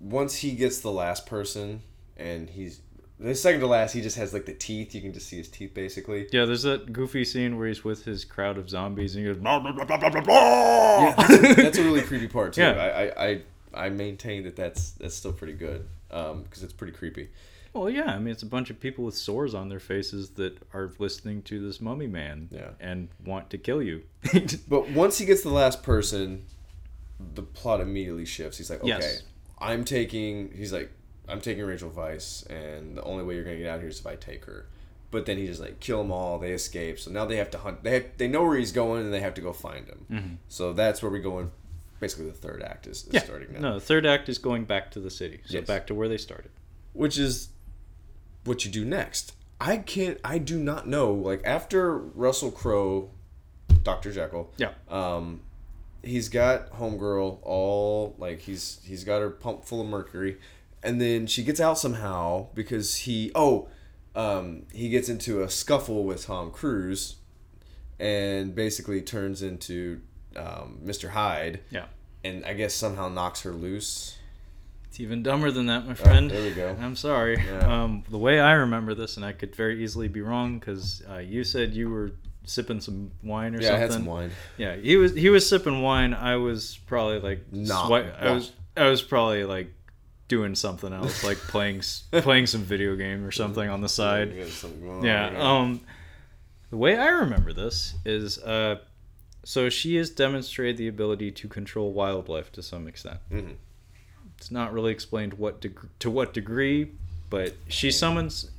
once 0.00 0.36
he 0.36 0.52
gets 0.52 0.80
the 0.80 0.90
last 0.92 1.26
person, 1.26 1.82
and 2.16 2.50
he's 2.50 2.80
the 3.18 3.34
second 3.36 3.60
to 3.60 3.66
last, 3.68 3.92
he 3.92 4.00
just 4.00 4.16
has 4.16 4.32
like 4.32 4.46
the 4.46 4.54
teeth. 4.54 4.94
You 4.94 5.00
can 5.00 5.12
just 5.12 5.28
see 5.28 5.36
his 5.36 5.48
teeth 5.48 5.74
basically. 5.74 6.26
Yeah, 6.32 6.44
there's 6.44 6.64
that 6.64 6.92
goofy 6.92 7.24
scene 7.24 7.56
where 7.56 7.68
he's 7.68 7.84
with 7.84 8.04
his 8.04 8.24
crowd 8.24 8.58
of 8.58 8.68
zombies 8.68 9.14
and 9.14 9.24
he 9.24 9.32
goes 9.32 9.40
blah, 9.40 9.60
blah, 9.60 9.72
blah, 9.72 9.84
blah, 9.84 10.10
blah, 10.10 10.20
blah, 10.20 11.00
yeah, 11.00 11.14
that's, 11.16 11.56
that's 11.56 11.78
a 11.78 11.84
really 11.84 12.02
creepy 12.02 12.26
part 12.26 12.54
too. 12.54 12.62
Yeah. 12.62 12.70
I, 12.72 12.86
I, 13.04 13.26
I, 13.28 13.42
I 13.74 13.88
maintain 13.90 14.44
that 14.44 14.56
that's 14.56 14.90
that's 14.92 15.14
still 15.14 15.32
pretty 15.32 15.54
good 15.54 15.86
um, 16.10 16.42
because 16.42 16.62
it's 16.62 16.72
pretty 16.72 16.92
creepy. 16.92 17.28
Well, 17.72 17.88
yeah, 17.88 18.14
I 18.14 18.18
mean 18.18 18.32
it's 18.32 18.42
a 18.42 18.46
bunch 18.46 18.68
of 18.68 18.78
people 18.78 19.04
with 19.04 19.16
sores 19.16 19.54
on 19.54 19.68
their 19.70 19.80
faces 19.80 20.30
that 20.30 20.58
are 20.74 20.90
listening 20.98 21.40
to 21.44 21.58
this 21.66 21.80
mummy 21.80 22.06
man 22.06 22.48
Yeah. 22.50 22.70
and 22.80 23.08
want 23.24 23.48
to 23.50 23.58
kill 23.58 23.82
you. 23.82 24.02
But 24.68 24.90
once 24.90 25.16
he 25.18 25.24
gets 25.24 25.42
the 25.42 25.48
last 25.50 25.82
person, 25.82 26.44
the 27.34 27.42
plot 27.42 27.80
immediately 27.80 28.26
shifts. 28.26 28.58
He's 28.58 28.68
like, 28.68 28.80
okay, 28.80 28.88
Yes. 28.88 29.22
I'm 29.58 29.84
taking. 29.84 30.50
He's 30.54 30.72
like, 30.72 30.90
I'm 31.28 31.40
taking 31.40 31.64
Rachel 31.64 31.88
Weisz, 31.90 32.44
and 32.50 32.96
the 32.96 33.02
only 33.04 33.24
way 33.24 33.36
you're 33.36 33.44
gonna 33.44 33.56
get 33.56 33.68
out 33.68 33.76
of 33.76 33.80
here 33.82 33.90
is 33.90 34.00
if 34.00 34.06
I 34.06 34.16
take 34.16 34.44
her. 34.46 34.66
But 35.10 35.24
then 35.26 35.36
he 35.38 35.46
just 35.46 35.60
like 35.60 35.78
kill 35.80 35.98
them 36.02 36.10
all. 36.10 36.38
They 36.38 36.52
escape. 36.52 36.98
So 36.98 37.10
now 37.10 37.24
they 37.26 37.36
have 37.36 37.50
to 37.52 37.58
hunt. 37.58 37.84
They 37.84 37.94
have, 37.94 38.04
they 38.18 38.28
know 38.28 38.42
where 38.44 38.56
he's 38.58 38.72
going, 38.72 39.02
and 39.04 39.12
they 39.14 39.20
have 39.20 39.34
to 39.34 39.40
go 39.40 39.52
find 39.52 39.86
him. 39.86 40.06
Mm-hmm. 40.10 40.34
So 40.48 40.72
that's 40.72 41.02
where 41.02 41.10
we 41.12 41.20
go 41.20 41.38
in. 41.38 41.50
Basically, 42.02 42.26
the 42.26 42.32
third 42.36 42.62
act 42.62 42.86
is, 42.86 43.06
is 43.06 43.14
yeah. 43.14 43.22
starting 43.22 43.52
now. 43.52 43.60
No, 43.60 43.74
the 43.74 43.80
third 43.80 44.04
act 44.04 44.28
is 44.28 44.36
going 44.36 44.64
back 44.64 44.90
to 44.90 45.00
the 45.00 45.10
city. 45.10 45.40
So 45.46 45.54
Yes. 45.58 45.66
back 45.66 45.86
to 45.86 45.94
where 45.94 46.08
they 46.08 46.18
started. 46.18 46.50
which 46.92 47.16
is 47.16 47.48
what 48.44 48.64
you 48.66 48.70
do 48.70 48.84
next. 48.84 49.34
I 49.60 49.76
can't. 49.78 50.18
I 50.24 50.36
do 50.38 50.58
not 50.58 50.86
know. 50.86 51.12
Like 51.12 51.40
after 51.44 51.96
Russell 51.96 52.50
Crowe, 52.50 53.10
Doctor 53.82 54.12
Jekyll. 54.12 54.52
Yeah. 54.58 54.72
Um, 54.90 55.40
he's 56.02 56.28
got 56.28 56.70
homegirl 56.72 57.38
all 57.42 58.16
like 58.18 58.40
he's 58.40 58.80
he's 58.84 59.04
got 59.04 59.20
her 59.20 59.30
pump 59.30 59.64
full 59.64 59.80
of 59.80 59.86
mercury, 59.86 60.38
and 60.82 61.00
then 61.00 61.26
she 61.28 61.44
gets 61.44 61.60
out 61.60 61.78
somehow 61.78 62.48
because 62.54 62.96
he 62.96 63.30
oh, 63.36 63.68
um, 64.16 64.64
he 64.72 64.88
gets 64.90 65.08
into 65.08 65.42
a 65.42 65.48
scuffle 65.48 66.02
with 66.04 66.26
Tom 66.26 66.50
Cruise, 66.50 67.16
and 68.00 68.54
basically 68.56 69.00
turns 69.00 69.40
into 69.42 70.00
um, 70.36 70.80
Mr. 70.84 71.08
Hyde, 71.10 71.60
Yeah. 71.70 71.86
and 72.24 72.44
I 72.44 72.54
guess 72.54 72.74
somehow 72.74 73.08
knocks 73.08 73.42
her 73.42 73.52
loose. 73.52 74.18
It's 74.88 75.00
even 75.00 75.22
dumber 75.22 75.50
than 75.50 75.66
that, 75.66 75.86
my 75.86 75.94
friend. 75.94 76.30
there 76.30 76.42
we 76.42 76.50
go. 76.50 76.76
I'm 76.80 76.96
sorry. 76.96 77.38
Yeah. 77.38 77.82
Um, 77.84 78.04
the 78.10 78.18
way 78.18 78.40
I 78.40 78.52
remember 78.52 78.94
this, 78.94 79.16
and 79.16 79.24
I 79.24 79.32
could 79.32 79.54
very 79.56 79.82
easily 79.82 80.08
be 80.08 80.20
wrong, 80.20 80.58
because 80.58 81.02
uh, 81.10 81.18
you 81.18 81.44
said 81.44 81.72
you 81.72 81.88
were 81.88 82.12
sipping 82.44 82.80
some 82.80 83.10
wine 83.22 83.54
or 83.54 83.60
Yeah, 83.60 83.68
I 83.68 83.70
something. 83.70 83.80
had 83.80 83.92
some 83.92 84.04
wine. 84.06 84.30
Yeah, 84.58 84.76
he 84.76 84.96
was 84.96 85.14
he 85.14 85.30
was 85.30 85.48
sipping 85.48 85.80
wine. 85.80 86.12
I 86.12 86.36
was 86.36 86.78
probably 86.86 87.20
like 87.20 87.50
Nah. 87.52 87.88
swi- 87.88 88.20
I 88.22 88.32
was 88.32 88.52
I 88.76 88.88
was 88.88 89.00
probably 89.00 89.44
like 89.44 89.72
doing 90.28 90.54
something 90.54 90.92
else, 90.92 91.24
like 91.24 91.38
playing 91.48 91.82
playing 92.10 92.46
some 92.46 92.62
video 92.62 92.94
game 92.96 93.24
or 93.24 93.30
something 93.30 93.68
on 93.70 93.80
the 93.80 93.88
side. 93.88 94.32
You 94.34 94.42
got 94.42 94.48
something 94.50 94.80
going 94.80 94.98
on 94.98 95.04
Yeah. 95.04 95.28
Um, 95.58 95.80
the 96.70 96.76
way 96.76 96.98
I 96.98 97.06
remember 97.08 97.52
this 97.52 97.94
is, 98.04 98.38
uh, 98.38 98.76
so 99.44 99.68
she 99.68 99.96
has 99.96 100.10
demonstrated 100.10 100.76
the 100.76 100.88
ability 100.88 101.30
to 101.32 101.48
control 101.48 101.92
wildlife 101.92 102.52
to 102.52 102.62
some 102.62 102.86
extent. 102.86 103.18
Mhm. 103.30 103.56
It's 104.38 104.50
not 104.50 104.72
really 104.72 104.92
explained 104.92 105.34
what 105.34 105.60
deg- 105.60 105.88
to 106.00 106.10
what 106.10 106.32
degree, 106.34 106.92
but 107.30 107.54
she 107.68 107.90
summons. 107.90 108.50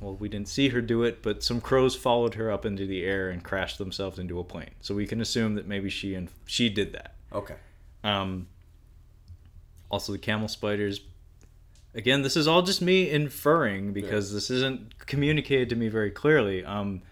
Well, 0.00 0.16
we 0.16 0.28
didn't 0.28 0.48
see 0.48 0.70
her 0.70 0.80
do 0.80 1.04
it, 1.04 1.22
but 1.22 1.44
some 1.44 1.60
crows 1.60 1.94
followed 1.94 2.34
her 2.34 2.50
up 2.50 2.66
into 2.66 2.86
the 2.86 3.04
air 3.04 3.30
and 3.30 3.42
crashed 3.44 3.78
themselves 3.78 4.18
into 4.18 4.40
a 4.40 4.44
plane. 4.44 4.70
So 4.80 4.96
we 4.96 5.06
can 5.06 5.20
assume 5.20 5.54
that 5.54 5.66
maybe 5.68 5.90
she 5.90 6.14
and 6.16 6.28
she 6.44 6.68
did 6.68 6.92
that. 6.92 7.14
Okay. 7.32 7.54
Um, 8.02 8.48
also, 9.90 10.10
the 10.12 10.18
camel 10.18 10.48
spiders. 10.48 11.00
Again, 11.94 12.22
this 12.22 12.36
is 12.36 12.48
all 12.48 12.62
just 12.62 12.80
me 12.82 13.10
inferring 13.10 13.92
because 13.92 14.32
this 14.32 14.50
isn't 14.50 14.98
communicated 15.06 15.68
to 15.68 15.76
me 15.76 15.88
very 15.88 16.10
clearly. 16.10 16.64
Um, 16.64 17.02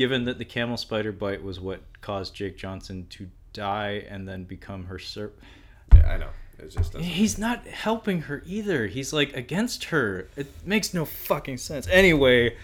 given 0.00 0.24
that 0.24 0.38
the 0.38 0.44
camel 0.46 0.78
spider 0.78 1.12
bite 1.12 1.42
was 1.42 1.60
what 1.60 1.82
caused 2.00 2.34
Jake 2.34 2.56
Johnson 2.56 3.06
to 3.10 3.28
die 3.52 4.02
and 4.08 4.26
then 4.26 4.44
become 4.44 4.86
her 4.86 4.98
ser- 4.98 5.32
Yeah, 5.94 6.08
I 6.10 6.16
know. 6.16 6.30
It 6.58 6.70
just 6.70 6.92
doesn't. 6.94 7.02
He's 7.02 7.36
not 7.36 7.66
helping 7.66 8.22
her 8.22 8.42
either. 8.46 8.86
He's 8.86 9.12
like 9.12 9.36
against 9.36 9.84
her. 9.84 10.26
It 10.38 10.46
makes 10.64 10.94
no 10.94 11.04
fucking 11.04 11.58
sense. 11.58 11.86
Anyway, 11.88 12.56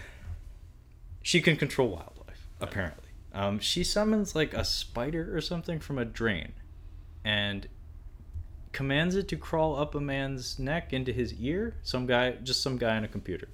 she 1.21 1.39
can 1.39 1.57
control 1.57 1.89
wildlife, 1.89 2.47
apparently. 2.59 3.03
Um, 3.35 3.59
she 3.59 3.83
summons 3.83 4.33
like 4.33 4.55
a 4.55 4.65
spider 4.65 5.37
or 5.37 5.39
something 5.39 5.79
from 5.79 5.99
a 5.99 6.05
drain 6.05 6.53
and 7.23 7.67
commands 8.71 9.15
it 9.15 9.27
to 9.27 9.35
crawl 9.35 9.75
up 9.75 9.93
a 9.93 10.01
man's 10.01 10.57
neck 10.57 10.91
into 10.91 11.11
his 11.13 11.35
ear. 11.35 11.75
Some 11.83 12.07
guy, 12.07 12.31
just 12.31 12.63
some 12.63 12.79
guy 12.79 12.97
on 12.97 13.03
a 13.03 13.07
computer 13.07 13.47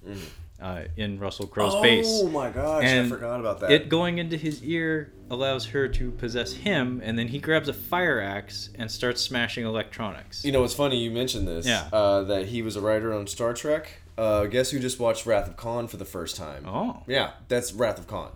uh, 0.62 0.84
in 0.98 1.20
Russell 1.20 1.48
Crowe's 1.48 1.82
base. 1.82 2.06
Oh 2.08 2.30
my 2.30 2.50
gosh, 2.50 2.84
And 2.86 3.08
I 3.08 3.10
forgot 3.10 3.40
about 3.40 3.60
that. 3.62 3.72
It 3.72 3.90
going 3.90 4.18
into 4.18 4.38
his 4.38 4.64
ear 4.64 5.12
allows 5.30 5.66
her 5.68 5.88
to 5.88 6.12
possess 6.12 6.54
him, 6.54 7.02
and 7.04 7.18
then 7.18 7.28
he 7.30 7.40
grabs 7.40 7.68
a 7.68 7.74
fire 7.74 8.22
axe 8.22 8.70
and 8.76 8.90
starts 8.92 9.22
smashing 9.22 9.66
electronics. 9.66 10.46
you 10.46 10.52
know, 10.52 10.64
it's 10.64 10.74
funny 10.74 10.98
you 11.04 11.12
mentioned 11.12 11.48
this. 11.48 11.66
Yeah. 11.66 11.90
Uh, 11.92 12.24
that 12.24 12.48
he 12.48 12.62
was 12.62 12.76
a 12.76 12.82
writer 12.82 13.14
on 13.14 13.28
Star 13.28 13.54
Trek. 13.54 14.02
Uh, 14.18 14.46
guess 14.46 14.70
who 14.70 14.80
just 14.80 15.00
watched 15.00 15.26
Wrath 15.26 15.48
of 15.48 15.58
Khan 15.58 15.88
for 15.88 15.98
the 15.98 16.06
first 16.06 16.36
time? 16.36 16.66
Oh, 16.68 17.02
Yeah, 17.08 17.32
that's 17.48 17.74
Wrath 17.74 17.98
of 17.98 18.06
Khan. 18.08 18.32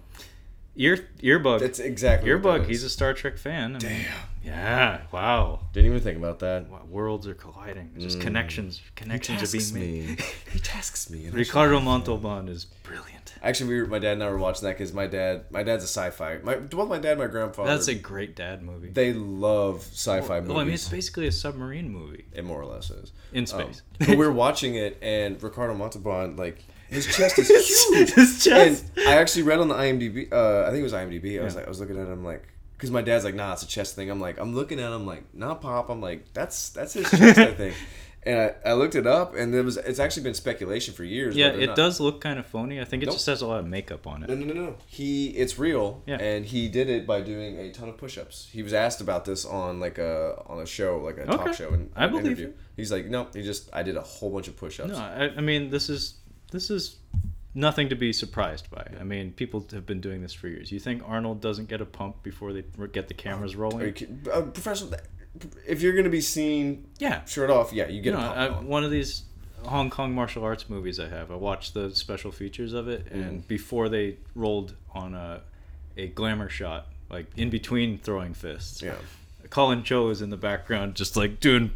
ear 0.75 1.07
earbug. 1.21 1.59
That's 1.59 1.79
exactly 1.79 2.33
what 2.33 2.61
that 2.61 2.67
He's 2.69 2.83
a 2.83 2.89
Star 2.89 3.13
Trek 3.13 3.37
fan. 3.37 3.75
I 3.75 3.79
mean, 3.79 3.79
Damn. 3.79 4.05
Yeah. 4.47 5.01
Wow. 5.11 5.59
Didn't 5.73 5.89
even 5.91 6.01
think 6.01 6.17
about 6.17 6.39
that. 6.39 6.69
Wow, 6.69 6.81
Worlds 6.89 7.27
are 7.27 7.33
colliding. 7.33 7.91
Just 7.99 8.21
connections. 8.21 8.81
Connections 8.95 9.43
are 9.43 9.57
being 9.57 9.73
made. 9.73 10.17
me. 10.19 10.25
he 10.53 10.59
tasks 10.59 11.09
me. 11.09 11.29
Ricardo 11.31 11.79
Montalban 11.79 12.47
is 12.47 12.65
brilliant. 12.83 13.33
Actually, 13.43 13.69
we 13.69 13.81
were, 13.81 13.87
my 13.87 13.99
dad 13.99 14.13
and 14.13 14.23
I 14.23 14.29
were 14.29 14.37
watching 14.37 14.63
that 14.67 14.77
because 14.77 14.93
my 14.93 15.05
dad, 15.05 15.45
my 15.51 15.63
dad's 15.63 15.83
a 15.83 15.87
sci-fi. 15.87 16.39
My 16.43 16.55
both 16.55 16.89
my 16.89 16.97
dad, 16.97 17.11
and 17.11 17.19
my 17.19 17.27
grandfather. 17.27 17.69
That's 17.69 17.87
a 17.87 17.93
great 17.95 18.35
dad 18.35 18.63
movie. 18.63 18.89
They 18.89 19.13
love 19.13 19.81
sci-fi 19.81 20.39
movies. 20.39 20.49
Well, 20.49 20.59
I 20.59 20.63
mean, 20.63 20.73
it's 20.73 20.89
basically 20.89 21.27
a 21.27 21.31
submarine 21.31 21.89
movie 21.91 22.25
it 22.33 22.43
more 22.45 22.61
or 22.61 22.65
less 22.65 22.89
is 22.89 23.11
in 23.33 23.41
Um, 23.41 23.45
space. 23.45 23.81
but 23.99 24.09
we 24.09 24.15
were 24.15 24.31
watching 24.45 24.75
it, 24.75 24.97
and 25.01 25.41
Ricardo 25.43 25.75
Montalban, 25.75 26.35
like 26.35 26.63
his 26.89 27.05
chest 27.05 27.37
is 27.37 27.47
huge. 27.49 28.11
His 28.11 28.47
and 28.47 28.75
chest. 28.77 28.85
I 28.97 29.17
actually 29.17 29.43
read 29.43 29.59
on 29.59 29.67
the 29.67 29.75
IMDb. 29.75 30.31
Uh, 30.31 30.61
I 30.63 30.67
think 30.71 30.79
it 30.79 30.83
was 30.83 30.93
IMDb. 30.93 31.39
I 31.39 31.43
was 31.43 31.55
like, 31.55 31.65
I 31.65 31.69
was 31.69 31.79
looking 31.79 31.99
at 31.99 32.07
him 32.07 32.23
like, 32.23 32.47
because 32.77 32.91
my 32.91 33.01
dad's 33.01 33.25
like, 33.25 33.35
nah, 33.35 33.53
it's 33.53 33.63
a 33.63 33.67
chest 33.67 33.95
thing. 33.95 34.09
I'm 34.09 34.21
like, 34.21 34.37
I'm 34.39 34.53
looking 34.55 34.79
at 34.79 34.91
him 34.93 35.05
like, 35.05 35.23
nah, 35.33 35.55
pop. 35.55 35.89
I'm 35.89 35.99
like, 36.01 36.31
that's 36.33 36.69
that's 36.69 36.93
his 36.93 37.09
chest, 37.09 37.39
I 37.39 37.51
think. 37.53 37.75
And 38.23 38.51
I, 38.65 38.71
I 38.71 38.73
looked 38.73 38.95
it 38.95 39.07
up, 39.07 39.35
and 39.35 39.53
there 39.53 39.63
was 39.63 39.77
it's 39.77 39.99
actually 39.99 40.23
been 40.23 40.33
speculation 40.33 40.93
for 40.93 41.05
years. 41.05 41.33
Yeah, 41.35 41.49
it 41.49 41.67
not- 41.67 41.75
does 41.77 41.99
look 42.01 42.19
kind 42.19 42.37
of 42.37 42.45
phony. 42.45 42.81
I 42.81 42.83
think 42.83 43.03
it 43.03 43.05
Nope. 43.05 43.15
just 43.15 43.25
has 43.27 43.41
a 43.41 43.47
lot 43.47 43.61
of 43.61 43.67
makeup 43.67 44.05
on 44.05 44.23
it. 44.23 44.29
no, 44.29 44.35
no, 44.35 44.45
no. 44.53 44.53
no. 44.65 44.75
He, 44.85 45.27
it's 45.29 45.57
real, 45.57 46.03
Yeah. 46.05 46.17
and 46.17 46.45
he 46.45 46.67
did 46.67 46.89
it 46.89 47.07
by 47.07 47.21
doing 47.21 47.57
a 47.57 47.71
ton 47.71 47.87
of 47.87 47.97
push-ups. 47.97 48.49
He 48.51 48.63
was 48.63 48.73
asked 48.73 48.99
about 48.99 49.23
this 49.23 49.45
on 49.45 49.79
like 49.79 49.97
a 49.97 50.43
on 50.47 50.59
a 50.59 50.65
show, 50.65 50.97
like 50.99 51.17
a 51.19 51.25
talk 51.25 51.53
show, 51.53 51.69
and 51.69 51.89
I 51.95 52.05
an 52.05 52.09
believe 52.11 52.25
interview. 52.25 52.47
it. 52.47 52.57
He's 52.75 52.91
like, 52.91 53.05
no, 53.05 53.27
he 53.33 53.43
just 53.43 53.69
I 53.73 53.81
did 53.83 53.95
a 53.95 54.01
whole 54.01 54.29
bunch 54.31 54.49
of 54.49 54.57
push-ups. 54.57 54.89
No, 54.91 54.97
I, 54.97 55.31
I 55.37 55.41
mean 55.41 55.69
this 55.69 55.87
is 55.89 56.15
this 56.51 56.69
is 56.69 56.97
nothing 57.53 57.89
to 57.89 57.95
be 57.95 58.13
surprised 58.13 58.69
by. 58.69 58.85
I 58.99 59.03
mean, 59.03 59.31
people 59.31 59.65
have 59.71 59.85
been 59.85 60.01
doing 60.01 60.21
this 60.21 60.33
for 60.33 60.47
years. 60.47 60.71
You 60.71 60.79
think 60.79 61.01
Arnold 61.05 61.41
doesn't 61.41 61.67
get 61.69 61.81
a 61.81 61.85
pump 61.85 62.21
before 62.23 62.53
they 62.53 62.63
get 62.91 63.07
the 63.07 63.13
cameras 63.13 63.55
Are 63.55 63.57
rolling? 63.59 63.95
uh, 64.31 64.41
professional. 64.41 64.93
If 65.67 65.81
you're 65.81 65.93
gonna 65.93 66.09
be 66.09 66.21
seen 66.21 66.87
Yeah, 66.99 67.23
shirt 67.25 67.49
off, 67.49 67.71
yeah, 67.73 67.87
you 67.87 68.01
get 68.01 68.11
you 68.13 68.17
a 68.17 68.21
know, 68.21 68.33
pump 68.33 68.57
I, 68.57 68.59
one 68.61 68.83
of 68.83 68.91
these 68.91 69.23
Hong 69.63 69.89
Kong 69.89 70.13
martial 70.13 70.43
arts 70.43 70.69
movies 70.69 70.99
I 70.99 71.09
have. 71.09 71.31
I 71.31 71.35
watched 71.35 71.73
the 71.73 71.93
special 71.95 72.31
features 72.31 72.73
of 72.73 72.87
it, 72.87 73.07
and 73.11 73.43
Mm. 73.43 73.47
before 73.47 73.89
they 73.89 74.17
rolled 74.35 74.75
on 74.93 75.13
a 75.13 75.41
a 75.99 76.07
glamour 76.09 76.47
shot, 76.47 76.87
like 77.09 77.25
in 77.35 77.49
between 77.49 77.97
throwing 77.97 78.33
fists, 78.35 78.81
Yeah. 78.83 78.95
Colin 79.49 79.81
Cho 79.83 80.09
is 80.09 80.21
in 80.21 80.29
the 80.29 80.37
background, 80.37 80.93
just 80.95 81.15
like 81.17 81.39
doing 81.39 81.71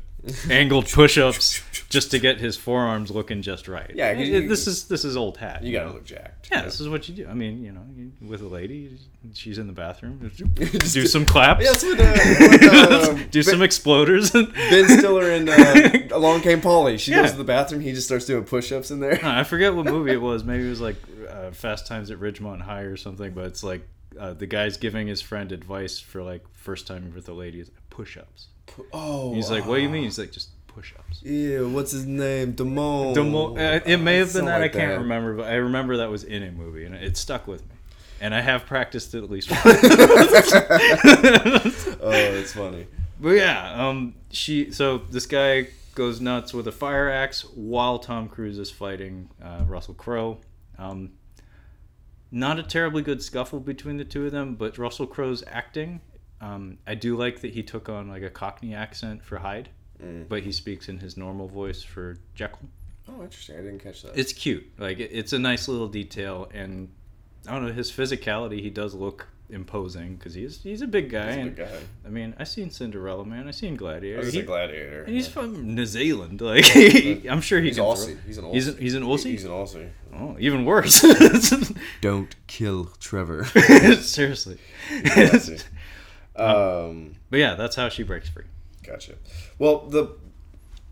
angled 0.50 0.88
push-ups, 0.90 1.62
just 1.90 2.12
to 2.12 2.20
get 2.20 2.40
his 2.40 2.56
forearms 2.56 3.10
looking 3.12 3.42
just 3.42 3.68
right. 3.68 3.92
Yeah, 3.94 4.12
It- 4.12 4.28
you- 4.28 4.48
this 4.48 4.68
is 4.68 4.88
this 4.88 5.04
is 5.04 5.18
old 5.18 5.38
hat. 5.38 5.64
You 5.64 5.72
gotta 5.74 5.92
look 5.92 6.06
jacked. 6.06 6.50
Yeah, 6.52 6.62
this 6.64 6.80
is 6.80 6.88
what 6.90 7.08
you 7.10 7.16
do. 7.16 7.28
I 7.28 7.34
mean, 7.34 7.64
you 7.64 7.72
know, 7.72 7.82
you, 7.96 8.12
with 8.22 8.42
a 8.42 8.48
lady, 8.48 8.98
she's 9.34 9.58
in 9.58 9.68
the 9.68 9.74
bathroom. 9.74 10.32
Do 10.56 11.06
some 11.08 11.26
claps. 11.26 11.64
Yes, 11.64 11.84
what, 11.84 12.00
uh, 12.00 12.14
what, 12.14 13.20
uh, 13.20 13.24
do 13.32 13.42
some 13.44 13.60
exploders. 13.62 14.32
Ben 14.70 14.88
Stiller 15.00 15.30
and 15.32 15.50
uh, 15.50 16.16
Along 16.16 16.42
Came 16.42 16.62
Polly. 16.62 16.98
She 16.98 17.12
Yeah. 17.12 17.22
goes 17.22 17.32
to 17.32 17.38
the 17.38 17.44
bathroom. 17.44 17.82
He 17.82 17.92
just 17.94 18.08
starts 18.08 18.26
doing 18.26 18.44
push-ups 18.44 18.92
in 18.92 19.00
there. 19.00 19.20
I 19.24 19.44
forget 19.44 19.74
what 19.76 19.86
movie 19.86 20.12
it 20.12 20.22
was. 20.22 20.44
Maybe 20.44 20.66
it 20.66 20.70
was 20.70 20.82
like 20.82 20.98
uh, 21.30 21.52
Fast 21.52 21.88
Times 21.88 22.12
at 22.12 22.20
Ridgemont 22.20 22.62
High 22.62 22.82
or 22.82 22.98
something. 22.98 23.32
But 23.34 23.46
it's 23.46 23.64
like 23.64 23.88
uh, 24.20 24.34
the 24.34 24.46
guy's 24.48 24.78
giving 24.78 25.08
his 25.08 25.22
friend 25.22 25.52
advice 25.52 26.00
for 26.00 26.22
like 26.22 26.44
first 26.54 26.86
time 26.88 27.12
with 27.16 27.28
a 27.30 27.34
lady. 27.34 27.64
Push-ups. 27.90 28.48
Oh, 28.94 29.34
He's 29.34 29.50
like, 29.52 29.66
"What 29.66 29.76
do 29.76 29.82
you 29.82 29.90
mean?" 29.90 30.04
He's 30.04 30.18
like, 30.20 30.32
"Just 30.32 30.50
push-ups." 30.68 31.22
Yeah, 31.24 31.62
what's 31.62 31.92
his 31.92 32.06
name? 32.06 32.54
Damone. 32.54 33.14
Demo- 33.14 33.56
uh, 33.58 33.80
it 33.86 33.98
may 33.98 34.18
have 34.18 34.32
been 34.34 34.46
that. 34.46 34.62
like 34.62 34.76
I 34.76 34.78
can't 34.80 34.92
that. 34.94 35.00
remember, 35.00 35.36
but 35.36 35.48
I 35.48 35.56
remember 35.56 35.98
that 35.98 36.10
was 36.10 36.24
in 36.24 36.44
a 36.44 36.52
movie, 36.52 36.86
and 36.86 36.96
it 36.96 37.18
stuck 37.18 37.48
with 37.48 37.62
me. 37.68 37.76
And 38.22 38.34
I 38.36 38.42
have 38.42 38.66
practiced 38.68 39.14
it 39.16 39.24
at 39.24 39.30
least 39.32 39.50
once. 39.66 39.66
Oh, 42.04 42.12
it's 42.12 42.54
funny. 42.54 42.88
But 43.20 43.30
yeah, 43.32 43.88
um, 43.88 44.16
she. 44.30 44.72
So 44.72 45.00
this 45.00 45.26
guy 45.26 45.68
goes 45.96 46.22
nuts 46.22 46.54
with 46.54 46.68
a 46.68 46.72
fire 46.72 47.10
axe 47.10 47.42
while 47.56 48.00
Tom 48.00 48.30
Cruise 48.30 48.58
is 48.58 48.72
fighting 48.72 49.30
uh, 49.44 49.64
Russell 49.68 49.94
Crowe. 49.94 50.40
Um, 50.78 51.12
not 52.32 52.58
a 52.60 52.64
terribly 52.64 53.02
good 53.02 53.22
scuffle 53.22 53.60
between 53.60 53.98
the 53.98 54.06
two 54.06 54.26
of 54.26 54.32
them, 54.32 54.56
but 54.56 54.78
Russell 54.78 55.06
Crowe's 55.08 55.44
acting. 55.48 56.00
Um, 56.42 56.80
I 56.88 56.96
do 56.96 57.16
like 57.16 57.42
that 57.42 57.52
he 57.54 57.62
took 57.64 57.88
on 57.88 58.10
like 58.10 58.24
a 58.24 58.30
Cockney 58.30 58.74
accent 58.74 59.24
for 59.24 59.38
Hyde, 59.38 59.70
Mm. 60.04 60.28
but 60.28 60.42
he 60.42 60.52
speaks 60.52 60.90
in 60.90 60.98
his 60.98 61.16
normal 61.16 61.48
voice 61.48 61.84
for 61.84 62.18
Jekyll. 62.34 62.68
Oh, 63.08 63.22
interesting. 63.22 63.56
I 63.58 63.62
didn't 63.62 63.80
catch 63.84 64.02
that. 64.02 64.18
It's 64.18 64.34
cute. 64.34 64.66
Like 64.80 65.00
it, 65.00 65.12
it's 65.14 65.34
a 65.34 65.40
nice 65.40 65.68
little 65.68 65.88
detail, 65.88 66.50
and 66.54 66.90
I 67.48 67.52
don't 67.52 67.68
know 67.68 67.72
his 67.74 67.92
physicality. 67.92 68.62
He 68.62 68.72
does 68.72 68.96
look 68.96 69.28
imposing 69.52 70.16
because 70.16 70.34
he's 70.34 70.64
he's 70.64 70.82
a 70.82 70.88
big 70.88 71.10
guy. 71.12 71.28
He's 71.28 71.36
a 71.36 71.40
and, 71.42 71.56
good 71.56 71.68
guy. 71.68 71.78
I 72.06 72.10
mean, 72.10 72.34
I 72.40 72.46
seen 72.46 72.72
Cinderella 72.72 73.26
Man. 73.26 73.48
I 73.48 73.52
seen 73.52 73.74
I 73.74 73.78
Gladiator. 73.78 74.24
He's 74.24 74.34
He- 74.34 74.40
a 74.40 74.44
gladiator. 74.44 75.04
and 75.04 75.14
he's 75.14 75.28
Yeah. 75.28 75.34
from 75.34 75.76
New 75.76 75.86
Zealand. 75.86 76.42
Like 76.52 76.66
I'm 77.30 77.42
sure 77.42 77.60
he 77.60 77.68
He's 77.68 77.76
can. 77.76 77.86
Aussie. 77.86 78.06
throw- 78.14 78.22
He's 78.26 78.38
an 78.40 78.46
Aussie. 78.46 78.54
He's 78.54 78.68
an, 78.68 78.78
he's 78.78 78.94
an 78.96 79.04
Aussie. 79.04 79.32
He's 79.32 79.46
an 79.46 79.52
Aussie. 79.52 79.90
oh, 80.16 80.36
even 80.40 80.66
worse. 80.66 81.02
Don't 82.02 82.34
kill 82.48 82.86
Trevor. 83.00 83.44
Seriously. 84.02 84.58
Aussie. 86.38 86.90
um, 86.90 87.16
But 87.30 87.38
yeah, 87.40 87.56
that's 87.56 87.76
how 87.76 87.90
she 87.90 88.04
breaks 88.04 88.30
free. 88.30 88.46
gotcha. 88.84 89.16
Well, 89.60 89.88
the 89.90 90.16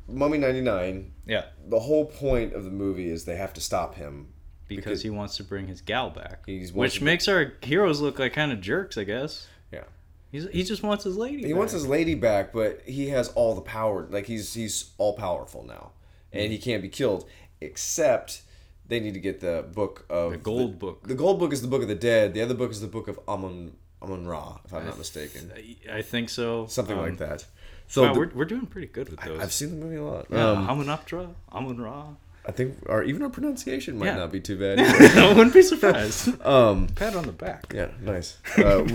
Mummy 0.08 0.38
ninety 0.40 0.62
nine. 0.62 1.12
Yeah, 1.28 1.46
The 1.68 1.80
whole 1.80 2.06
point 2.06 2.54
of 2.54 2.64
the 2.64 2.72
movie 2.72 3.10
is 3.10 3.26
they 3.26 3.36
have 3.36 3.54
to 3.54 3.62
stop 3.62 3.96
him. 3.96 4.30
because, 4.68 4.84
Because- 4.86 5.02
he 5.04 5.10
wants 5.10 5.38
to 5.38 5.44
bring 5.44 5.68
his 5.68 5.82
gal 5.82 6.10
back, 6.12 6.46
which 6.74 7.02
makes 7.02 7.28
our 7.28 7.54
heroes 7.64 8.02
look 8.02 8.20
like 8.20 8.34
kind 8.34 8.52
of 8.52 8.62
jerks, 8.62 8.98
I 8.98 9.04
guess. 9.04 9.48
Yeah. 9.72 9.84
He's, 10.32 10.48
he 10.52 10.64
just 10.64 10.84
wants 10.84 11.04
his 11.04 11.18
lady. 11.18 11.38
He 11.44 11.44
back. 11.54 11.56
wants 11.56 11.74
his 11.74 11.88
lady 11.88 12.14
back, 12.16 12.54
but 12.54 12.82
he 12.86 13.10
has 13.10 13.30
all 13.30 13.56
the 13.56 13.62
power. 13.62 14.08
Like 14.10 14.26
he's 14.28 14.54
he's 14.54 14.92
all 15.00 15.14
powerful 15.14 15.64
now, 15.64 15.92
and 16.32 16.52
he 16.52 16.58
Mm-hmm. 16.58 16.64
can't 16.64 16.82
be 16.84 16.90
killed. 16.90 17.28
Except 17.62 18.42
they 18.88 19.00
need 19.00 19.14
to 19.14 19.20
get 19.20 19.40
the 19.42 19.66
book 19.74 20.06
of 20.10 20.32
the 20.32 20.38
gold 20.38 20.80
book. 20.80 21.08
The 21.08 21.16
gold 21.16 21.40
book 21.40 21.54
is 21.54 21.62
the 21.62 21.68
book 21.68 21.82
of 21.84 21.88
the 21.88 21.96
dead. 21.96 22.34
The 22.34 22.42
other 22.42 22.54
book 22.56 22.72
is 22.72 22.82
the 22.82 22.88
book 22.88 23.08
of 23.08 23.20
Amun 23.28 23.74
Amun 24.02 24.26
Ra, 24.28 24.58
if 24.66 24.74
I'm 24.74 24.86
not 24.86 24.98
mistaken. 24.98 25.52
I- 25.56 25.98
I 25.98 26.02
think 26.02 26.30
so. 26.30 26.66
Something 26.68 26.98
Um, 26.98 27.04
like 27.06 27.18
that. 27.18 27.46
So 27.88 28.04
wow, 28.04 28.14
the- 28.14 28.20
we're, 28.20 28.30
we're 28.36 28.46
doing 28.46 28.66
pretty 28.66 28.88
good 28.88 29.10
with 29.10 29.20
those. 29.22 29.40
I've 29.42 29.52
seen 29.54 29.72
the 29.72 29.76
movie 29.86 29.98
a 29.98 30.04
lot. 30.04 30.28
yeah, 30.30 30.52
Um, 30.52 30.70
Amun-Aptra, 30.70 31.34
Amun-Ra. 31.52 32.06
I 32.46 32.52
think 32.52 32.78
our 32.88 33.04
even 33.04 33.22
our 33.22 33.30
pronunciation 33.30 33.98
might 34.00 34.06
Yeah. 34.08 34.16
not 34.16 34.32
be 34.32 34.40
too 34.40 34.58
bad. 34.58 34.80
I 35.18 35.34
wouldn't 35.34 35.54
be 35.54 35.62
surprised. 35.62 36.42
um, 36.46 36.88
Pat 36.96 37.16
on 37.16 37.26
the 37.26 37.32
back. 37.32 37.72
Yeah, 37.76 37.90
nice. 38.02 38.38
Uh, 38.58 38.88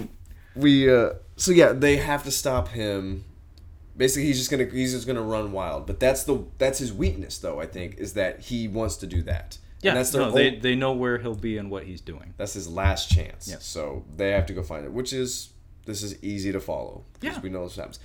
we 0.56 0.92
uh, 0.92 1.10
so 1.36 1.52
yeah, 1.52 1.72
they 1.72 1.96
have 1.98 2.24
to 2.24 2.30
stop 2.30 2.68
him. 2.68 3.24
Basically, 3.96 4.24
he's 4.26 4.38
just 4.38 4.50
gonna 4.50 4.64
he's 4.64 4.92
just 4.92 5.06
gonna 5.06 5.22
run 5.22 5.52
wild. 5.52 5.86
But 5.86 6.00
that's 6.00 6.24
the 6.24 6.44
that's 6.58 6.78
his 6.78 6.92
weakness, 6.92 7.38
though. 7.38 7.60
I 7.60 7.66
think 7.66 7.96
is 7.98 8.14
that 8.14 8.40
he 8.40 8.66
wants 8.66 8.96
to 8.96 9.06
do 9.06 9.22
that. 9.22 9.58
Yeah, 9.84 9.90
and 9.92 9.98
that's 9.98 10.10
their 10.10 10.20
no, 10.22 10.26
whole- 10.28 10.34
they, 10.34 10.56
they 10.56 10.74
know 10.74 10.92
where 10.92 11.18
he'll 11.18 11.34
be 11.34 11.58
and 11.58 11.70
what 11.70 11.84
he's 11.84 12.00
doing. 12.00 12.34
that's 12.36 12.54
his 12.54 12.68
last 12.68 13.10
chance. 13.10 13.48
Yeah. 13.48 13.56
So 13.60 14.04
they 14.16 14.30
have 14.32 14.46
to 14.46 14.52
go 14.52 14.62
find 14.62 14.84
it, 14.84 14.92
which 14.92 15.12
is 15.12 15.50
this 15.86 16.02
is 16.02 16.22
easy 16.24 16.50
to 16.52 16.60
follow. 16.60 17.04
Yeah. 17.20 17.38
we 17.40 17.50
know 17.50 17.64
this 17.64 17.76
happens. 17.76 17.98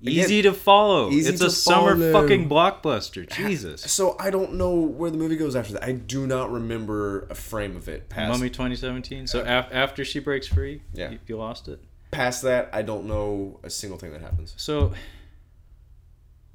Again, 0.00 0.14
Easy 0.24 0.42
to 0.42 0.52
follow. 0.52 1.10
easy 1.10 1.30
it's 1.30 1.40
to 1.40 1.46
a 1.46 1.50
summer 1.50 1.94
fucking 2.12 2.48
blockbuster. 2.48 3.30
Jesus. 3.30 3.82
So 3.82 4.16
I 4.18 4.30
don't 4.30 4.54
know 4.54 4.72
where 4.74 5.10
the 5.12 5.16
movie 5.16 5.36
goes 5.36 5.54
after 5.54 5.74
that. 5.74 5.84
I 5.84 5.92
do 5.92 6.26
not 6.26 6.50
remember 6.50 7.20
a 7.30 7.36
frame 7.36 7.76
of 7.76 7.88
it 7.88 8.08
past 8.08 8.32
Mummy 8.32 8.50
2017. 8.50 9.28
So 9.28 9.40
uh, 9.40 9.42
af- 9.44 9.68
after 9.70 10.04
she 10.04 10.18
breaks 10.18 10.48
free, 10.48 10.82
Yeah. 10.92 11.10
you, 11.10 11.18
you 11.28 11.36
lost 11.36 11.68
it. 11.68 11.78
past 12.10 12.42
that. 12.42 12.68
I 12.72 12.82
don't 12.82 13.04
know 13.06 13.60
a 13.62 13.70
single 13.70 13.96
thing 13.96 14.10
that 14.10 14.22
happens. 14.22 14.54
So 14.56 14.92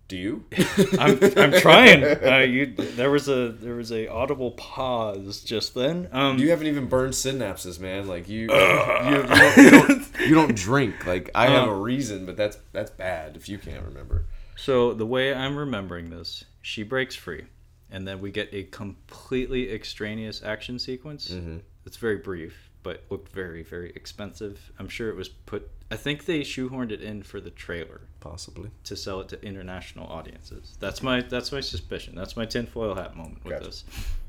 Do 0.07 0.15
you? 0.15 0.45
I'm, 0.99 1.19
I'm 1.37 1.51
trying. 1.59 2.01
Uh, 2.03 2.37
you 2.39 2.67
there 2.67 3.11
was 3.11 3.27
a 3.27 3.49
there 3.49 3.75
was 3.75 3.91
a 3.91 4.07
audible 4.07 4.51
pause 4.51 5.43
just 5.43 5.75
then. 5.75 6.07
Um, 6.13 6.37
You 6.39 6.49
haven't 6.51 6.67
even 6.67 6.85
burned 6.87 7.13
synapses, 7.13 7.77
man. 7.79 8.07
Like 8.07 8.29
you, 8.29 8.41
you, 8.43 8.47
you, 8.47 9.23
don't, 9.23 9.57
you, 9.57 9.69
don't, 9.71 10.05
you 10.29 10.35
don't 10.35 10.55
drink. 10.55 11.05
Like 11.05 11.29
I 11.35 11.47
have 11.47 11.67
a 11.67 11.71
Um, 11.71 11.81
reason, 11.81 12.25
but 12.25 12.37
that's 12.37 12.57
that's 12.71 12.91
bad 12.91 13.35
if 13.35 13.49
you 13.49 13.57
can't 13.57 13.83
remember. 13.83 14.25
So 14.55 14.93
the 14.93 15.05
way 15.05 15.33
I'm 15.33 15.57
remembering 15.57 16.09
this, 16.09 16.45
she 16.61 16.83
breaks 16.83 17.15
free, 17.15 17.43
and 17.91 18.07
then 18.07 18.21
we 18.21 18.31
get 18.31 18.47
a 18.53 18.63
completely 18.63 19.71
extraneous 19.73 20.41
action 20.41 20.79
sequence. 20.79 21.29
Mhm. 21.29 21.61
It's 21.85 21.97
very 21.97 22.17
brief, 22.17 22.69
but 22.81 23.03
looked 23.09 23.29
very 23.33 23.61
very 23.61 23.91
expensive. 23.93 24.71
I'm 24.79 24.87
sure 24.87 25.09
it 25.09 25.15
was 25.17 25.27
put. 25.27 25.69
I 25.89 25.95
think 25.95 26.25
they 26.25 26.41
shoehorned 26.41 26.91
it 26.91 27.01
in 27.01 27.23
for 27.23 27.39
the 27.39 27.49
trailer 27.49 28.01
Possibly. 28.19 28.71
to 28.83 28.95
sell 28.95 29.21
it 29.21 29.29
to 29.29 29.41
international 29.43 30.07
audiences. 30.07 30.75
That's 30.79 31.01
my 31.01 31.21
that's 31.21 31.51
my 31.51 31.61
suspicion. 31.61 32.13
That's 32.15 32.35
my 32.35 32.45
tinfoil 32.45 32.95
hat 32.95 33.15
moment 33.15 33.43
with 33.45 33.53
Gotcha. 33.53 33.65
this. 33.65 33.83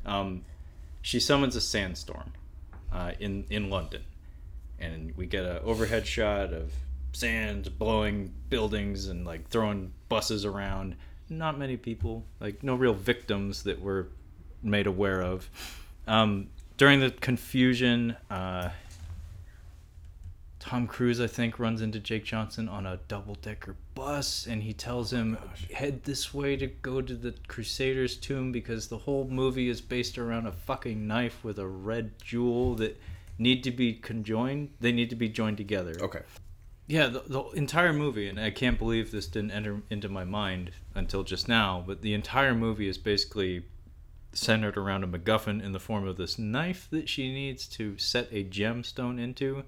Um, 0.06 0.44
she 1.02 1.18
summons 1.20 1.56
a 1.56 1.60
sandstorm 1.60 2.32
uh, 2.92 3.12
in 3.18 3.44
in 3.50 3.70
London, 3.70 4.02
and 4.78 5.16
we 5.16 5.26
get 5.26 5.44
a 5.44 5.60
overhead 5.62 6.06
shot 6.06 6.52
of 6.52 6.72
sand 7.12 7.76
blowing 7.78 8.32
buildings 8.50 9.08
and 9.08 9.24
like 9.26 9.48
throwing 9.48 9.92
buses 10.08 10.44
around. 10.44 10.94
Not 11.28 11.58
many 11.58 11.76
people, 11.76 12.24
like 12.40 12.62
no 12.62 12.74
real 12.76 12.94
victims 12.94 13.64
that 13.64 13.80
we're 13.80 14.06
made 14.62 14.86
aware 14.86 15.22
of. 15.22 15.50
Um, 16.06 16.48
during 16.76 17.00
the 17.00 17.10
confusion, 17.10 18.16
uh, 18.30 18.70
Tom 20.58 20.86
Cruise, 20.86 21.20
I 21.20 21.28
think, 21.28 21.58
runs 21.58 21.82
into 21.82 22.00
Jake 22.00 22.24
Johnson 22.24 22.68
on 22.68 22.84
a 22.84 22.98
double 23.08 23.36
decker 23.36 23.76
bus 23.94 24.46
and 24.46 24.62
he 24.62 24.72
tells 24.72 25.12
him, 25.12 25.38
oh, 25.40 25.74
head 25.74 26.04
this 26.04 26.34
way 26.34 26.56
to 26.56 26.66
go 26.66 27.00
to 27.00 27.14
the 27.14 27.34
Crusaders' 27.46 28.16
tomb 28.16 28.50
because 28.50 28.88
the 28.88 28.98
whole 28.98 29.26
movie 29.28 29.68
is 29.68 29.80
based 29.80 30.18
around 30.18 30.46
a 30.46 30.52
fucking 30.52 31.06
knife 31.06 31.44
with 31.44 31.58
a 31.58 31.66
red 31.66 32.18
jewel 32.20 32.74
that 32.76 33.00
need 33.38 33.62
to 33.64 33.70
be 33.70 33.94
conjoined. 33.94 34.70
They 34.80 34.92
need 34.92 35.10
to 35.10 35.16
be 35.16 35.28
joined 35.28 35.58
together. 35.58 35.94
Okay. 36.00 36.22
Yeah, 36.88 37.08
the, 37.08 37.20
the 37.20 37.42
entire 37.50 37.92
movie, 37.92 38.28
and 38.28 38.40
I 38.40 38.50
can't 38.50 38.78
believe 38.78 39.10
this 39.10 39.26
didn't 39.26 39.50
enter 39.50 39.82
into 39.90 40.08
my 40.08 40.24
mind 40.24 40.72
until 40.94 41.22
just 41.22 41.46
now, 41.46 41.84
but 41.86 42.02
the 42.02 42.14
entire 42.14 42.54
movie 42.54 42.88
is 42.88 42.98
basically 42.98 43.64
centered 44.32 44.76
around 44.76 45.04
a 45.04 45.06
MacGuffin 45.06 45.62
in 45.62 45.72
the 45.72 45.80
form 45.80 46.06
of 46.06 46.16
this 46.16 46.38
knife 46.38 46.88
that 46.90 47.08
she 47.08 47.32
needs 47.32 47.66
to 47.66 47.96
set 47.98 48.28
a 48.32 48.44
gemstone 48.44 49.20
into. 49.20 49.64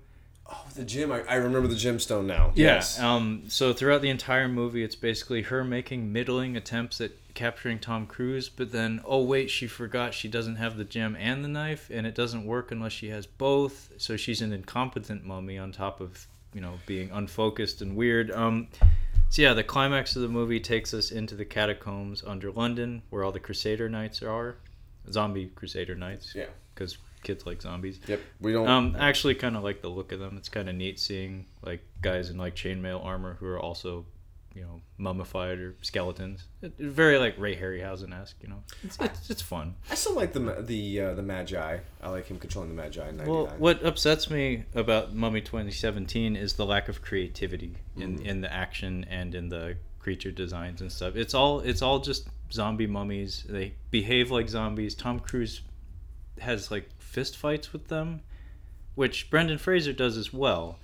Oh, 0.52 0.64
the 0.74 0.84
gym. 0.84 1.12
I, 1.12 1.22
I 1.22 1.34
remember 1.36 1.68
the 1.68 1.76
gemstone 1.76 2.24
now. 2.26 2.52
Yeah. 2.54 2.74
Yes. 2.74 2.98
Um, 2.98 3.44
so 3.48 3.72
throughout 3.72 4.02
the 4.02 4.10
entire 4.10 4.48
movie, 4.48 4.82
it's 4.82 4.96
basically 4.96 5.42
her 5.42 5.62
making 5.62 6.12
middling 6.12 6.56
attempts 6.56 7.00
at 7.00 7.12
capturing 7.34 7.78
Tom 7.78 8.06
Cruise, 8.06 8.48
but 8.48 8.72
then, 8.72 9.00
oh, 9.04 9.22
wait, 9.22 9.48
she 9.50 9.68
forgot 9.68 10.12
she 10.12 10.28
doesn't 10.28 10.56
have 10.56 10.76
the 10.76 10.84
gem 10.84 11.16
and 11.16 11.44
the 11.44 11.48
knife, 11.48 11.88
and 11.92 12.06
it 12.06 12.14
doesn't 12.14 12.44
work 12.44 12.72
unless 12.72 12.92
she 12.92 13.08
has 13.10 13.26
both. 13.26 13.92
So 13.98 14.16
she's 14.16 14.42
an 14.42 14.52
incompetent 14.52 15.24
mummy 15.24 15.56
on 15.56 15.70
top 15.70 16.00
of, 16.00 16.26
you 16.52 16.60
know, 16.60 16.74
being 16.86 17.10
unfocused 17.12 17.82
and 17.82 17.94
weird. 17.94 18.32
Um, 18.32 18.68
so 19.28 19.42
yeah, 19.42 19.54
the 19.54 19.62
climax 19.62 20.16
of 20.16 20.22
the 20.22 20.28
movie 20.28 20.58
takes 20.58 20.92
us 20.92 21.12
into 21.12 21.36
the 21.36 21.44
catacombs 21.44 22.24
under 22.26 22.50
London, 22.50 23.02
where 23.10 23.22
all 23.22 23.30
the 23.30 23.38
Crusader 23.38 23.88
Knights 23.88 24.22
are. 24.22 24.56
Zombie 25.10 25.50
Crusader 25.54 25.94
Knights. 25.94 26.34
Yeah. 26.34 26.46
Because 26.74 26.98
kids 27.22 27.46
like 27.46 27.60
zombies. 27.62 28.00
Yep. 28.06 28.20
We 28.40 28.52
don't. 28.52 28.68
Um, 28.68 28.96
I 28.98 29.08
actually 29.08 29.34
kind 29.34 29.56
of 29.56 29.62
like 29.64 29.82
the 29.82 29.88
look 29.88 30.12
of 30.12 30.20
them. 30.20 30.36
It's 30.36 30.48
kind 30.48 30.68
of 30.68 30.74
neat 30.74 30.98
seeing 30.98 31.46
like 31.62 31.82
guys 32.02 32.30
in 32.30 32.38
like 32.38 32.54
chainmail 32.56 33.04
armor 33.04 33.36
who 33.40 33.46
are 33.46 33.58
also, 33.60 34.06
you 34.54 34.62
know, 34.62 34.80
mummified 34.98 35.58
or 35.58 35.76
skeletons. 35.82 36.44
It, 36.62 36.72
it- 36.78 36.86
very 36.86 37.18
like 37.18 37.38
Ray 37.38 37.56
Harryhausen 37.56 38.12
esque. 38.18 38.36
You 38.42 38.48
know, 38.48 38.62
it's, 38.82 38.98
it's, 39.00 39.30
it's 39.30 39.42
fun. 39.42 39.74
I 39.90 39.94
still 39.94 40.14
like 40.14 40.32
the 40.32 40.40
the 40.60 41.00
uh, 41.00 41.14
the 41.14 41.22
Magi. 41.22 41.78
I 42.02 42.08
like 42.10 42.26
him 42.26 42.38
controlling 42.38 42.70
the 42.74 42.82
Magi 42.82 43.08
in 43.08 43.16
'99. 43.18 43.26
Well, 43.28 43.54
what 43.58 43.84
upsets 43.84 44.30
me 44.30 44.64
about 44.74 45.14
Mummy 45.14 45.40
2017 45.40 46.36
is 46.36 46.54
the 46.54 46.66
lack 46.66 46.88
of 46.88 47.02
creativity 47.02 47.76
in 47.96 48.16
Mm-hmm. 48.16 48.26
in 48.26 48.40
the 48.40 48.52
action 48.52 49.04
and 49.10 49.34
in 49.34 49.48
the 49.50 49.76
creature 49.98 50.30
designs 50.30 50.80
and 50.80 50.90
stuff. 50.90 51.14
It's 51.16 51.34
all 51.34 51.60
it's 51.60 51.82
all 51.82 51.98
just 51.98 52.28
zombie 52.50 52.86
mummies. 52.86 53.44
They 53.48 53.74
behave 53.90 54.30
like 54.30 54.48
zombies. 54.48 54.94
Tom 54.94 55.20
Cruise 55.20 55.60
has 56.40 56.70
like 56.70 56.88
fist 57.10 57.36
fights 57.36 57.72
with 57.72 57.88
them, 57.88 58.20
which 58.94 59.30
Brendan 59.30 59.58
Fraser 59.58 59.92
does 59.92 60.16
as 60.16 60.32
well, 60.32 60.78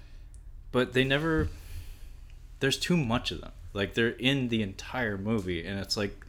but 0.72 0.92
they 0.92 1.04
never. 1.04 1.48
There's 2.60 2.78
too 2.78 2.96
much 2.96 3.30
of 3.30 3.40
them. 3.40 3.52
Like 3.72 3.94
they're 3.94 4.08
in 4.08 4.48
the 4.48 4.62
entire 4.62 5.16
movie, 5.16 5.64
and 5.64 5.78
it's 5.78 5.96
like 5.96 6.24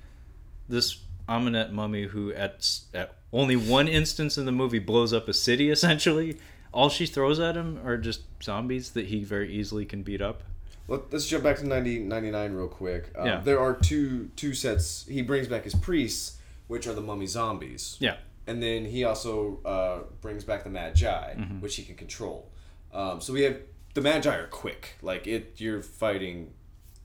this 0.69 0.99
Ahmanet 1.27 1.71
mummy 1.71 2.03
who 2.03 2.31
at 2.33 2.79
at 2.93 3.15
only 3.33 3.55
one 3.55 3.87
instance 3.87 4.37
in 4.37 4.45
the 4.45 4.51
movie 4.51 4.79
blows 4.79 5.13
up 5.13 5.27
a 5.27 5.33
city 5.33 5.69
essentially. 5.77 6.37
All 6.73 6.89
she 6.89 7.05
throws 7.05 7.39
at 7.39 7.55
him 7.55 7.79
are 7.83 7.97
just 7.97 8.21
zombies 8.43 8.91
that 8.91 9.07
he 9.07 9.23
very 9.23 9.51
easily 9.51 9.85
can 9.85 10.03
beat 10.03 10.21
up. 10.21 10.43
Let, 10.87 11.13
us 11.13 11.25
jump 11.25 11.43
back 11.43 11.57
to 11.57 11.67
90, 11.67 11.99
99 11.99 12.53
real 12.53 12.67
quick. 12.67 13.11
Um, 13.17 13.25
Yeah. 13.25 13.41
There 13.41 13.59
are 13.59 13.73
two 13.73 14.29
two 14.35 14.53
sets. 14.53 15.05
He 15.07 15.21
brings 15.21 15.47
back 15.47 15.63
his 15.63 15.75
priests, 15.75 16.37
which 16.67 16.85
are 16.85 16.93
the 16.93 17.01
mummy 17.01 17.25
zombies. 17.25 17.97
Yeah. 17.99 18.17
And 18.47 18.63
then 18.63 18.85
he 18.85 19.03
also 19.03 19.59
uh, 19.65 19.99
brings 20.21 20.43
back 20.43 20.63
the 20.63 20.69
Magi, 20.69 21.33
Mm-hmm. 21.35 21.59
which 21.61 21.75
he 21.75 21.83
can 21.83 21.95
control. 21.95 22.49
Um, 22.93 23.19
so 23.21 23.33
we 23.33 23.41
have 23.43 23.57
the 23.93 24.01
Magi 24.01 24.33
are 24.33 24.47
quick. 24.47 24.95
Like 25.01 25.27
it, 25.27 25.55
you're 25.57 25.81
fighting 25.81 26.53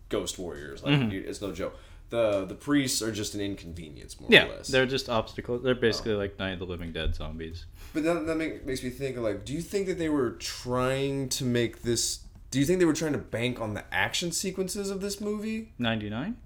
ghost 0.08 0.38
warriors. 0.38 0.82
Like 0.82 0.94
Mm-hmm. 0.94 1.10
you, 1.10 1.24
it's 1.26 1.40
no 1.42 1.52
joke. 1.52 1.76
The 2.10 2.44
the 2.44 2.54
priests 2.54 3.00
are 3.02 3.10
just 3.10 3.34
an 3.34 3.40
inconvenience, 3.40 4.20
more 4.20 4.28
Yeah, 4.30 4.44
or 4.44 4.56
less. 4.56 4.68
they're 4.68 4.84
just 4.86 5.08
obstacles. 5.08 5.62
They're 5.62 5.74
basically 5.74 6.12
like 6.12 6.38
Night 6.38 6.52
of 6.52 6.58
the 6.58 6.66
Living 6.66 6.92
Dead 6.92 7.14
zombies. 7.14 7.64
But 7.94 8.04
that, 8.04 8.26
that 8.26 8.36
make, 8.36 8.66
makes 8.66 8.82
me 8.84 8.90
think 8.90 9.16
of 9.16 9.22
like, 9.22 9.44
do 9.46 9.52
you 9.54 9.62
think 9.62 9.86
that 9.86 9.98
they 9.98 10.10
were 10.10 10.32
trying 10.32 11.28
to 11.30 11.44
make 11.44 11.82
this? 11.82 12.20
Do 12.50 12.58
you 12.60 12.66
think 12.66 12.78
they 12.80 12.84
were 12.84 12.92
trying 12.92 13.12
to 13.12 13.18
bank 13.18 13.60
on 13.62 13.72
the 13.72 13.84
action 13.92 14.30
sequences 14.30 14.90
of 14.90 15.00
this 15.00 15.22
movie? 15.22 15.72
99? 15.78 16.36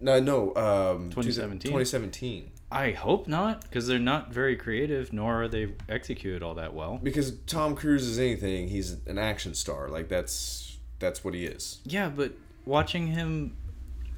No, 0.00 0.18
no. 0.18 0.48
Um, 0.56 1.10
2017? 1.10 1.60
2017. 1.70 2.50
I 2.70 2.90
hope 2.90 3.28
not, 3.28 3.62
because 3.62 3.86
they're 3.86 3.98
not 3.98 4.32
very 4.32 4.56
creative, 4.56 5.12
nor 5.12 5.42
are 5.42 5.48
they 5.48 5.74
executed 5.88 6.42
all 6.42 6.54
that 6.54 6.74
well. 6.74 6.98
Because 7.02 7.32
Tom 7.46 7.76
Cruise 7.76 8.06
is 8.06 8.18
anything, 8.18 8.68
he's 8.68 8.96
an 9.06 9.18
action 9.18 9.54
star. 9.54 9.88
Like 9.88 10.08
that's 10.08 10.78
that's 10.98 11.22
what 11.24 11.34
he 11.34 11.46
is. 11.46 11.80
Yeah, 11.84 12.08
but 12.08 12.32
watching 12.64 13.08
him 13.08 13.56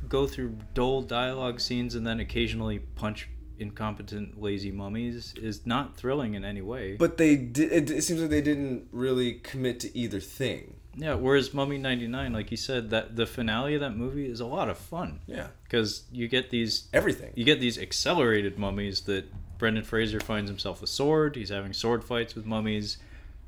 go 0.08 0.26
through 0.26 0.56
dull 0.74 1.02
dialogue 1.02 1.60
scenes 1.60 1.94
and 1.94 2.06
then 2.06 2.20
occasionally 2.20 2.78
punch 2.78 3.28
incompetent, 3.58 4.40
lazy 4.40 4.70
mummies 4.70 5.34
is 5.36 5.66
not 5.66 5.96
thrilling 5.96 6.34
in 6.34 6.44
any 6.44 6.62
way. 6.62 6.96
But 6.96 7.16
they 7.16 7.36
did. 7.36 7.72
It, 7.72 7.90
it 7.90 8.02
seems 8.02 8.20
like 8.20 8.30
they 8.30 8.42
didn't 8.42 8.88
really 8.92 9.34
commit 9.34 9.80
to 9.80 9.96
either 9.96 10.20
thing. 10.20 10.76
Yeah, 10.98 11.14
whereas 11.14 11.52
Mummy 11.52 11.76
99, 11.76 12.32
like 12.32 12.50
you 12.50 12.56
said, 12.56 12.88
that 12.90 13.16
the 13.16 13.26
finale 13.26 13.74
of 13.74 13.80
that 13.80 13.94
movie 13.96 14.30
is 14.30 14.40
a 14.40 14.46
lot 14.46 14.70
of 14.70 14.78
fun 14.78 15.20
Yeah. 15.26 15.48
Because 15.68 16.04
you 16.12 16.28
get 16.28 16.50
these 16.50 16.88
Everything. 16.92 17.32
you 17.34 17.44
get 17.44 17.60
these 17.60 17.78
accelerated 17.78 18.58
mummies 18.58 19.02
that 19.02 19.24
Brendan 19.58 19.84
Fraser 19.84 20.20
finds 20.20 20.50
himself 20.50 20.82
a 20.82 20.86
sword. 20.86 21.36
He's 21.36 21.48
having 21.48 21.72
sword 21.72 22.04
fights 22.04 22.34
with 22.34 22.46
mummies. 22.46 22.98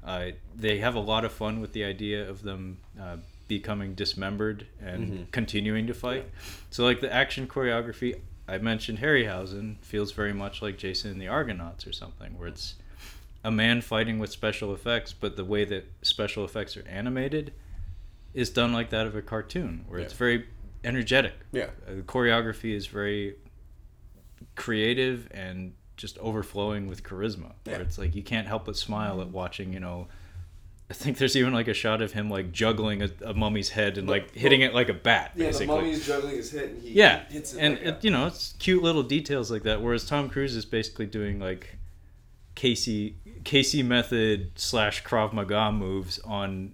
Uh, 0.05 0.31
they 0.57 0.79
have 0.79 0.95
a 0.95 1.01
lot 1.01 1.25
of 1.25 1.33
fun 1.33 1.61
with 1.61 1.73
the 1.73 1.85
idea 1.85 2.29
of 2.29 2.43
them 2.43 2.79
uh, 3.01 3.17
becoming 3.47 3.95
dismembered 3.95 4.67
and 4.81 5.31
continuing 5.33 5.87
to 5.87 5.95
fight. 5.95 6.27
So, 6.71 6.85
like 6.85 7.01
the 7.01 7.13
action 7.13 7.47
choreography, 7.47 8.21
I 8.47 8.59
mentioned 8.59 8.99
Harryhausen 8.99 9.77
feels 9.83 10.13
very 10.13 10.33
much 10.33 10.63
like 10.63 10.79
Jason 10.79 11.11
and 11.11 11.21
the 11.21 11.29
Argonauts 11.29 11.87
or 11.87 11.93
something, 11.93 12.39
where 12.39 12.49
it's 12.49 12.75
a 13.45 13.51
man 13.51 13.81
fighting 13.83 14.19
with 14.19 14.31
special 14.31 14.73
effects, 14.75 15.13
but 15.13 15.37
the 15.37 15.45
way 15.45 15.65
that 15.65 15.85
special 16.03 16.45
effects 16.45 16.77
are 16.77 16.87
animated 16.89 17.53
is 18.35 18.51
done 18.51 18.73
like 18.73 18.91
that 18.91 19.07
of 19.07 19.15
a 19.17 19.23
cartoon, 19.23 19.85
where 19.89 20.01
it's 20.01 20.15
very 20.15 20.47
energetic. 20.89 21.35
Yeah. 21.53 21.65
Uh, 21.87 21.97
the 21.97 22.03
choreography 22.03 22.75
is 22.75 22.87
very 22.87 23.37
creative 24.57 25.29
and 25.31 25.75
just 25.97 26.19
overflowing 26.19 26.87
with 26.89 27.03
charisma. 27.03 27.53
Where 27.65 27.77
Yeah. 27.77 27.83
it's 27.83 27.99
like 27.99 28.15
you 28.15 28.23
can't 28.23 28.47
help 28.47 28.65
but 28.67 28.77
smile 28.77 29.21
at 29.21 29.29
watching, 29.29 29.73
you 29.73 29.81
know. 29.81 30.09
I 30.91 30.95
think 30.95 31.19
there's 31.19 31.37
even 31.37 31.53
like 31.53 31.69
a 31.69 31.75
shot 31.75 32.01
of 32.01 32.13
him 32.13 32.31
like 32.31 32.51
juggling 32.51 33.03
a, 33.03 33.11
a 33.23 33.35
mummy's 33.35 33.69
head 33.69 33.99
and 33.99 34.09
like 34.09 34.35
hitting 34.35 34.63
it 34.63 34.73
like 34.73 34.89
a 34.89 34.95
bat, 34.95 35.33
Yeah, 35.35 35.47
the 35.47 35.53
basically. 35.53 35.67
mummy's 35.77 36.07
juggling 36.07 36.37
his 36.37 36.51
head 36.51 36.71
and 36.71 36.83
he 36.83 36.93
yeah, 36.93 37.25
hits 37.29 37.53
it 37.53 37.61
and 37.61 37.75
like 37.75 37.85
it, 37.85 38.05
you 38.05 38.11
know 38.11 38.27
it's 38.27 38.55
cute 38.59 38.83
little 38.83 39.03
details 39.03 39.51
like 39.51 39.65
that. 39.65 39.83
Whereas 39.83 40.07
Tom 40.07 40.31
Cruise 40.31 40.57
is 40.57 40.65
basically 40.65 41.05
doing 41.05 41.39
like 41.41 41.77
Keysi 42.57 43.15
Keysi 43.43 43.85
method 43.85 44.53
slash 44.59 45.05
Krav 45.05 45.35
Maga 45.35 45.71
moves 45.73 46.21
on 46.21 46.73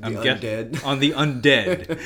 The 0.00 0.10
guess- 0.22 0.40
undead. 0.40 0.84
on 0.90 0.98
the 1.00 1.12
undead. 1.12 1.86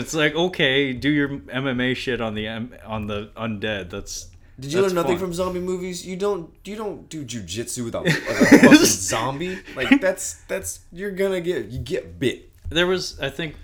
it's 0.00 0.14
like 0.14 0.34
okay, 0.34 0.92
do 0.92 1.08
your 1.08 1.28
MMA 1.28 1.94
shit 1.96 2.20
on 2.20 2.34
the 2.34 2.48
on 2.48 3.06
the 3.06 3.30
undead. 3.36 3.90
That's 3.90 4.28
Did 4.58 4.72
you 4.72 4.80
that's 4.82 4.92
learn 4.92 5.02
nothing 5.02 5.16
fun. 5.18 5.26
from 5.26 5.34
zombie 5.34 5.60
movies? 5.60 6.06
You 6.06 6.16
don't. 6.16 6.52
You 6.64 6.76
don't 6.76 7.08
do 7.08 7.24
jujitsu 7.24 7.84
with 7.84 7.94
a, 7.98 8.00
like 8.00 8.12
a 8.12 8.58
fucking 8.58 8.74
zombie. 8.84 9.58
Like 9.76 10.00
that's 10.00 10.34
that's 10.48 10.80
you're 10.92 11.12
gonna 11.12 11.40
get 11.40 11.66
you 11.66 11.78
get 11.78 12.18
bit. 12.18 12.50
There 12.68 12.86
was, 12.86 13.18
I 13.20 13.30
think, 13.30 13.56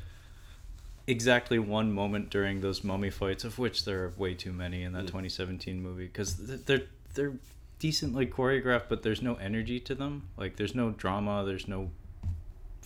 exactly 1.06 1.58
one 1.58 1.92
moment 1.92 2.30
during 2.30 2.60
those 2.60 2.82
mummy 2.82 3.10
fights, 3.10 3.44
of 3.44 3.58
which 3.58 3.84
there 3.84 4.04
are 4.04 4.12
way 4.16 4.34
too 4.34 4.52
many 4.52 4.82
in 4.82 4.92
that 4.92 5.04
Mm. 5.04 5.08
2017 5.08 5.80
movie, 5.82 6.06
because 6.06 6.36
they're 6.64 6.82
they're 7.14 7.34
decently 7.78 8.26
choreographed, 8.26 8.88
but 8.88 9.02
there's 9.02 9.22
no 9.22 9.34
energy 9.36 9.78
to 9.80 9.94
them. 9.94 10.28
Like 10.36 10.56
there's 10.56 10.74
no 10.74 10.90
drama, 10.90 11.44
there's 11.44 11.68
no 11.68 11.90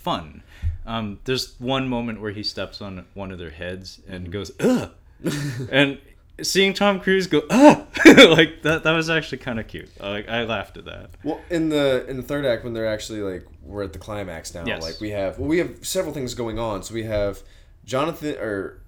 fun. 0.02 0.42
Um, 0.86 1.18
there's 1.24 1.54
one 1.60 1.88
moment 1.88 2.20
where 2.20 2.32
he 2.32 2.42
steps 2.42 2.80
on 2.80 3.04
one 3.14 3.30
of 3.30 3.38
their 3.38 3.50
heads 3.50 4.00
Mm-hmm. 4.04 4.12
and 4.14 4.32
goes 4.32 4.50
ugh, 4.60 4.90
and 5.70 5.98
seeing 6.42 6.72
Tom 6.72 7.00
Cruise 7.00 7.26
go 7.26 7.42
ugh, 7.50 7.86
like 8.06 8.62
that 8.62 8.82
that 8.84 8.92
was 8.92 9.10
actually 9.10 9.38
kind 9.38 9.60
of 9.60 9.66
cute. 9.68 9.90
Like 10.00 10.28
I 10.28 10.44
laughed 10.44 10.76
at 10.78 10.86
that. 10.86 11.10
Well, 11.22 11.40
in 11.50 11.68
the 11.68 12.06
in 12.08 12.16
the 12.16 12.22
third 12.22 12.44
act, 12.46 12.64
when 12.64 12.72
they're 12.72 12.88
actually 12.88 13.20
like 13.20 13.46
we're 13.62 13.82
at 13.84 13.92
the 13.92 13.98
climax 13.98 14.54
now. 14.54 14.64
Yes. 14.66 14.82
Like 14.82 15.00
we 15.00 15.10
have 15.10 15.38
well, 15.38 15.48
we 15.48 15.58
have 15.58 15.86
several 15.86 16.14
things 16.14 16.34
going 16.34 16.58
on. 16.58 16.82
So 16.82 16.94
we 16.94 17.04
have 17.04 17.42
Jonathan 17.84 18.36
or 18.38 18.78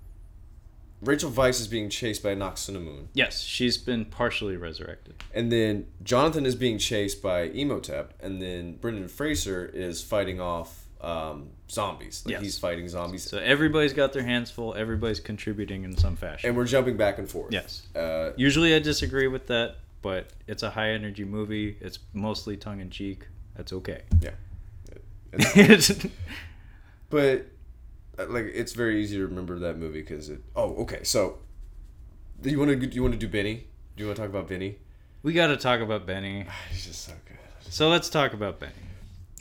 Rachel 1.03 1.31
Weisz 1.33 1.61
is 1.61 1.67
being 1.67 1.89
chased 1.91 2.23
by 2.23 2.33
Anck-su-namun, 2.35 3.09
Yes, 3.13 3.41
she's 3.43 3.77
been 3.77 4.05
partially 4.05 4.57
resurrected. 4.57 5.15
and 5.35 5.51
then 5.51 5.87
Jonathan 6.05 6.47
is 6.47 6.55
being 6.55 6.79
chased 6.79 7.21
by 7.21 7.43
Imhotep, 7.49 8.13
and 8.21 8.41
then 8.41 8.77
Brendan 8.77 9.09
Fraser 9.09 9.67
is 9.67 10.01
fighting 10.01 10.41
off 10.41 10.82
um, 11.03 11.49
zombies. 11.69 12.23
Like 12.25 12.33
Yes. 12.35 12.43
he's 12.43 12.59
fighting 12.59 12.89
zombies, 12.89 13.25
So 13.29 13.39
everybody's 13.39 13.93
got 13.93 14.13
their 14.13 14.23
hands 14.23 14.51
full. 14.51 14.75
Everybody's 14.75 15.21
contributing 15.21 15.85
in 15.85 15.97
some 15.97 16.17
fashion. 16.17 16.49
and 16.49 16.57
we're 16.57 16.65
jumping 16.67 16.97
back 16.97 17.19
and 17.19 17.29
forth. 17.29 17.53
yes. 17.53 17.83
Uh, 17.95 18.31
Usually 18.37 18.75
I 18.75 18.79
disagree 18.79 19.27
with 19.29 19.47
that, 19.49 19.77
but 20.01 20.31
it's 20.47 20.63
a 20.63 20.71
high 20.71 20.91
energy 20.91 21.25
movie. 21.25 21.77
It's 21.81 21.99
mostly 22.13 22.57
tongue 22.57 22.81
in 22.81 22.89
cheek. 22.91 23.27
That's 23.57 23.73
okay. 23.73 24.03
yeah. 24.21 24.31
but 27.11 27.47
uh, 28.19 28.27
like 28.29 28.47
it's 28.55 28.73
very 28.73 29.03
easy 29.03 29.17
to 29.17 29.27
remember 29.27 29.59
that 29.61 29.79
movie 29.79 30.01
because 30.03 30.29
it. 30.29 30.41
Oh, 30.55 30.75
okay. 30.83 31.05
So, 31.05 31.39
do 32.41 32.51
you 32.51 32.59
want 32.59 32.71
to 32.71 32.77
do 32.87 32.95
you 32.95 33.03
want 33.03 33.15
to 33.15 33.19
do 33.19 33.29
Benny? 33.29 33.67
Do 33.97 34.03
you 34.03 34.07
want 34.09 34.17
to 34.17 34.23
talk 34.23 34.31
about 34.31 34.49
Benny? 34.49 34.77
We 35.23 35.33
got 35.33 35.49
to 35.49 35.57
talk 35.57 35.81
about 35.81 36.07
Benny. 36.07 36.47
He's 36.71 36.87
just 36.87 37.05
so 37.05 37.13
good. 37.27 37.39
So 37.73 37.89
let's 37.89 38.09
talk 38.11 38.33
about 38.35 38.59
Benny. 38.61 38.73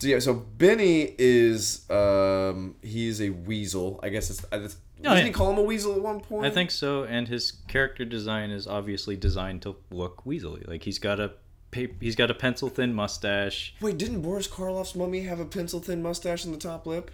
So 0.02 0.08
yeah, 0.08 0.18
so 0.18 0.34
Benny 0.34 1.14
is 1.20 1.88
um 1.92 2.74
he's 2.82 3.22
a 3.22 3.30
weasel. 3.30 4.00
I 4.02 4.10
guess 4.10 4.32
it's. 4.32 4.44
it's 4.52 4.78
Oh, 5.06 5.14
didn't 5.16 5.28
he 5.28 5.32
call 5.32 5.52
him 5.52 5.60
a 5.60 5.62
weasel 5.64 5.94
at 5.96 6.02
one 6.02 6.20
point? 6.22 6.44
I 6.46 6.50
think 6.50 6.72
so, 6.72 7.04
and 7.04 7.28
his 7.28 7.52
character 7.68 8.04
design 8.04 8.50
is 8.50 8.66
obviously 8.68 9.16
designed 9.16 9.62
to 9.64 9.76
look 9.92 10.24
weaselly. 10.26 10.68
Like 10.68 10.82
he's 10.84 10.98
got 10.98 11.20
a 11.20 11.34
pa- 11.72 11.94
he's 12.00 12.16
got 12.16 12.32
a 12.32 12.34
pencil 12.34 12.68
thin 12.70 12.96
mustache. 12.96 13.76
Wait, 13.80 14.00
didn't 14.00 14.22
Boris 14.22 14.48
Karloff's 14.48 14.96
mummy 14.96 15.22
have 15.22 15.40
a 15.40 15.46
pencil 15.46 15.80
thin 15.82 16.02
mustache 16.02 16.46
in 16.46 16.52
the 16.52 16.58
top 16.58 16.88
lip? 16.88 17.12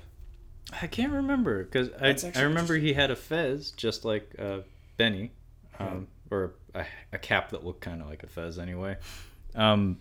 I 0.81 0.87
can't 0.87 1.11
remember 1.11 1.65
because 1.65 1.89
I, 2.01 2.15
I 2.39 2.43
remember 2.43 2.75
he 2.77 2.93
had 2.93 3.11
a 3.11 3.17
fez 3.17 3.71
just 3.71 4.05
like 4.05 4.33
uh, 4.39 4.59
Benny, 4.95 5.31
um, 5.77 5.87
Hmm. 6.29 6.33
or 6.33 6.53
a, 6.73 6.85
a 7.11 7.17
cap 7.17 7.49
that 7.51 7.65
looked 7.65 7.81
kind 7.81 8.01
of 8.01 8.07
like 8.09 8.23
a 8.23 8.27
fez 8.27 8.57
anyway. 8.59 8.95
Um, 9.55 9.99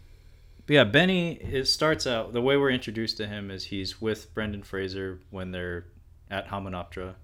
but 0.66 0.74
yeah, 0.74 0.84
Benny 0.84 1.32
it 1.34 1.66
starts 1.66 2.06
out 2.06 2.32
the 2.32 2.42
way 2.42 2.56
we're 2.56 2.70
introduced 2.70 3.16
to 3.18 3.26
him 3.26 3.50
is 3.50 3.64
he's 3.64 4.00
with 4.00 4.32
Brendan 4.34 4.62
Fraser 4.62 5.20
when 5.30 5.52
they're 5.52 5.86
at 6.30 6.48
Hamunaptra, 6.48 7.14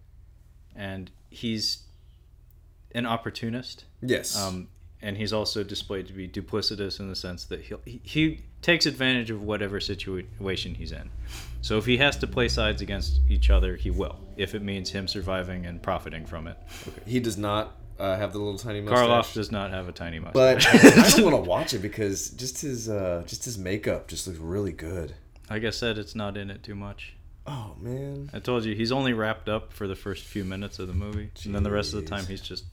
and 0.76 1.10
he's 1.30 1.82
an 2.94 3.06
opportunist. 3.06 3.84
Yes. 4.00 4.36
Um, 4.36 4.68
and 5.04 5.16
he's 5.16 5.32
also 5.32 5.64
displayed 5.64 6.06
to 6.06 6.12
be 6.12 6.28
duplicitous 6.28 7.00
in 7.00 7.08
the 7.08 7.16
sense 7.16 7.44
that 7.46 7.60
he'll, 7.62 7.80
he 7.84 8.00
he 8.04 8.40
takes 8.62 8.86
advantage 8.86 9.30
of 9.30 9.42
whatever 9.42 9.80
situation 9.80 10.76
he's 10.76 10.92
in. 10.92 11.10
So 11.60 11.76
if 11.78 11.86
he 11.86 11.96
has 11.98 12.16
to 12.18 12.28
play 12.28 12.46
sides 12.48 12.80
against 12.80 13.20
each 13.28 13.50
other, 13.50 13.74
he 13.74 13.90
will. 13.90 14.20
If 14.36 14.54
it 14.54 14.62
means 14.62 14.90
him 14.90 15.08
surviving 15.08 15.66
and 15.66 15.82
profiting 15.82 16.24
from 16.24 16.46
it. 16.46 16.56
he 17.04 17.18
does 17.18 17.36
not 17.36 17.76
uh, 18.02 18.16
have 18.16 18.32
the 18.32 18.38
little 18.38 18.58
tiny 18.58 18.80
mustache. 18.80 19.06
Karloff 19.08 19.34
does 19.34 19.50
not 19.52 19.70
have 19.70 19.88
a 19.88 19.92
tiny 19.92 20.18
mustache. 20.18 20.66
But. 20.72 20.84
I 20.98 21.08
don't 21.10 21.24
want 21.32 21.44
to 21.44 21.48
watch 21.48 21.72
it 21.74 21.78
because 21.78 22.30
just 22.30 22.60
his 22.60 22.88
uh, 22.88 23.22
just 23.26 23.44
his 23.44 23.56
makeup 23.58 24.08
just 24.08 24.26
looks 24.26 24.38
really 24.40 24.72
good. 24.72 25.14
like 25.50 25.64
I 25.64 25.70
said, 25.70 25.98
it's 25.98 26.14
not 26.14 26.36
in 26.36 26.50
it 26.50 26.62
too 26.62 26.74
much. 26.74 27.14
Oh 27.46 27.74
man. 27.80 28.30
I 28.32 28.38
told 28.38 28.64
you 28.64 28.74
he's 28.74 28.92
only 28.92 29.12
wrapped 29.12 29.48
up 29.48 29.72
for 29.72 29.86
the 29.88 29.96
first 29.96 30.24
few 30.24 30.44
minutes 30.44 30.78
of 30.78 30.88
the 30.88 30.94
movie, 30.94 31.30
and 31.44 31.54
then 31.54 31.62
the 31.62 31.70
rest 31.72 31.92
of 31.94 32.02
the 32.02 32.08
time 32.08 32.26
he's 32.26 32.40
just. 32.40 32.64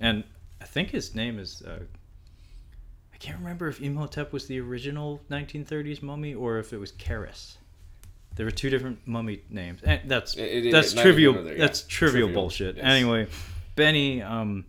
And 0.00 0.24
I 0.60 0.64
think 0.64 0.90
his 0.90 1.14
name 1.14 1.38
is. 1.38 1.62
Uh, 1.62 1.80
I 3.12 3.16
can't 3.16 3.38
remember 3.38 3.66
if 3.68 3.80
Imhotep 3.80 4.32
was 4.32 4.46
the 4.46 4.60
original 4.60 5.20
1930s 5.30 6.02
mummy 6.02 6.34
or 6.34 6.58
if 6.58 6.72
it 6.72 6.78
was 6.78 6.92
Kharis. 6.92 7.56
There 8.36 8.46
were 8.46 8.52
two 8.52 8.70
different 8.70 9.00
mummy 9.06 9.40
names. 9.50 9.80
And 9.82 10.00
that's 10.08 10.36
It- 10.36 10.66
it- 10.66 10.70
that's 10.70 10.94
neither 10.94 11.02
trivial. 11.10 11.34
yeah. 11.34 11.54
That's 11.58 11.82
trivial, 11.82 12.28
Trivial, 12.28 12.40
bullshit. 12.40 12.76
yes. 12.76 12.84
Anyway, 12.86 13.26
Benny. 13.78 14.20
Um, 14.22 14.64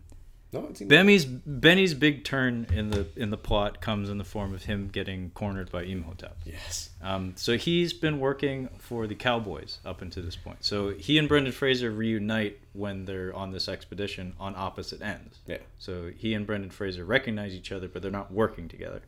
No, 0.54 0.68
it's 0.70 0.82
Benny's 0.82 1.26
Benny's 1.26 1.94
big 1.94 2.24
turn 2.24 2.66
in 2.72 2.90
the 2.90 3.06
in 3.16 3.30
the 3.30 3.38
plot 3.38 3.82
comes 3.82 4.10
in 4.10 4.18
the 4.18 4.24
form 4.24 4.54
of 4.54 4.64
him 4.64 4.90
getting 4.92 5.32
cornered 5.32 5.72
by 5.72 5.84
Imhotep. 5.84 6.38
yes. 6.46 6.90
Um, 7.02 7.34
so 7.36 7.58
he's 7.58 7.94
been 7.94 8.20
working 8.20 8.70
for 8.78 9.06
the 9.08 9.16
Cowboys 9.16 9.80
up 9.86 10.02
until 10.02 10.24
this 10.24 10.36
point. 10.36 10.58
So 10.62 10.90
he 10.92 11.18
and 11.18 11.28
Brendan 11.28 11.54
Fraser 11.54 11.92
reunite 11.92 12.60
when 12.74 13.06
they're 13.06 13.34
on 13.36 13.52
this 13.52 13.68
expedition 13.70 14.34
on 14.40 14.54
opposite 14.56 15.02
ends. 15.02 15.40
Yeah. 15.46 15.58
So 15.78 16.12
he 16.18 16.34
and 16.34 16.48
Brendan 16.48 16.72
Fraser 16.72 17.06
recognize 17.06 17.54
each 17.54 17.72
other, 17.72 17.88
but 17.88 18.02
they're 18.02 18.12
not 18.12 18.32
working 18.32 18.68
together. 18.68 19.02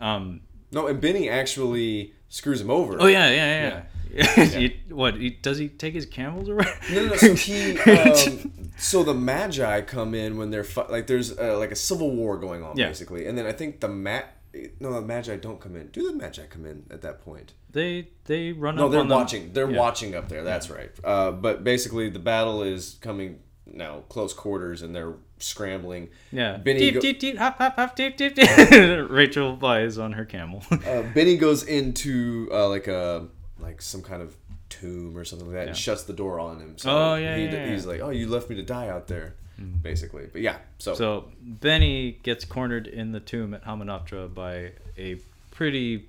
Um, 0.00 0.40
No, 0.74 0.86
and 0.88 1.00
Benny 1.00 1.28
actually 1.28 2.12
screws 2.28 2.60
him 2.60 2.70
over. 2.70 2.96
oh 3.00 3.06
yeah, 3.06 3.30
yeah, 3.30 3.82
yeah. 4.14 4.44
He- 4.44 4.76
what 4.90 5.14
he, 5.16 5.30
does 5.30 5.58
he 5.58 5.68
take 5.68 5.94
his 5.94 6.06
camels 6.06 6.48
or 6.48 6.56
what? 6.56 6.68
No, 6.90 7.02
no, 7.04 7.08
no. 7.10 7.16
So 7.16 7.34
he, 7.34 7.78
um, 7.80 8.52
so 8.76 9.02
the 9.02 9.14
Magi 9.14 9.80
come 9.82 10.14
in 10.14 10.36
when 10.36 10.50
they're 10.50 10.62
fi- 10.64 10.86
like 10.88 11.06
there's 11.06 11.36
uh, 11.38 11.56
like 11.58 11.70
a 11.72 11.76
civil 11.76 12.14
war 12.14 12.36
going 12.38 12.62
on 12.62 12.76
Yeah. 12.76 12.88
basically, 12.88 13.26
and 13.26 13.36
then 13.38 13.46
I 13.46 13.52
think 13.52 13.80
the 13.80 13.88
Mat, 13.88 14.36
no, 14.80 14.92
the 14.92 15.00
Magi 15.02 15.36
don't 15.36 15.60
come 15.60 15.74
in. 15.76 15.88
Do 15.88 16.06
the 16.10 16.16
Magi 16.16 16.46
come 16.46 16.64
in 16.66 16.84
at 16.90 17.02
that 17.02 17.24
point? 17.24 17.54
they 17.72 18.06
they 18.26 18.52
run 18.52 18.76
No, 18.76 18.84
up 18.86 18.92
they're 18.92 19.00
them. 19.00 19.08
watching. 19.08 19.52
They're 19.52 19.68
Yeah. 19.70 19.78
watching 19.80 20.14
up 20.14 20.28
there. 20.28 20.44
That's 20.44 20.70
right. 20.70 20.90
Uh, 21.02 21.32
but 21.32 21.64
basically, 21.64 22.08
the 22.08 22.20
battle 22.20 22.62
is 22.62 22.98
coming 23.00 23.40
now 23.66 24.04
close 24.08 24.32
quarters, 24.32 24.80
and 24.82 24.94
they're 24.94 25.14
scrambling. 25.38 26.08
Yeah. 26.32 26.56
Benny 26.56 26.78
Deep, 26.80 26.94
go- 26.94 27.00
deep, 27.00 27.20
deep, 27.20 27.36
hop, 27.38 27.58
hop, 27.58 27.76
hop, 27.76 27.96
deep, 27.96 28.16
deep, 28.16 28.34
deep. 28.34 28.48
Rachel 29.10 29.58
lies 29.60 29.98
on 29.98 30.12
her 30.12 30.24
camel. 30.24 30.62
Uh, 30.86 31.02
Benny 31.14 31.36
goes 31.36 31.62
into 31.64 32.48
uh, 32.52 32.68
like 32.68 32.86
a 32.88 33.26
like 33.58 33.80
some 33.82 34.02
kind 34.02 34.22
of 34.22 34.36
tomb 34.68 35.16
or 35.16 35.24
something 35.24 35.46
like 35.48 35.56
that, 35.56 35.68
and 35.68 35.76
shuts 35.76 36.02
the 36.04 36.12
door 36.12 36.38
on 36.40 36.60
him. 36.60 36.76
So 36.78 36.90
Oh, 36.90 37.14
yeah, 37.16 37.36
he, 37.36 37.44
yeah, 37.44 37.52
yeah. 37.52 37.66
He's 37.72 37.86
like, 37.86 38.00
"Oh, 38.00 38.10
you 38.10 38.28
left 38.28 38.50
me 38.50 38.56
to 38.56 38.62
die 38.62 38.88
out 38.88 39.06
there," 39.08 39.34
basically. 39.82 40.26
But 40.32 40.40
yeah, 40.42 40.56
so, 40.78 40.94
So 40.94 41.30
Benny 41.40 42.18
gets 42.22 42.44
cornered 42.44 42.86
in 42.86 43.12
the 43.12 43.20
tomb 43.20 43.54
at 43.54 43.64
Hamunaptra 43.64 44.34
by 44.34 44.72
a 44.98 45.16
pretty 45.52 46.06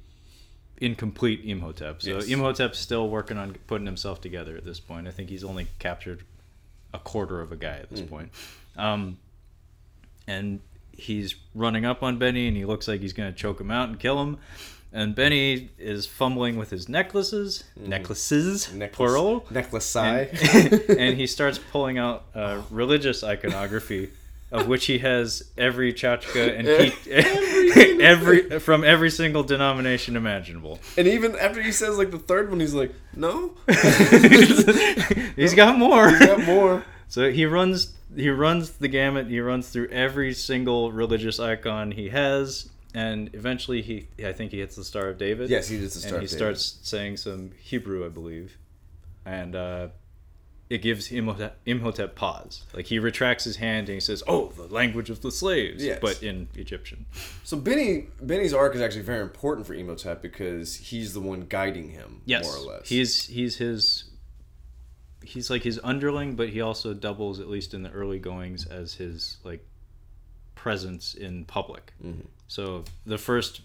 incomplete 0.82 1.42
Imhotep. 1.46 2.02
So 2.02 2.16
Yes. 2.16 2.28
Imhotep's 2.28 2.80
still 2.80 3.08
working 3.10 3.38
on 3.38 3.56
putting 3.68 3.86
himself 3.86 4.20
together 4.22 4.58
at 4.58 4.66
this 4.66 4.80
point. 4.80 5.08
I 5.08 5.12
think 5.12 5.30
he's 5.30 5.44
only 5.44 5.68
captured 5.80 6.24
a 6.94 7.00
quarter 7.00 7.40
of 7.42 7.52
a 7.52 7.56
guy 7.56 7.78
at 7.78 7.90
this 7.90 8.02
Mm-hmm. 8.02 8.10
point. 8.10 8.32
Um, 8.78 9.18
and 10.28 10.60
he's 10.92 11.36
running 11.54 11.86
up 11.86 12.02
on 12.04 12.18
Benny, 12.18 12.48
and 12.48 12.56
he 12.58 12.66
looks 12.66 12.88
like 12.88 13.02
he's 13.02 13.14
going 13.14 13.32
to 13.32 13.38
choke 13.38 13.60
him 13.62 13.70
out 13.72 13.90
and 13.90 14.00
kill 14.00 14.22
him. 14.22 14.38
And 14.94 15.14
Benny 15.14 15.70
is 15.78 16.06
fumbling 16.06 16.56
with 16.58 16.70
his 16.70 16.88
necklaces, 16.88 17.66
necklaces, 17.76 18.68
Mm-hmm. 18.68 18.78
necklace, 18.80 18.96
plural, 18.96 19.46
necklace 19.52 19.94
and, 19.96 20.30
and 20.90 21.18
he 21.18 21.28
starts 21.28 21.60
pulling 21.72 21.98
out 21.98 22.24
uh, 22.34 22.62
religious 22.72 23.22
iconography, 23.22 24.12
of 24.54 24.68
which 24.70 24.86
he 24.86 25.00
has 25.00 25.52
every 25.58 25.92
chachka 25.92 26.58
and 26.58 26.66
he, 26.66 27.12
every 28.02 28.60
from 28.62 28.86
every 28.86 29.10
single 29.10 29.44
denomination 29.44 30.16
imaginable. 30.16 30.80
and 30.98 31.08
even 31.08 31.36
after 31.36 31.62
he 31.62 31.74
says 31.74 31.98
like 31.98 32.12
the 32.12 32.20
third 32.20 32.50
one, 32.50 32.62
he's 32.62 32.74
like, 32.74 32.94
"No, 33.14 33.52
He's 35.36 35.54
got 35.54 35.78
more. 35.78 36.10
He's 36.10 36.20
got 36.26 36.44
more." 36.44 36.86
So 37.08 37.32
he 37.32 37.46
runs 37.46 37.94
he 38.16 38.30
runs 38.30 38.72
the 38.72 38.88
gamut. 38.88 39.28
He 39.28 39.40
runs 39.40 39.70
through 39.70 39.90
every 39.90 40.34
single 40.34 40.92
religious 40.92 41.40
icon 41.40 41.92
he 41.92 42.10
has, 42.10 42.70
and 42.94 43.30
eventually 43.34 43.82
he 43.82 44.08
I 44.24 44.34
think 44.34 44.52
he 44.52 44.60
hits 44.60 44.76
the 44.76 44.84
Star 44.84 45.10
of 45.10 45.18
David. 45.18 45.50
Yes, 45.50 45.68
he 45.68 45.80
does 45.80 45.94
the 45.94 46.00
Star 46.00 46.16
and 46.16 46.22
he 46.22 46.26
of 46.26 46.32
David. 46.32 46.48
He 46.50 46.58
starts 46.58 46.80
saying 46.84 47.18
some 47.18 47.52
Hebrew, 47.60 48.06
I 48.06 48.10
believe, 48.10 48.58
and 49.26 49.56
uh, 49.56 49.88
it 50.70 50.80
gives 50.80 51.12
Imhotep, 51.12 51.60
Imhotep 51.66 52.16
pause. 52.16 52.64
Like 52.74 52.88
he 52.88 52.98
retracts 52.98 53.44
his 53.44 53.58
hand 53.58 53.88
and 53.88 53.96
he 53.96 54.00
says, 54.00 54.24
"Oh, 54.28 54.48
the 54.48 54.64
language 54.64 55.10
of 55.10 55.22
the 55.22 55.32
slaves," 55.32 55.84
Yes. 55.84 56.00
but 56.02 56.24
in 56.24 56.48
Egyptian. 56.56 57.06
So 57.44 57.58
Benny 57.58 58.08
Benny's 58.22 58.54
arc 58.54 58.74
is 58.76 58.82
actually 58.82 59.04
very 59.04 59.22
important 59.22 59.68
for 59.68 59.74
Imhotep 59.74 60.22
because 60.22 60.76
he's 60.76 61.14
the 61.14 61.20
one 61.20 61.42
guiding 61.42 61.90
him, 61.90 62.22
Yes, 62.26 62.46
more 62.46 62.58
or 62.58 62.74
less. 62.74 62.90
He's 62.90 63.28
he's 63.28 63.58
his. 63.58 64.06
He's 65.26 65.50
like 65.50 65.64
his 65.64 65.80
underling, 65.84 66.36
but 66.36 66.50
he 66.50 66.62
also 66.62 66.94
doubles, 66.94 67.40
at 67.40 67.48
least 67.50 67.74
in 67.74 67.84
the 67.84 67.92
early 67.92 68.20
goings, 68.20 68.66
as 68.66 68.94
his 68.94 69.38
like 69.44 69.66
presence 70.56 71.14
in 71.14 71.46
public. 71.46 71.94
Mm-hmm. 72.04 72.22
So 72.48 72.84
the 73.06 73.18
first 73.18 73.62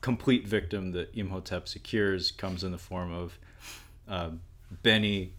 complete 0.00 0.46
victim 0.46 0.92
that 0.92 1.10
Imhotep 1.14 1.68
secures 1.68 2.30
comes 2.30 2.64
in 2.64 2.72
the 2.72 2.78
form 2.78 3.12
of 3.12 3.38
uh, 4.08 4.30
Benny 4.82 5.32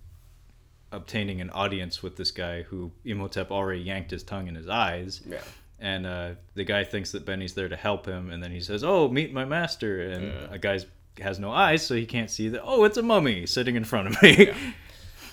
obtaining 0.92 1.42
an 1.42 1.50
audience 1.50 2.02
with 2.02 2.16
this 2.18 2.32
guy 2.32 2.64
who 2.64 2.92
Imhotep 3.06 3.52
already 3.52 3.82
yanked 3.82 4.12
his 4.12 4.24
tongue 4.24 4.48
in 4.48 4.56
his 4.56 4.68
eyes. 4.70 5.22
yeah. 5.28 5.42
And 5.80 6.08
uh, 6.08 6.30
the 6.56 6.64
guy 6.64 6.84
thinks 6.84 7.12
that 7.12 7.24
Benny's 7.24 7.54
there 7.54 7.70
to 7.70 7.76
help 7.76 8.08
him, 8.08 8.32
and 8.32 8.42
then 8.42 8.50
he 8.52 8.62
says, 8.62 8.84
"Oh, 8.84 9.10
meet 9.10 9.32
my 9.32 9.46
master." 9.46 10.10
And 10.10 10.24
Yeah. 10.24 10.48
a 10.50 10.58
guy's 10.58 10.88
has 11.22 11.38
no 11.38 11.52
eyes, 11.52 11.86
so 11.86 11.94
he 11.94 12.06
can't 12.08 12.32
see 12.32 12.50
that. 12.50 12.62
Oh, 12.64 12.84
it's 12.84 12.98
a 12.98 13.04
mummy 13.04 13.46
sitting 13.46 13.76
in 13.76 13.84
front 13.84 14.08
of 14.08 14.22
me. 14.24 14.50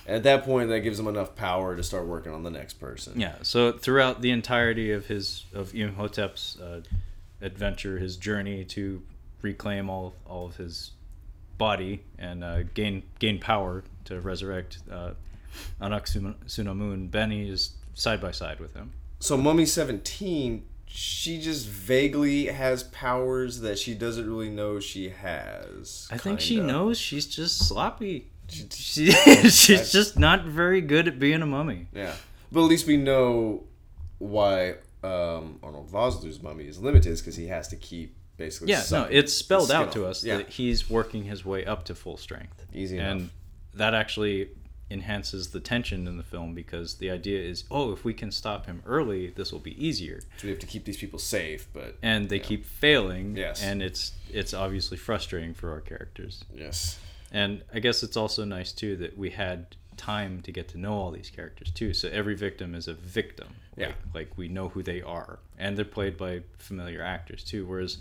At 0.07 0.23
that 0.25 0.45
point, 0.45 0.69
that 0.69 0.81
gives 0.81 0.99
him 1.01 1.07
enough 1.07 1.35
power 1.35 1.75
to 1.77 1.83
start 1.83 2.07
working 2.07 2.33
on 2.33 2.43
the 2.43 2.51
next 2.51 2.75
person. 2.75 3.19
Yeah. 3.19 3.37
So 3.43 3.73
throughout 3.73 4.21
the 4.21 4.31
entirety 4.31 4.93
of 4.93 5.07
his 5.07 5.45
of 5.55 5.73
Imhotep's 5.73 6.59
uh, 6.61 6.83
adventure, 7.41 7.99
his 7.99 8.17
journey 8.17 8.65
to 8.67 9.03
reclaim 9.43 9.89
all 9.89 10.15
all 10.27 10.47
of 10.47 10.57
his 10.57 10.93
body 11.57 12.03
and 12.19 12.45
uh, 12.45 12.63
gain 12.75 13.03
gain 13.19 13.39
power 13.39 13.85
to 14.05 14.21
resurrect 14.21 14.79
uh, 14.91 15.13
Anck-su-namun, 15.81 17.11
Benny 17.11 17.49
is 17.49 17.71
side 17.95 18.21
by 18.21 18.31
side 18.33 18.59
with 18.61 18.75
him. 18.75 18.93
So 19.21 19.37
Mummy 19.37 19.67
Seventeen, 19.67 20.65
she 20.87 21.41
just 21.41 21.67
vaguely 21.67 22.47
has 22.47 22.83
powers 22.85 23.61
that 23.61 23.79
she 23.79 23.95
doesn't 23.95 24.29
really 24.29 24.51
know 24.51 24.81
she 24.81 25.11
has. 25.11 26.09
I 26.11 26.19
think 26.19 26.41
she 26.41 26.57
kinda. 26.57 26.73
knows 26.73 26.99
she's 26.99 27.27
just 27.27 27.67
sloppy. 27.67 28.31
She, 28.73 29.11
she's 29.51 29.93
just 29.93 30.19
not 30.19 30.45
very 30.45 30.81
good 30.81 31.09
at 31.09 31.19
being 31.19 31.43
a 31.43 31.47
mummy. 31.47 31.89
Yeah, 31.93 32.15
but 32.53 32.61
at 32.61 32.67
least 32.67 32.87
we 32.87 32.97
know 32.97 33.65
why 34.19 34.77
um, 35.03 35.59
Arnold 35.63 35.91
Vosloo's 35.91 36.43
mummy 36.43 36.65
is 36.65 36.79
limited, 36.81 37.17
because 37.19 37.37
he 37.37 37.47
has 37.49 37.69
to 37.69 37.77
keep 37.77 38.15
basically. 38.37 38.69
Yeah, 38.73 38.83
no, 38.91 39.05
it's 39.11 39.33
spelled 39.33 39.71
out 39.71 39.93
to 39.93 40.07
us 40.07 40.25
Yeah, 40.25 40.39
that 40.39 40.51
he's 40.51 40.89
working 40.91 41.25
his 41.25 41.45
way 41.45 41.65
up 41.65 41.85
to 41.87 41.95
full 41.95 42.17
strength. 42.17 42.65
Easy 42.73 42.99
and 42.99 43.07
enough. 43.07 43.21
And 43.21 43.31
that 43.75 43.95
actually 43.95 44.49
enhances 44.91 45.49
the 45.49 45.61
tension 45.61 46.07
in 46.07 46.17
the 46.19 46.23
film 46.23 46.55
because 46.55 46.97
the 46.97 47.11
idea 47.11 47.41
is, 47.41 47.65
oh, 47.71 47.91
if 47.93 48.05
we 48.05 48.13
can 48.15 48.31
stop 48.31 48.67
him 48.67 48.83
early, 48.87 49.29
this 49.29 49.51
will 49.51 49.59
be 49.59 49.85
easier. 49.85 50.21
So 50.37 50.45
we 50.45 50.51
have 50.51 50.59
to 50.61 50.67
keep 50.67 50.85
these 50.85 50.99
people 50.99 51.19
safe, 51.19 51.67
but 51.73 51.97
And 52.03 52.29
they 52.29 52.39
keep 52.39 52.65
failing, 52.67 53.37
Yes. 53.37 53.63
and 53.63 53.83
it's 53.83 54.13
it's 54.31 54.53
obviously 54.55 54.97
frustrating 54.97 55.55
for 55.55 55.71
our 55.73 55.81
characters. 55.81 56.45
yes, 56.55 56.99
And 57.35 57.63
I 57.75 57.81
guess 57.81 58.03
it's 58.05 58.17
also 58.17 58.45
nice 58.45 58.71
too 58.73 58.97
that 58.99 59.19
we 59.19 59.31
had 59.31 59.77
time 59.97 60.41
to 60.43 60.53
get 60.53 60.69
to 60.69 60.79
know 60.79 60.93
all 60.93 61.11
these 61.11 61.31
characters 61.31 61.71
too. 61.71 61.93
So 61.93 62.09
every 62.09 62.37
victim 62.37 62.75
is 62.75 62.87
a 62.89 62.95
victim. 62.95 63.49
Yeah. 63.77 63.89
Like, 63.89 63.97
like 64.15 64.39
we 64.39 64.49
know 64.49 64.69
who 64.69 64.83
they 64.85 65.03
are, 65.03 65.41
and 65.59 65.77
they're 65.77 65.85
played 65.85 66.17
by 66.17 66.43
familiar 66.59 67.03
actors 67.03 67.43
too. 67.43 67.67
Whereas 67.67 67.99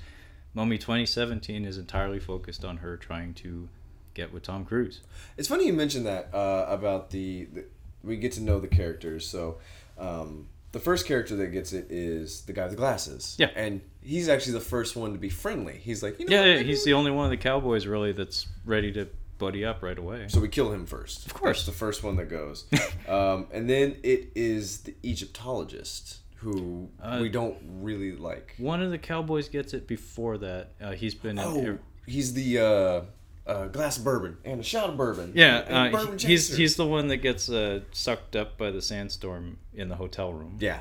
Mummy 0.53 0.77
2017 0.77 1.65
is 1.65 1.79
entirely 1.79 2.19
focused 2.19 2.63
on 2.63 2.77
her 2.77 2.95
trying 2.95 3.33
to 3.35 3.67
get 4.13 4.31
with 4.31 4.43
Tom 4.43 4.63
Cruise. 4.65 5.01
it's 5.35 5.47
funny 5.47 5.65
you 5.65 5.73
mentioned 5.73 6.05
that 6.05 6.29
uh, 6.31 6.67
about 6.69 7.09
the, 7.09 7.45
the 7.45 7.65
we 8.03 8.17
get 8.17 8.33
to 8.33 8.41
know 8.41 8.59
the 8.59 8.67
characters. 8.67 9.27
So 9.27 9.57
um, 9.97 10.47
the 10.73 10.79
first 10.79 11.07
character 11.07 11.35
that 11.37 11.47
gets 11.47 11.73
it 11.73 11.87
is 11.89 12.41
the 12.41 12.53
guy 12.53 12.63
with 12.63 12.71
the 12.71 12.77
glasses. 12.77 13.35
Yeah. 13.39 13.49
and 13.55 13.81
he's 14.01 14.29
actually 14.29 14.53
the 14.53 14.59
first 14.59 14.95
one 14.95 15.13
to 15.13 15.17
be 15.17 15.29
friendly. 15.29 15.77
He's 15.77 16.03
like, 16.03 16.19
you 16.19 16.27
know, 16.27 16.35
Yeah, 16.35 16.55
yeah, 16.55 16.59
he's 16.59 16.83
the 16.83 16.93
only 16.93 17.09
one 17.09 17.25
of 17.25 17.31
the 17.31 17.37
cowboys 17.37 17.87
really 17.87 18.11
that's 18.11 18.45
ready 18.65 18.91
to 18.91 19.07
buddy 19.43 19.63
up 19.65 19.81
right 19.83 19.97
away. 19.97 20.25
So 20.27 20.39
we 20.39 20.47
kill 20.49 20.71
him 20.71 20.85
first. 20.85 21.25
Of 21.25 21.33
course. 21.33 21.57
That's 21.59 21.65
the 21.65 21.71
first 21.85 22.03
one 22.03 22.15
that 22.17 22.29
goes. 22.29 22.65
um, 23.07 23.47
and 23.51 23.69
then 23.69 23.97
it 24.03 24.31
is 24.35 24.79
the 24.81 24.95
Egyptologist 25.03 26.19
who 26.35 26.89
Uh, 27.01 27.19
we 27.21 27.29
don't 27.29 27.57
really 27.81 28.13
like. 28.15 28.55
One 28.57 28.81
of 28.81 28.91
the 28.91 28.97
cowboys 28.97 29.47
gets 29.49 29.73
it 29.73 29.87
before 29.87 30.37
that. 30.39 30.71
Uh, 30.81 30.91
he's 30.91 31.15
been 31.15 31.37
in. 31.37 31.43
Oh, 31.45 31.77
he's 32.05 32.33
the 32.33 32.59
uh, 32.59 33.01
uh, 33.49 33.67
glass 33.67 33.97
of 33.97 34.03
bourbon 34.03 34.37
and 34.45 34.59
a 34.59 34.63
shot 34.63 34.89
of 34.89 34.97
bourbon. 34.97 35.31
Yeah, 35.35 35.63
and 35.67 35.95
uh, 35.95 35.97
bourbon 35.97 36.19
he's 36.19 36.55
he's 36.55 36.75
the 36.75 36.85
one 36.87 37.07
that 37.09 37.17
gets 37.17 37.49
uh, 37.49 37.81
sucked 37.91 38.35
up 38.35 38.57
by 38.57 38.71
the 38.71 38.81
sandstorm 38.81 39.57
in 39.73 39.87
the 39.89 39.95
hotel 39.95 40.33
room. 40.33 40.57
yeah. 40.59 40.79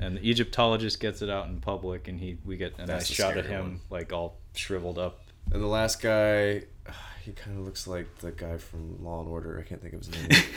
and 0.00 0.16
the 0.16 0.22
Egyptologist 0.30 1.00
gets 1.00 1.20
it 1.22 1.28
out 1.30 1.46
in 1.48 1.60
public, 1.60 2.08
and 2.08 2.20
he 2.20 2.38
we 2.44 2.56
get 2.56 2.74
a 2.74 2.86
That's 2.86 3.08
nice 3.08 3.16
shot 3.16 3.36
of 3.38 3.46
him 3.46 3.62
one. 3.62 3.80
like 3.90 4.12
all 4.12 4.36
shriveled 4.54 4.98
up. 4.98 5.20
And 5.52 5.62
the 5.62 5.66
last 5.66 6.00
guy, 6.02 6.64
he 7.22 7.32
kind 7.32 7.58
of 7.58 7.64
looks 7.64 7.86
like 7.86 8.18
the 8.18 8.30
guy 8.30 8.56
from 8.58 9.04
Law 9.04 9.20
and 9.20 9.28
Order. 9.28 9.58
I 9.58 9.68
can't 9.68 9.80
think 9.80 9.94
of 9.94 10.00
his 10.00 10.10
name. 10.10 10.28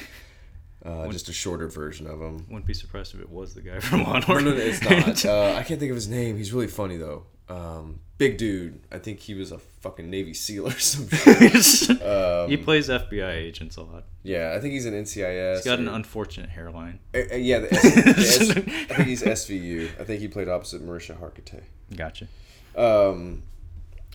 Uh, 0.86 1.10
just 1.10 1.30
a 1.30 1.34
shorter 1.34 1.70
version 1.70 2.06
of 2.08 2.20
him. 2.20 2.46
Wouldn't 2.50 2.66
be 2.66 2.74
surprised 2.74 3.16
if 3.16 3.22
it 3.22 3.30
was 3.30 3.54
the 3.54 3.62
guy 3.62 3.80
from 3.80 4.04
Law 4.04 4.16
and 4.16 4.26
Order. 4.28 4.42
no, 4.44 4.52
no, 4.52 4.58
it's 4.58 4.82
not. 4.84 5.24
Uh, 5.34 5.54
I 5.54 5.64
can't 5.64 5.80
think 5.80 5.92
of 5.92 5.96
his 5.96 6.10
name. 6.10 6.36
He's 6.36 6.52
really 6.52 6.68
funny 6.68 6.98
though. 6.98 7.24
Um, 7.48 8.02
big 8.18 8.38
dude. 8.38 8.82
I 8.92 8.98
think 8.98 9.20
he 9.20 9.34
was 9.34 9.54
a 9.54 9.60
fucking 9.60 10.10
Navy 10.10 10.34
SEAL 10.34 10.68
or 10.68 10.72
something. 10.72 11.98
Um, 12.06 12.50
he 12.50 12.58
plays 12.58 12.90
FBI 12.90 13.32
agents 13.32 13.78
a 13.78 13.84
lot. 13.84 14.04
Yeah, 14.24 14.54
I 14.58 14.60
think 14.60 14.74
he's 14.74 14.86
an 14.86 14.94
NCIS. 14.94 15.56
He's 15.56 15.64
got 15.66 15.80
an 15.80 15.88
unfortunate 15.88 16.50
hairline. 16.50 17.00
Uh, 17.16 17.20
uh, 17.32 17.36
yeah, 17.36 17.60
the 17.60 17.74
S, 17.74 17.82
the 17.84 18.10
S, 18.10 18.50
I 18.92 18.96
think 18.96 19.08
he's 19.08 19.24
SVU. 19.24 19.90
I 20.02 20.04
think 20.04 20.20
he 20.20 20.28
played 20.28 20.50
opposite 20.50 20.82
Mariska 20.82 21.14
Hargitay. 21.14 21.62
Gotcha. 21.96 22.28
Um, 22.76 23.44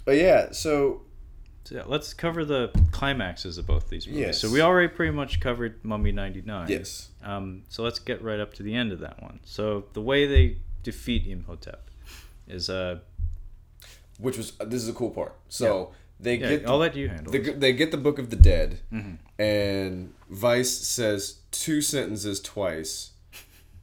but 0.05 0.17
yeah, 0.17 0.51
So 0.53 1.01
yeah, 1.77 1.83
let's 1.87 2.15
cover 2.15 2.45
the 2.45 2.71
climaxes 2.93 3.59
of 3.59 3.67
both 3.67 3.89
these 3.89 4.07
movies. 4.07 4.21
Yes. 4.21 4.41
So 4.41 4.51
we 4.51 4.61
already 4.61 4.89
pretty 4.89 5.13
much 5.13 5.41
covered 5.41 5.85
Mummy 5.85 6.13
'99. 6.13 6.69
yes, 6.69 7.09
Um, 7.23 7.63
so 7.69 7.83
let's 7.83 7.99
get 7.99 8.23
right 8.23 8.41
up 8.41 8.55
to 8.55 8.63
the 8.63 8.75
end 8.75 8.93
of 8.93 9.01
that 9.01 9.23
one. 9.23 9.41
So 9.45 9.85
the 9.93 10.01
way 10.03 10.27
they 10.27 10.59
defeat 10.83 11.27
Imhotep 11.27 11.91
is 12.47 12.71
uh 12.71 13.01
which 14.19 14.37
was 14.37 14.53
uh, 14.61 14.65
this 14.65 14.83
is 14.83 14.89
a 14.89 14.93
cool 14.93 15.11
part. 15.11 15.35
So 15.49 15.93
they 16.21 16.37
yeah, 16.37 16.49
get 16.49 16.63
the, 16.65 16.69
I'll 16.71 16.79
let 16.79 16.97
you 16.97 17.09
handle 17.09 17.33
the, 17.33 17.51
it. 17.51 17.61
they 17.61 17.73
get 17.73 17.91
the 17.91 17.97
Book 17.97 18.19
of 18.19 18.31
the 18.31 18.37
Dead, 18.37 18.81
Mm-hmm. 18.93 19.41
and 19.41 20.13
Weisz 20.33 20.67
says 20.83 21.39
two 21.53 21.81
sentences 21.81 22.41
twice, 22.41 23.13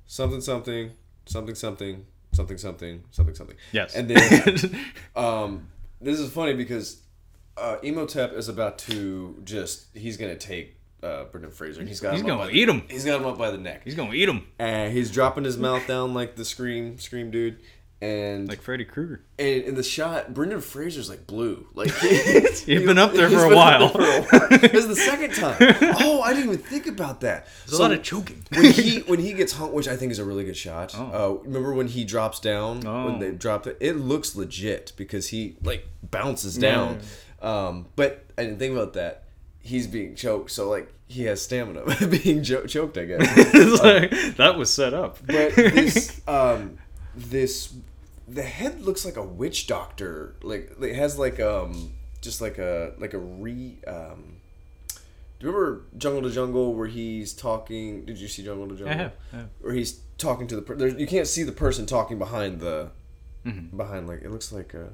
something 0.08 0.42
something 0.42 0.92
something 1.26 1.56
something 1.56 1.96
something 2.28 2.58
something 2.58 3.04
something 3.12 3.36
something. 3.36 3.56
Yes. 3.72 3.96
and 3.96 4.10
then 4.10 4.86
um, 5.16 5.68
this 6.02 6.20
is 6.20 6.32
funny 6.32 6.54
because 6.54 7.02
uh, 7.58 7.78
Imhotep 7.84 8.34
is 8.34 8.50
about 8.50 8.78
to 8.80 9.40
just 9.44 9.88
he's 9.96 10.18
gonna 10.18 10.36
take 10.38 10.78
uh, 11.04 11.26
Brendan 11.26 11.52
Fraser 11.52 11.80
and 11.82 11.88
he's 11.90 12.00
got 12.00 12.14
He's 12.14 12.24
gonna 12.24 12.38
by 12.38 12.48
the- 12.48 12.54
eat 12.54 12.68
him. 12.68 12.84
He's 12.90 13.06
got 13.06 13.20
him 13.22 13.28
up 13.28 13.38
by 13.38 13.52
the 13.52 13.58
neck. 13.58 13.82
He's 13.86 13.96
gonna 13.96 14.14
eat 14.14 14.28
him 14.28 14.48
and 14.60 14.92
he's 14.94 15.12
dropping 15.12 15.44
his 15.44 15.58
mouth 15.58 15.86
down 15.88 16.14
like 16.14 16.36
the 16.36 16.46
scream 16.46 16.98
scream 17.00 17.30
dude 17.32 17.60
and 18.02 18.50
like 18.50 18.62
Freddy 18.62 18.84
Krueger. 18.84 19.22
and 19.40 19.64
in 19.64 19.76
the 19.76 19.84
shot 19.84 20.34
Brendan 20.34 20.60
Fraser's 20.60 21.10
like 21.10 21.26
blue 21.26 21.66
like 21.74 21.92
He's 22.02 22.66
been 22.66 22.98
up 22.98 23.14
there 23.14 23.30
for 23.30 23.46
a 23.46 23.50
been 23.50 23.52
up 23.52 23.56
while. 23.56 23.80
there 23.94 24.24
for 24.24 24.36
a 24.36 24.50
while. 24.50 24.60
this 24.60 24.74
is 24.74 24.88
the 24.88 24.96
second 24.98 25.34
time 25.36 25.56
oh 26.02 26.22
I 26.22 26.34
didn't 26.34 26.50
even 26.52 26.58
think 26.58 26.88
about 26.88 27.22
that 27.22 27.48
There's 27.66 27.80
a 27.80 27.82
lot 27.82 27.94
of 27.94 28.04
choking. 28.04 28.44
when 28.54 28.72
he 28.72 29.00
when 29.02 29.20
he 29.20 29.32
gets 29.34 29.54
hung 29.54 29.72
which 29.72 29.88
I 29.88 29.96
think 29.96 30.12
is 30.12 30.20
a 30.20 30.26
really 30.26 30.44
good 30.44 30.58
shot 30.58 30.94
Oh. 30.98 31.40
uh, 31.40 31.44
remember 31.46 31.74
when 31.74 31.88
he 31.88 32.04
drops 32.04 32.40
down 32.42 32.86
Oh. 32.86 33.06
when 33.06 33.20
they 33.20 33.32
dropped 33.32 33.66
it 33.68 33.78
it 33.80 33.94
looks 33.94 34.36
legit 34.36 34.92
because 34.98 35.28
he 35.30 35.56
like 35.64 35.88
bounces 36.04 36.58
down 36.58 37.00
um, 37.42 37.88
but 37.96 38.26
I 38.38 38.44
didn't 38.44 38.60
think 38.60 38.74
about 38.74 38.94
that 38.94 39.24
he's 39.60 39.88
being 39.88 40.14
choked 40.16 40.52
so 40.52 40.70
like 40.70 40.92
he 41.08 41.24
has 41.24 41.42
stamina 41.42 41.84
being 42.24 42.44
jo- 42.44 42.66
choked 42.66 42.98
I 42.98 43.06
guess 43.06 43.20
like, 43.84 44.36
that 44.38 44.56
was 44.58 44.72
set 44.74 44.94
up. 44.94 45.18
but 45.26 45.56
this 45.56 46.22
um 46.28 46.78
this 47.16 47.74
the 48.28 48.44
head 48.44 48.82
looks 48.82 49.06
like 49.06 49.18
a 49.18 49.24
witch 49.24 49.66
doctor 49.68 50.36
like 50.44 50.72
it 50.82 50.96
has 50.96 51.18
like 51.18 51.40
um 51.40 51.94
just 52.22 52.42
like 52.42 52.58
a 52.58 52.94
like 53.00 53.14
a 53.14 53.20
re 53.20 53.78
um 53.88 54.38
do 55.40 55.48
you 55.48 55.52
remember 55.54 55.84
jungle 55.98 56.22
to 56.24 56.30
jungle 56.32 56.74
where 56.76 56.88
he's 56.88 57.34
talking 57.34 58.06
did 58.06 58.18
you 58.20 58.28
see 58.28 58.44
jungle 58.44 58.68
to 58.68 58.76
jungle 58.76 58.94
I 58.94 58.98
have, 58.98 59.14
I 59.34 59.38
have. 59.38 59.50
where 59.62 59.74
he's 59.74 60.00
talking 60.18 60.48
to 60.48 60.56
the 60.56 60.62
per- 60.62 60.76
you 60.88 61.08
can't 61.08 61.28
see 61.28 61.44
the 61.44 61.52
person 61.52 61.86
talking 61.88 62.20
behind 62.20 62.60
the 62.62 62.90
Mm-hmm. 63.46 63.78
behind 63.78 64.08
like 64.08 64.24
it 64.24 64.32
looks 64.32 64.52
like 64.52 64.74
a 64.74 64.90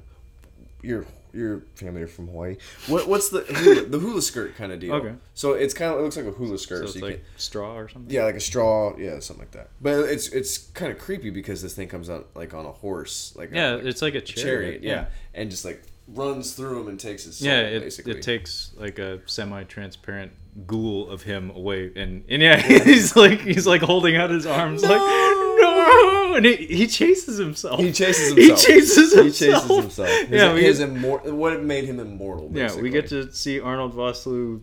your 0.82 1.06
your 1.32 1.62
family 1.74 2.02
are 2.02 2.06
from 2.06 2.28
Hawaii. 2.28 2.56
What 2.88 3.08
what's 3.08 3.28
the 3.30 3.40
hula, 3.40 3.84
the 3.86 3.98
hula 3.98 4.22
skirt 4.22 4.54
kind 4.56 4.72
of 4.72 4.80
deal? 4.80 4.94
Okay. 4.94 5.14
So 5.34 5.52
it's 5.54 5.74
kind 5.74 5.92
of 5.92 5.98
it 6.00 6.02
looks 6.02 6.16
like 6.16 6.26
a 6.26 6.30
hula 6.30 6.58
skirt. 6.58 6.80
So 6.80 6.86
So, 6.86 6.88
it's 6.90 6.96
you 6.96 7.02
like 7.02 7.14
can't, 7.16 7.40
straw 7.40 7.76
or 7.76 7.88
something. 7.88 8.14
yeah, 8.14 8.24
like 8.24 8.34
a 8.36 8.40
straw, 8.40 8.96
yeah, 8.98 9.18
something 9.20 9.42
like 9.44 9.52
that. 9.52 9.70
But 9.80 10.00
it's 10.10 10.28
it's 10.28 10.58
kind 10.58 10.92
of 10.92 10.98
creepy 10.98 11.30
because 11.30 11.62
this 11.62 11.74
thing 11.74 11.88
comes 11.88 12.10
out 12.10 12.28
like 12.34 12.54
on 12.54 12.66
a 12.66 12.72
horse, 12.72 13.32
like 13.36 13.52
a, 13.52 13.54
Yeah, 13.54 13.70
like 13.76 13.84
it's 13.84 14.02
like 14.02 14.14
a 14.14 14.18
a 14.18 14.20
chariot. 14.20 14.80
chariot, 14.80 14.82
yeah, 14.82 15.06
and 15.34 15.50
just 15.50 15.64
like 15.64 15.82
runs 16.08 16.52
through 16.54 16.80
him 16.82 16.88
and 16.88 16.98
takes 17.00 17.24
his 17.24 17.36
soul, 17.36 17.48
Yeah, 17.48 17.60
it, 17.60 17.80
basically. 17.80 18.12
it 18.12 18.22
takes 18.22 18.72
like 18.76 18.98
a 18.98 19.20
semi-transparent 19.26 20.32
ghoul 20.66 21.08
of 21.08 21.22
him 21.22 21.50
away, 21.50 21.92
and 21.96 22.24
and 22.28 22.42
yeah, 22.42 22.56
he's 22.84 23.16
like 23.16 23.40
he's 23.40 23.66
like 23.66 23.80
holding 23.82 24.16
out 24.16 24.30
his 24.30 24.44
arms 24.46 24.82
like 24.82 24.90
no, 24.98 25.51
and 26.36 26.44
he, 26.44 26.56
he 26.56 26.86
chases 26.86 27.38
himself. 27.38 27.80
he 27.80 27.92
chases 27.92 28.34
He 28.34 28.48
himself. 28.48 28.60
chases 28.66 29.12
He 29.12 29.30
chases 29.30 29.68
himself. 29.68 30.08
His, 30.08 30.30
Yeah, 30.30 30.54
we 30.54 30.62
his 30.62 30.78
get- 30.78 30.90
immor- 30.90 31.32
what 31.32 31.62
made 31.62 31.84
him 31.84 32.00
immortal. 32.00 32.50
Yeah, 32.52 32.74
we 32.76 32.90
get 32.90 33.08
to 33.08 33.32
see 33.32 33.60
Arnold 33.60 33.94
Vosloo. 33.94 34.60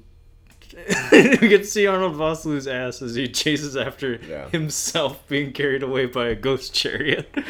we 1.11 1.47
get 1.47 1.59
to 1.59 1.65
see 1.65 1.87
Arnold 1.87 2.13
Vosloo's 2.15 2.67
ass 2.67 3.01
as 3.01 3.15
he 3.15 3.27
chases 3.27 3.75
after 3.75 4.19
Yeah. 4.27 4.49
himself 4.49 5.27
being 5.27 5.51
carried 5.51 5.81
away 5.81 6.05
by 6.05 6.27
a 6.27 6.35
ghost 6.35 6.73
chariot. 6.75 7.27
Um, 7.35 7.43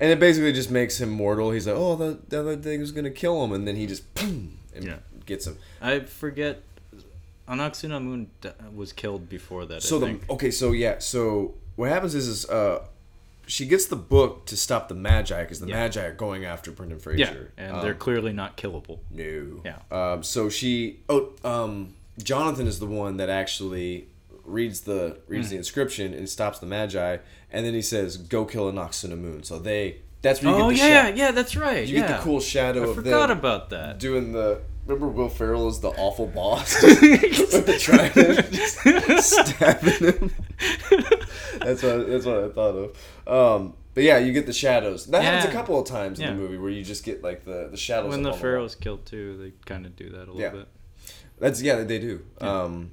and 0.00 0.10
it 0.10 0.18
basically 0.18 0.52
just 0.54 0.70
makes 0.70 0.98
him 1.00 1.10
mortal. 1.10 1.50
He's 1.50 1.66
like, 1.66 1.76
oh, 1.76 1.96
the, 1.96 2.18
the 2.28 2.40
other 2.40 2.56
thing 2.56 2.80
was 2.80 2.92
gonna 2.92 3.10
kill 3.10 3.44
him, 3.44 3.52
and 3.52 3.68
then 3.68 3.76
he 3.76 3.86
just 3.86 4.12
boom, 4.14 4.58
and 4.74 4.84
Yeah. 4.84 4.96
gets 5.26 5.46
him. 5.46 5.58
I 5.82 6.00
forget. 6.00 6.62
Anck-su-namun 7.48 8.26
was 8.74 8.92
killed 8.92 9.28
before 9.28 9.66
that. 9.66 9.82
So 9.82 9.96
I 9.98 10.00
the 10.00 10.06
think. 10.06 10.30
okay, 10.30 10.50
so 10.50 10.72
yeah, 10.72 10.98
so 10.98 11.54
what 11.76 11.90
happens 11.90 12.14
is, 12.14 12.26
is 12.26 12.46
uh, 12.50 12.84
she 13.46 13.66
gets 13.66 13.86
the 13.86 13.96
book 13.96 14.44
to 14.46 14.56
stop 14.56 14.88
the 14.88 14.94
Magi 14.94 15.42
because 15.42 15.60
the 15.60 15.68
Yeah. 15.68 15.80
Magi 15.80 16.04
are 16.04 16.12
going 16.12 16.44
after 16.44 16.70
Brendan 16.72 16.98
yeah, 16.98 17.02
Fraser. 17.02 17.52
and 17.56 17.76
Um, 17.76 17.82
they're 17.82 17.94
clearly 17.94 18.32
not 18.32 18.56
killable. 18.56 18.98
No. 19.10 19.62
Yeah. 19.64 19.78
Um, 19.90 20.22
so 20.22 20.48
she. 20.48 21.00
Oh, 21.08 21.30
um, 21.44 21.94
Jonathan 22.22 22.66
is 22.66 22.78
the 22.78 22.86
one 22.86 23.16
that 23.18 23.28
actually 23.28 24.08
reads 24.44 24.82
the 24.82 25.18
reads 25.28 25.48
Hmm. 25.48 25.52
the 25.52 25.56
inscription 25.58 26.14
and 26.14 26.28
stops 26.28 26.58
the 26.58 26.66
Magi, 26.66 27.18
and 27.52 27.66
then 27.66 27.74
he 27.74 27.82
says, 27.82 28.16
"Go 28.16 28.44
kill 28.44 28.70
Anck-su-namun." 28.72 29.44
So 29.44 29.58
they. 29.58 29.96
That's 30.22 30.42
where 30.42 30.56
you 30.56 30.62
Oh 30.64 30.70
get 30.70 30.76
the 30.80 30.88
yeah, 30.88 31.04
shot. 31.04 31.16
yeah, 31.16 31.24
yeah, 31.26 31.30
that's 31.30 31.56
right. 31.56 31.86
You 31.86 31.94
yeah. 31.96 32.08
get 32.08 32.16
the 32.18 32.22
cool 32.24 32.40
shadow 32.40 32.84
I 32.84 32.88
of 32.88 32.94
forgot 32.96 33.30
about 33.30 33.70
that. 33.70 33.98
doing 33.98 34.32
the. 34.32 34.60
Remember 34.86 35.08
Will 35.08 35.28
Ferrell 35.28 35.68
is 35.68 35.80
the 35.80 35.88
awful 35.90 36.26
boss 36.28 36.80
with 36.82 37.66
the 37.66 37.76
trident, 37.78 38.50
just 38.52 39.30
stabbing 39.48 39.92
him. 39.94 40.30
that's 41.60 41.82
what 41.82 42.08
that's 42.08 42.24
what 42.24 42.44
I 42.44 42.48
thought 42.50 42.76
of. 42.76 42.96
Um, 43.26 43.74
but 43.94 44.04
yeah, 44.04 44.18
you 44.18 44.32
get 44.32 44.46
the 44.46 44.52
shadows. 44.52 45.06
That 45.06 45.22
happens 45.24 45.50
a 45.50 45.52
couple 45.52 45.80
of 45.80 45.86
times 45.88 46.20
in 46.20 46.24
Yeah. 46.26 46.32
the 46.34 46.36
movie 46.38 46.56
where 46.58 46.70
you 46.70 46.84
just 46.84 47.02
get 47.04 47.22
like 47.22 47.44
the 47.44 47.68
the 47.70 47.76
shadows. 47.76 48.10
when 48.10 48.22
the 48.22 48.32
pharaoh's 48.32 48.74
killed 48.76 49.04
too, 49.06 49.36
they 49.38 49.52
kind 49.64 49.86
of 49.86 49.96
do 49.96 50.10
that 50.10 50.18
a 50.28 50.32
little 50.32 50.40
Yeah. 50.40 50.50
bit. 50.50 50.68
That's 51.38 51.60
yeah, 51.60 51.82
they 51.82 51.98
do. 51.98 52.24
Um, 52.40 52.92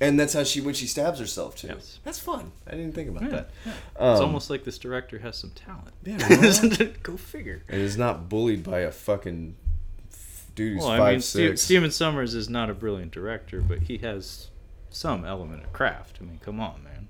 and 0.00 0.18
that's 0.18 0.32
how 0.32 0.44
she 0.44 0.60
when 0.62 0.74
she 0.74 0.86
stabs 0.86 1.18
herself 1.18 1.56
too. 1.56 1.68
Yes. 1.68 1.98
That's 2.04 2.18
fun. 2.18 2.52
I 2.66 2.70
didn't 2.70 2.92
think 2.94 3.10
about 3.10 3.24
Yeah, 3.24 3.28
that. 3.30 3.50
yeah. 3.66 3.72
Um, 3.98 4.12
it's 4.12 4.20
almost 4.22 4.48
like 4.48 4.64
this 4.64 4.78
director 4.78 5.18
has 5.18 5.36
some 5.36 5.50
talent. 5.50 5.92
Yeah, 6.04 6.16
well. 6.30 6.88
Go 7.02 7.16
figure. 7.16 7.64
and 7.68 7.80
is 7.82 7.98
not 7.98 8.28
bullied 8.30 8.62
by 8.62 8.80
a 8.80 8.90
fucking 8.92 9.56
dude 10.58 10.74
who's 10.74 10.82
Well, 10.82 10.90
I 10.90 10.98
five 10.98 11.12
mean, 11.12 11.20
Ste- 11.20 11.32
six. 11.32 11.62
Stephen 11.62 11.90
Sommers 11.90 12.34
is 12.34 12.48
not 12.48 12.68
a 12.68 12.74
brilliant 12.74 13.12
director, 13.12 13.60
but 13.60 13.82
he 13.82 13.98
has 13.98 14.48
some 14.90 15.24
element 15.24 15.62
of 15.64 15.72
craft. 15.72 16.18
I 16.20 16.24
mean, 16.24 16.40
come 16.44 16.58
on, 16.60 16.82
man. 16.82 17.08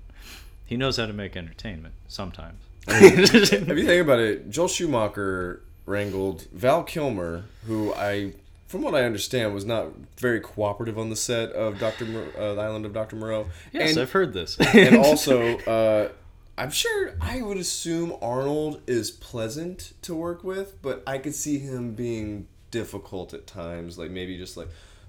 He 0.65 0.77
knows 0.77 0.97
how 0.97 1.07
to 1.07 1.13
make 1.13 1.35
entertainment 1.35 1.95
sometimes. 2.07 2.61
if 2.87 3.33
you 3.67 3.85
think 3.85 4.03
about 4.03 4.19
it, 4.19 4.49
Joel 4.51 4.67
Schumacher 4.67 5.63
wrangled 5.87 6.45
Val 6.53 6.83
Kilmer, 6.83 7.45
who 7.65 7.91
I, 7.95 8.33
from 8.67 8.83
what 8.83 8.93
I 8.93 9.03
understand, 9.03 9.53
was 9.53 9.65
not 9.65 9.87
very 10.17 10.39
cooperative 10.39 10.99
on 10.99 11.09
the 11.09 11.15
set 11.15 11.51
of 11.53 11.79
Doctor 11.79 12.05
Mor- 12.05 12.31
uh, 12.37 12.53
the 12.53 12.61
Island 12.61 12.85
of 12.85 12.93
Doctor 12.93 13.15
Moreau. 13.15 13.47
yes, 13.73 13.91
and, 13.91 13.99
I've 13.99 14.11
heard 14.11 14.33
this. 14.33 14.57
and 14.59 14.95
also, 15.05 15.57
uh, 15.59 16.09
I'm 16.55 16.69
sure 16.69 17.15
I 17.19 17.41
would 17.41 17.57
assume 17.57 18.13
Arnold 18.21 18.81
is 18.85 19.09
pleasant 19.09 19.93
to 20.03 20.13
work 20.13 20.43
with, 20.43 20.79
but 20.83 21.01
I 21.07 21.17
could 21.17 21.33
see 21.33 21.57
him 21.57 21.95
being 21.95 22.47
difficult 22.71 23.33
at 23.33 23.47
times. 23.47 23.97
Like 23.97 24.11
maybe 24.11 24.37
just 24.37 24.57
like, 24.57 24.67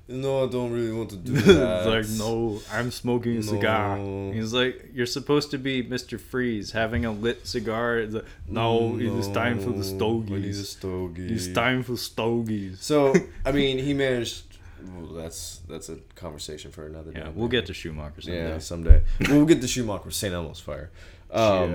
no, 0.09 0.45
I 0.45 0.49
don't 0.49 0.73
really 0.73 0.93
want 0.93 1.11
to 1.11 1.17
do 1.31 1.33
that. 1.35 1.87
Like, 1.87 2.09
no, 2.11 2.61
I'm 2.73 2.91
smoking 2.91 3.37
a 3.37 3.43
cigar. 3.43 3.97
He's 4.33 4.53
like, 4.53 4.91
you're 4.93 5.07
supposed 5.07 5.51
to 5.53 5.59
be 5.59 5.85
Mr. 5.85 6.19
Freeze, 6.19 6.73
having 6.73 7.05
a 7.05 7.13
lit 7.13 7.47
cigar. 7.47 8.07
Like, 8.07 8.25
no, 8.49 8.97
it 8.97 9.07
is 9.07 9.29
time 9.29 9.59
for 9.61 9.71
the 9.71 9.75
I 9.75 9.77
need 9.77 9.81
a 9.81 9.85
stogies. 9.85 10.69
stogie. 10.69 11.33
It's 11.33 11.49
time 11.49 11.83
for 11.83 11.97
stogies. 11.97 12.79
So 12.81 13.15
I 13.45 13.53
mean, 13.53 13.79
he 13.79 13.95
managed. 13.95 14.45
Well, 14.83 15.13
that's 15.13 15.61
that's 15.69 15.91
a 15.91 15.97
conversation 16.15 16.71
for 16.71 16.87
another 16.87 17.13
day. 17.13 17.21
Yeah, 17.21 17.29
we'll 17.35 17.49
get 17.49 17.67
to 17.67 17.75
Schumacher 17.75 18.23
someday. 18.23 18.49
Yeah, 18.49 18.59
someday. 18.59 19.03
we'll 19.29 19.45
get 19.45 19.61
to 19.61 19.69
Schumacher, 19.69 20.11
St. 20.11 20.33
Elmo's 20.35 20.61
Fire. 20.61 20.91
Um, 21.33 21.71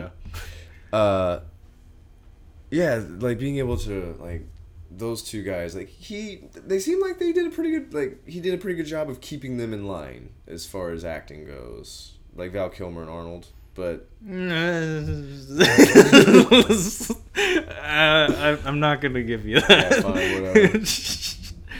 yeah. 0.91 0.97
uh 0.99 1.39
yeah 2.69 3.01
like 3.19 3.39
being 3.39 3.57
able 3.59 3.77
to 3.77 4.17
like 4.19 4.45
those 4.97 5.21
two 5.21 5.43
guys 5.43 5.75
like 5.75 5.89
he 5.89 6.41
they 6.55 6.79
seem 6.79 7.01
like 7.01 7.19
they 7.19 7.31
did 7.31 7.45
a 7.45 7.49
pretty 7.49 7.71
good 7.71 7.93
like 7.93 8.27
he 8.27 8.39
did 8.39 8.53
a 8.53 8.57
pretty 8.57 8.75
good 8.75 8.85
job 8.85 9.09
of 9.09 9.21
keeping 9.21 9.57
them 9.57 9.73
in 9.73 9.87
line 9.87 10.29
as 10.47 10.65
far 10.65 10.91
as 10.91 11.03
acting 11.03 11.45
goes 11.45 12.13
like 12.35 12.51
val 12.51 12.69
kilmer 12.69 13.01
and 13.01 13.09
arnold 13.09 13.47
but 13.73 14.07
uh, 14.25 14.31
I, 17.35 18.57
I'm 18.65 18.79
not 18.79 19.01
gonna 19.01 19.21
give 19.21 19.45
you 19.45 19.59
that. 19.59 19.91
Yeah, 19.91 20.01
fine, 20.01 20.85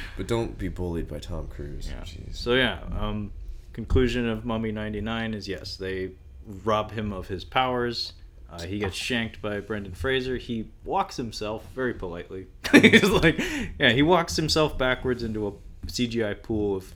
but 0.18 0.28
don't 0.28 0.58
be 0.58 0.68
bullied 0.68 1.08
by 1.08 1.20
tom 1.20 1.48
cruise 1.48 1.88
Yeah. 1.90 2.02
Jeez. 2.02 2.36
So 2.36 2.54
yeah, 2.54 2.80
um, 3.00 3.32
conclusion 3.72 4.28
of 4.28 4.44
Mummy 4.46 4.74
'99 4.74 5.34
is 5.34 5.48
yes, 5.48 5.78
they 5.78 6.12
rob 6.66 6.92
him 6.92 7.14
of 7.14 7.30
his 7.30 7.46
powers. 7.46 8.12
Uh, 8.62 8.66
he 8.66 8.80
gets 8.80 8.96
shanked 8.96 9.42
by 9.42 9.60
Brendan 9.60 9.94
Fraser. 9.94 10.38
He 10.38 10.70
walks 10.84 11.18
himself 11.18 11.66
very 11.74 11.94
politely. 11.94 12.48
He's 12.72 13.04
like, 13.10 13.40
yeah, 13.80 13.92
he 13.92 14.02
walks 14.02 14.36
himself 14.36 14.78
backwards 14.78 15.24
into 15.24 15.48
a 15.48 15.52
CGI 15.88 16.42
pool 16.42 16.78
of 16.78 16.94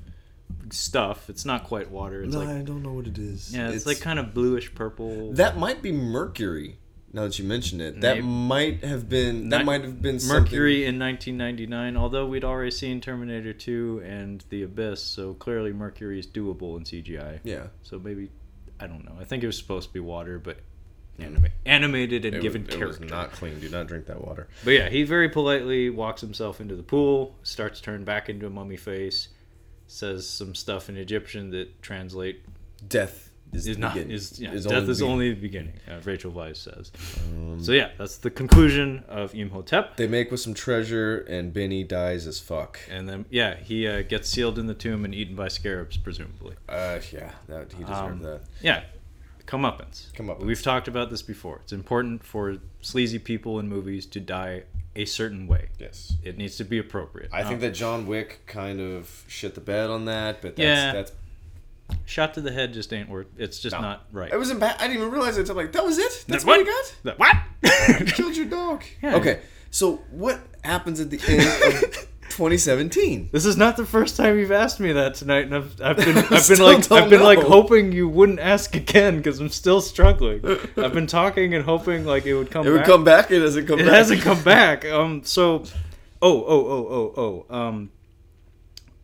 stuff. 0.71 1.29
It's 1.29 1.45
not 1.45 1.63
quite 1.65 1.91
water. 1.91 2.23
It's 2.23 2.33
no, 2.33 2.39
like 2.39 2.49
i 2.49 2.61
don't 2.61 2.83
know 2.83 2.93
what 2.93 3.07
it 3.07 3.17
is 3.17 3.53
yeah, 3.55 3.69
it's, 3.69 3.85
like 3.85 3.99
kind 3.99 4.19
of 4.19 4.33
bluish 4.33 4.73
purple. 4.73 5.33
that 5.33 5.57
might 5.57 5.81
be 5.81 5.91
mercury 5.91 6.77
now 7.11 7.23
that 7.23 7.39
you 7.39 7.45
mention 7.45 7.81
it 7.81 8.01
that 8.01 8.15
Maybe. 8.17 8.27
might 8.27 8.83
have 8.83 9.09
been 9.09 9.49
that 9.49 9.59
Not- 9.59 9.65
might 9.65 9.83
have 9.83 10.01
been 10.01 10.19
something- 10.19 10.43
Mercury 10.43 10.85
in 10.85 10.99
1999, 10.99 11.97
although 11.97 12.27
we'd 12.27 12.43
already 12.43 12.71
seen 12.71 13.01
Terminator 13.01 13.53
2 13.53 14.03
and 14.05 14.43
The 14.49 14.63
Abyss, 14.63 15.01
so 15.01 15.33
clearly 15.33 15.73
Mercury 15.73 16.19
is 16.19 16.27
doable 16.27 16.77
in 16.77 16.83
CGI. 16.83 17.39
yeah 17.43 17.67
So 17.81 17.97
maybe 17.99 18.29
I 18.79 18.87
don't 18.87 19.03
know. 19.03 19.15
I 19.19 19.23
think 19.25 19.43
it 19.43 19.47
was 19.47 19.57
supposed 19.57 19.89
to 19.89 19.93
be 19.93 19.99
water, 19.99 20.39
but 20.39 20.59
anima- 21.21 21.49
animated 21.65 22.25
and 22.25 22.35
it 22.35 22.41
given 22.41 22.63
was, 22.65 22.73
it 22.73 22.77
character. 22.77 23.01
was 23.03 23.11
not 23.11 23.31
clean 23.31 23.59
do 23.59 23.69
not 23.69 23.87
drink 23.87 24.05
that 24.07 24.23
water 24.25 24.47
But 24.63 24.71
yeah, 24.71 24.89
he 24.89 25.03
very 25.03 25.29
politely 25.29 25.89
walks 25.89 26.21
himself 26.21 26.59
into 26.61 26.75
the 26.75 26.83
pool, 26.83 27.35
starts 27.43 27.79
to 27.79 27.85
turn 27.85 28.03
back 28.03 28.29
into 28.29 28.45
a 28.45 28.49
mummy 28.49 28.77
face, 28.77 29.29
says 29.87 30.27
some 30.27 30.53
stuff 30.55 30.89
in 30.89 30.97
Egyptian 30.97 31.49
that 31.51 31.81
translate 31.81 32.41
death 32.87 33.25
is, 33.51 33.65
is 33.67 33.79
not 33.79 33.95
beginning. 33.95 34.13
is, 34.15 34.39
yeah, 34.39 34.51
Is 34.51 34.65
death 34.65 34.73
only 34.83 34.91
is 34.91 34.97
beginning. 34.99 35.11
only 35.11 35.29
the 35.33 35.41
beginning. 35.41 35.73
Uh, 35.89 35.99
Rachel 36.03 36.31
Weisz 36.31 36.57
says. 36.57 36.91
Um, 37.31 37.63
So 37.63 37.71
yeah, 37.71 37.89
that's 37.97 38.17
the 38.17 38.29
conclusion 38.29 39.03
of 39.07 39.33
Imhotep. 39.33 39.97
They 39.97 40.05
make 40.07 40.29
with 40.29 40.39
some 40.39 40.53
treasure, 40.53 41.21
and 41.21 41.51
Benny 41.51 41.83
dies 41.83 42.27
as 42.27 42.39
fuck. 42.39 42.79
And 42.91 43.09
then 43.09 43.25
yeah, 43.31 43.55
he 43.55 43.87
uh, 43.87 44.03
gets 44.03 44.29
sealed 44.29 44.59
in 44.59 44.67
the 44.67 44.75
tomb 44.75 45.03
and 45.03 45.15
eaten 45.15 45.35
by 45.35 45.47
scarabs, 45.47 45.97
presumably. 45.97 46.55
Uh, 46.69 46.99
yeah, 47.11 47.31
that 47.47 47.73
he 47.73 47.79
deserved 47.83 47.91
Um, 47.91 48.19
that. 48.21 48.41
Yeah, 48.61 48.83
comeuppance. 49.49 50.11
Comeuppance. 50.13 50.45
We've 50.45 50.61
talked 50.61 50.87
about 50.87 51.09
this 51.09 51.21
before. 51.23 51.59
It's 51.63 51.73
important 51.73 52.23
for 52.23 52.57
sleazy 52.81 53.17
people 53.19 53.59
in 53.59 53.67
movies 53.67 54.05
to 54.07 54.19
die 54.19 54.63
a 54.95 55.05
certain 55.05 55.47
way. 55.47 55.69
Yes, 55.79 56.13
It 56.23 56.37
needs 56.37 56.55
to 56.57 56.63
be 56.63 56.77
appropriate. 56.77 57.29
I 57.33 57.43
think 57.43 57.59
that 57.61 57.71
John 57.73 58.05
Wick 58.05 58.41
kind 58.45 58.79
of 58.79 59.23
shit 59.27 59.55
the 59.55 59.61
bed 59.61 59.89
on 59.89 60.05
that, 60.05 60.41
but 60.41 60.55
that's, 60.55 60.59
Yeah. 60.65 60.93
that's 60.93 61.11
shot 62.05 62.35
to 62.35 62.41
the 62.41 62.51
head 62.51 62.73
just 62.73 62.93
ain't 62.93 63.09
worth. 63.09 63.27
It's 63.37 63.59
just 63.59 63.75
No. 63.75 63.81
not 63.81 64.05
right. 64.11 64.31
it 64.31 64.37
wasn't 64.37 64.59
bad. 64.59 64.75
I 64.79 64.83
didn't 64.87 64.97
even 65.01 65.11
realize 65.11 65.37
it. 65.37 65.49
I'm 65.49 65.57
like, 65.57 65.71
that 65.71 65.83
was 65.83 65.97
it. 65.97 66.25
That's 66.27 66.45
What? 66.45 66.59
what, 66.59 66.67
he 66.67 66.71
got. 66.71 66.95
That- 67.03 67.19
what? 67.19 68.07
Killed 68.15 68.37
your 68.37 68.45
dog. 68.45 68.83
Yeah. 69.01 69.15
Okay, 69.15 69.39
so 69.71 69.97
what 70.11 70.39
happens 70.63 70.99
at 70.99 71.09
the 71.09 71.19
end 71.27 71.83
of 71.83 72.07
2017? 72.29 73.29
This 73.31 73.45
is 73.45 73.57
not 73.57 73.77
the 73.77 73.85
first 73.85 74.15
time 74.17 74.37
you've 74.37 74.51
asked 74.51 74.79
me 74.79 74.91
that 74.93 75.15
tonight, 75.15 75.45
and 75.45 75.55
I've, 75.55 75.81
I've 75.81 75.97
been 75.97 76.17
I've 76.31 76.47
been 76.47 76.59
like 76.59 76.91
I've 76.91 77.09
been 77.09 77.23
like 77.23 77.39
hoping 77.39 77.91
you 77.91 78.07
wouldn't 78.07 78.39
ask 78.39 78.75
again 78.75 79.17
because 79.17 79.39
I'm 79.39 79.49
still 79.49 79.81
struggling. 79.81 80.45
I've 80.77 80.93
been 80.93 81.07
talking 81.07 81.53
and 81.53 81.65
hoping 81.65 82.05
like 82.05 82.25
it 82.25 82.35
would 82.35 82.51
come. 82.51 82.63
Back. 82.63 82.69
It 82.69 82.71
would 82.71 82.79
back. 82.79 82.87
come 82.87 83.03
back. 83.03 83.31
It 83.31 83.39
doesn't 83.39 83.67
come. 83.67 83.79
It 83.79 83.85
back. 83.85 83.93
hasn't 83.93 84.21
come 84.21 84.43
back. 84.43 84.85
Um. 84.99 85.23
So, 85.23 85.63
oh 86.21 86.43
oh 86.43 86.65
oh 86.67 87.13
oh 87.17 87.45
oh. 87.49 87.55
Um. 87.55 87.91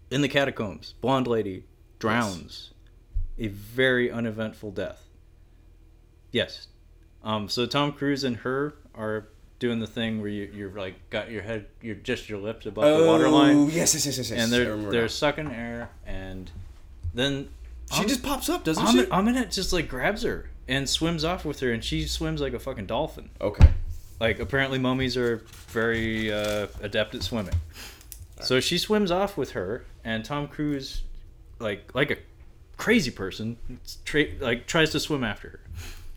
In 0.09 0.21
the 0.21 0.27
catacombs, 0.27 0.93
blonde 1.01 1.27
lady 1.27 1.63
drowns. 1.99 2.71
A 3.37 3.47
very 3.47 4.11
uneventful 4.11 4.71
death. 4.71 5.03
Yes. 6.31 6.67
Um. 7.23 7.49
So 7.49 7.65
Tom 7.65 7.91
Cruise 7.91 8.23
and 8.23 8.37
her 8.37 8.75
are 8.93 9.27
doing 9.59 9.79
the 9.79 9.87
thing 9.87 10.19
where 10.19 10.29
you, 10.29 10.49
you're 10.53 10.69
like 10.71 10.95
got 11.09 11.31
your 11.31 11.41
head, 11.41 11.65
you're 11.81 11.95
just 11.95 12.29
your 12.29 12.39
lips 12.39 12.65
above 12.65 12.83
the 12.83 13.03
Oh, 13.05 13.07
waterline, 13.07 13.65
yes, 13.69 13.93
yes, 13.93 14.05
yes, 14.05 14.17
yes, 14.17 14.29
yes. 14.29 14.31
and 14.31 14.41
I 14.53 14.57
they're 14.57 14.69
remember 14.71 14.91
they're 14.91 15.01
now. 15.03 15.07
sucking 15.07 15.51
air, 15.51 15.89
and 16.05 16.51
then 17.13 17.49
She 17.93 18.01
Am- 18.01 18.07
just 18.07 18.23
pops 18.23 18.49
up, 18.49 18.63
doesn't 18.63 18.83
Amin- 18.85 19.05
she? 19.05 19.11
Ahmanet 19.11 19.53
just 19.53 19.71
like 19.71 19.87
grabs 19.87 20.23
her 20.23 20.49
and 20.67 20.89
swims 20.89 21.23
off 21.23 21.45
with 21.45 21.59
her, 21.61 21.71
and 21.71 21.83
she 21.83 22.05
swims 22.07 22.41
like 22.41 22.53
a 22.53 22.59
fucking 22.59 22.87
dolphin. 22.87 23.29
Okay. 23.39 23.69
Like 24.19 24.39
apparently 24.39 24.79
mummies 24.79 25.15
are 25.17 25.37
very 25.67 26.31
uh, 26.33 26.67
adept 26.81 27.13
at 27.15 27.21
swimming. 27.23 27.53
So 28.41 28.59
she 28.59 28.77
swims 28.77 29.11
off 29.11 29.37
with 29.37 29.51
her, 29.51 29.85
and 30.03 30.25
Tom 30.25 30.47
Cruise, 30.47 31.03
like 31.59 31.93
like 31.95 32.11
a 32.11 32.17
crazy 32.77 33.11
person, 33.11 33.57
tra- 34.03 34.25
like 34.39 34.67
tries 34.67 34.91
to 34.91 34.99
swim 34.99 35.23
after 35.23 35.49
her. 35.49 35.59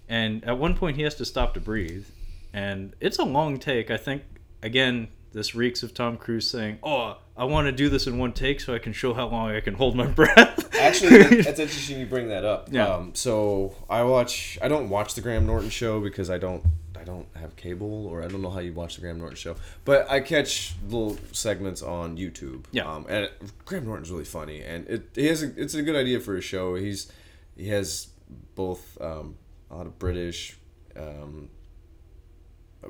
And 0.08 0.42
at 0.44 0.58
one 0.58 0.74
point, 0.74 0.96
he 0.96 1.02
has 1.02 1.14
to 1.16 1.24
stop 1.24 1.54
to 1.54 1.60
breathe, 1.60 2.06
and 2.52 2.94
it's 3.00 3.18
a 3.18 3.24
long 3.24 3.58
take. 3.58 3.90
I 3.90 3.96
think 3.96 4.22
again, 4.62 5.08
this 5.32 5.54
reeks 5.54 5.82
of 5.82 5.94
Tom 5.94 6.16
Cruise 6.16 6.48
saying, 6.50 6.78
"Oh, 6.82 7.18
I 7.36 7.44
want 7.44 7.66
to 7.66 7.72
do 7.72 7.88
this 7.88 8.06
in 8.06 8.18
one 8.18 8.32
take 8.32 8.60
so 8.60 8.74
I 8.74 8.78
can 8.78 8.92
show 8.92 9.14
how 9.14 9.28
long 9.28 9.50
I 9.50 9.60
can 9.60 9.74
hold 9.74 9.94
my 9.96 10.06
breath." 10.18 10.74
Actually, 10.74 11.18
that- 11.22 11.30
that's 11.44 11.60
interesting 11.60 12.00
you 12.00 12.06
bring 12.06 12.28
that 12.28 12.44
up. 12.44 12.68
Yeah. 12.72 12.86
Um, 12.88 13.14
so 13.14 13.74
I 13.90 14.02
watch. 14.04 14.58
I 14.62 14.68
don't 14.68 14.88
watch 14.88 15.14
the 15.14 15.20
Graham 15.20 15.46
Norton 15.46 15.70
show 15.70 16.00
because 16.00 16.30
I 16.30 16.38
don't. 16.38 16.62
I 16.98 17.04
don't 17.04 17.28
have 17.36 17.54
cable, 17.56 18.06
or 18.06 18.22
I 18.24 18.28
don't 18.28 18.42
know 18.42 18.50
how 18.50 18.58
you 18.58 18.72
watch 18.72 18.96
the 18.96 19.00
Graham 19.00 19.18
Norton 19.18 19.36
show. 19.36 19.54
But 19.84 20.10
I 20.10 20.20
catch 20.20 20.74
little 20.88 21.16
segments 21.32 21.80
on 21.80 22.18
YouTube. 22.18 22.64
Yeah. 22.72 22.90
Um, 22.92 23.06
and 23.08 23.30
Graham 23.64 23.86
Norton's 23.86 24.10
really 24.10 24.24
funny, 24.24 24.62
and 24.62 24.86
it 24.88 25.08
he 25.14 25.26
has 25.26 25.42
a, 25.42 25.52
it's 25.60 25.74
a 25.74 25.82
good 25.82 25.94
idea 25.96 26.18
for 26.20 26.36
a 26.36 26.40
show. 26.40 26.74
He's 26.74 27.10
he 27.56 27.68
has 27.68 28.08
both 28.56 28.98
um, 29.00 29.36
a 29.70 29.76
lot 29.76 29.86
of 29.86 29.98
British. 29.98 30.58
Um, 30.96 31.48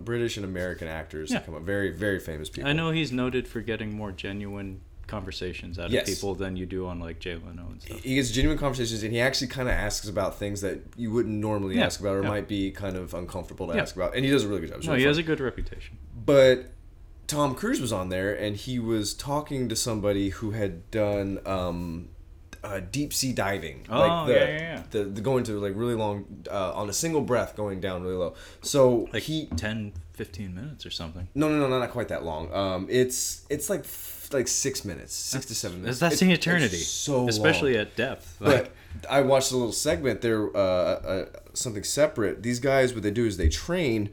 British 0.04 0.36
and 0.36 0.44
American 0.44 0.88
actors 0.88 1.30
Yeah. 1.30 1.40
come 1.40 1.54
up, 1.54 1.62
very 1.62 1.90
very 1.90 2.18
famous 2.20 2.48
people. 2.48 2.68
I 2.68 2.72
know 2.72 2.90
he's 2.90 3.12
noted 3.12 3.46
for 3.48 3.60
getting 3.60 3.94
more 3.94 4.12
genuine 4.12 4.80
conversations 5.06 5.78
out 5.78 5.90
Yes. 5.90 6.06
of 6.06 6.14
people 6.14 6.34
than 6.34 6.56
you 6.56 6.66
do 6.66 6.86
on 6.86 7.00
like 7.00 7.18
Jay 7.18 7.34
Leno 7.34 7.66
and 7.70 7.80
stuff. 7.80 8.00
he 8.02 8.16
gets 8.16 8.30
genuine 8.30 8.58
conversations 8.58 9.02
and 9.02 9.10
he 9.12 9.20
actually 9.20 9.46
kind 9.48 9.66
of 9.68 9.72
asks 9.74 10.06
about 10.06 10.38
things 10.38 10.60
that 10.60 10.80
you 10.98 11.10
wouldn't 11.10 11.34
normally 11.34 11.76
Yeah, 11.76 11.86
ask 11.86 11.98
about 12.00 12.16
or 12.16 12.22
yeah. 12.22 12.28
might 12.28 12.46
be 12.46 12.70
kind 12.70 12.94
of 12.96 13.14
uncomfortable 13.14 13.66
to 13.68 13.74
Yeah. 13.74 13.82
ask 13.82 13.96
about 13.96 14.14
and 14.14 14.24
he 14.24 14.30
does 14.30 14.44
a 14.44 14.48
really 14.48 14.60
good 14.60 14.68
job 14.70 14.78
It's 14.78 14.86
No, 14.86 14.92
really 14.92 15.02
he 15.04 15.06
has 15.08 15.16
a 15.18 15.22
good 15.22 15.40
reputation. 15.40 15.96
but 16.26 16.66
tom 17.26 17.54
cruise 17.54 17.80
was 17.80 17.92
on 17.92 18.10
there 18.10 18.34
and 18.34 18.54
he 18.56 18.78
was 18.78 19.14
talking 19.14 19.68
to 19.70 19.76
somebody 19.76 20.28
who 20.30 20.50
had 20.52 20.90
done 20.90 21.38
um, 21.46 22.08
uh, 22.64 22.80
deep 22.90 23.12
sea 23.12 23.32
diving 23.32 23.86
Oh, 23.90 23.98
like 24.00 24.26
the, 24.28 24.32
yeah, 24.34 24.44
yeah, 24.46 24.58
yeah. 24.60 24.82
The, 24.90 25.04
the 25.04 25.20
going 25.20 25.44
to 25.44 25.60
like 25.60 25.72
really 25.76 25.94
long 25.94 26.44
uh, 26.50 26.72
on 26.74 26.88
a 26.88 26.92
single 26.92 27.20
breath 27.20 27.54
going 27.56 27.80
down 27.80 28.02
really 28.02 28.16
low 28.16 28.34
so 28.62 29.08
Like 29.12 29.22
he 29.24 29.46
10, 29.56 29.92
15 30.14 30.54
minutes 30.54 30.84
or 30.86 30.90
something. 30.90 31.28
no 31.34 31.48
no 31.48 31.68
no 31.68 31.78
not 31.78 31.90
quite 31.90 32.08
that 32.08 32.24
long 32.24 32.52
um, 32.52 32.86
it's 32.90 33.44
it's 33.48 33.70
like 33.70 33.80
f- 33.80 34.28
like 34.32 34.48
six 34.48 34.84
minutes 34.84 35.14
six 35.14 35.46
to 35.46 35.54
seven 35.54 35.80
minutes 35.82 35.98
That's 36.00 36.20
it's 36.20 36.22
eternity. 36.22 36.76
so 36.76 37.18
long. 37.20 37.28
Especially 37.30 37.78
at 37.78 37.96
depth. 37.96 38.36
Like, 38.40 38.70
But 39.00 39.10
I 39.10 39.20
watched 39.22 39.52
a 39.52 39.56
little 39.56 39.72
segment 39.72 40.20
there, 40.20 40.54
uh, 40.54 40.60
uh, 40.60 41.24
something 41.54 41.82
separate. 41.84 42.42
These 42.42 42.60
guys, 42.60 42.92
what 42.92 43.02
they 43.02 43.10
do 43.10 43.24
is 43.24 43.36
they 43.38 43.48
train 43.48 44.10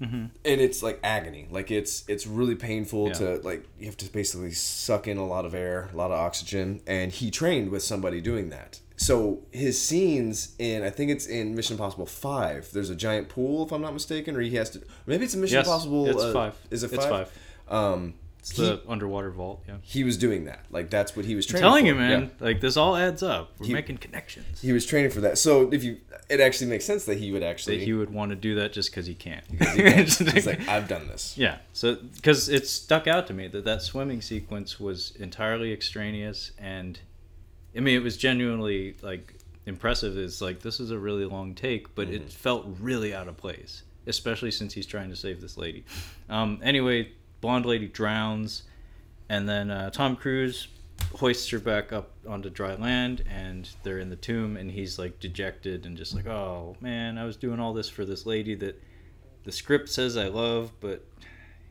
and 0.00 0.30
it's 0.44 0.82
like 0.82 1.00
agony. 1.02 1.46
Like 1.50 1.70
it's 1.70 2.04
it's 2.08 2.26
really 2.26 2.54
painful 2.54 3.08
Yeah. 3.08 3.12
to 3.14 3.36
like 3.42 3.66
you 3.78 3.86
have 3.86 3.96
to 3.98 4.12
basically 4.12 4.52
suck 4.52 5.06
in 5.08 5.16
a 5.16 5.26
lot 5.26 5.44
of 5.46 5.54
air, 5.54 5.88
a 5.92 5.96
lot 5.96 6.10
of 6.10 6.18
oxygen, 6.18 6.80
and 6.86 7.10
he 7.12 7.30
trained 7.30 7.70
with 7.70 7.82
somebody 7.82 8.20
doing 8.20 8.50
that. 8.50 8.80
So 8.96 9.40
his 9.50 9.80
scenes 9.80 10.54
in 10.58 10.82
I 10.82 10.90
think 10.90 11.10
it's 11.10 11.26
in 11.26 11.54
Mission 11.54 11.74
Impossible 11.74 12.06
Five. 12.06 12.70
There's 12.72 12.90
a 12.90 12.94
giant 12.96 13.28
pool, 13.28 13.64
if 13.64 13.72
I'm 13.72 13.82
not 13.82 13.92
mistaken, 13.92 14.36
or 14.36 14.40
he 14.40 14.54
has 14.56 14.70
to. 14.70 14.82
Maybe 15.06 15.24
it's 15.24 15.34
in 15.34 15.40
Mission 15.40 15.56
Yes, 15.58 15.66
Impossible. 15.66 16.06
it's 16.08 16.22
uh, 16.22 16.32
five. 16.32 16.54
Is 16.70 16.82
it 16.84 16.88
5 16.90 16.98
It's 16.98 17.06
five? 17.08 17.32
Um, 17.68 18.14
It's 18.50 18.56
the 18.58 18.82
underwater 18.86 19.30
vault. 19.30 19.62
Yeah. 19.66 19.76
he 19.80 20.04
was 20.04 20.18
doing 20.18 20.44
that. 20.44 20.66
Like 20.70 20.90
that's 20.90 21.16
what 21.16 21.24
he 21.24 21.34
was 21.34 21.50
I'm 21.54 21.60
telling 21.60 21.84
for. 21.84 21.88
you, 21.88 21.94
man. 21.94 22.22
Yeah. 22.38 22.44
Like 22.46 22.60
this 22.60 22.76
all 22.76 22.94
adds 22.94 23.22
up. 23.22 23.52
We're 23.58 23.68
He- 23.68 23.72
making 23.72 23.96
connections. 23.98 24.60
He 24.60 24.72
was 24.72 24.84
training 24.84 25.10
for 25.12 25.20
that. 25.22 25.38
So 25.38 25.70
if 25.72 25.82
you, 25.82 25.96
it 26.28 26.40
actually 26.40 26.68
makes 26.68 26.84
sense 26.84 27.06
that 27.06 27.16
he 27.18 27.32
would 27.32 27.42
actually. 27.42 27.78
that 27.78 27.84
he 27.84 27.94
would 27.94 28.10
want 28.10 28.30
to 28.32 28.36
do 28.36 28.54
that 28.56 28.72
just 28.74 28.90
because 28.90 29.06
he 29.06 29.14
can't. 29.14 29.44
Because 29.50 30.18
He's 30.32 30.46
like, 30.46 30.68
I've 30.68 30.88
done 30.88 31.06
this. 31.08 31.38
yeah. 31.38 31.58
So 31.72 31.94
because 31.96 32.50
it 32.50 32.66
stuck 32.68 33.06
out 33.06 33.26
to 33.28 33.32
me 33.34 33.48
that 33.48 33.64
that 33.64 33.80
swimming 33.80 34.20
sequence 34.20 34.78
was 34.78 35.12
entirely 35.18 35.72
extraneous, 35.72 36.52
and 36.58 36.98
I 37.74 37.80
mean 37.80 37.96
it 37.96 38.02
was 38.02 38.16
genuinely 38.18 38.96
like 39.00 39.34
impressive. 39.64 40.18
It's 40.18 40.42
like 40.42 40.60
this 40.60 40.80
is 40.80 40.90
a 40.90 40.98
really 40.98 41.24
long 41.24 41.54
take, 41.54 41.94
but 41.94 42.08
it 42.10 42.30
felt 42.30 42.66
really 42.78 43.14
out 43.14 43.26
of 43.26 43.38
place, 43.38 43.84
especially 44.06 44.50
since 44.50 44.74
he's 44.74 44.86
trying 44.86 45.08
to 45.08 45.16
save 45.16 45.40
this 45.40 45.56
lady. 45.56 45.84
Um, 46.28 46.60
anyway, 46.62 47.10
blonde 47.44 47.66
lady 47.66 47.86
drowns, 47.86 48.62
and 49.28 49.46
then 49.46 49.70
uh, 49.70 49.90
Tom 49.90 50.16
Cruise 50.16 50.68
hoists 51.16 51.50
her 51.50 51.58
back 51.58 51.92
up 51.92 52.10
onto 52.26 52.48
dry 52.48 52.74
land 52.74 53.22
and 53.30 53.68
they're 53.82 53.98
in 53.98 54.08
the 54.08 54.16
tomb 54.16 54.56
and 54.56 54.70
he's 54.70 54.98
like 54.98 55.20
dejected 55.20 55.84
and 55.84 55.96
just 55.96 56.14
like 56.14 56.26
oh 56.26 56.76
man 56.80 57.18
i 57.18 57.24
was 57.24 57.36
doing 57.36 57.60
all 57.60 57.72
this 57.72 57.88
for 57.88 58.04
this 58.04 58.26
lady 58.26 58.54
that 58.54 58.80
the 59.44 59.52
script 59.52 59.88
says 59.88 60.16
i 60.16 60.28
love 60.28 60.72
but 60.80 61.04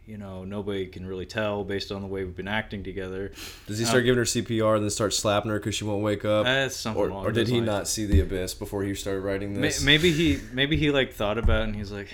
you 0.05 0.17
know 0.17 0.43
nobody 0.43 0.85
can 0.85 1.05
really 1.05 1.25
tell 1.25 1.63
based 1.63 1.91
on 1.91 2.01
the 2.01 2.07
way 2.07 2.23
we've 2.23 2.35
been 2.35 2.47
acting 2.47 2.83
together 2.83 3.31
Does 3.65 3.79
he 3.79 3.85
start 3.85 4.03
giving 4.03 4.17
her 4.17 4.25
CPR 4.25 4.75
and 4.75 4.83
then 4.83 4.89
start 4.91 5.13
slapping 5.13 5.49
her 5.51 5.57
because 5.59 5.73
she 5.75 5.85
won't 5.85 6.03
wake 6.03 6.25
up? 6.25 6.45
that's 6.45 6.75
something 6.75 7.01
or, 7.03 7.27
or 7.27 7.31
did 7.31 7.47
he 7.47 7.55
lines. 7.55 7.65
not 7.65 7.87
see 7.87 8.05
the 8.05 8.19
abyss 8.19 8.53
before 8.53 8.83
he 8.83 8.93
started 8.93 9.21
writing 9.21 9.59
this? 9.59 9.81
maybe 9.83 10.11
he 10.11 10.39
maybe 10.51 10.77
he 10.77 10.91
like 10.91 11.13
thought 11.13 11.37
about 11.37 11.61
it 11.61 11.65
and 11.65 11.75
he's 11.75 11.91
like 11.91 12.09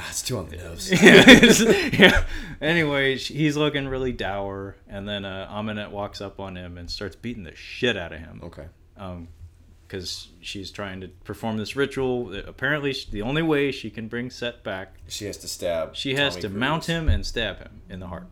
Ah, 0.00 0.06
it's 0.10 0.22
too 0.22 0.38
on 0.38 0.48
the 0.48 0.56
nose. 0.56 0.90
yeah. 1.98 2.24
Anyway, 2.60 3.16
he's 3.16 3.56
looking 3.56 3.88
really 3.88 4.12
dour, 4.12 4.76
and 4.88 5.08
then 5.08 5.24
uh, 5.24 5.50
Ahmanet 5.52 5.90
walks 5.90 6.20
up 6.20 6.38
on 6.38 6.56
him 6.56 6.78
and 6.78 6.88
starts 6.88 7.16
beating 7.16 7.42
the 7.42 7.54
shit 7.56 7.96
out 7.96 8.12
of 8.12 8.20
him. 8.20 8.40
Okay. 8.44 8.66
because 9.86 10.28
she's 10.40 10.70
trying 10.70 11.00
to 11.00 11.08
perform 11.24 11.56
this 11.56 11.74
ritual. 11.74 12.32
Apparently, 12.46 12.94
the 13.10 13.22
only 13.22 13.42
way 13.42 13.72
she 13.72 13.90
can 13.90 14.06
bring 14.06 14.30
Set 14.30 14.62
back, 14.62 14.94
She 15.08 15.24
has 15.24 15.36
to 15.38 15.48
stab. 15.48 15.96
she 15.96 16.14
has 16.14 16.34
Tommy 16.34 16.42
to 16.42 16.48
mount 16.50 16.84
him 16.84 17.08
and 17.08 17.26
stab 17.26 17.58
him 17.58 17.82
in 17.88 17.98
the 17.98 18.06
heart 18.06 18.28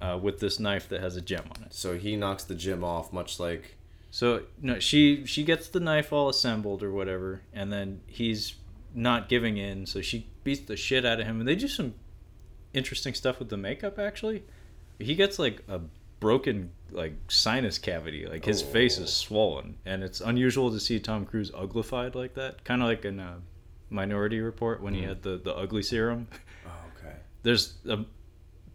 uh, 0.00 0.18
with 0.20 0.40
this 0.40 0.60
knife 0.60 0.88
that 0.90 1.00
has 1.00 1.16
a 1.16 1.22
gem 1.22 1.44
on 1.56 1.62
it. 1.64 1.72
So 1.72 1.96
he 1.96 2.16
knocks 2.16 2.44
the 2.44 2.54
gem 2.54 2.84
off, 2.84 3.12
much 3.14 3.40
like 3.40 3.76
So 4.10 4.42
no, 4.60 4.78
she 4.78 5.24
she 5.24 5.42
gets 5.44 5.68
the 5.68 5.80
knife 5.80 6.12
all 6.12 6.28
assembled 6.28 6.82
or 6.82 6.90
whatever, 6.92 7.40
and 7.54 7.72
then 7.72 8.00
he's 8.06 8.56
not 8.94 9.28
giving 9.28 9.56
in. 9.56 9.86
So 9.86 10.00
she 10.00 10.28
beats 10.44 10.60
the 10.66 10.76
shit 10.76 11.04
out 11.04 11.20
of 11.20 11.26
him, 11.26 11.38
and 11.40 11.48
they 11.48 11.54
do 11.56 11.68
some 11.68 11.94
interesting 12.74 13.14
stuff 13.14 13.38
with 13.38 13.48
the 13.48 13.56
makeup. 13.56 13.98
Actually, 13.98 14.42
he 14.98 15.14
gets 15.14 15.38
like 15.38 15.62
a 15.68 15.80
broken 16.20 16.70
like 16.90 17.14
sinus 17.28 17.78
cavity, 17.78 18.26
like 18.26 18.44
his 18.44 18.62
face 18.62 18.98
Oh. 18.98 19.02
is 19.02 19.12
swollen, 19.12 19.76
and 19.84 20.02
it's 20.02 20.20
unusual 20.20 20.70
to 20.70 20.78
see 20.80 21.00
Tom 21.00 21.24
Cruise 21.26 21.50
uglified 21.50 22.14
like 22.14 22.34
that. 22.34 22.64
Kind 22.64 22.82
of 22.82 22.88
like 22.88 23.04
in 23.04 23.18
uh, 23.20 23.36
Minority 23.90 24.40
Report 24.40 24.80
when 24.82 24.94
he 24.94 25.02
had 25.02 25.22
the 25.22 25.36
the 25.38 25.54
ugly 25.54 25.82
serum. 25.82 26.28
Oh, 26.66 26.70
okay. 26.98 27.16
There's 27.42 27.74
a 27.88 28.04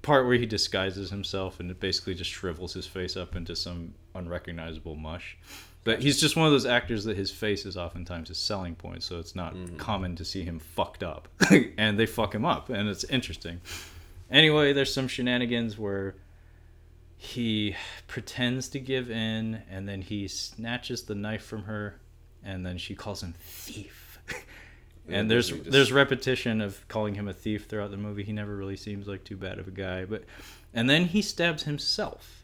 part 0.01 0.25
where 0.27 0.37
he 0.37 0.45
disguises 0.45 1.09
himself 1.09 1.59
and 1.59 1.69
it 1.71 1.79
basically 1.81 2.13
just 2.15 2.29
shrivels 2.31 2.73
his 2.73 2.85
face 2.85 3.17
up 3.17 3.35
into 3.35 3.55
some 3.55 3.93
unrecognizable 4.15 4.95
mush. 4.95 5.37
But 5.87 6.01
he's 6.01 6.19
just 6.19 6.35
one 6.35 6.45
of 6.45 6.51
those 6.51 6.65
actors 6.65 7.05
that 7.05 7.15
his 7.15 7.31
face 7.31 7.65
is 7.65 7.77
oftentimes 7.77 8.27
his 8.27 8.37
selling 8.37 8.75
point, 8.75 9.03
so 9.03 9.19
it's 9.19 9.37
not 9.37 9.55
mm-hmm. 9.55 9.77
common 9.77 10.17
to 10.17 10.25
see 10.25 10.43
him 10.43 10.59
fucked 10.59 11.01
up. 11.01 11.29
and 11.77 11.97
they 11.97 12.05
fuck 12.05 12.35
him 12.35 12.43
up, 12.43 12.69
and 12.69 12.89
it's 12.89 13.05
interesting. 13.05 13.61
Anyway, 14.29 14.73
there's 14.73 14.93
some 14.93 15.07
shenanigans 15.07 15.79
where 15.79 16.15
he 17.15 17.73
pretends 18.05 18.67
to 18.67 18.81
give 18.81 19.09
in, 19.09 19.61
and 19.71 19.87
then 19.87 20.01
he 20.01 20.27
snatches 20.27 21.03
the 21.03 21.15
knife 21.15 21.45
from 21.45 21.63
her, 21.63 22.01
and 22.43 22.65
then 22.65 22.77
she 22.77 22.93
calls 22.93 23.23
him 23.23 23.33
thief. 23.39 24.19
and 25.07 25.31
there's 25.31 25.51
just- 25.51 25.71
there's 25.71 25.93
repetition 25.93 26.59
of 26.59 26.85
calling 26.89 27.15
him 27.15 27.29
a 27.29 27.33
thief 27.33 27.67
throughout 27.67 27.91
the 27.91 27.97
movie. 27.97 28.25
He 28.25 28.33
never 28.33 28.57
really 28.57 28.75
seems 28.75 29.07
like 29.07 29.23
too 29.23 29.37
bad 29.37 29.57
of 29.57 29.69
a 29.69 29.71
guy, 29.71 30.03
but 30.03 30.25
and 30.73 30.89
then 30.89 31.05
he 31.05 31.21
stabs 31.21 31.63
himself. 31.63 32.43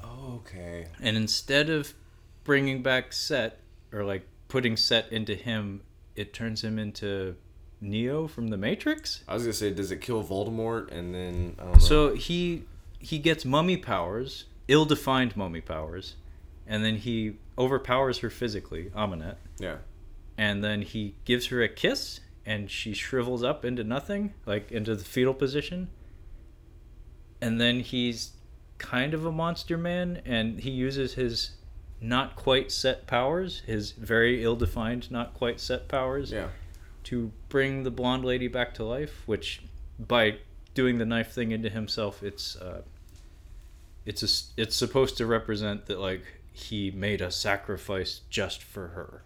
Oh, 0.00 0.42
okay. 0.46 0.86
And 1.00 1.16
instead 1.16 1.70
of 1.70 1.92
bringing 2.48 2.82
back 2.82 3.12
Set 3.12 3.60
or 3.92 4.04
like 4.04 4.26
putting 4.48 4.74
Set 4.74 5.12
into 5.12 5.34
him, 5.34 5.82
it 6.16 6.32
turns 6.32 6.64
him 6.64 6.78
into 6.78 7.36
Neo 7.80 8.26
from 8.26 8.48
the 8.48 8.56
Matrix. 8.56 9.22
I 9.28 9.34
was 9.34 9.42
gonna 9.42 9.52
say, 9.52 9.70
does 9.70 9.92
it 9.92 10.00
kill 10.00 10.24
Voldemort 10.24 10.90
and 10.90 11.14
then 11.14 11.56
I 11.58 11.64
don't 11.64 11.72
know. 11.74 11.78
So 11.78 12.14
he 12.14 12.64
he 12.98 13.18
gets 13.18 13.44
mummy 13.44 13.76
powers, 13.76 14.46
ill-defined 14.66 15.36
mummy 15.36 15.60
powers, 15.60 16.16
and 16.66 16.82
then 16.82 16.96
he 16.96 17.36
overpowers 17.58 18.18
her 18.18 18.30
physically, 18.30 18.90
Ahmanet, 18.96 19.36
yeah. 19.58 19.76
and 20.36 20.64
then 20.64 20.82
he 20.82 21.14
gives 21.24 21.46
her 21.48 21.62
a 21.62 21.68
kiss, 21.68 22.20
and 22.46 22.70
she 22.70 22.94
shrivels 22.94 23.44
up 23.44 23.64
into 23.64 23.84
nothing, 23.84 24.32
like 24.46 24.72
into 24.72 24.96
the 24.96 25.04
fetal 25.04 25.34
position. 25.34 25.90
And 27.40 27.60
then 27.60 27.80
he's 27.80 28.32
kind 28.78 29.14
of 29.14 29.24
a 29.24 29.30
monster 29.30 29.76
man, 29.76 30.22
and 30.24 30.58
he 30.58 30.70
uses 30.70 31.14
his 31.14 31.57
not 32.00 32.36
quite 32.36 32.70
set 32.70 33.06
powers, 33.06 33.60
his 33.66 33.92
very 33.92 34.42
ill-defined, 34.44 35.10
not 35.10 35.34
quite 35.34 35.58
set 35.60 35.88
powers, 35.88 36.30
Yeah. 36.32 36.48
to 37.04 37.32
bring 37.48 37.82
the 37.82 37.90
blonde 37.90 38.24
lady 38.24 38.48
back 38.48 38.74
to 38.74 38.84
life, 38.84 39.22
which 39.26 39.62
by 39.98 40.38
doing 40.74 40.98
the 40.98 41.06
knife 41.06 41.32
thing 41.32 41.50
into 41.50 41.68
himself, 41.70 42.22
it's 42.22 42.54
uh, 42.56 42.82
it's 44.06 44.22
a 44.22 44.60
it's 44.60 44.76
supposed 44.76 45.16
to 45.18 45.26
represent 45.26 45.86
that 45.86 45.98
like 45.98 46.22
he 46.52 46.90
made 46.90 47.20
a 47.20 47.30
sacrifice 47.30 48.20
just 48.30 48.62
for 48.62 48.88
her. 48.88 49.22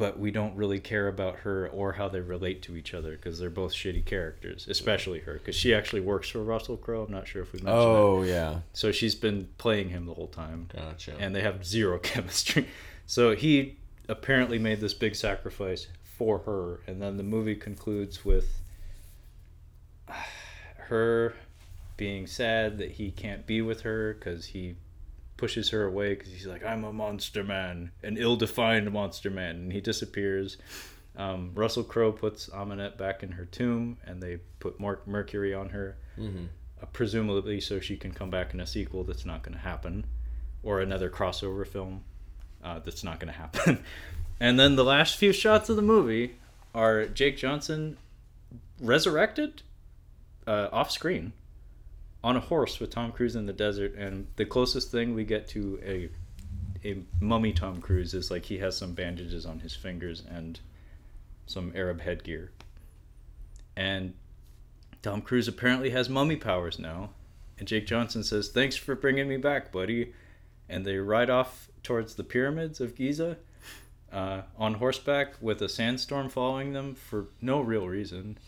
But 0.00 0.18
we 0.18 0.30
don't 0.30 0.56
really 0.56 0.80
care 0.80 1.08
about 1.08 1.40
her 1.40 1.68
or 1.68 1.92
how 1.92 2.08
they 2.08 2.20
relate 2.20 2.62
to 2.62 2.74
each 2.74 2.94
other 2.94 3.12
because 3.12 3.38
they're 3.38 3.50
both 3.50 3.72
shitty 3.74 4.06
characters, 4.06 4.66
especially 4.66 5.20
her 5.20 5.34
because 5.34 5.54
she 5.54 5.74
actually 5.74 6.00
works 6.00 6.30
for 6.30 6.42
Russell 6.42 6.78
Crowe. 6.78 7.04
I'm 7.04 7.12
not 7.12 7.28
sure 7.28 7.42
if 7.42 7.52
we 7.52 7.58
mentioned 7.58 7.76
that. 7.76 7.86
Oh 7.86 8.22
yeah. 8.22 8.60
So 8.72 8.92
she's 8.92 9.14
been 9.14 9.48
playing 9.58 9.90
him 9.90 10.06
the 10.06 10.14
whole 10.14 10.28
time 10.28 10.68
Gotcha. 10.74 11.16
and 11.18 11.36
they 11.36 11.42
have 11.42 11.66
zero 11.66 11.98
chemistry. 12.02 12.66
So 13.06 13.36
he 13.36 13.76
apparently 14.08 14.58
made 14.58 14.80
this 14.80 14.94
big 14.94 15.14
sacrifice 15.14 15.86
for 16.02 16.38
her, 16.38 16.80
and 16.86 17.00
then 17.02 17.18
the 17.18 17.22
movie 17.22 17.54
concludes 17.54 18.24
with 18.24 18.62
her 20.76 21.34
being 21.98 22.26
sad 22.26 22.78
that 22.78 22.92
he 22.92 23.10
can't 23.10 23.46
be 23.46 23.60
with 23.60 23.82
her 23.82 24.14
because 24.14 24.46
he 24.46 24.76
pushes 25.40 25.70
her 25.70 25.84
away 25.84 26.14
because 26.14 26.32
he's 26.32 26.46
like, 26.46 26.64
"I'm 26.64 26.84
a 26.84 26.92
monster 26.92 27.42
man, 27.42 27.90
an 28.02 28.16
ill-defined 28.16 28.92
monster 28.92 29.30
man," 29.30 29.56
and 29.56 29.72
he 29.72 29.80
disappears. 29.80 30.58
Um, 31.16 31.50
Russell 31.54 31.82
Crowe 31.82 32.12
puts 32.12 32.48
Ahmanet 32.50 32.96
back 32.96 33.22
in 33.22 33.32
her 33.32 33.46
tomb, 33.46 33.96
and 34.04 34.22
they 34.22 34.38
put 34.60 34.78
Mark 34.78 35.08
Mercury 35.08 35.52
on 35.52 35.70
her 35.70 35.96
mm-hmm. 36.20 36.44
uh, 36.80 36.86
presumably 36.92 37.60
so 37.60 37.80
she 37.80 37.96
can 37.96 38.12
come 38.12 38.30
back 38.30 38.54
in 38.54 38.60
a 38.60 38.66
sequel 38.66 39.04
that's 39.04 39.26
not 39.26 39.42
going 39.42 39.54
to 39.54 39.60
happen 39.60 40.04
or 40.62 40.80
another 40.80 41.10
crossover 41.10 41.66
film 41.66 42.04
uh, 42.62 42.78
that's 42.80 43.02
not 43.02 43.18
going 43.18 43.32
to 43.32 43.38
happen 43.38 43.82
and 44.40 44.58
then 44.58 44.76
the 44.76 44.84
last 44.84 45.16
few 45.16 45.32
shots 45.32 45.68
of 45.68 45.76
the 45.76 45.82
movie 45.82 46.36
are 46.74 47.06
jake 47.06 47.36
johnson 47.36 47.96
resurrected 48.80 49.62
uh, 50.46 50.68
off 50.72 50.90
screen 50.90 51.32
on 52.22 52.36
a 52.36 52.40
horse 52.40 52.80
with 52.80 52.90
tom 52.90 53.12
cruise 53.12 53.36
in 53.36 53.46
the 53.46 53.52
desert 53.52 53.94
and 53.94 54.26
the 54.36 54.44
closest 54.44 54.90
thing 54.90 55.14
we 55.14 55.24
get 55.24 55.48
to 55.48 55.80
a 55.84 56.08
a 56.86 57.02
mummy 57.20 57.52
tom 57.52 57.80
cruise 57.80 58.14
is 58.14 58.30
like 58.30 58.46
he 58.46 58.58
has 58.58 58.76
some 58.76 58.94
bandages 58.94 59.44
on 59.44 59.58
his 59.60 59.74
fingers 59.74 60.22
and 60.30 60.60
some 61.46 61.72
arab 61.74 62.00
headgear 62.00 62.50
and 63.76 64.14
Tom 65.02 65.22
Cruise 65.22 65.48
apparently 65.48 65.90
has 65.90 66.08
mummy 66.08 66.36
powers 66.36 66.78
now. 66.78 67.10
And 67.58 67.66
Jake 67.66 67.86
Johnson 67.86 68.22
says, 68.22 68.48
Thanks 68.48 68.76
for 68.76 68.94
bringing 68.94 69.28
me 69.28 69.36
back, 69.36 69.72
buddy. 69.72 70.12
And 70.68 70.84
they 70.84 70.98
ride 70.98 71.30
off 71.30 71.68
towards 71.82 72.14
the 72.14 72.24
pyramids 72.24 72.80
of 72.80 72.94
Giza 72.94 73.38
uh, 74.12 74.42
on 74.58 74.74
horseback 74.74 75.34
with 75.40 75.60
a 75.62 75.68
sandstorm 75.68 76.28
following 76.28 76.72
them 76.72 76.94
for 76.94 77.28
no 77.40 77.60
real 77.60 77.88
reason. 77.88 78.38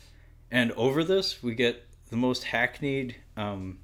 And 0.51 0.73
over 0.73 1.03
this, 1.03 1.43
we 1.43 1.55
get 1.55 1.87
the 2.13 2.17
most 2.19 2.45
hackneyed 2.45 3.17
um, 3.37 3.79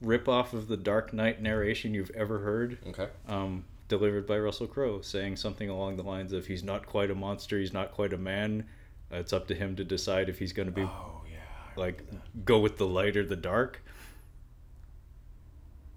rip 0.00 0.28
off 0.28 0.54
of 0.54 0.68
the 0.68 0.76
Dark 0.76 1.12
Knight 1.12 1.42
narration 1.42 1.92
you've 1.92 2.10
ever 2.12 2.38
heard 2.38 2.78
Okay. 2.88 3.08
um, 3.28 3.64
delivered 3.88 4.26
by 4.26 4.38
Russell 4.38 4.66
Crowe, 4.68 5.00
saying 5.02 5.36
something 5.36 5.68
along 5.68 5.96
the 5.96 6.02
lines 6.04 6.32
of, 6.32 6.46
"He's 6.46 6.62
not 6.62 6.86
quite 6.86 7.10
a 7.10 7.14
monster. 7.14 7.58
He's 7.58 7.72
not 7.72 7.92
quite 7.92 8.12
a 8.12 8.16
man. 8.16 8.64
It's 9.10 9.32
up 9.32 9.46
to 9.48 9.54
him 9.54 9.76
to 9.76 9.84
decide 9.84 10.28
if 10.28 10.38
he's 10.38 10.52
going 10.52 10.66
to 10.68 10.72
be 10.72 10.82
Oh 10.82 11.22
yeah. 11.30 11.36
like 11.76 12.02
go 12.44 12.58
with 12.60 12.78
the 12.78 12.86
light 12.86 13.16
or 13.16 13.24
the 13.26 13.36
dark. 13.36 13.82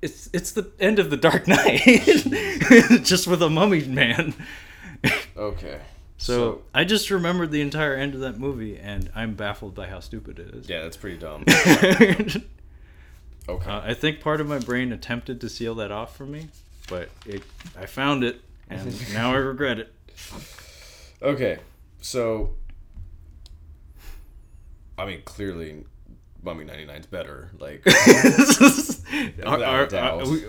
It's 0.02 0.30
it's 0.34 0.52
the 0.52 0.72
end 0.80 1.00
of 1.00 1.10
the 1.10 1.18
Dark 1.18 1.48
Knight, 1.48 1.82
just 3.04 3.26
with 3.28 3.42
a 3.42 3.50
mummy 3.50 3.84
man. 3.86 4.34
Okay. 5.36 5.80
So, 6.20 6.64
I 6.74 6.84
just 6.84 7.10
remembered 7.12 7.52
the 7.52 7.62
entire 7.62 7.94
end 7.96 8.16
of 8.16 8.22
that 8.22 8.40
movie, 8.40 8.78
and 8.78 9.12
I'm 9.16 9.36
baffled 9.36 9.76
by 9.76 9.88
how 9.88 10.00
stupid 10.00 10.40
it 10.40 10.54
is. 10.56 10.68
yeah, 10.70 10.82
that's 10.82 10.98
pretty 10.98 11.18
dumb. 11.18 11.46
Uh, 13.50 13.54
Okay. 13.54 13.72
I 13.72 13.94
think 13.94 14.20
part 14.20 14.42
of 14.42 14.48
my 14.48 14.60
brain 14.60 14.92
attempted 14.92 15.40
to 15.40 15.48
seal 15.48 15.76
that 15.76 15.90
off 15.90 16.18
for 16.18 16.26
me, 16.26 16.50
but 16.90 17.08
it 17.26 17.44
I 17.80 17.86
found 17.86 18.26
it, 18.26 18.42
and 18.70 18.94
now 19.14 19.32
I 19.32 19.38
regret 19.38 19.80
it. 19.80 19.94
Okay, 21.22 21.60
so 22.02 22.56
I 24.98 25.06
mean, 25.06 25.22
clearly, 25.24 25.86
Mummy 26.44 26.66
ninety 26.66 26.84
nine 26.86 27.00
is 27.00 27.06
better. 27.06 27.52
Like, 27.58 27.88
Are- 29.46 29.64
are- 29.64 29.84
a 29.84 29.88
doubt. 29.88 30.24
are 30.24 30.30
we- 30.30 30.44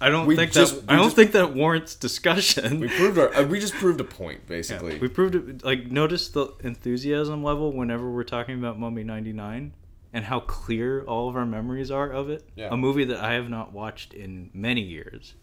I 0.00 0.10
don't 0.10 0.26
We 0.26 0.36
think 0.36 0.52
just- 0.52 0.86
that 0.86 0.92
I 0.92 0.96
don't 0.96 1.06
just- 1.06 1.16
think 1.16 1.32
that 1.32 1.54
warrants 1.54 1.94
discussion. 1.96 2.78
we 2.80 2.88
proved 2.88 3.18
our, 3.18 3.34
uh, 3.34 3.42
we 3.44 3.58
just 3.58 3.74
proved 3.82 4.00
a 4.00 4.04
point, 4.04 4.40
Yeah, 4.44 4.48
basically. 4.48 4.98
we 4.98 5.08
proved 5.08 5.34
it. 5.34 5.64
Like, 5.64 5.90
notice 5.90 6.28
the 6.28 6.48
enthusiasm 6.62 7.42
level 7.42 7.72
whenever 7.72 8.08
we're 8.10 8.22
talking 8.24 8.58
about 8.58 8.78
Mummy 8.78 9.02
'99, 9.02 9.72
and 10.12 10.24
how 10.24 10.40
clear 10.40 11.02
all 11.02 11.28
of 11.28 11.36
our 11.36 11.44
memories 11.46 11.90
are 11.90 12.10
of 12.10 12.30
it. 12.30 12.48
Yeah. 12.56 12.68
A 12.72 12.76
movie 12.76 13.04
that 13.04 13.18
I 13.22 13.32
have 13.34 13.50
not 13.50 13.72
watched 13.72 14.14
in 14.14 14.50
many 14.54 14.80
years, 14.82 15.34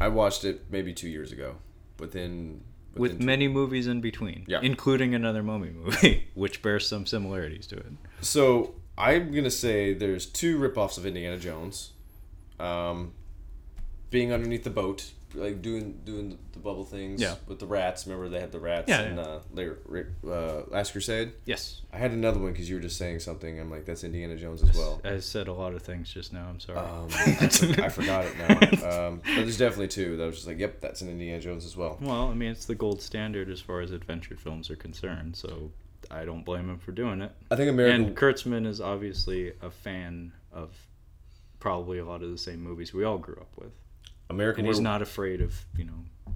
I 0.00 0.08
watched 0.08 0.44
it 0.44 0.66
maybe 0.70 0.92
two 0.92 1.08
years 1.08 1.32
ago, 1.32 1.56
within, 1.98 2.60
with 2.94 3.12
within 3.12 3.26
many 3.26 3.48
movies 3.48 3.86
in 3.86 4.00
between, 4.02 4.44
Yeah. 4.46 4.60
including 4.62 5.14
another 5.14 5.42
Mummy 5.42 5.70
movie, 5.70 6.28
which 6.34 6.60
bears 6.62 6.86
some 6.86 7.06
similarities 7.06 7.66
to 7.68 7.76
it. 7.78 7.92
So 8.20 8.74
I'm 8.98 9.32
gonna 9.34 9.50
say 9.50 9.94
there's 9.94 10.26
two 10.26 10.58
ripoffs 10.58 10.98
of 10.98 11.06
Indiana 11.06 11.38
Jones, 11.38 11.92
um, 12.60 13.12
being 14.10 14.32
underneath 14.32 14.64
the 14.64 14.70
boat, 14.70 15.10
like 15.34 15.60
doing 15.62 16.00
doing 16.04 16.38
the, 16.52 16.58
bubble 16.60 16.84
things 16.84 17.20
Yeah. 17.20 17.34
with 17.46 17.58
the 17.60 17.66
rats. 17.66 18.06
Remember 18.06 18.28
they 18.28 18.40
had 18.40 18.50
the 18.52 18.58
rats 18.60 18.88
Yeah, 18.88 19.02
in 19.02 19.16
yeah. 19.16 19.22
uh, 19.22 19.40
later, 19.52 19.78
uh, 20.26 20.62
Last 20.68 20.92
Crusade. 20.92 21.32
Yes, 21.44 21.82
I 21.92 21.98
had 21.98 22.10
another 22.12 22.40
one 22.40 22.52
because 22.52 22.68
you 22.68 22.76
were 22.76 22.82
just 22.82 22.96
saying 22.96 23.20
something. 23.20 23.60
I'm 23.60 23.70
like, 23.70 23.84
that's 23.84 24.02
Indiana 24.04 24.36
Jones 24.36 24.62
as 24.62 24.74
well. 24.76 25.00
I 25.04 25.18
said 25.20 25.46
a 25.48 25.52
lot 25.52 25.74
of 25.74 25.82
things 25.82 26.12
just 26.12 26.32
now. 26.32 26.46
I'm 26.48 26.58
sorry. 26.60 26.78
Um, 26.78 27.08
I, 27.12 27.48
for- 27.48 27.82
I 27.82 27.88
forgot 27.88 28.24
it 28.24 28.36
now. 28.38 29.06
Um, 29.08 29.16
but 29.24 29.34
there's 29.36 29.58
definitely 29.58 29.88
two 29.88 30.16
that 30.16 30.22
I 30.24 30.26
was 30.26 30.36
just 30.36 30.46
like, 30.48 30.58
yep, 30.58 30.80
that's 30.80 31.02
an 31.02 31.08
Indiana 31.08 31.40
Jones 31.40 31.64
as 31.64 31.76
well. 31.76 31.98
Well, 32.00 32.28
I 32.28 32.34
mean, 32.34 32.50
it's 32.50 32.64
the 32.66 32.74
gold 32.74 33.00
standard 33.02 33.48
as 33.50 33.60
far 33.60 33.80
as 33.80 33.90
adventure 33.92 34.36
films 34.36 34.70
are 34.70 34.76
concerned, 34.76 35.36
so 35.36 35.70
I 36.10 36.24
don't 36.24 36.44
blame 36.44 36.68
him 36.70 36.78
for 36.78 36.92
doing 36.92 37.20
it. 37.20 37.32
I 37.50 37.56
think 37.56 37.70
American. 37.70 38.06
And 38.06 38.16
Kurtzman 38.16 38.66
is 38.66 38.80
obviously 38.80 39.52
a 39.60 39.70
fan 39.70 40.32
of 40.52 40.70
probably 41.60 41.98
a 41.98 42.04
lot 42.04 42.22
of 42.22 42.30
the 42.30 42.38
same 42.38 42.60
movies 42.60 42.92
we 42.94 43.04
all 43.04 43.18
grew 43.18 43.36
up 43.36 43.50
with, 43.56 43.72
American 44.28 44.60
and 44.60 44.68
he's 44.68 44.76
Werewolf, 44.76 44.92
not 44.92 45.02
afraid 45.02 45.40
of 45.40 45.54
you 45.76 45.84
know 45.84 46.34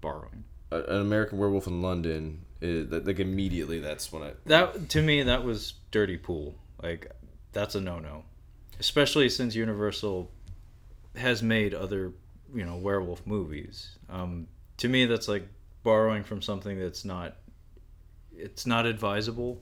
borrowing. 0.00 0.44
uh, 0.72 0.82
an 0.84 1.00
American 1.00 1.38
Werewolf 1.38 1.66
in 1.66 1.82
London. 1.82 2.42
Is, 2.60 2.88
that 2.88 3.06
like 3.06 3.18
immediately, 3.18 3.80
that's 3.80 4.10
when 4.12 4.22
I. 4.22 4.32
That 4.46 4.88
to 4.90 5.02
me, 5.02 5.22
that 5.24 5.44
was 5.44 5.74
dirty 5.90 6.16
pool. 6.16 6.54
Like 6.82 7.10
that's 7.52 7.74
a 7.74 7.80
no-no, 7.80 8.24
especially 8.80 9.28
since 9.28 9.54
Universal 9.54 10.30
has 11.16 11.42
made 11.42 11.74
other 11.74 12.12
you 12.54 12.64
know 12.64 12.76
werewolf 12.76 13.26
movies. 13.26 13.98
Um, 14.08 14.46
to 14.78 14.88
me, 14.88 15.04
that's 15.06 15.28
like 15.28 15.46
borrowing 15.82 16.24
from 16.24 16.40
something 16.40 16.78
that's 16.78 17.04
not. 17.04 17.36
It's 18.34 18.66
not 18.66 18.86
advisable, 18.86 19.60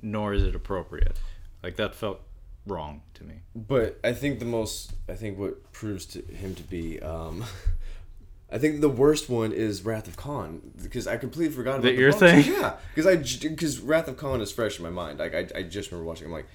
nor 0.00 0.32
is 0.34 0.42
it 0.42 0.54
appropriate. 0.54 1.18
Like 1.62 1.76
that 1.76 1.94
felt 1.94 2.20
wrong 2.66 3.02
to 3.14 3.24
me. 3.24 3.42
But 3.54 3.98
I 4.04 4.12
think 4.12 4.38
the 4.38 4.44
most, 4.44 4.92
I 5.08 5.14
think 5.14 5.38
what 5.38 5.72
proves 5.72 6.06
to 6.06 6.22
him 6.22 6.54
to 6.54 6.62
be, 6.62 7.00
um, 7.00 7.44
I 8.52 8.58
think 8.58 8.80
the 8.82 8.88
worst 8.88 9.28
one 9.30 9.52
is 9.52 9.82
Wrath 9.84 10.06
of 10.08 10.16
Khan 10.16 10.60
because 10.82 11.06
I 11.06 11.16
completely 11.16 11.54
forgot 11.54 11.76
about 11.76 11.82
That 11.84 11.92
the 11.96 12.00
your 12.00 12.10
books. 12.12 12.20
thing? 12.46 12.52
Yeah, 12.54 12.74
because 12.94 13.06
I 13.06 13.16
because 13.48 13.80
Wrath 13.80 14.08
of 14.08 14.16
Khan 14.18 14.40
is 14.42 14.52
fresh 14.52 14.78
in 14.78 14.82
my 14.84 14.90
mind. 14.90 15.18
Like 15.20 15.34
I, 15.34 15.46
I 15.58 15.62
just 15.62 15.90
remember 15.90 16.06
watching. 16.06 16.26
I'm 16.26 16.32
like, 16.32 16.46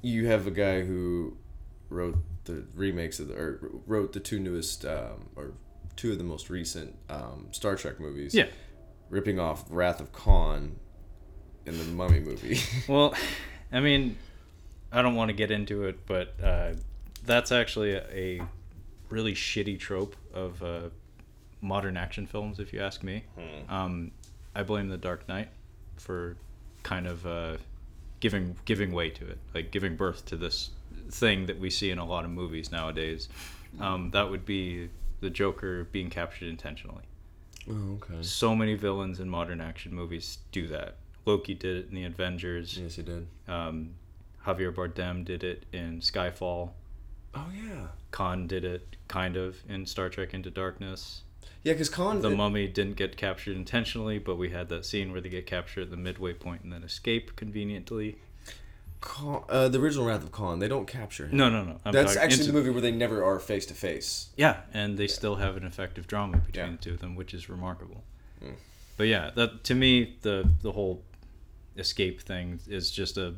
you 0.00 0.26
have 0.26 0.46
a 0.46 0.50
guy 0.50 0.82
who 0.84 1.36
wrote 1.90 2.16
the 2.44 2.64
remakes 2.74 3.20
of 3.20 3.28
the, 3.28 3.34
or 3.34 3.70
wrote 3.86 4.12
the 4.14 4.20
two 4.20 4.38
newest 4.40 4.84
um, 4.86 5.28
or 5.36 5.52
two 5.96 6.12
of 6.12 6.18
the 6.18 6.24
most 6.24 6.48
recent 6.50 6.96
um, 7.10 7.48
Star 7.52 7.76
Trek 7.76 8.00
movies. 8.00 8.34
Yeah. 8.34 8.46
ripping 9.10 9.38
off 9.38 9.64
Wrath 9.68 10.00
of 10.00 10.12
Khan 10.12 10.76
in 11.66 11.76
the 11.78 11.84
Mummy 11.84 12.20
movie. 12.20 12.58
Well, 12.88 13.14
I 13.70 13.80
mean, 13.80 14.16
I 14.94 15.02
don't 15.02 15.16
want 15.16 15.28
to 15.28 15.32
get 15.34 15.50
into 15.50 15.84
it, 15.84 16.06
but 16.06 16.34
uh, 16.42 16.74
that's 17.26 17.50
actually 17.52 17.92
a, 17.94 18.04
a 18.12 18.40
really 19.10 19.34
shitty 19.34 19.78
trope 19.78 20.14
of 20.32 20.62
uh, 20.62 20.88
modern 21.60 21.96
action 21.96 22.26
films, 22.26 22.60
if 22.60 22.72
you 22.72 22.80
ask 22.80 23.02
me. 23.02 23.24
Um, 23.68 24.12
I 24.54 24.62
blame 24.62 24.88
The 24.88 24.96
Dark 24.96 25.28
Knight 25.28 25.48
for 25.96 26.36
kind 26.84 27.06
of 27.06 27.26
uh, 27.26 27.56
giving 28.20 28.56
giving 28.64 28.92
way 28.92 29.10
to 29.10 29.26
it, 29.26 29.38
like 29.52 29.70
giving 29.72 29.96
birth 29.96 30.24
to 30.26 30.36
this 30.36 30.70
thing 31.10 31.46
that 31.46 31.58
we 31.58 31.70
see 31.70 31.90
in 31.90 31.98
a 31.98 32.04
lot 32.04 32.24
of 32.24 32.30
movies 32.30 32.70
nowadays. 32.70 33.28
Um, 33.80 34.10
that 34.12 34.30
would 34.30 34.46
be 34.46 34.88
the 35.20 35.30
Joker 35.30 35.84
being 35.90 36.08
captured 36.08 36.48
intentionally. 36.48 37.02
oh, 37.68 37.94
okay. 37.94 38.22
So 38.22 38.54
many 38.54 38.74
villains 38.74 39.18
in 39.18 39.28
modern 39.28 39.60
action 39.60 39.92
movies 39.92 40.38
do 40.52 40.68
that. 40.68 40.96
Loki 41.26 41.54
did 41.54 41.78
it 41.78 41.88
in 41.88 41.94
the 41.96 42.04
Avengers. 42.04 42.78
Yes, 42.78 42.94
he 42.96 43.02
did. 43.02 43.26
Um, 43.48 43.94
Javier 44.46 44.72
Bardem 44.74 45.24
did 45.24 45.42
it 45.44 45.64
in 45.72 46.00
Skyfall. 46.00 46.70
Oh 47.34 47.46
yeah. 47.54 47.88
Khan 48.10 48.46
did 48.46 48.64
it 48.64 48.96
kind 49.08 49.36
of 49.36 49.56
in 49.68 49.86
Star 49.86 50.08
Trek 50.08 50.34
Into 50.34 50.50
Darkness. 50.50 51.22
Yeah, 51.62 51.72
because 51.72 51.88
Khan. 51.88 52.20
The 52.20 52.30
Mummy 52.30 52.68
didn't 52.68 52.96
get 52.96 53.16
captured 53.16 53.56
intentionally, 53.56 54.18
but 54.18 54.36
we 54.36 54.50
had 54.50 54.68
that 54.68 54.84
scene 54.84 55.12
where 55.12 55.20
they 55.20 55.30
get 55.30 55.46
captured 55.46 55.82
at 55.82 55.90
the 55.90 55.96
midway 55.96 56.32
point 56.34 56.62
and 56.62 56.72
then 56.72 56.82
escape 56.84 57.36
conveniently. 57.36 58.18
Khan, 59.00 59.44
uh, 59.48 59.68
the 59.68 59.80
original 59.80 60.06
Wrath 60.06 60.22
of 60.22 60.32
Khan, 60.32 60.58
they 60.60 60.68
don't 60.68 60.86
capture 60.86 61.26
him. 61.26 61.36
No, 61.36 61.50
no, 61.50 61.62
no. 61.64 61.80
I'm 61.84 61.92
That's 61.92 62.16
actually 62.16 62.40
into- 62.40 62.46
the 62.52 62.52
movie 62.58 62.70
where 62.70 62.80
they 62.80 62.90
never 62.92 63.22
are 63.24 63.38
face 63.38 63.66
to 63.66 63.74
face. 63.74 64.28
Yeah, 64.36 64.60
and 64.72 64.96
they 64.96 65.06
still 65.08 65.36
have 65.36 65.56
an 65.56 65.64
effective 65.64 66.06
drama 66.06 66.38
between 66.38 66.66
Yeah. 66.66 66.72
the 66.72 66.78
two 66.78 66.92
of 66.94 67.00
them, 67.00 67.14
which 67.14 67.34
is 67.34 67.48
remarkable. 67.48 68.04
Mm. 68.42 68.54
But 68.96 69.08
yeah, 69.08 69.30
that 69.34 69.64
to 69.64 69.74
me 69.74 70.16
the 70.22 70.48
the 70.62 70.72
whole 70.72 71.02
escape 71.76 72.20
thing 72.22 72.60
is 72.68 72.90
just 72.90 73.16
a 73.18 73.34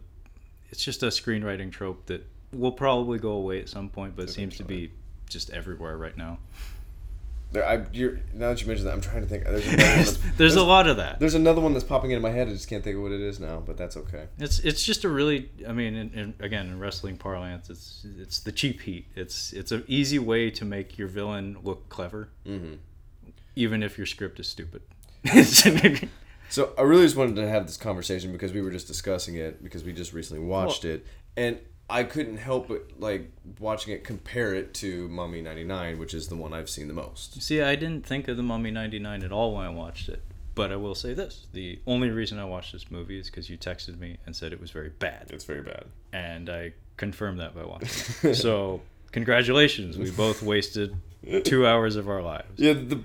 it's 0.76 0.84
just 0.84 1.02
a 1.02 1.06
screenwriting 1.06 1.72
trope 1.72 2.04
that 2.04 2.22
will 2.52 2.70
probably 2.70 3.18
go 3.18 3.30
away 3.30 3.60
at 3.60 3.68
some 3.70 3.88
point, 3.88 4.14
but 4.14 4.26
it 4.26 4.30
seems 4.30 4.58
to 4.58 4.62
be 4.62 4.92
just 5.26 5.48
everywhere 5.48 5.96
right 5.96 6.14
now. 6.18 6.38
There, 7.50 7.66
I, 7.66 7.86
you're, 7.94 8.18
now 8.34 8.50
that 8.50 8.60
you 8.60 8.66
mention 8.66 8.84
that, 8.84 8.92
I'm 8.92 9.00
trying 9.00 9.22
to 9.22 9.26
think. 9.26 9.44
There's 9.44 9.66
another, 9.66 9.82
there's, 9.94 10.18
there's 10.36 10.56
a 10.56 10.62
lot 10.62 10.86
of 10.86 10.98
that. 10.98 11.18
There's 11.18 11.32
another 11.32 11.62
one 11.62 11.72
that's 11.72 11.84
popping 11.84 12.10
into 12.10 12.20
my 12.20 12.30
head. 12.30 12.48
I 12.48 12.50
just 12.50 12.68
can't 12.68 12.84
think 12.84 12.96
of 12.96 13.02
what 13.04 13.12
it 13.12 13.22
is 13.22 13.40
now, 13.40 13.62
but 13.64 13.78
that's 13.78 13.96
okay. 13.96 14.26
It's 14.38 14.58
it's 14.58 14.84
just 14.84 15.04
a 15.04 15.08
really 15.08 15.48
I 15.66 15.72
mean 15.72 15.94
in, 15.94 16.10
in, 16.12 16.34
again 16.40 16.66
in 16.66 16.78
wrestling 16.78 17.16
parlance 17.16 17.70
it's 17.70 18.04
it's 18.18 18.40
the 18.40 18.52
cheap 18.52 18.82
heat. 18.82 19.06
It's 19.14 19.54
it's 19.54 19.72
an 19.72 19.84
easy 19.86 20.18
way 20.18 20.50
to 20.50 20.64
make 20.66 20.98
your 20.98 21.08
villain 21.08 21.56
look 21.62 21.88
clever, 21.88 22.28
hmm 22.44 22.74
even 23.58 23.82
if 23.82 23.96
your 23.96 24.06
script 24.06 24.38
is 24.38 24.46
stupid. 24.46 24.82
So 26.48 26.72
I 26.78 26.82
really 26.82 27.04
just 27.04 27.16
wanted 27.16 27.36
to 27.36 27.48
have 27.48 27.66
this 27.66 27.76
conversation 27.76 28.32
because 28.32 28.52
we 28.52 28.62
were 28.62 28.70
just 28.70 28.86
discussing 28.86 29.36
it 29.36 29.62
because 29.62 29.84
we 29.84 29.92
just 29.92 30.12
recently 30.12 30.44
watched 30.44 30.84
it, 30.84 31.06
and 31.36 31.58
I 31.88 32.02
couldn't 32.04 32.38
help 32.38 32.68
but 32.68 32.90
like 32.98 33.30
watching 33.58 33.92
it 33.94 34.04
compare 34.04 34.54
it 34.54 34.74
to 34.74 35.08
Mummy 35.08 35.40
'99, 35.42 35.98
which 35.98 36.14
is 36.14 36.28
the 36.28 36.36
one 36.36 36.52
I've 36.52 36.70
seen 36.70 36.88
the 36.88 36.94
most. 36.94 37.40
See, 37.42 37.60
I 37.60 37.74
didn't 37.76 38.06
think 38.06 38.28
of 38.28 38.36
the 38.36 38.42
Mummy 38.42 38.70
'99 38.70 39.22
at 39.22 39.32
all 39.32 39.54
when 39.54 39.64
I 39.64 39.70
watched 39.70 40.08
it. 40.08 40.22
But 40.54 40.72
I 40.72 40.76
will 40.76 40.94
say 40.94 41.12
this: 41.14 41.46
the 41.52 41.78
only 41.86 42.08
reason 42.10 42.38
I 42.38 42.44
watched 42.44 42.72
this 42.72 42.90
movie 42.90 43.18
is 43.18 43.28
because 43.28 43.50
you 43.50 43.58
texted 43.58 43.98
me 43.98 44.16
and 44.24 44.34
said 44.34 44.52
it 44.52 44.60
was 44.60 44.70
very 44.70 44.88
bad, 44.88 45.30
It's 45.30 45.44
very 45.44 45.62
bad. 45.62 45.84
and 46.12 46.48
I 46.48 46.72
confirmed 46.96 47.40
that 47.40 47.54
by 47.54 47.64
watching 47.64 47.88
it. 48.30 48.34
so, 48.36 48.80
congratulations! 49.12 49.98
We 49.98 50.10
both 50.10 50.42
wasted 50.42 50.96
two 51.44 51.66
hours 51.66 51.96
of 51.96 52.08
our 52.08 52.22
lives. 52.22 52.48
Yeah, 52.56 52.72
the, 52.72 53.00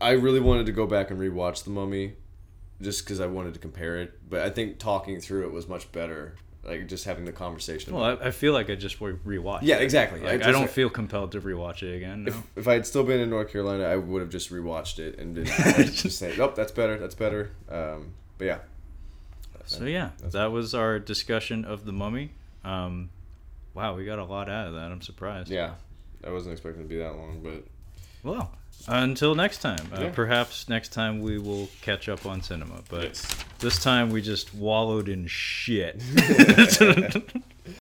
I 0.00 0.12
really 0.12 0.40
wanted 0.40 0.66
to 0.66 0.72
go 0.72 0.86
back 0.86 1.10
and 1.12 1.20
rewatch 1.20 1.62
the 1.62 1.70
Mummy, 1.70 2.14
just 2.80 3.04
because 3.04 3.20
I 3.20 3.26
wanted 3.26 3.54
to 3.54 3.60
compare 3.60 3.96
it. 3.98 4.18
But 4.28 4.40
I 4.40 4.50
think 4.50 4.78
talking 4.78 5.20
through 5.20 5.46
it 5.46 5.52
was 5.52 5.68
much 5.68 5.90
better. 5.92 6.36
Like 6.64 6.88
just 6.88 7.04
having 7.04 7.24
the 7.24 7.30
conversation. 7.32 7.94
Well, 7.94 8.18
I, 8.20 8.26
I 8.26 8.30
feel 8.32 8.52
like 8.52 8.68
I 8.70 8.74
just 8.74 8.98
rewatched. 8.98 9.60
Yeah, 9.62 9.76
exactly. 9.76 10.20
I 10.20 10.24
Like, 10.24 10.34
I, 10.34 10.36
just- 10.38 10.50
don't 10.52 10.68
feel 10.70 10.90
compelled 10.90 11.30
to 11.32 11.40
rewatch 11.40 11.84
it 11.84 11.94
again. 11.94 12.24
No. 12.24 12.30
if, 12.32 12.42
if 12.56 12.66
I 12.68 12.72
had 12.72 12.84
still 12.84 13.04
been 13.04 13.20
in 13.20 13.30
North 13.30 13.52
Carolina, 13.52 13.84
I 13.84 13.94
would 13.94 14.20
have 14.20 14.30
just 14.30 14.50
rewatched 14.50 14.98
it 14.98 15.16
and 15.20 15.32
been 15.34 15.44
just 15.92 16.18
say, 16.18 16.34
"Nope, 16.36 16.56
that's 16.56 16.72
better. 16.72 16.98
That's 16.98 17.14
better." 17.14 17.52
Um, 17.70 18.14
but 18.36 18.46
yeah, 18.46 18.58
So 19.64 19.84
yeah, 19.84 20.10
that 20.32 20.50
was 20.50 20.74
our 20.74 20.98
discussion 20.98 21.64
of 21.64 21.84
the 21.84 21.92
Mummy. 21.92 22.32
Um, 22.64 23.10
wow, 23.72 23.94
we 23.94 24.04
got 24.04 24.18
a 24.18 24.24
lot 24.24 24.48
out 24.50 24.66
of 24.66 24.74
that. 24.74 24.90
I'm 24.90 25.02
surprised. 25.02 25.48
yeah, 25.50 25.74
I 26.26 26.30
wasn't 26.30 26.52
expecting 26.54 26.80
it 26.80 26.84
to 26.84 26.88
be 26.88 26.98
that 26.98 27.14
long, 27.14 27.40
but 27.44 27.64
Well, 28.24 28.50
until 28.88 29.34
next 29.34 29.58
time. 29.58 29.78
Uh, 29.92 30.00
Yeah. 30.02 30.10
Perhaps 30.10 30.68
next 30.68 30.92
time 30.92 31.20
we 31.20 31.38
will 31.38 31.68
catch 31.82 32.08
up 32.08 32.24
on 32.26 32.42
cinema. 32.42 32.82
But 32.88 33.02
Yes. 33.04 33.26
this 33.58 33.82
time 33.82 34.10
we 34.10 34.22
just 34.22 34.54
wallowed 34.54 35.08
in 35.08 35.26
shit. 35.26 36.02